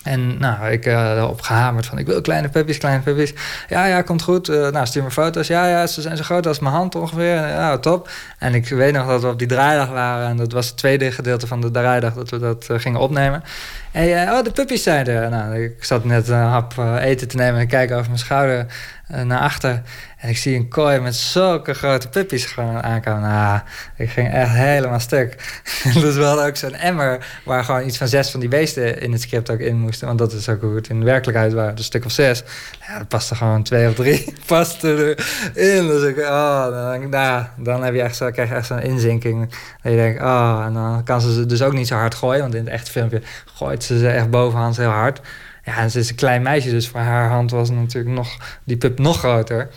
En 0.04 0.38
nou, 0.38 0.70
ik 0.70 0.86
uh, 0.86 1.16
erop 1.16 1.40
gehamerd 1.40 1.86
van 1.86 1.98
ik 1.98 2.06
wil 2.06 2.20
kleine 2.20 2.48
puppies, 2.48 2.78
kleine 2.78 3.02
puppies. 3.02 3.34
Ja, 3.68 3.86
ja, 3.86 4.02
komt 4.02 4.22
goed. 4.22 4.48
Uh, 4.48 4.68
nou, 4.68 4.86
stuur 4.86 5.02
me 5.02 5.10
foto's. 5.10 5.46
Ja, 5.46 5.68
ja, 5.68 5.86
ze 5.86 6.00
zijn 6.00 6.16
zo 6.16 6.22
groot 6.22 6.46
als 6.46 6.58
mijn 6.58 6.74
hand 6.74 6.94
ongeveer. 6.94 7.34
Ja, 7.34 7.78
top. 7.78 8.10
En 8.38 8.54
ik 8.54 8.68
weet 8.68 8.92
nog 8.92 9.06
dat 9.06 9.22
we 9.22 9.28
op 9.28 9.38
die 9.38 9.48
draaidag 9.48 9.88
waren. 9.88 10.28
En 10.28 10.36
dat 10.36 10.52
was 10.52 10.66
het 10.66 10.76
tweede 10.76 11.12
gedeelte 11.12 11.46
van 11.46 11.60
de 11.60 11.70
draaidag 11.70 12.14
dat 12.14 12.30
we 12.30 12.38
dat 12.38 12.66
uh, 12.70 12.78
gingen 12.78 13.00
opnemen. 13.00 13.42
En 13.92 14.30
oh, 14.30 14.42
de 14.42 14.50
puppies 14.50 14.82
zijn 14.82 15.06
er. 15.06 15.30
Nou, 15.30 15.62
ik 15.62 15.84
zat 15.84 16.04
net 16.04 16.28
een 16.28 16.36
hap 16.36 16.74
eten 17.00 17.28
te 17.28 17.36
nemen 17.36 17.60
en 17.60 17.66
kijken 17.66 17.96
over 17.96 18.08
mijn 18.08 18.18
schouder. 18.18 18.66
Eh, 19.08 19.22
naar 19.22 19.40
achter. 19.40 19.82
En 20.18 20.28
ik 20.28 20.36
zie 20.36 20.56
een 20.56 20.68
kooi 20.68 21.00
met 21.00 21.14
zulke 21.14 21.74
grote 21.74 22.08
puppies 22.08 22.44
gewoon 22.44 22.82
aankomen. 22.82 23.22
Nou, 23.22 23.60
ik 23.96 24.10
ging 24.10 24.32
echt 24.32 24.50
helemaal 24.50 25.00
stuk. 25.00 25.60
dus 26.02 26.14
we 26.14 26.22
hadden 26.22 26.46
ook 26.46 26.56
zo'n 26.56 26.74
emmer 26.74 27.26
waar 27.44 27.64
gewoon 27.64 27.86
iets 27.86 27.96
van 27.96 28.08
zes 28.08 28.30
van 28.30 28.40
die 28.40 28.48
beesten 28.48 29.00
in 29.00 29.12
het 29.12 29.20
script 29.20 29.50
ook 29.50 29.58
in 29.58 29.80
moesten. 29.80 30.06
Want 30.06 30.18
dat 30.18 30.32
is 30.32 30.48
ook 30.48 30.60
hoe 30.60 30.74
het 30.74 30.88
in 30.88 30.98
de 30.98 31.04
werkelijkheid 31.04 31.52
waren. 31.52 31.70
Dus 31.70 31.78
een 31.78 31.84
stuk 31.84 32.04
of 32.04 32.12
zes. 32.12 32.42
Ja, 32.86 33.02
er 33.10 33.36
gewoon 33.36 33.62
twee 33.62 33.88
of 33.88 33.94
drie 33.94 34.34
paste 34.46 35.16
erin. 35.54 35.86
Dus 35.86 36.02
ik, 36.02 36.18
oh, 36.18 36.64
dan, 36.64 37.08
nou, 37.08 37.44
dan 37.56 37.82
heb 37.82 37.94
je 37.94 38.02
echt 38.02 38.16
zo, 38.16 38.30
krijg 38.30 38.48
je 38.48 38.54
echt 38.54 38.66
zo'n 38.66 38.82
inzinking. 38.82 39.50
Dat 39.82 39.92
je 39.92 39.98
denkt, 39.98 40.22
oh, 40.22 40.62
en 40.66 40.72
dan 40.72 41.04
kan 41.04 41.20
ze 41.20 41.32
ze 41.32 41.46
dus 41.46 41.62
ook 41.62 41.72
niet 41.72 41.88
zo 41.88 41.94
hard 41.94 42.14
gooien. 42.14 42.40
Want 42.40 42.54
in 42.54 42.64
het 42.64 42.72
echte 42.72 42.90
filmpje 42.90 43.22
gooit 43.54 43.84
ze 43.84 43.98
ze 43.98 44.08
echt 44.08 44.30
bovenhands 44.30 44.78
heel 44.78 44.88
hard. 44.88 45.20
Ja, 45.64 45.76
en 45.76 45.90
ze 45.90 45.98
is 45.98 46.10
een 46.10 46.16
klein 46.16 46.42
meisje, 46.42 46.70
dus 46.70 46.88
voor 46.88 47.00
haar 47.00 47.28
hand 47.28 47.50
was 47.50 47.70
natuurlijk 47.70 48.14
nog, 48.14 48.58
die 48.64 48.76
pup 48.76 48.98
nog 48.98 49.18
groter. 49.18 49.70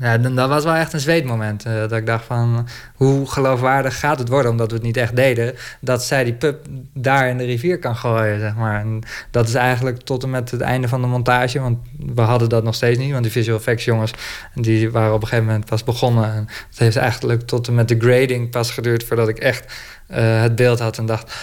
Ja, 0.00 0.18
dat 0.18 0.48
was 0.48 0.64
wel 0.64 0.74
echt 0.74 0.92
een 0.92 1.00
zweetmoment. 1.00 1.66
Uh, 1.66 1.72
dat 1.74 1.92
ik 1.92 2.06
dacht 2.06 2.24
van, 2.24 2.68
hoe 2.94 3.30
geloofwaardig 3.30 3.98
gaat 3.98 4.18
het 4.18 4.28
worden... 4.28 4.50
omdat 4.50 4.68
we 4.68 4.74
het 4.74 4.82
niet 4.84 4.96
echt 4.96 5.16
deden... 5.16 5.54
dat 5.80 6.04
zij 6.04 6.24
die 6.24 6.32
pup 6.32 6.66
daar 6.92 7.28
in 7.28 7.38
de 7.38 7.44
rivier 7.44 7.78
kan 7.78 7.96
gooien, 7.96 8.40
zeg 8.40 8.54
maar. 8.54 8.80
En 8.80 9.02
dat 9.30 9.48
is 9.48 9.54
eigenlijk 9.54 9.98
tot 9.98 10.22
en 10.22 10.30
met 10.30 10.50
het 10.50 10.60
einde 10.60 10.88
van 10.88 11.00
de 11.00 11.06
montage... 11.06 11.60
want 11.60 11.78
we 12.14 12.20
hadden 12.20 12.48
dat 12.48 12.64
nog 12.64 12.74
steeds 12.74 12.98
niet... 12.98 13.10
want 13.10 13.22
die 13.22 13.32
visual 13.32 13.58
effects 13.58 13.84
jongens... 13.84 14.12
die 14.54 14.90
waren 14.90 15.14
op 15.14 15.22
een 15.22 15.28
gegeven 15.28 15.46
moment 15.46 15.64
pas 15.64 15.84
begonnen. 15.84 16.34
En 16.34 16.48
het 16.68 16.78
heeft 16.78 16.96
eigenlijk 16.96 17.42
tot 17.42 17.66
en 17.66 17.74
met 17.74 17.88
de 17.88 17.98
grading 17.98 18.50
pas 18.50 18.70
geduurd... 18.70 19.04
voordat 19.04 19.28
ik 19.28 19.38
echt 19.38 19.72
uh, 20.10 20.40
het 20.40 20.56
beeld 20.56 20.78
had 20.78 20.98
en 20.98 21.06
dacht... 21.06 21.34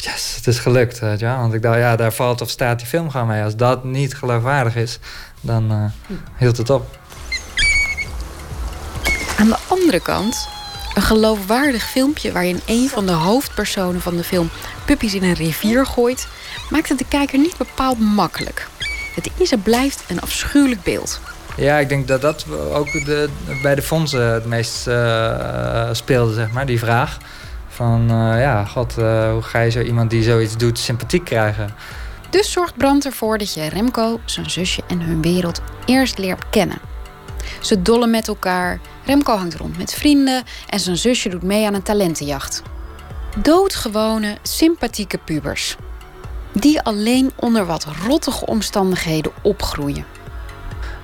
Yes, 0.00 0.34
het 0.36 0.46
is 0.46 0.58
gelukt. 0.58 0.98
Weet 0.98 1.20
je? 1.20 1.26
Want 1.26 1.54
ik 1.54 1.62
dacht, 1.62 1.78
ja, 1.78 1.96
daar 1.96 2.12
valt 2.12 2.40
of 2.40 2.50
staat 2.50 2.78
die 2.78 2.88
film 2.88 3.10
gewoon 3.10 3.26
mee. 3.26 3.42
Als 3.42 3.56
dat 3.56 3.84
niet 3.84 4.14
geloofwaardig 4.14 4.76
is, 4.76 4.98
dan 5.40 5.72
uh, 5.72 6.16
hield 6.36 6.56
het 6.56 6.70
op. 6.70 6.98
Aan 9.38 9.48
de 9.48 9.56
andere 9.68 10.00
kant, 10.00 10.48
een 10.94 11.02
geloofwaardig 11.02 11.82
filmpje 11.82 12.32
waarin 12.32 12.60
een 12.66 12.88
van 12.88 13.06
de 13.06 13.12
hoofdpersonen 13.12 14.00
van 14.00 14.16
de 14.16 14.24
film 14.24 14.50
puppies 14.84 15.14
in 15.14 15.22
een 15.22 15.34
rivier 15.34 15.86
gooit, 15.86 16.28
maakt 16.70 16.88
het 16.88 16.98
de 16.98 17.08
kijker 17.08 17.38
niet 17.38 17.56
bepaald 17.56 17.98
makkelijk. 17.98 18.68
Het 19.14 19.30
is 19.36 19.52
en 19.52 19.62
blijft 19.62 20.04
een 20.08 20.20
afschuwelijk 20.20 20.82
beeld. 20.82 21.20
Ja, 21.56 21.78
ik 21.78 21.88
denk 21.88 22.08
dat 22.08 22.20
dat 22.20 22.46
ook 22.72 22.92
de, 22.92 23.28
bij 23.62 23.74
de 23.74 23.82
fondsen 23.82 24.32
het 24.32 24.46
meest 24.46 24.86
uh, 24.86 25.88
speelde, 25.92 26.34
zeg 26.34 26.50
maar, 26.50 26.66
die 26.66 26.78
vraag. 26.78 27.18
Van 27.78 28.02
uh, 28.02 28.40
ja, 28.40 28.64
god, 28.64 28.98
uh, 28.98 29.32
hoe 29.32 29.42
ga 29.42 29.60
je 29.60 29.70
zo 29.70 29.80
iemand 29.80 30.10
die 30.10 30.22
zoiets 30.22 30.56
doet 30.56 30.78
sympathiek 30.78 31.24
krijgen? 31.24 31.74
Dus 32.30 32.52
zorgt 32.52 32.76
Brand 32.76 33.04
ervoor 33.04 33.38
dat 33.38 33.54
je 33.54 33.68
Remco, 33.68 34.20
zijn 34.24 34.50
zusje 34.50 34.82
en 34.88 35.00
hun 35.00 35.22
wereld 35.22 35.60
eerst 35.84 36.18
leert 36.18 36.44
kennen. 36.50 36.78
Ze 37.60 37.82
dollen 37.82 38.10
met 38.10 38.28
elkaar, 38.28 38.80
Remco 39.04 39.36
hangt 39.36 39.54
rond 39.54 39.78
met 39.78 39.94
vrienden 39.94 40.42
en 40.68 40.80
zijn 40.80 40.96
zusje 40.96 41.28
doet 41.28 41.42
mee 41.42 41.66
aan 41.66 41.74
een 41.74 41.82
talentenjacht. 41.82 42.62
Doodgewone, 43.42 44.36
sympathieke 44.42 45.18
pubers. 45.18 45.76
Die 46.52 46.82
alleen 46.82 47.30
onder 47.36 47.66
wat 47.66 47.86
rottige 48.06 48.46
omstandigheden 48.46 49.32
opgroeien. 49.42 50.04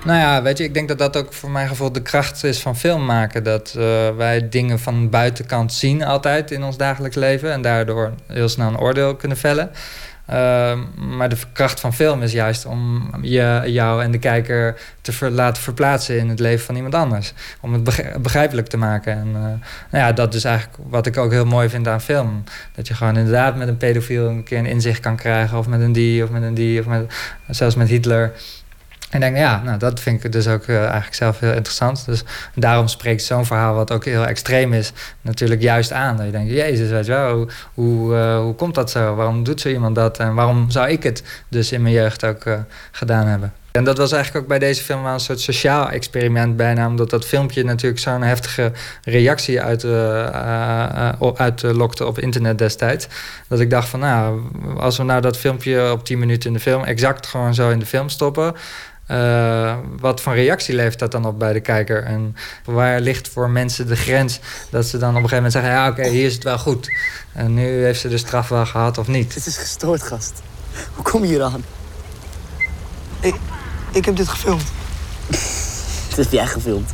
Nou 0.05 0.19
ja, 0.19 0.41
weet 0.41 0.57
je, 0.57 0.63
ik 0.63 0.73
denk 0.73 0.87
dat 0.87 0.97
dat 0.97 1.17
ook 1.17 1.33
voor 1.33 1.49
mijn 1.49 1.67
gevoel 1.67 1.91
de 1.91 2.01
kracht 2.01 2.43
is 2.43 2.59
van 2.59 2.77
film 2.77 3.05
maken. 3.05 3.43
Dat 3.43 3.75
uh, 3.77 3.83
wij 4.17 4.49
dingen 4.49 4.79
van 4.79 5.09
buitenkant 5.09 5.73
zien 5.73 6.03
altijd 6.03 6.51
in 6.51 6.63
ons 6.63 6.77
dagelijks 6.77 7.15
leven. 7.15 7.51
En 7.51 7.61
daardoor 7.61 8.13
heel 8.27 8.49
snel 8.49 8.67
een 8.67 8.79
oordeel 8.79 9.15
kunnen 9.15 9.37
vellen. 9.37 9.71
Uh, 10.29 10.79
maar 10.95 11.29
de 11.29 11.37
kracht 11.53 11.79
van 11.79 11.93
film 11.93 12.21
is 12.21 12.31
juist 12.31 12.65
om 12.65 13.11
je, 13.21 13.61
jou 13.65 14.03
en 14.03 14.11
de 14.11 14.17
kijker 14.17 14.79
te 15.01 15.31
laten 15.31 15.63
verplaatsen 15.63 16.17
in 16.17 16.29
het 16.29 16.39
leven 16.39 16.65
van 16.65 16.75
iemand 16.75 16.95
anders. 16.95 17.33
Om 17.61 17.73
het 17.73 17.83
begrijpelijk 18.21 18.67
te 18.67 18.77
maken. 18.77 19.13
En 19.13 19.27
uh, 19.27 19.41
nou 19.91 20.03
ja, 20.03 20.11
dat 20.11 20.33
is 20.33 20.43
eigenlijk 20.43 20.77
wat 20.89 21.05
ik 21.05 21.17
ook 21.17 21.31
heel 21.31 21.45
mooi 21.45 21.69
vind 21.69 21.87
aan 21.87 22.01
film. 22.01 22.43
Dat 22.75 22.87
je 22.87 22.93
gewoon 22.93 23.17
inderdaad 23.17 23.55
met 23.55 23.67
een 23.67 23.77
pedofiel 23.77 24.27
een 24.27 24.43
keer 24.43 24.57
een 24.57 24.65
inzicht 24.65 24.99
kan 24.99 25.15
krijgen. 25.15 25.57
Of 25.57 25.67
met 25.67 25.81
een 25.81 25.91
die, 25.91 26.23
of 26.23 26.29
met 26.29 26.43
een 26.43 26.53
die, 26.53 26.79
of 26.79 26.85
met, 26.85 27.13
zelfs 27.47 27.75
met 27.75 27.87
Hitler. 27.87 28.31
En 29.15 29.21
denk, 29.21 29.37
ja, 29.37 29.61
nou, 29.63 29.77
dat 29.77 29.99
vind 29.99 30.23
ik 30.23 30.31
dus 30.31 30.47
ook 30.47 30.67
uh, 30.67 30.79
eigenlijk 30.79 31.13
zelf 31.13 31.39
heel 31.39 31.53
interessant. 31.53 32.05
Dus 32.05 32.23
daarom 32.55 32.87
spreekt 32.87 33.23
zo'n 33.23 33.45
verhaal, 33.45 33.75
wat 33.75 33.91
ook 33.91 34.05
heel 34.05 34.25
extreem 34.25 34.73
is, 34.73 34.91
natuurlijk 35.21 35.61
juist 35.61 35.91
aan. 35.91 36.17
Dat 36.17 36.25
je 36.25 36.31
denkt, 36.31 36.51
jezus, 36.51 36.89
weet 36.89 37.05
je 37.05 37.11
wel, 37.11 37.35
hoe, 37.35 37.47
hoe, 37.73 38.13
uh, 38.13 38.39
hoe 38.39 38.55
komt 38.55 38.75
dat 38.75 38.91
zo? 38.91 39.15
Waarom 39.15 39.43
doet 39.43 39.61
zo 39.61 39.69
iemand 39.69 39.95
dat? 39.95 40.17
En 40.17 40.33
waarom 40.33 40.69
zou 40.69 40.89
ik 40.89 41.03
het 41.03 41.23
dus 41.49 41.71
in 41.71 41.81
mijn 41.81 41.93
jeugd 41.93 42.25
ook 42.25 42.45
uh, 42.45 42.53
gedaan 42.91 43.27
hebben? 43.27 43.53
En 43.71 43.83
dat 43.83 43.97
was 43.97 44.11
eigenlijk 44.11 44.43
ook 44.43 44.49
bij 44.49 44.59
deze 44.59 44.83
film 44.83 45.03
wel 45.03 45.13
een 45.13 45.19
soort 45.19 45.39
sociaal 45.39 45.89
experiment 45.89 46.57
bijna. 46.57 46.87
Omdat 46.87 47.09
dat 47.09 47.25
filmpje 47.25 47.63
natuurlijk 47.63 48.01
zo'n 48.01 48.21
heftige 48.21 48.71
reactie 49.03 49.61
uit, 49.61 49.85
uitlokte 51.35 52.05
op 52.05 52.19
internet 52.19 52.57
destijds. 52.57 53.07
Dat 53.47 53.59
ik 53.59 53.69
dacht 53.69 53.89
van 53.89 53.99
nou, 53.99 54.41
als 54.77 54.97
we 54.97 55.03
nou 55.03 55.21
dat 55.21 55.37
filmpje 55.37 55.91
op 55.91 56.05
10 56.05 56.19
minuten 56.19 56.47
in 56.47 56.55
de 56.55 56.61
film 56.61 56.83
exact 56.83 57.27
gewoon 57.27 57.53
zo 57.53 57.69
in 57.69 57.79
de 57.79 57.85
film 57.85 58.09
stoppen. 58.09 58.55
Uh, 59.11 59.77
wat 59.99 60.21
voor 60.21 60.35
reactie 60.35 60.75
levert 60.75 60.99
dat 60.99 61.11
dan 61.11 61.25
op 61.25 61.39
bij 61.39 61.53
de 61.53 61.59
kijker? 61.59 62.03
En 62.03 62.35
waar 62.63 62.99
ligt 62.99 63.29
voor 63.29 63.49
mensen 63.49 63.87
de 63.87 63.95
grens 63.95 64.39
dat 64.69 64.85
ze 64.85 64.97
dan 64.97 65.09
op 65.09 65.23
een 65.23 65.29
gegeven 65.29 65.35
moment 65.35 65.53
zeggen: 65.53 65.71
ja, 65.71 65.89
oké, 65.89 65.99
okay, 65.99 66.11
hier 66.11 66.25
is 66.25 66.33
het 66.33 66.43
wel 66.43 66.57
goed. 66.57 66.89
En 67.33 67.53
nu 67.53 67.83
heeft 67.83 67.99
ze 67.99 68.07
de 68.07 68.17
straf 68.17 68.49
wel 68.49 68.65
gehad 68.65 68.97
of 68.97 69.07
niet. 69.07 69.33
Het 69.33 69.45
is 69.45 69.57
gestoord, 69.57 70.03
gast. 70.03 70.41
Hoe 70.93 71.03
kom 71.03 71.21
je 71.21 71.27
hier 71.27 71.43
aan? 71.43 71.65
Ik, 73.19 73.35
ik 73.91 74.05
heb 74.05 74.15
dit 74.15 74.27
gefilmd. 74.27 74.63
Dit 76.15 76.17
heb 76.17 76.31
jij 76.31 76.47
gefilmd? 76.47 76.91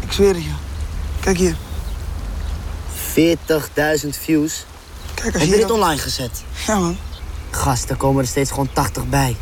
Ik 0.00 0.12
zweer 0.12 0.34
het 0.34 0.44
je. 0.44 0.50
Kijk 1.20 1.36
hier. 1.36 1.56
40.000 4.02 4.08
views. 4.08 4.64
Kijk, 5.14 5.34
als 5.34 5.42
heb 5.42 5.52
je 5.52 5.56
dit 5.56 5.70
online 5.70 6.00
gezet? 6.00 6.42
Ja, 6.66 6.78
man. 6.78 6.96
Gast, 7.50 7.90
er 7.90 7.96
komen 7.96 8.22
er 8.22 8.28
steeds 8.28 8.50
gewoon 8.50 8.68
80 8.72 9.08
bij. 9.08 9.36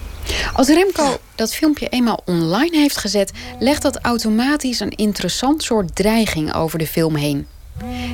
Als 0.53 0.69
Remco 0.69 1.19
dat 1.37 1.55
filmpje 1.55 1.89
eenmaal 1.89 2.23
online 2.25 2.77
heeft 2.77 2.97
gezet, 2.97 3.33
legt 3.59 3.83
dat 3.83 3.99
automatisch 3.99 4.81
een 4.81 4.91
interessant 4.91 5.63
soort 5.63 5.97
dreiging 5.97 6.55
over 6.55 6.79
de 6.79 6.87
film 6.87 7.15
heen. 7.15 7.47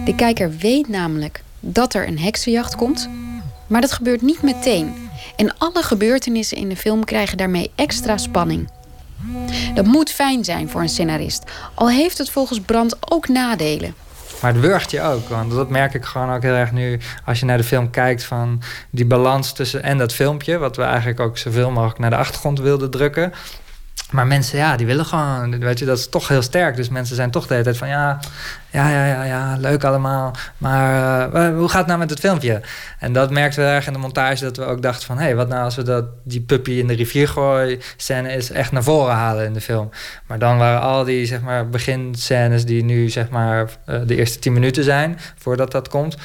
De 0.05 0.15
kijker 0.15 0.57
weet 0.57 0.89
namelijk 0.89 1.43
dat 1.61 1.95
er 1.95 2.07
een 2.07 2.19
heksenjacht 2.19 2.77
komt, 2.77 3.09
maar 3.67 3.81
dat 3.81 3.93
gebeurt 3.93 4.23
niet 4.23 4.43
meteen. 4.43 5.11
En 5.37 5.59
alle 5.59 5.83
gebeurtenissen 5.83 6.57
in 6.57 6.69
de 6.69 6.77
film 6.77 7.05
krijgen 7.05 7.37
daarmee 7.37 7.71
extra 7.75 8.17
spanning. 8.17 8.69
Dat 9.75 9.87
moet 9.87 10.11
fijn 10.11 10.45
zijn 10.45 10.69
voor 10.69 10.81
een 10.81 10.89
scenarist, 10.89 11.43
al 11.75 11.91
heeft 11.91 12.19
het 12.19 12.31
volgens 12.31 12.61
Brand 12.61 13.13
ook 13.13 13.29
nadelen. 13.29 13.95
Maar 14.43 14.53
het 14.53 14.61
wurgt 14.61 14.91
je 14.91 15.03
ook. 15.03 15.29
Want 15.29 15.51
dat 15.51 15.69
merk 15.69 15.95
ik 15.95 16.05
gewoon 16.05 16.35
ook 16.35 16.43
heel 16.43 16.55
erg 16.55 16.73
nu. 16.73 17.01
Als 17.25 17.41
je 17.41 17.45
naar 17.45 17.57
de 17.57 17.65
film 17.65 17.91
kijkt 17.91 18.25
van 18.25 18.63
die 18.91 19.07
balans 19.07 19.53
tussen 19.53 19.83
en 19.83 19.99
dat 19.99 20.15
filmpje. 20.15 20.59
Wat 20.59 20.77
we 20.77 20.83
eigenlijk 20.83 21.21
ook 21.21 21.39
zoveel 21.39 21.71
mogelijk 21.71 21.99
naar 21.99 22.11
de 22.11 22.17
achtergrond 22.17 22.61
wilden 22.61 22.91
drukken. 22.91 23.33
Maar 24.13 24.27
mensen, 24.27 24.59
ja, 24.59 24.77
die 24.77 24.87
willen 24.87 25.07
gewoon, 25.07 25.59
weet 25.59 25.79
je, 25.79 25.85
dat 25.85 25.99
is 25.99 26.09
toch 26.09 26.29
heel 26.29 26.43
sterk. 26.43 26.77
Dus 26.77 26.89
mensen 26.89 27.17
zijn 27.17 27.31
toch 27.31 27.47
de 27.47 27.53
hele 27.53 27.65
tijd 27.65 27.77
van, 27.77 27.89
ja, 27.89 28.21
ja, 28.71 28.91
ja, 28.91 29.07
ja, 29.07 29.23
ja 29.23 29.57
leuk 29.59 29.85
allemaal. 29.85 30.35
Maar 30.59 31.35
uh, 31.35 31.57
hoe 31.57 31.69
gaat 31.69 31.79
het 31.79 31.87
nou 31.87 31.99
met 31.99 32.11
het 32.11 32.21
filmpje? 32.21 32.61
En 32.99 33.13
dat 33.13 33.31
merkten 33.31 33.63
we 33.63 33.69
erg 33.69 33.87
in 33.87 33.93
de 33.93 33.99
montage, 33.99 34.45
dat 34.45 34.57
we 34.57 34.65
ook 34.65 34.83
dachten 34.83 35.07
van... 35.07 35.17
hé, 35.19 35.25
hey, 35.25 35.37
wat 35.37 35.49
nou 35.49 35.65
als 35.65 35.77
we 35.77 35.83
dat, 35.83 36.05
die 36.25 36.41
puppy 36.41 36.71
in 36.71 36.87
de 36.87 36.95
rivier 36.95 37.29
gooi 37.29 37.81
scène 37.97 38.33
is 38.33 38.51
echt 38.51 38.73
naar 38.73 38.83
voren 38.83 39.15
halen 39.15 39.45
in 39.45 39.53
de 39.53 39.61
film. 39.61 39.91
Maar 40.27 40.39
dan 40.39 40.59
waren 40.59 40.81
al 40.81 41.05
die, 41.05 41.27
zeg 41.27 41.41
maar, 41.41 41.69
beginscènes 41.69 42.65
die 42.65 42.85
nu, 42.85 43.09
zeg 43.09 43.29
maar, 43.29 43.69
uh, 43.87 44.01
de 44.07 44.17
eerste 44.17 44.39
tien 44.39 44.53
minuten 44.53 44.85
zijn... 44.85 45.19
voordat 45.39 45.71
dat 45.71 45.89
komt... 45.89 46.17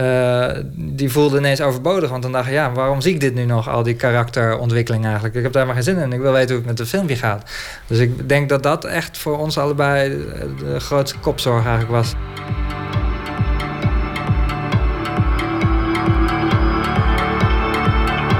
Uh, 0.00 0.46
die 0.74 1.10
voelde 1.10 1.38
ineens 1.38 1.60
overbodig. 1.60 2.10
Want 2.10 2.22
dan 2.22 2.32
dacht 2.32 2.46
ik, 2.46 2.52
ja, 2.52 2.72
waarom 2.72 3.00
zie 3.00 3.14
ik 3.14 3.20
dit 3.20 3.34
nu 3.34 3.44
nog? 3.44 3.68
Al 3.68 3.82
die 3.82 3.94
karakterontwikkeling 3.94 5.04
eigenlijk. 5.04 5.34
Ik 5.34 5.42
heb 5.42 5.52
daar 5.52 5.66
maar 5.66 5.74
geen 5.74 5.84
zin 5.84 5.98
in. 5.98 6.12
Ik 6.12 6.20
wil 6.20 6.32
weten 6.32 6.48
hoe 6.48 6.56
het 6.56 6.66
met 6.66 6.78
het 6.78 6.88
filmpje 6.88 7.16
gaat. 7.16 7.50
Dus 7.86 7.98
ik 7.98 8.28
denk 8.28 8.48
dat 8.48 8.62
dat 8.62 8.84
echt 8.84 9.18
voor 9.18 9.38
ons 9.38 9.58
allebei 9.58 10.24
de 10.58 10.80
grootste 10.80 11.18
kopzorg 11.18 11.66
eigenlijk 11.66 11.90
was. 11.90 12.14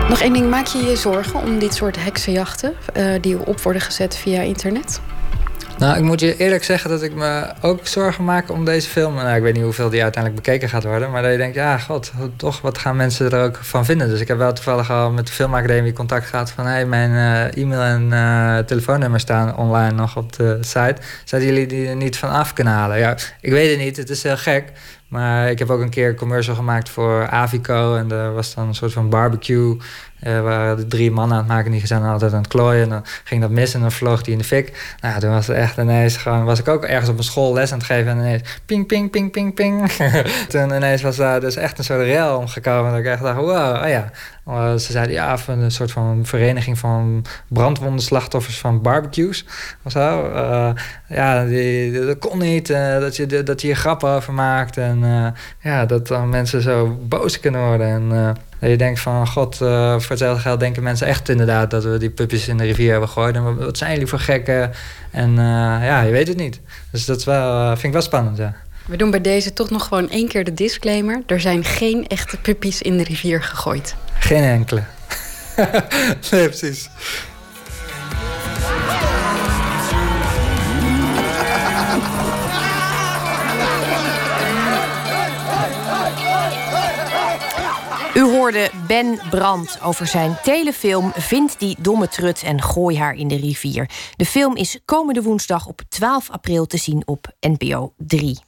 Nog 0.09 0.21
één 0.21 0.33
ding, 0.33 0.51
maak 0.51 0.67
je 0.67 0.79
je 0.79 0.97
zorgen 0.97 1.41
om 1.41 1.59
dit 1.59 1.75
soort 1.75 2.05
heksenjachten... 2.05 2.73
Uh, 2.97 3.05
die 3.21 3.47
op 3.47 3.61
worden 3.61 3.83
gezet 3.83 4.17
via 4.17 4.41
internet? 4.41 5.01
Nou, 5.79 5.97
ik 5.97 6.03
moet 6.03 6.21
je 6.21 6.37
eerlijk 6.37 6.65
zeggen 6.65 6.91
dat 6.91 7.03
ik 7.03 7.15
me 7.15 7.53
ook 7.61 7.87
zorgen 7.87 8.25
maak 8.25 8.51
om 8.51 8.65
deze 8.65 8.89
film. 8.89 9.15
Nou, 9.15 9.37
ik 9.37 9.43
weet 9.43 9.55
niet 9.55 9.63
hoeveel 9.63 9.91
die 9.91 10.03
uiteindelijk 10.03 10.45
bekeken 10.45 10.69
gaat 10.69 10.85
worden. 10.85 11.11
Maar 11.11 11.23
dat 11.23 11.31
je 11.31 11.37
denkt, 11.37 11.55
ja, 11.55 11.79
god, 11.79 12.13
toch, 12.37 12.61
wat 12.61 12.79
gaan 12.79 12.97
mensen 12.97 13.31
er 13.31 13.45
ook 13.45 13.57
van 13.57 13.85
vinden? 13.85 14.09
Dus 14.09 14.21
ik 14.21 14.29
heb 14.29 14.39
wel 14.39 14.53
toevallig 14.53 14.91
al 14.91 15.11
met 15.11 15.27
de 15.27 15.33
filmacademie 15.33 15.93
contact 15.93 16.27
gehad 16.27 16.51
van... 16.51 16.65
hé, 16.67 16.73
hey, 16.73 16.87
mijn 16.87 17.11
uh, 17.11 17.63
e-mail 17.63 17.81
en 17.81 18.11
uh, 18.13 18.59
telefoonnummer 18.59 19.21
staan 19.21 19.57
online 19.57 19.93
nog 19.93 20.17
op 20.17 20.33
de 20.33 20.59
site. 20.61 20.97
Zouden 21.25 21.51
jullie 21.51 21.67
die 21.67 21.89
er 21.89 21.97
niet 21.97 22.17
van 22.17 22.31
af 22.31 22.53
kunnen 22.53 22.73
halen? 22.73 22.99
Ja, 22.99 23.17
ik 23.41 23.51
weet 23.51 23.71
het 23.71 23.79
niet, 23.79 23.97
het 23.97 24.11
is 24.11 24.23
heel 24.23 24.37
gek. 24.37 24.73
Maar 25.09 25.51
ik 25.51 25.59
heb 25.59 25.71
ook 25.71 25.81
een 25.81 25.91
keer 25.91 26.09
een 26.09 26.17
commercial 26.17 26.57
gemaakt 26.57 26.89
voor 26.89 27.29
Avico. 27.29 27.97
En 27.97 28.13
er 28.13 28.35
was 28.35 28.55
dan 28.55 28.69
een 28.69 28.75
soort 28.75 28.93
van 28.93 29.09
barbecue. 29.09 29.77
Uh, 30.25 30.41
waren 30.41 30.77
de 30.77 30.87
drie 30.87 31.11
mannen 31.11 31.37
aan 31.37 31.45
het 31.45 31.53
maken. 31.53 31.71
Die 31.71 31.87
zijn 31.87 32.03
altijd 32.03 32.33
aan 32.33 32.39
het 32.39 32.49
klooien. 32.49 32.83
En 32.83 32.89
dan 32.89 33.05
ging 33.25 33.41
dat 33.41 33.51
mis 33.51 33.75
en 33.75 33.81
dan 33.81 33.93
vloog 33.93 34.23
die 34.23 34.33
in 34.33 34.39
de 34.39 34.45
fik. 34.45 34.97
Nou, 35.01 35.21
toen 35.21 35.31
was 35.31 35.47
het 35.47 35.57
echt 35.57 35.79
ineens 35.79 36.17
gewoon... 36.17 36.45
Was 36.45 36.59
ik 36.59 36.69
ook 36.69 36.85
ergens 36.85 37.11
op 37.11 37.19
een 37.19 37.25
school 37.25 37.53
les 37.53 37.73
aan 37.73 37.79
het 37.79 37.87
geven. 37.87 38.11
En 38.13 38.19
ineens 38.19 38.61
ping, 38.67 38.87
ping, 38.87 39.11
ping, 39.11 39.31
ping, 39.31 39.55
ping. 39.55 39.91
toen 40.49 40.75
ineens 40.75 41.03
was 41.03 41.17
daar 41.17 41.41
dus 41.41 41.57
echt 41.57 41.79
een 41.79 41.85
soort 41.85 42.01
rel 42.01 42.39
omgekomen. 42.39 42.91
Dat 42.91 43.01
ik 43.01 43.07
echt 43.07 43.23
dacht, 43.23 43.37
wow, 43.37 43.83
oh 43.83 43.89
ja. 43.89 44.11
Uh, 44.49 44.75
ze 44.75 44.93
zeiden 44.93 45.15
ja, 45.15 45.39
een 45.47 45.71
soort 45.71 45.93
van 45.93 46.21
vereniging 46.23 46.79
van 46.79 47.25
brandwondenslachtoffers 47.49 48.59
van 48.59 48.83
barbecues. 48.83 49.45
Of 49.83 49.93
zo. 49.93 50.31
Uh, 50.35 50.71
ja, 51.09 51.45
die, 51.45 52.07
dat 52.07 52.19
kon 52.19 52.39
niet. 52.39 52.67
Dat, 53.01 53.17
je, 53.17 53.43
dat 53.43 53.61
je 53.61 53.67
hier 53.67 53.77
grappen 53.77 54.09
over 54.09 54.33
maakt. 54.33 54.77
En 54.77 55.35
ja, 55.61 55.87
dat 55.87 56.07
dan 56.07 56.29
mensen 56.29 56.63
zo 56.63 56.99
boos 57.09 57.41
kunnen 57.41 57.67
worden. 57.67 57.87
En 57.87 58.37
dat 58.59 58.71
je 58.71 58.77
denkt 58.77 59.01
van, 59.01 59.27
god, 59.27 59.61
uh, 59.63 59.93
voor 59.93 60.11
hetzelfde 60.11 60.43
geld 60.43 60.61
denken 60.61 60.83
mensen 60.83 61.07
echt 61.07 61.29
inderdaad 61.29 61.71
dat 61.71 61.85
we 61.85 61.99
die 61.99 62.11
pupjes 62.11 62.49
in 62.49 62.57
de 62.57 62.65
rivier 62.65 62.91
hebben 62.91 63.09
gegooid. 63.09 63.35
En 63.37 63.57
wat 63.57 63.79
zijn 63.79 63.93
jullie 63.93 64.07
voor 64.07 64.19
gekken? 64.19 64.73
En 65.11 65.31
uh, 65.31 65.37
ja, 65.85 66.01
je 66.01 66.13
weet 66.13 66.29
het 66.29 66.37
niet. 66.37 66.61
Dus 66.91 67.05
dat 67.05 67.19
is 67.19 67.25
wel, 67.25 67.61
uh, 67.61 67.69
vind 67.69 67.83
ik 67.83 67.93
wel 67.93 68.03
spannend, 68.03 68.37
ja. 68.37 68.55
We 68.87 68.97
doen 68.97 69.11
bij 69.11 69.21
deze 69.21 69.53
toch 69.53 69.71
nog 69.71 69.87
gewoon 69.87 70.11
één 70.11 70.29
keer 70.29 70.45
de 70.45 70.55
disclaimer. 70.55 71.23
Er 71.27 71.41
zijn 71.41 71.65
geen 71.65 72.07
echte 72.07 72.37
puppies 72.37 72.83
in 72.83 72.97
de 72.97 73.05
rivier 73.05 73.43
gegooid. 73.43 73.95
Geen 74.19 74.43
enkele. 74.43 74.83
nee, 76.31 76.49
precies. 76.49 76.89
Hoorde 88.27 88.71
Ben 88.87 89.19
Brandt 89.31 89.79
over 89.83 90.07
zijn 90.07 90.37
telefilm 90.43 91.13
Vind 91.15 91.59
die 91.59 91.77
domme 91.79 92.09
trut 92.09 92.43
en 92.43 92.63
gooi 92.63 92.99
haar 92.99 93.15
in 93.15 93.29
de 93.29 93.37
rivier. 93.37 93.91
De 94.17 94.27
film 94.27 94.57
is 94.57 94.81
komende 94.85 95.23
woensdag 95.23 95.67
op 95.67 95.83
12 95.89 96.31
april 96.31 96.67
te 96.67 96.77
zien 96.77 97.03
op 97.07 97.27
NPO 97.41 97.93
3. 97.97 98.39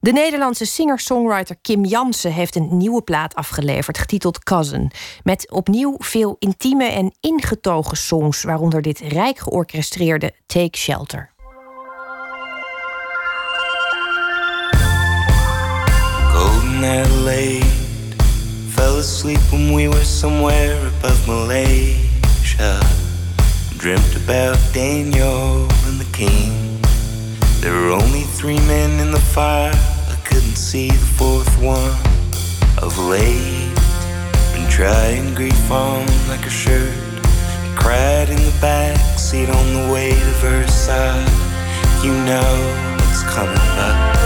De 0.00 0.12
Nederlandse 0.12 0.64
singer-songwriter 0.64 1.56
Kim 1.62 1.84
Jansen 1.84 2.32
heeft 2.32 2.56
een 2.56 2.76
nieuwe 2.76 3.02
plaat 3.02 3.34
afgeleverd, 3.34 3.98
getiteld 3.98 4.38
Cousin. 4.44 4.90
Met 5.22 5.50
opnieuw 5.50 5.94
veel 5.98 6.36
intieme 6.38 6.84
en 6.84 7.16
ingetogen 7.20 7.96
songs, 7.96 8.42
waaronder 8.42 8.82
dit 8.82 8.98
rijk 9.00 9.38
georchestreerde 9.38 10.32
Take 10.46 10.76
Shelter. 10.78 11.34
Asleep 19.06 19.38
when 19.52 19.72
we 19.72 19.86
were 19.86 20.02
somewhere 20.02 20.74
above 20.88 21.28
Malaysia. 21.28 22.74
Dreamt 23.78 24.16
about 24.16 24.58
Daniel 24.74 25.62
and 25.86 26.00
the 26.00 26.10
king. 26.12 26.50
There 27.60 27.72
were 27.72 27.92
only 27.92 28.22
three 28.22 28.58
men 28.66 28.98
in 28.98 29.12
the 29.12 29.20
fire. 29.20 29.70
I 30.10 30.16
couldn't 30.24 30.58
see 30.58 30.88
the 30.90 31.10
fourth 31.18 31.54
one. 31.62 31.94
Of 32.82 32.98
late, 32.98 33.70
been 34.52 34.68
trying 34.68 35.36
grief 35.36 35.70
on 35.70 36.04
like 36.26 36.44
a 36.44 36.50
shirt. 36.50 36.98
And 37.62 37.78
cried 37.78 38.28
in 38.28 38.42
the 38.42 38.58
back 38.60 38.98
seat 39.20 39.48
on 39.48 39.66
the 39.78 39.92
way 39.94 40.10
to 40.10 40.32
Versailles. 40.42 41.30
You 42.02 42.10
know 42.26 42.52
what's 42.98 43.22
coming 43.22 43.70
up. 43.78 44.25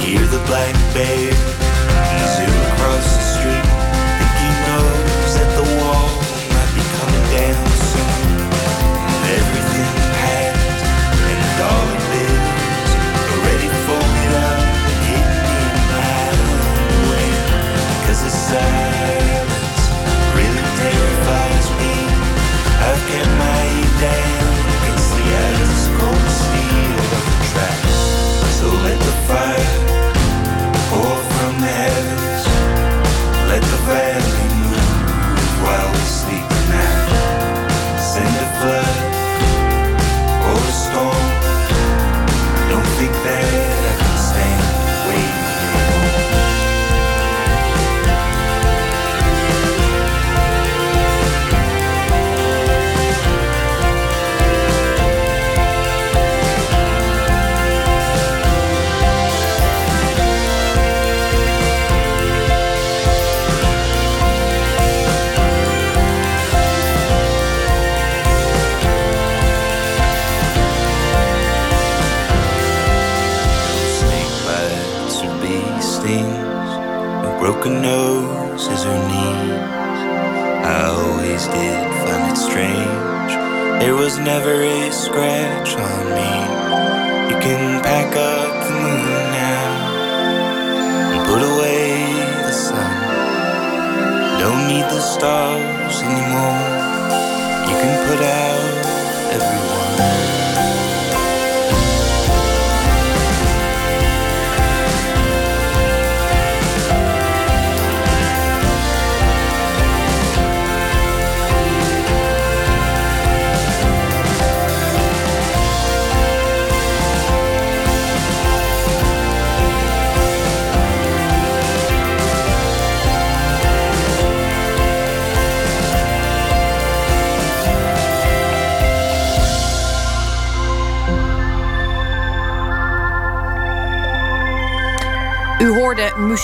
Hear 0.00 0.26
the 0.26 0.42
black 0.46 0.74
babe 0.94 1.34
zoom 2.34 2.56
across 2.72 3.19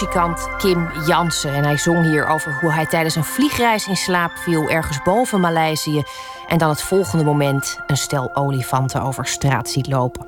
muzikant 0.01 0.49
Kim 0.59 0.91
Jansen 1.07 1.55
en 1.55 1.65
hij 1.65 1.77
zong 1.77 2.05
hier 2.05 2.27
over 2.27 2.59
hoe 2.61 2.73
hij 2.73 2.87
tijdens 2.87 3.15
een 3.15 3.25
vliegreis 3.25 3.87
in 3.87 3.97
slaap 3.97 4.31
viel 4.37 4.69
ergens 4.69 5.03
boven 5.03 5.41
Maleisië 5.41 6.03
En 6.47 6.59
dan 6.59 6.69
het 6.69 6.83
volgende 6.83 7.25
moment 7.25 7.79
een 7.87 7.97
stel 7.97 8.35
olifanten 8.35 9.03
over 9.03 9.27
straat 9.27 9.69
ziet 9.69 9.87
lopen. 9.87 10.27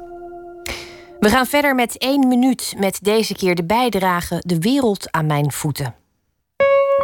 We 1.21 1.29
gaan 1.29 1.47
verder 1.47 1.75
met 1.75 1.99
één 1.99 2.29
minuut 2.29 2.75
met 2.79 2.99
deze 3.03 3.35
keer 3.35 3.55
de 3.55 3.65
bijdrage 3.65 4.43
De 4.47 4.59
wereld 4.59 5.11
aan 5.11 5.27
mijn 5.27 5.53
voeten. 5.53 5.95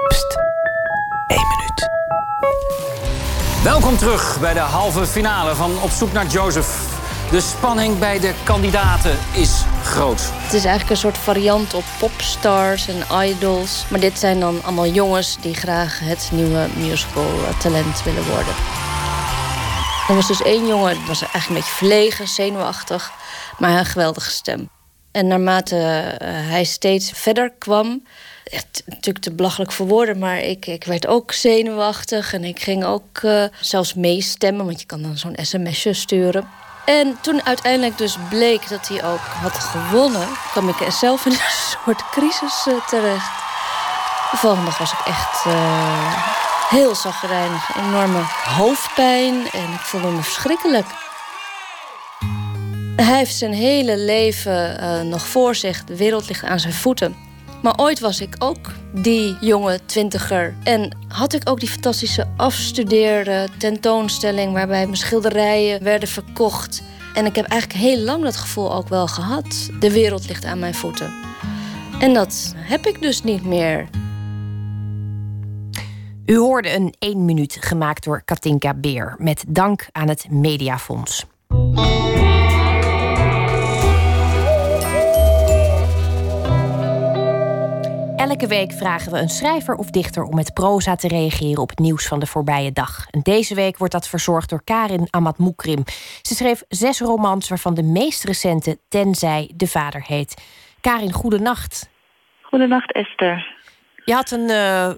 Pst, 0.09 0.37
één 1.27 1.47
minuut. 1.57 1.89
Welkom 3.63 3.97
terug 3.97 4.41
bij 4.41 4.53
de 4.53 4.61
halve 4.61 5.07
finale 5.07 5.55
van 5.55 5.71
Op 5.83 5.91
zoek 5.91 6.13
naar 6.13 6.27
Joseph. 6.27 7.01
De 7.31 7.41
spanning 7.41 7.99
bij 7.99 8.21
de 8.21 8.35
kandidaten 8.45 9.19
is 9.33 9.65
groot. 9.83 10.44
Is 10.55 10.65
eigenlijk 10.65 10.91
een 10.91 11.11
soort 11.11 11.19
variant 11.19 11.75
op 11.75 11.85
popstars 11.99 12.89
en 12.89 13.27
idols. 13.29 13.85
Maar 13.91 14.01
dit 14.01 14.19
zijn 14.19 14.41
dan 14.41 14.63
allemaal 14.63 14.87
jongens 14.87 15.37
die 15.41 15.55
graag 15.55 15.99
het 15.99 16.29
nieuwe 16.33 16.67
musical 16.77 17.31
talent 17.59 18.03
willen 18.03 18.27
worden. 18.27 18.55
Er 20.09 20.15
was 20.15 20.27
dus 20.27 20.43
één 20.43 20.67
jongen, 20.67 20.95
die 20.95 21.07
was 21.07 21.21
eigenlijk 21.21 21.49
een 21.49 21.55
beetje 21.55 21.87
verlegen, 21.87 22.29
zenuwachtig, 22.29 23.13
maar 23.59 23.79
een 23.79 23.85
geweldige 23.85 24.31
stem. 24.31 24.69
En 25.13 25.27
naarmate 25.27 25.77
uh, 25.77 26.29
hij 26.29 26.65
steeds 26.65 27.11
verder 27.15 27.53
kwam, 27.59 28.03
natuurlijk 28.87 29.25
te 29.25 29.33
belachelijk 29.33 29.73
voor 29.73 29.87
woorden, 29.87 30.19
maar 30.19 30.39
ik, 30.39 30.67
ik 30.67 30.85
werd 30.85 31.07
ook 31.07 31.33
zenuwachtig 31.33 32.33
en 32.33 32.45
ik 32.45 32.61
ging 32.61 32.85
ook 32.85 33.23
uh, 33.23 33.45
zelfs 33.61 33.95
meestemmen, 33.95 34.67
want 34.67 34.81
je 34.81 34.87
kan 34.87 35.03
dan 35.03 35.19
zo'n 35.19 35.37
sms'je 35.43 35.93
sturen. 35.93 36.49
En 36.85 37.19
toen 37.21 37.45
uiteindelijk 37.45 37.99
dus 37.99 38.17
bleek 38.29 38.69
dat 38.69 38.89
hij 38.89 39.05
ook 39.05 39.21
had 39.21 39.55
gewonnen, 39.59 40.29
kwam 40.51 40.69
ik 40.69 40.77
zelf 40.89 41.27
in 41.27 41.33
een 41.33 41.39
soort 41.85 42.11
crisis 42.11 42.67
uh, 42.69 42.87
terecht. 42.87 43.31
De 44.31 44.37
volgende 44.37 44.65
dag 44.65 44.79
was 44.79 44.93
ik 44.93 45.07
echt 45.07 45.45
uh, 45.47 46.25
heel 46.69 46.95
zagrijnig, 46.95 47.77
enorme 47.77 48.21
hoofdpijn 48.45 49.51
en 49.53 49.73
ik 49.73 49.81
voelde 49.81 50.09
me 50.09 50.23
verschrikkelijk. 50.23 50.87
Hij 52.97 53.17
heeft 53.17 53.35
zijn 53.35 53.53
hele 53.53 53.97
leven 53.99 54.83
uh, 54.83 55.01
nog 55.01 55.27
voor 55.27 55.55
zich, 55.55 55.85
de 55.85 55.97
wereld 55.97 56.29
ligt 56.29 56.45
aan 56.45 56.61
zijn 56.61 56.73
voeten. 56.73 57.24
Maar 57.65 57.79
ooit 57.79 58.01
was 58.01 58.21
ik 58.21 58.37
ook 58.39 58.73
die 58.93 59.37
jonge 59.41 59.81
twintiger. 59.87 60.55
En 60.63 60.97
had 61.09 61.33
ik 61.33 61.49
ook 61.49 61.61
die 61.61 61.69
fantastische 61.69 62.27
afstudeerde 62.37 63.49
tentoonstelling... 63.59 64.53
waarbij 64.53 64.85
mijn 64.85 64.97
schilderijen 64.97 65.83
werden 65.83 66.09
verkocht. 66.09 66.83
En 67.15 67.27
ik 67.27 67.37
heb 67.37 67.47
eigenlijk 67.47 67.81
heel 67.81 67.99
lang 67.99 68.23
dat 68.23 68.37
gevoel 68.37 68.75
ook 68.75 68.89
wel 68.89 69.07
gehad. 69.07 69.71
De 69.81 69.93
wereld 69.93 70.29
ligt 70.29 70.45
aan 70.45 70.59
mijn 70.59 70.75
voeten. 70.75 71.13
En 72.01 72.15
dat 72.15 72.55
heb 72.57 72.87
ik 72.87 73.03
dus 73.03 73.23
niet 73.23 73.45
meer. 73.45 73.89
U 76.27 76.37
hoorde 76.37 76.75
een 76.75 76.95
1 76.99 77.25
minuut 77.25 77.57
gemaakt 77.61 78.05
door 78.05 78.23
Katinka 78.25 78.75
Beer... 78.75 79.15
met 79.19 79.45
dank 79.49 79.89
aan 79.93 80.09
het 80.09 80.31
Mediafonds. 80.31 81.27
Elke 88.25 88.47
week 88.47 88.73
vragen 88.73 89.13
we 89.13 89.19
een 89.19 89.29
schrijver 89.29 89.75
of 89.75 89.91
dichter 89.91 90.23
om 90.23 90.35
met 90.35 90.55
proza 90.55 90.97
te 90.97 91.09
reageren 91.09 91.63
op 91.63 91.69
het 91.69 91.79
nieuws 91.79 92.07
van 92.07 92.21
de 92.21 92.27
voorbije 92.27 92.73
dag. 92.73 93.07
En 93.11 93.21
deze 93.23 93.55
week 93.55 93.79
wordt 93.79 93.93
dat 93.93 94.09
verzorgd 94.09 94.49
door 94.49 94.65
Karin 94.65 95.07
Amat 95.11 95.39
Moekrim. 95.39 95.85
Ze 96.23 96.35
schreef 96.35 96.63
zes 96.69 97.01
romans, 97.01 97.49
waarvan 97.49 97.75
de 97.75 97.83
meest 97.83 98.25
recente 98.25 98.79
Tenzij 98.89 99.51
de 99.55 99.67
Vader 99.67 100.05
heet. 100.07 100.43
Karin, 100.81 101.13
goedenacht. 101.13 101.91
Goedenacht, 102.43 102.93
Esther. 102.93 103.55
Je 104.05 104.13
had 104.13 104.31
een, 104.31 104.51
uh, 104.51 104.91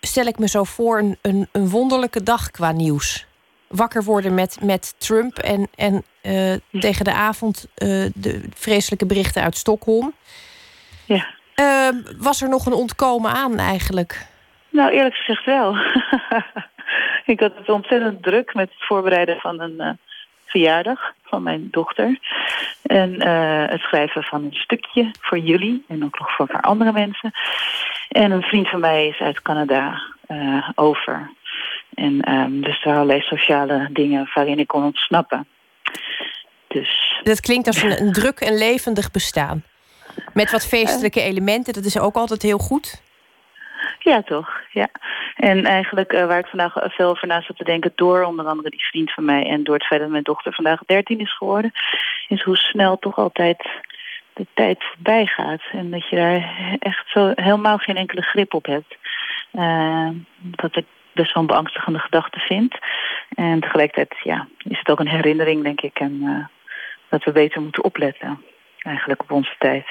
stel 0.00 0.26
ik 0.26 0.38
me 0.38 0.48
zo 0.48 0.64
voor, 0.64 0.98
een, 0.98 1.18
een, 1.22 1.48
een, 1.52 1.68
wonderlijke 1.68 2.22
dag 2.22 2.50
qua 2.50 2.72
nieuws. 2.72 3.26
Wakker 3.68 4.04
worden 4.04 4.34
met, 4.34 4.58
met 4.62 4.94
Trump 4.98 5.38
en, 5.38 5.68
en 5.74 6.04
uh, 6.22 6.80
tegen 6.80 7.04
de 7.04 7.12
avond 7.12 7.66
uh, 7.76 8.10
de 8.14 8.48
vreselijke 8.54 9.06
berichten 9.06 9.42
uit 9.42 9.56
Stockholm. 9.56 10.14
Ja. 11.04 11.36
Uh, 11.60 11.88
was 12.18 12.42
er 12.42 12.48
nog 12.48 12.66
een 12.66 12.72
ontkomen 12.72 13.30
aan 13.30 13.58
eigenlijk? 13.58 14.26
Nou, 14.68 14.90
eerlijk 14.90 15.14
gezegd 15.14 15.44
wel. 15.44 15.76
ik 17.32 17.40
had 17.40 17.52
het 17.56 17.68
ontzettend 17.68 18.22
druk 18.22 18.54
met 18.54 18.68
het 18.68 18.86
voorbereiden 18.86 19.40
van 19.40 19.60
een 19.60 19.74
uh, 19.78 19.90
verjaardag 20.46 21.12
van 21.22 21.42
mijn 21.42 21.68
dochter. 21.70 22.18
En 22.82 23.14
uh, 23.14 23.66
het 23.66 23.80
schrijven 23.80 24.22
van 24.22 24.44
een 24.44 24.54
stukje 24.54 25.10
voor 25.20 25.38
jullie 25.38 25.84
en 25.88 26.04
ook 26.04 26.18
nog 26.18 26.34
voor 26.34 26.46
een 26.48 26.54
paar 26.54 26.70
andere 26.70 26.92
mensen. 26.92 27.32
En 28.08 28.30
een 28.30 28.42
vriend 28.42 28.68
van 28.68 28.80
mij 28.80 29.08
is 29.08 29.18
uit 29.18 29.42
Canada 29.42 30.02
uh, 30.28 30.68
over. 30.74 31.30
En 31.94 32.32
um, 32.32 32.62
dus 32.62 32.74
er 32.74 32.84
waren 32.84 33.00
allerlei 33.00 33.20
sociale 33.20 33.88
dingen 33.92 34.30
waarin 34.34 34.58
ik 34.58 34.66
kon 34.66 34.84
ontsnappen. 34.84 35.46
Dus... 36.68 37.20
Dat 37.22 37.40
klinkt 37.40 37.66
als 37.66 37.82
een, 37.82 38.00
een 38.00 38.12
druk 38.12 38.40
en 38.40 38.58
levendig 38.58 39.10
bestaan. 39.10 39.62
Met 40.32 40.50
wat 40.50 40.66
feestelijke 40.66 41.20
elementen, 41.20 41.72
dat 41.72 41.84
is 41.84 41.98
ook 41.98 42.14
altijd 42.14 42.42
heel 42.42 42.58
goed. 42.58 43.02
Ja, 43.98 44.22
toch. 44.22 44.60
Ja. 44.70 44.88
En 45.36 45.64
eigenlijk 45.64 46.12
uh, 46.12 46.26
waar 46.26 46.38
ik 46.38 46.46
vandaag 46.46 46.72
veel 46.74 47.08
over 47.08 47.28
na 47.28 47.40
zat 47.40 47.56
te 47.56 47.64
denken... 47.64 47.92
door 47.94 48.22
onder 48.22 48.46
andere 48.46 48.70
die 48.70 48.86
vriend 48.86 49.12
van 49.12 49.24
mij... 49.24 49.46
en 49.46 49.64
door 49.64 49.74
het 49.74 49.86
feit 49.86 50.00
dat 50.00 50.10
mijn 50.10 50.22
dochter 50.22 50.52
vandaag 50.52 50.80
13 50.86 51.20
is 51.20 51.36
geworden... 51.36 51.72
is 52.28 52.42
hoe 52.42 52.56
snel 52.56 52.98
toch 52.98 53.16
altijd 53.16 53.68
de 54.32 54.46
tijd 54.54 54.84
voorbij 54.84 55.26
gaat. 55.26 55.62
En 55.72 55.90
dat 55.90 56.08
je 56.08 56.16
daar 56.16 56.76
echt 56.78 57.10
zo 57.10 57.32
helemaal 57.34 57.78
geen 57.78 57.96
enkele 57.96 58.22
grip 58.22 58.54
op 58.54 58.66
hebt. 58.66 58.96
Uh, 59.52 60.08
wat 60.56 60.76
ik 60.76 60.86
best 61.12 61.34
wel 61.34 61.42
een 61.42 61.48
beangstigende 61.48 61.98
gedachte 61.98 62.38
vind. 62.38 62.78
En 63.34 63.60
tegelijkertijd 63.60 64.20
ja, 64.22 64.48
is 64.58 64.78
het 64.78 64.90
ook 64.90 65.00
een 65.00 65.08
herinnering, 65.08 65.62
denk 65.62 65.80
ik... 65.80 65.98
En, 65.98 66.48
dat 67.08 67.24
we 67.24 67.32
beter 67.32 67.62
moeten 67.62 67.84
opletten. 67.84 68.44
Eigenlijk 68.78 69.22
op 69.22 69.30
onze 69.30 69.54
tijd. 69.58 69.86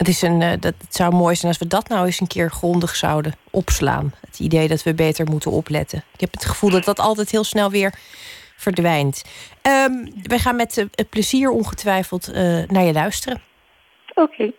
Het, 0.00 0.08
is 0.08 0.22
een, 0.22 0.40
uh, 0.40 0.50
dat, 0.50 0.74
het 0.78 0.94
zou 0.94 1.14
mooi 1.14 1.34
zijn 1.34 1.52
als 1.52 1.60
we 1.60 1.66
dat 1.66 1.88
nou 1.88 2.06
eens 2.06 2.20
een 2.20 2.26
keer 2.26 2.50
grondig 2.50 2.96
zouden 2.96 3.34
opslaan. 3.50 4.12
Het 4.20 4.38
idee 4.38 4.68
dat 4.68 4.82
we 4.82 4.94
beter 4.94 5.26
moeten 5.26 5.50
opletten. 5.50 6.04
Ik 6.14 6.20
heb 6.20 6.32
het 6.32 6.44
gevoel 6.44 6.70
dat 6.70 6.84
dat 6.84 6.98
altijd 6.98 7.30
heel 7.30 7.44
snel 7.44 7.70
weer 7.70 7.94
verdwijnt. 8.56 9.24
Um, 9.62 10.12
wij 10.22 10.38
gaan 10.38 10.56
met 10.56 10.76
uh, 10.76 10.84
plezier 11.10 11.50
ongetwijfeld 11.50 12.28
uh, 12.28 12.34
naar 12.66 12.82
je 12.82 12.92
luisteren. 12.92 13.40
Oké. 14.14 14.52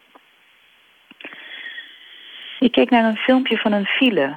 Ik 2.59 2.71
keek 2.71 2.89
naar 2.89 3.05
een 3.05 3.17
filmpje 3.17 3.57
van 3.57 3.71
een 3.71 3.85
file. 3.85 4.35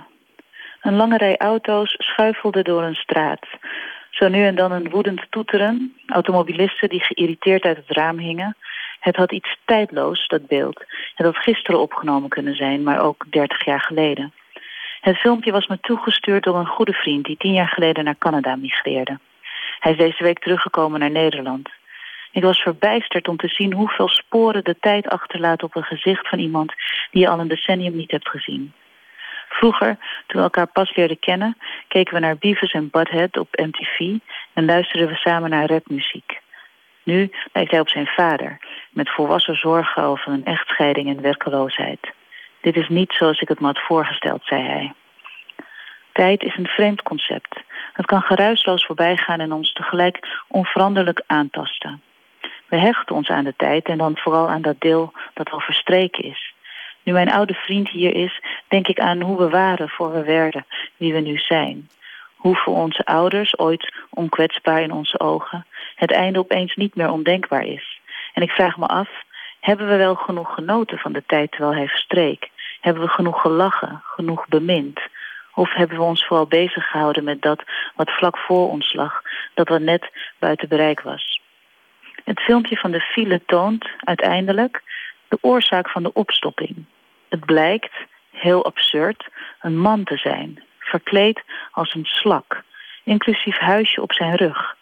Een 0.81 0.97
lange 0.97 1.17
rij 1.17 1.37
auto's 1.37 1.95
schuifelde 1.99 2.63
door 2.63 2.83
een 2.83 2.95
straat. 2.95 3.47
Zo 4.11 4.29
nu 4.29 4.45
en 4.45 4.55
dan 4.55 4.73
een 4.73 4.91
woedend 4.91 5.27
toeteren. 5.31 5.97
Automobilisten 6.07 6.89
die 6.89 7.05
geïrriteerd 7.05 7.63
uit 7.65 7.77
het 7.77 7.97
raam 7.97 8.19
hingen. 8.19 8.57
Het 9.05 9.17
had 9.17 9.33
iets 9.33 9.57
tijdloos, 9.65 10.27
dat 10.27 10.47
beeld. 10.47 10.85
Het 11.15 11.27
had 11.27 11.37
gisteren 11.37 11.81
opgenomen 11.81 12.29
kunnen 12.29 12.57
zijn, 12.57 12.83
maar 12.83 13.01
ook 13.01 13.25
dertig 13.31 13.65
jaar 13.65 13.81
geleden. 13.81 14.33
Het 15.01 15.17
filmpje 15.17 15.53
was 15.53 15.67
me 15.67 15.79
toegestuurd 15.81 16.45
door 16.45 16.57
een 16.57 16.67
goede 16.67 16.93
vriend... 16.93 17.25
die 17.25 17.37
tien 17.37 17.53
jaar 17.53 17.69
geleden 17.69 18.05
naar 18.05 18.19
Canada 18.19 18.57
migreerde. 18.57 19.19
Hij 19.79 19.93
is 19.93 19.99
deze 19.99 20.23
week 20.23 20.39
teruggekomen 20.39 21.01
naar 21.01 21.11
Nederland. 21.11 21.69
Ik 22.33 22.43
was 22.43 22.59
verbijsterd 22.59 23.29
om 23.29 23.37
te 23.37 23.49
zien 23.49 23.73
hoeveel 23.73 24.09
sporen 24.09 24.65
de 24.65 24.77
tijd 24.81 25.09
achterlaat... 25.09 25.63
op 25.63 25.77
een 25.77 25.85
gezicht 25.85 26.29
van 26.29 26.39
iemand 26.39 26.73
die 27.11 27.23
je 27.23 27.29
al 27.29 27.41
een 27.41 27.49
decennium 27.49 27.97
niet 27.97 28.11
hebt 28.11 28.29
gezien. 28.29 28.73
Vroeger, 29.49 29.97
toen 30.27 30.37
we 30.37 30.43
elkaar 30.43 30.67
pas 30.67 30.97
leerden 30.97 31.19
kennen... 31.19 31.57
keken 31.89 32.15
we 32.15 32.21
naar 32.21 32.39
Beavis 32.39 32.73
en 32.73 32.91
Butthead 32.91 33.37
op 33.37 33.49
MTV... 33.51 33.99
en 34.53 34.65
luisterden 34.65 35.09
we 35.09 35.15
samen 35.15 35.51
naar 35.51 35.71
rapmuziek. 35.71 36.43
Nu 37.05 37.31
lijkt 37.53 37.71
hij 37.71 37.81
op 37.81 37.89
zijn 37.89 38.07
vader, 38.07 38.59
met 38.91 39.11
volwassen 39.11 39.57
zorgen 39.57 40.03
over 40.03 40.33
een 40.33 40.45
echtscheiding 40.45 41.09
en 41.09 41.23
werkeloosheid. 41.23 42.13
Dit 42.61 42.77
is 42.77 42.89
niet 42.89 43.13
zoals 43.13 43.41
ik 43.41 43.49
het 43.49 43.61
me 43.61 43.67
had 43.67 43.79
voorgesteld, 43.79 44.45
zei 44.45 44.63
hij. 44.63 44.93
Tijd 46.13 46.43
is 46.43 46.57
een 46.57 46.67
vreemd 46.67 47.03
concept. 47.03 47.61
Het 47.93 48.07
kan 48.07 48.23
geruisloos 48.23 48.87
voorbijgaan 48.87 49.41
en 49.41 49.53
ons 49.53 49.73
tegelijk 49.73 50.29
onveranderlijk 50.49 51.23
aantasten. 51.27 52.03
We 52.69 52.77
hechten 52.77 53.17
ons 53.17 53.29
aan 53.29 53.45
de 53.45 53.55
tijd 53.57 53.87
en 53.87 53.99
dan 53.99 54.17
vooral 54.17 54.49
aan 54.49 54.63
dat 54.63 54.81
deel 54.81 55.13
dat 55.35 55.51
al 55.51 55.61
verstreken 55.61 56.25
is. 56.25 56.55
Nu 57.03 57.13
mijn 57.13 57.33
oude 57.33 57.55
vriend 57.55 57.89
hier 57.89 58.15
is, 58.15 58.43
denk 58.69 58.89
ik 58.89 59.01
aan 59.01 59.21
hoe 59.21 59.39
we 59.39 59.49
waren 59.49 59.89
voor 59.89 60.13
we 60.13 60.23
werden, 60.23 60.67
wie 60.97 61.13
we 61.13 61.21
nu 61.21 61.39
zijn. 61.39 61.89
Hoe 62.45 62.57
voor 62.57 62.75
onze 62.77 63.05
ouders, 63.05 63.59
ooit 63.59 63.93
onkwetsbaar 64.11 64.83
in 64.83 64.93
onze 64.93 65.21
ogen, 65.21 65.67
het 65.95 66.11
einde 66.11 66.39
opeens 66.39 66.75
niet 66.75 66.95
meer 66.95 67.11
ondenkbaar 67.11 67.65
is. 67.67 68.01
En 68.33 68.43
ik 68.43 68.51
vraag 68.51 68.77
me 68.77 68.87
af, 68.87 69.09
hebben 69.61 69.89
we 69.89 69.97
wel 69.97 70.15
genoeg 70.15 70.55
genoten 70.55 70.99
van 70.99 71.13
de 71.13 71.23
tijd 71.27 71.51
terwijl 71.51 71.75
hij 71.75 71.89
verstreek? 71.89 72.51
Hebben 72.81 73.03
we 73.03 73.09
genoeg 73.09 73.41
gelachen, 73.41 74.03
genoeg 74.05 74.49
bemind? 74.49 75.01
Of 75.55 75.73
hebben 75.73 75.97
we 75.97 76.03
ons 76.03 76.27
vooral 76.27 76.47
bezig 76.47 76.91
gehouden 76.91 77.25
met 77.25 77.43
dat 77.43 77.63
wat 77.95 78.11
vlak 78.11 78.39
voor 78.39 78.71
ons 78.71 78.93
lag, 78.93 79.23
dat 79.55 79.69
wat 79.69 79.81
net 79.81 80.11
buiten 80.39 80.69
bereik 80.69 81.01
was? 81.01 81.41
Het 82.25 82.41
filmpje 82.41 82.77
van 82.77 82.91
de 82.91 83.01
file 83.01 83.41
toont 83.47 83.89
uiteindelijk 83.99 84.83
de 85.29 85.39
oorzaak 85.41 85.91
van 85.91 86.03
de 86.03 86.13
opstopping. 86.13 86.85
Het 87.29 87.45
blijkt, 87.45 87.95
heel 88.31 88.65
absurd, 88.65 89.29
een 89.61 89.79
man 89.79 90.05
te 90.05 90.17
zijn, 90.17 90.63
verkleed 90.85 91.43
als 91.71 91.95
een 91.95 92.05
slak. 92.05 92.63
inclusief 93.05 93.59
huisje 93.59 94.03
op 94.03 94.13
zijn 94.13 94.35
rug. 94.35 94.77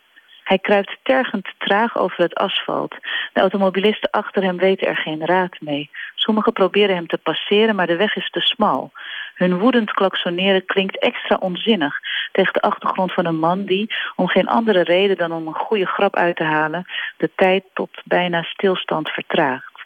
Hij 0.45 0.59
kruipt 0.59 0.97
tergend 1.03 1.49
traag 1.59 1.97
over 1.97 2.23
het 2.23 2.35
asfalt. 2.35 2.97
De 3.33 3.41
automobilisten 3.41 4.11
achter 4.11 4.43
hem 4.43 4.57
weten 4.57 4.87
er 4.87 4.97
geen 4.97 5.27
raad 5.27 5.61
mee. 5.61 5.91
Sommigen 6.15 6.53
proberen 6.53 6.95
hem 6.95 7.07
te 7.07 7.19
passeren, 7.19 7.75
maar 7.75 7.87
de 7.87 7.97
weg 7.97 8.17
is 8.17 8.31
te 8.31 8.41
smal. 8.41 8.93
Hun 9.35 9.59
woedend 9.59 9.93
klaksoneren 9.93 10.65
klinkt 10.67 10.99
extra 10.99 11.37
onzinnig 11.37 12.01
tegen 12.33 12.53
de 12.53 12.61
achtergrond 12.61 13.13
van 13.13 13.27
een 13.27 13.39
man 13.39 13.65
die, 13.65 13.95
om 14.17 14.29
geen 14.29 14.49
andere 14.49 14.83
reden 14.83 15.17
dan 15.17 15.33
om 15.33 15.47
een 15.47 15.55
goede 15.55 15.87
grap 15.87 16.17
uit 16.17 16.37
te 16.37 16.45
halen, 16.45 16.85
de 17.17 17.31
tijd 17.37 17.65
tot 17.75 18.01
bijna 18.05 18.43
stilstand 18.43 19.09
vertraagt. 19.09 19.81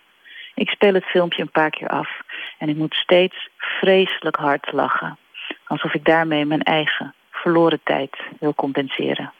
Ik 0.54 0.70
speel 0.70 0.94
het 0.94 1.04
filmpje 1.04 1.42
een 1.42 1.50
paar 1.50 1.70
keer 1.70 1.88
af 1.88 2.20
en 2.58 2.68
ik 2.68 2.76
moet 2.76 2.94
steeds 2.94 3.48
vreselijk 3.56 4.36
hard 4.36 4.72
lachen. 4.72 5.18
Alsof 5.66 5.94
ik 5.94 6.04
daarmee 6.04 6.44
mijn 6.44 6.62
eigen 6.62 7.14
verloren 7.30 7.80
tijd 7.84 8.16
wil 8.40 8.54
compenseren. 8.54 9.32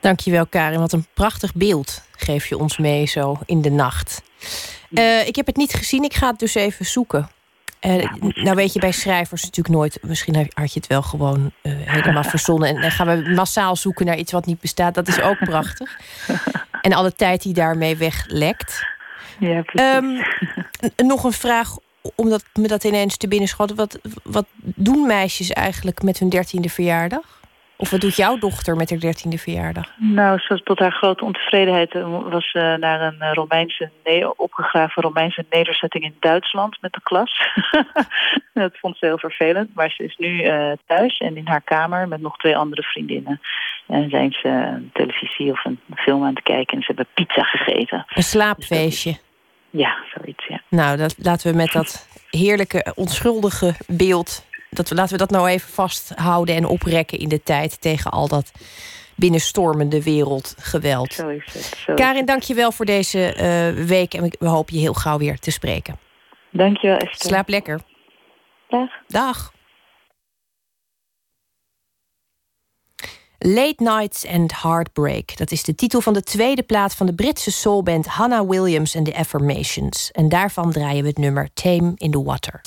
Dankjewel, 0.00 0.46
Karin. 0.46 0.78
Wat 0.78 0.92
een 0.92 1.06
prachtig 1.14 1.54
beeld 1.54 2.08
geef 2.16 2.46
je 2.46 2.58
ons 2.58 2.78
mee 2.78 3.06
zo 3.06 3.36
in 3.46 3.62
de 3.62 3.70
nacht. 3.70 4.22
Uh, 4.90 5.26
ik 5.26 5.36
heb 5.36 5.46
het 5.46 5.56
niet 5.56 5.74
gezien, 5.74 6.04
ik 6.04 6.14
ga 6.14 6.30
het 6.30 6.38
dus 6.38 6.54
even 6.54 6.84
zoeken. 6.84 7.28
Uh, 7.80 8.12
nou 8.20 8.56
weet 8.56 8.72
je 8.72 8.80
bij 8.80 8.92
schrijvers 8.92 9.42
natuurlijk 9.42 9.74
nooit... 9.74 9.98
misschien 10.02 10.50
had 10.54 10.72
je 10.72 10.80
het 10.80 10.88
wel 10.88 11.02
gewoon 11.02 11.52
uh, 11.62 11.72
helemaal 11.76 12.24
verzonnen... 12.24 12.68
en 12.68 12.80
dan 12.80 12.90
gaan 12.90 13.06
we 13.06 13.30
massaal 13.34 13.76
zoeken 13.76 14.06
naar 14.06 14.16
iets 14.16 14.32
wat 14.32 14.46
niet 14.46 14.60
bestaat. 14.60 14.94
Dat 14.94 15.08
is 15.08 15.20
ook 15.20 15.38
prachtig. 15.38 15.98
En 16.80 16.92
alle 16.92 17.12
tijd 17.12 17.42
die 17.42 17.54
daarmee 17.54 17.96
weglekt. 17.96 18.86
Ja, 19.38 19.64
um, 19.96 20.22
nog 20.96 21.24
een 21.24 21.32
vraag, 21.32 21.76
omdat 22.14 22.44
me 22.52 22.68
dat 22.68 22.84
ineens 22.84 23.16
te 23.16 23.28
binnen 23.28 23.48
schoot. 23.48 23.74
Wat, 23.74 23.98
wat 24.22 24.46
doen 24.62 25.06
meisjes 25.06 25.50
eigenlijk 25.50 26.02
met 26.02 26.18
hun 26.18 26.28
dertiende 26.28 26.68
verjaardag? 26.68 27.36
Of 27.78 27.90
wat 27.90 28.00
doet 28.00 28.16
jouw 28.16 28.38
dochter 28.38 28.76
met 28.76 28.90
haar 28.90 28.98
dertiende 28.98 29.38
verjaardag? 29.38 29.92
Nou, 29.96 30.38
zoals 30.38 30.62
tot 30.62 30.78
haar 30.78 30.92
grote 30.92 31.24
ontevredenheid 31.24 31.92
was 32.30 32.50
ze 32.50 32.76
naar 32.80 33.00
een 33.00 33.34
Romeinse 33.34 33.90
opgegraven 34.36 35.02
Romeinse 35.02 35.44
nederzetting 35.50 36.04
in 36.04 36.16
Duitsland 36.20 36.80
met 36.80 36.92
de 36.92 37.00
klas. 37.02 37.40
dat 38.54 38.78
vond 38.78 38.96
ze 38.98 39.06
heel 39.06 39.18
vervelend. 39.18 39.74
Maar 39.74 39.90
ze 39.90 40.04
is 40.04 40.16
nu 40.16 40.42
uh, 40.42 40.72
thuis 40.86 41.18
en 41.18 41.36
in 41.36 41.46
haar 41.46 41.60
kamer 41.60 42.08
met 42.08 42.20
nog 42.20 42.36
twee 42.36 42.56
andere 42.56 42.82
vriendinnen. 42.82 43.40
En 43.86 44.10
zijn 44.10 44.32
ze 44.32 44.48
een 44.48 44.90
televisie 44.92 45.50
of 45.50 45.64
een 45.64 45.80
film 45.94 46.22
aan 46.22 46.34
het 46.34 46.42
kijken 46.42 46.76
en 46.76 46.82
ze 46.82 46.86
hebben 46.86 47.06
pizza 47.14 47.42
gegeten. 47.42 48.04
Een 48.08 48.22
slaapfeestje. 48.22 49.16
Ja, 49.70 49.96
zoiets, 50.14 50.46
ja. 50.46 50.62
Nou, 50.70 50.96
dat, 50.96 51.14
laten 51.18 51.50
we 51.50 51.56
met 51.56 51.72
dat 51.72 52.08
heerlijke, 52.30 52.92
onschuldige 52.94 53.74
beeld 53.86 54.44
dat 54.76 54.90
laten 54.90 55.12
we 55.12 55.18
dat 55.18 55.30
nou 55.30 55.48
even 55.48 55.68
vasthouden 55.68 56.54
en 56.54 56.64
oprekken 56.64 57.18
in 57.18 57.28
de 57.28 57.42
tijd 57.42 57.80
tegen 57.80 58.10
al 58.10 58.28
dat 58.28 58.52
binnenstormende 59.16 60.02
wereldgeweld. 60.02 61.12
Zo 61.12 61.28
is 61.28 61.44
het. 61.44 61.62
Zo 61.62 61.94
Karin, 61.94 62.24
dank 62.24 62.42
je 62.42 62.54
wel 62.54 62.72
voor 62.72 62.84
deze 62.84 63.36
uh, 63.78 63.86
week 63.86 64.14
en 64.14 64.30
we 64.38 64.48
hopen 64.48 64.74
je 64.74 64.80
heel 64.80 64.94
gauw 64.94 65.18
weer 65.18 65.38
te 65.38 65.50
spreken. 65.50 65.98
Dank 66.50 66.76
je 66.76 66.86
wel, 66.86 66.96
Esther. 66.96 67.28
Slaap 67.30 67.48
lekker. 67.48 67.80
Dag. 68.68 68.90
Dag. 69.06 69.52
Late 73.48 73.82
Nights 73.82 74.26
and 74.26 74.52
Heartbreak. 74.52 75.36
Dat 75.36 75.50
is 75.50 75.62
de 75.62 75.74
titel 75.74 76.00
van 76.00 76.12
de 76.12 76.22
tweede 76.22 76.62
plaat 76.62 76.94
van 76.94 77.06
de 77.06 77.14
Britse 77.14 77.52
soulband 77.52 78.06
Hannah 78.06 78.48
Williams 78.48 78.96
and 78.96 79.04
the 79.04 79.16
Affirmations. 79.16 80.10
En 80.10 80.28
daarvan 80.28 80.72
draaien 80.72 81.02
we 81.02 81.08
het 81.08 81.18
nummer 81.18 81.48
Tame 81.54 81.92
in 81.96 82.10
the 82.10 82.22
Water. 82.22 82.60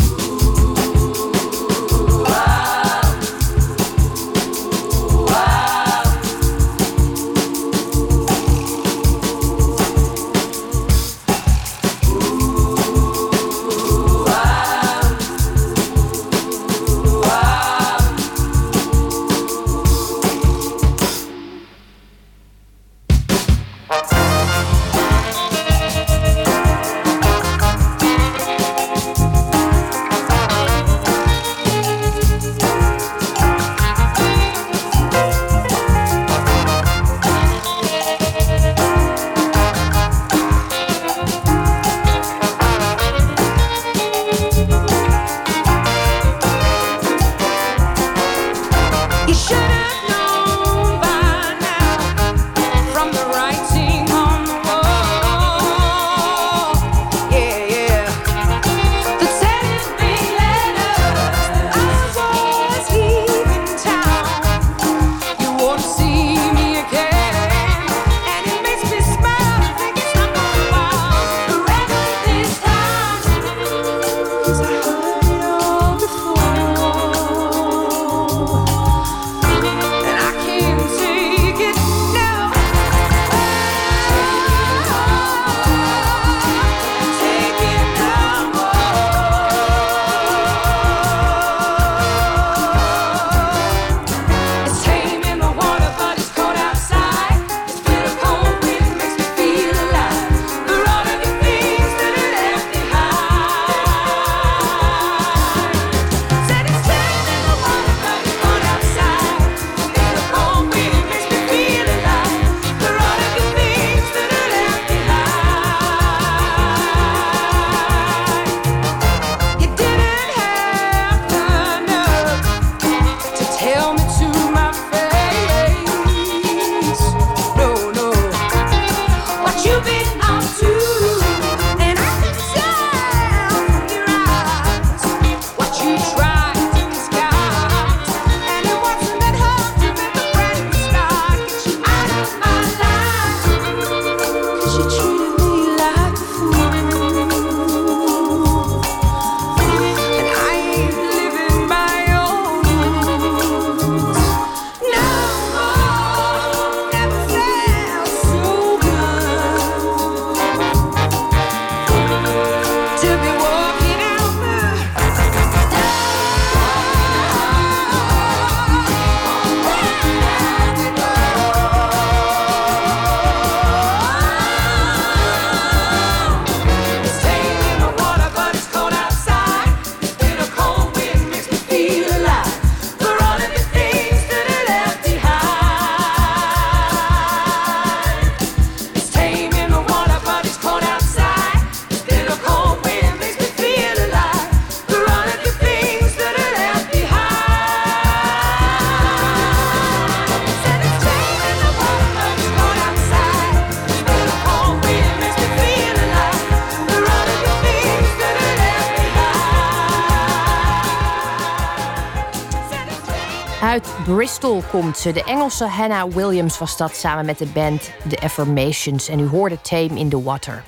Bristol 214.40 214.64
komt 214.80 214.98
ze. 214.98 215.12
De 215.12 215.24
Engelse 215.24 215.66
Hannah 215.66 216.12
Williams 216.12 216.58
was 216.58 216.78
dat 216.78 216.96
samen 216.96 217.26
met 217.26 217.38
de 217.38 217.46
band 217.46 217.92
The 218.10 218.20
Affirmations. 218.20 219.08
En 219.08 219.20
u 219.20 219.28
hoorde 219.28 219.62
Tame 219.62 220.00
in 220.00 220.10
the 220.10 220.24
Water. 220.24 220.64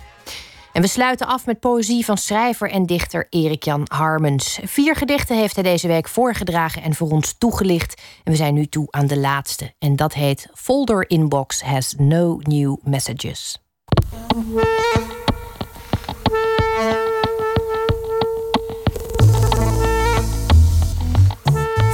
En 0.74 0.82
we 0.82 0.88
sluiten 0.88 1.28
af 1.28 1.46
met 1.46 1.60
poëzie 1.60 2.06
van 2.06 2.18
schrijver 2.18 2.70
en 2.70 2.86
dichter 2.86 3.28
Erik 3.30 3.64
Jan 3.64 3.86
Harmens. 3.88 4.60
Vier 4.64 4.96
gedichten 4.96 5.38
heeft 5.38 5.56
hij 5.56 5.64
deze 5.64 5.88
week 5.88 6.08
voorgedragen 6.08 6.82
en 6.82 6.96
voor 6.96 7.10
ons 7.10 7.34
toegelicht. 7.38 8.02
En 8.24 8.32
we 8.32 8.38
zijn 8.38 8.54
nu 8.54 8.66
toe 8.66 8.88
aan 8.90 9.08
de 9.08 9.18
laatste. 9.18 9.74
En 9.80 9.96
dat 9.96 10.14
heet 10.14 10.48
Folder 10.54 11.10
Inbox 11.10 11.62
Has 11.62 11.94
No 11.98 12.38
New 12.40 12.76
Messages. 12.84 13.62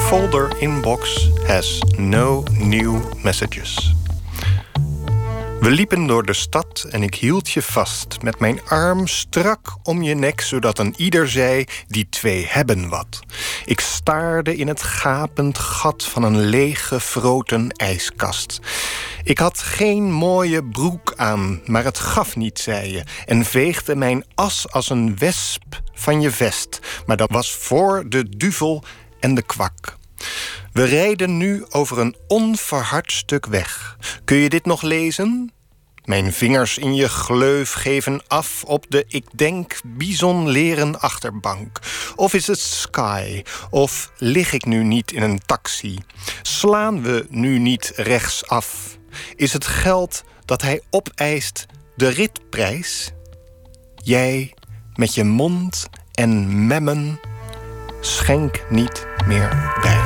Folder 0.07 0.55
inbox 0.59 1.29
has 1.47 1.81
no 1.97 2.43
new 2.51 3.01
messages. 3.23 3.95
We 5.59 5.69
liepen 5.69 6.07
door 6.07 6.25
de 6.25 6.33
stad 6.33 6.85
en 6.89 7.03
ik 7.03 7.15
hield 7.15 7.49
je 7.49 7.61
vast, 7.61 8.21
met 8.21 8.39
mijn 8.39 8.59
arm 8.67 9.07
strak 9.07 9.77
om 9.83 10.01
je 10.01 10.15
nek, 10.15 10.41
zodat 10.41 10.79
een 10.79 10.93
ieder 10.97 11.29
zei: 11.29 11.65
die 11.87 12.09
twee 12.09 12.45
hebben 12.49 12.89
wat. 12.89 13.19
Ik 13.65 13.79
staarde 13.79 14.55
in 14.55 14.67
het 14.67 14.83
gapend 14.83 15.57
gat 15.57 16.03
van 16.03 16.23
een 16.23 16.39
lege, 16.39 16.99
froten 16.99 17.69
ijskast. 17.71 18.59
Ik 19.23 19.37
had 19.37 19.59
geen 19.59 20.11
mooie 20.11 20.63
broek 20.63 21.13
aan, 21.15 21.61
maar 21.65 21.83
het 21.83 21.99
gaf 21.99 22.35
niet, 22.35 22.59
zei 22.59 22.91
je, 22.91 23.03
en 23.25 23.45
veegde 23.45 23.95
mijn 23.95 24.25
as 24.35 24.71
als 24.71 24.89
een 24.89 25.17
wesp 25.17 25.81
van 25.93 26.21
je 26.21 26.31
vest. 26.31 26.79
Maar 27.05 27.17
dat 27.17 27.31
was 27.31 27.51
voor 27.51 28.03
de 28.09 28.29
duvel 28.37 28.83
en 29.19 29.35
de 29.35 29.41
kwak. 29.41 29.96
We 30.73 30.83
rijden 30.83 31.37
nu 31.37 31.65
over 31.69 31.99
een 31.99 32.15
onverhard 32.27 33.11
stuk 33.11 33.45
weg. 33.45 33.97
Kun 34.25 34.37
je 34.37 34.49
dit 34.49 34.65
nog 34.65 34.81
lezen? 34.81 35.51
Mijn 36.07 36.33
vingers 36.33 36.77
in 36.77 36.95
je 36.95 37.09
gleuf 37.09 37.73
geven 37.73 38.21
af 38.27 38.63
op 38.63 38.85
de, 38.89 39.05
ik 39.07 39.25
denk, 39.35 39.79
bizonleren 39.83 40.99
achterbank. 40.99 41.79
Of 42.15 42.33
is 42.33 42.47
het 42.47 42.59
sky? 42.59 43.43
Of 43.69 44.11
lig 44.17 44.53
ik 44.53 44.65
nu 44.65 44.83
niet 44.83 45.11
in 45.11 45.21
een 45.21 45.39
taxi? 45.45 45.97
Slaan 46.41 47.01
we 47.01 47.25
nu 47.29 47.59
niet 47.59 47.91
rechtsaf? 47.95 48.97
Is 49.35 49.53
het 49.53 49.65
geld 49.65 50.23
dat 50.45 50.61
hij 50.61 50.81
opeist 50.89 51.65
de 51.95 52.07
ritprijs? 52.07 53.11
Jij 53.95 54.53
met 54.95 55.13
je 55.13 55.23
mond 55.23 55.87
en 56.13 56.67
memmen 56.67 57.19
schenk 58.07 58.63
niet 58.69 59.07
meer 59.25 59.73
bij. 59.81 59.99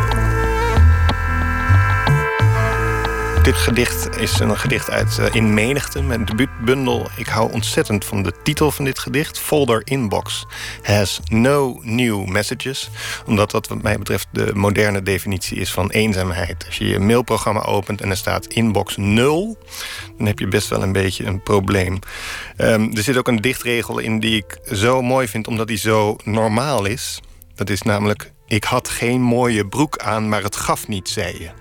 Dit 3.43 3.55
gedicht 3.55 4.17
is 4.17 4.39
een 4.39 4.57
gedicht 4.57 4.89
uit 4.89 5.17
uh, 5.19 5.35
In 5.35 5.53
Menigte, 5.53 6.01
mijn 6.01 6.25
debuutbundel. 6.25 7.09
Ik 7.15 7.27
hou 7.27 7.51
ontzettend 7.51 8.05
van 8.05 8.23
de 8.23 8.33
titel 8.43 8.71
van 8.71 8.85
dit 8.85 8.99
gedicht. 8.99 9.39
Folder 9.39 9.81
Inbox 9.83 10.45
has 10.81 11.19
no 11.29 11.79
new 11.83 12.25
messages. 12.25 12.89
Omdat 13.25 13.51
dat 13.51 13.67
wat 13.67 13.81
mij 13.81 13.97
betreft 13.97 14.27
de 14.31 14.51
moderne 14.53 15.03
definitie 15.03 15.57
is 15.57 15.71
van 15.71 15.89
eenzaamheid. 15.89 16.65
Als 16.65 16.77
je 16.77 16.87
je 16.87 16.99
mailprogramma 16.99 17.61
opent 17.61 18.01
en 18.01 18.09
er 18.09 18.17
staat 18.17 18.45
inbox 18.45 18.97
0... 18.97 19.57
dan 20.17 20.27
heb 20.27 20.39
je 20.39 20.47
best 20.47 20.67
wel 20.67 20.83
een 20.83 20.91
beetje 20.91 21.25
een 21.25 21.43
probleem. 21.43 21.99
Um, 22.57 22.95
er 22.95 23.03
zit 23.03 23.17
ook 23.17 23.27
een 23.27 23.41
dichtregel 23.41 23.99
in 23.99 24.19
die 24.19 24.35
ik 24.35 24.59
zo 24.73 25.01
mooi 25.01 25.27
vind... 25.27 25.47
omdat 25.47 25.67
die 25.67 25.77
zo 25.77 26.17
normaal 26.23 26.85
is. 26.85 27.21
Dat 27.55 27.69
is 27.69 27.81
namelijk... 27.81 28.33
Ik 28.45 28.63
had 28.63 28.89
geen 28.89 29.21
mooie 29.21 29.67
broek 29.67 29.97
aan, 29.97 30.29
maar 30.29 30.43
het 30.43 30.55
gaf 30.55 30.87
niet, 30.87 31.09
zei 31.09 31.39
je. 31.39 31.60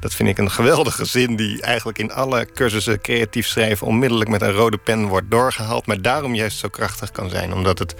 Dat 0.00 0.14
vind 0.14 0.28
ik 0.28 0.38
een 0.38 0.50
geweldige 0.50 1.04
zin 1.04 1.36
die 1.36 1.62
eigenlijk 1.62 1.98
in 1.98 2.12
alle 2.12 2.48
cursussen 2.54 3.00
creatief 3.00 3.46
schrijven 3.46 3.86
onmiddellijk 3.86 4.30
met 4.30 4.42
een 4.42 4.52
rode 4.52 4.78
pen 4.78 5.06
wordt 5.06 5.30
doorgehaald, 5.30 5.86
maar 5.86 6.02
daarom 6.02 6.34
juist 6.34 6.58
zo 6.58 6.68
krachtig 6.68 7.10
kan 7.10 7.30
zijn, 7.30 7.52
omdat 7.52 7.78
het 7.78 7.94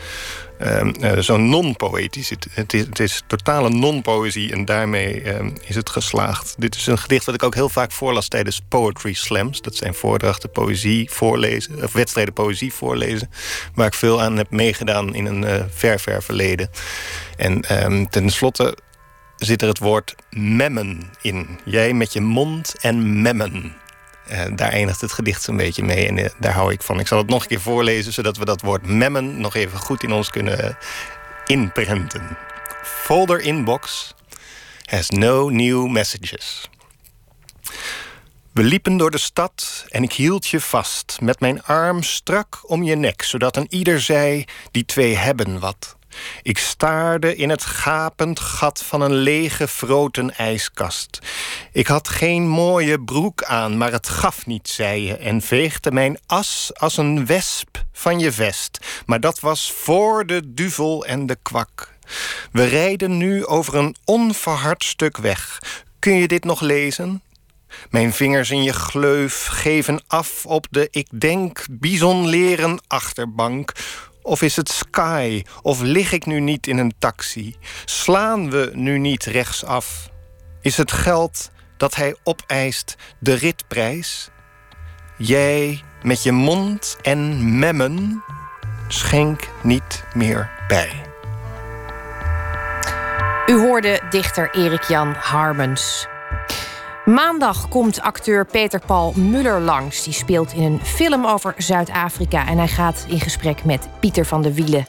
uh, 0.60 1.18
zo 1.18 1.36
non-poëtisch 1.36 2.30
is. 2.30 2.36
Het 2.50 2.72
is, 2.72 2.80
het 2.80 2.98
is 2.98 3.22
totale 3.26 3.68
non-poëzie 3.68 4.52
en 4.52 4.64
daarmee 4.64 5.22
uh, 5.22 5.34
is 5.66 5.74
het 5.74 5.90
geslaagd. 5.90 6.54
Dit 6.58 6.74
is 6.74 6.86
een 6.86 6.98
gedicht 6.98 7.24
dat 7.24 7.34
ik 7.34 7.42
ook 7.42 7.54
heel 7.54 7.68
vaak 7.68 7.92
voorlas 7.92 8.28
tijdens 8.28 8.60
poetry 8.68 9.12
slams. 9.12 9.60
Dat 9.60 9.74
zijn 9.74 9.94
voordrachten 9.94 10.50
poëzie 10.50 11.10
voorlezen, 11.10 11.82
of 11.82 11.92
wedstrijden 11.92 12.34
poëzie 12.34 12.72
voorlezen, 12.72 13.30
waar 13.74 13.86
ik 13.86 13.94
veel 13.94 14.22
aan 14.22 14.36
heb 14.36 14.50
meegedaan 14.50 15.14
in 15.14 15.26
een 15.26 15.42
uh, 15.42 15.54
ver, 15.70 16.00
ver 16.00 16.22
verleden. 16.22 16.70
En 17.36 17.84
um, 17.84 18.08
tenslotte 18.08 18.76
zit 19.40 19.62
er 19.62 19.68
het 19.68 19.78
woord 19.78 20.14
memmen 20.30 21.10
in. 21.20 21.58
Jij 21.64 21.92
met 21.92 22.12
je 22.12 22.20
mond 22.20 22.74
en 22.80 23.22
memmen. 23.22 23.74
Uh, 24.30 24.44
daar 24.54 24.72
eindigt 24.72 25.00
het 25.00 25.12
gedicht 25.12 25.46
een 25.46 25.56
beetje 25.56 25.82
mee 25.82 26.06
en 26.06 26.16
uh, 26.16 26.28
daar 26.38 26.52
hou 26.52 26.72
ik 26.72 26.82
van. 26.82 27.00
Ik 27.00 27.06
zal 27.06 27.18
het 27.18 27.28
nog 27.28 27.42
een 27.42 27.48
keer 27.48 27.60
voorlezen, 27.60 28.12
zodat 28.12 28.36
we 28.36 28.44
dat 28.44 28.60
woord 28.60 28.86
memmen 28.86 29.40
nog 29.40 29.54
even 29.54 29.78
goed 29.78 30.02
in 30.02 30.12
ons 30.12 30.30
kunnen 30.30 30.64
uh, 30.64 30.70
inprenten. 31.46 32.36
Folder 32.82 33.40
inbox 33.40 34.14
has 34.84 35.10
no 35.10 35.48
new 35.48 35.88
messages. 35.88 36.68
We 38.52 38.62
liepen 38.62 38.96
door 38.96 39.10
de 39.10 39.18
stad 39.18 39.84
en 39.88 40.02
ik 40.02 40.12
hield 40.12 40.46
je 40.46 40.60
vast, 40.60 41.18
met 41.20 41.40
mijn 41.40 41.62
arm 41.62 42.02
strak 42.02 42.60
om 42.62 42.82
je 42.82 42.94
nek, 42.94 43.22
zodat 43.22 43.56
een 43.56 43.66
ieder 43.68 44.00
zei: 44.00 44.44
die 44.70 44.84
twee 44.84 45.16
hebben 45.16 45.60
wat. 45.60 45.96
Ik 46.42 46.58
staarde 46.58 47.36
in 47.36 47.50
het 47.50 47.64
gapend 47.64 48.40
gat 48.40 48.82
van 48.82 49.00
een 49.00 49.14
lege 49.14 49.68
froten 49.68 50.36
ijskast. 50.36 51.18
Ik 51.72 51.86
had 51.86 52.08
geen 52.08 52.48
mooie 52.48 53.00
broek 53.00 53.44
aan, 53.44 53.78
maar 53.78 53.92
het 53.92 54.08
gaf 54.08 54.46
niet, 54.46 54.68
zei 54.68 55.02
je, 55.06 55.16
en 55.16 55.40
veegde 55.40 55.92
mijn 55.92 56.18
as 56.26 56.70
als 56.74 56.96
een 56.96 57.26
wesp 57.26 57.84
van 57.92 58.18
je 58.18 58.32
vest. 58.32 59.02
Maar 59.06 59.20
dat 59.20 59.40
was 59.40 59.72
voor 59.72 60.26
de 60.26 60.54
duvel 60.54 61.04
en 61.06 61.26
de 61.26 61.36
kwak. 61.42 61.94
We 62.52 62.64
rijden 62.64 63.16
nu 63.16 63.46
over 63.46 63.74
een 63.74 63.96
onverhard 64.04 64.84
stuk 64.84 65.16
weg. 65.16 65.58
Kun 65.98 66.14
je 66.14 66.28
dit 66.28 66.44
nog 66.44 66.60
lezen? 66.60 67.22
Mijn 67.90 68.12
vingers 68.12 68.50
in 68.50 68.62
je 68.62 68.72
gleuf 68.72 69.46
geven 69.46 70.02
af 70.06 70.46
op 70.46 70.66
de, 70.70 70.88
ik 70.90 71.20
denk, 71.20 71.66
bizonleren 71.70 72.80
achterbank. 72.86 73.72
Of 74.22 74.42
is 74.42 74.56
het 74.56 74.68
sky? 74.68 75.42
Of 75.62 75.80
lig 75.80 76.12
ik 76.12 76.26
nu 76.26 76.40
niet 76.40 76.66
in 76.66 76.78
een 76.78 76.94
taxi? 76.98 77.56
Slaan 77.84 78.50
we 78.50 78.70
nu 78.74 78.98
niet 78.98 79.24
rechtsaf? 79.24 80.08
Is 80.60 80.76
het 80.76 80.92
geld 80.92 81.50
dat 81.76 81.94
hij 81.94 82.16
opeist 82.22 82.96
de 83.18 83.34
ritprijs? 83.34 84.30
Jij 85.18 85.82
met 86.02 86.22
je 86.22 86.32
mond 86.32 86.96
en 87.02 87.58
memmen 87.58 88.24
schenk 88.88 89.48
niet 89.62 90.04
meer 90.14 90.50
bij. 90.68 90.90
U 93.46 93.58
hoorde 93.58 94.00
dichter 94.10 94.54
Erik 94.54 94.82
Jan 94.82 95.14
Harmens. 95.18 96.06
Maandag 97.04 97.68
komt 97.68 98.00
acteur 98.00 98.46
Peter 98.46 98.80
Paul 98.86 99.12
Muller 99.16 99.60
langs. 99.60 100.04
Die 100.04 100.12
speelt 100.12 100.52
in 100.52 100.62
een 100.62 100.80
film 100.82 101.26
over 101.26 101.54
Zuid-Afrika. 101.56 102.46
En 102.46 102.58
hij 102.58 102.68
gaat 102.68 103.04
in 103.08 103.20
gesprek 103.20 103.64
met 103.64 103.88
Pieter 104.00 104.24
van 104.24 104.42
der 104.42 104.52
Wielen. 104.52 104.86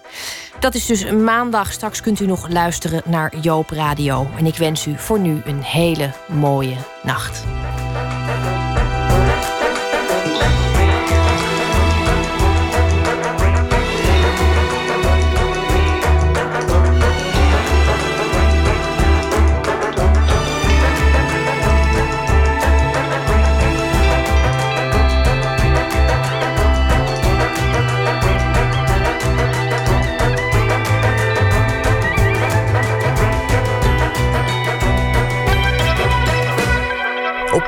Dat 0.59 0.75
is 0.75 0.85
dus 0.85 1.11
maandag. 1.11 1.71
Straks 1.71 2.01
kunt 2.01 2.19
u 2.19 2.25
nog 2.25 2.49
luisteren 2.49 3.01
naar 3.05 3.33
Joop 3.41 3.69
Radio. 3.69 4.27
En 4.37 4.45
ik 4.45 4.55
wens 4.55 4.85
u 4.85 4.97
voor 4.97 5.19
nu 5.19 5.41
een 5.45 5.61
hele 5.61 6.11
mooie 6.27 6.75
nacht. 7.03 7.43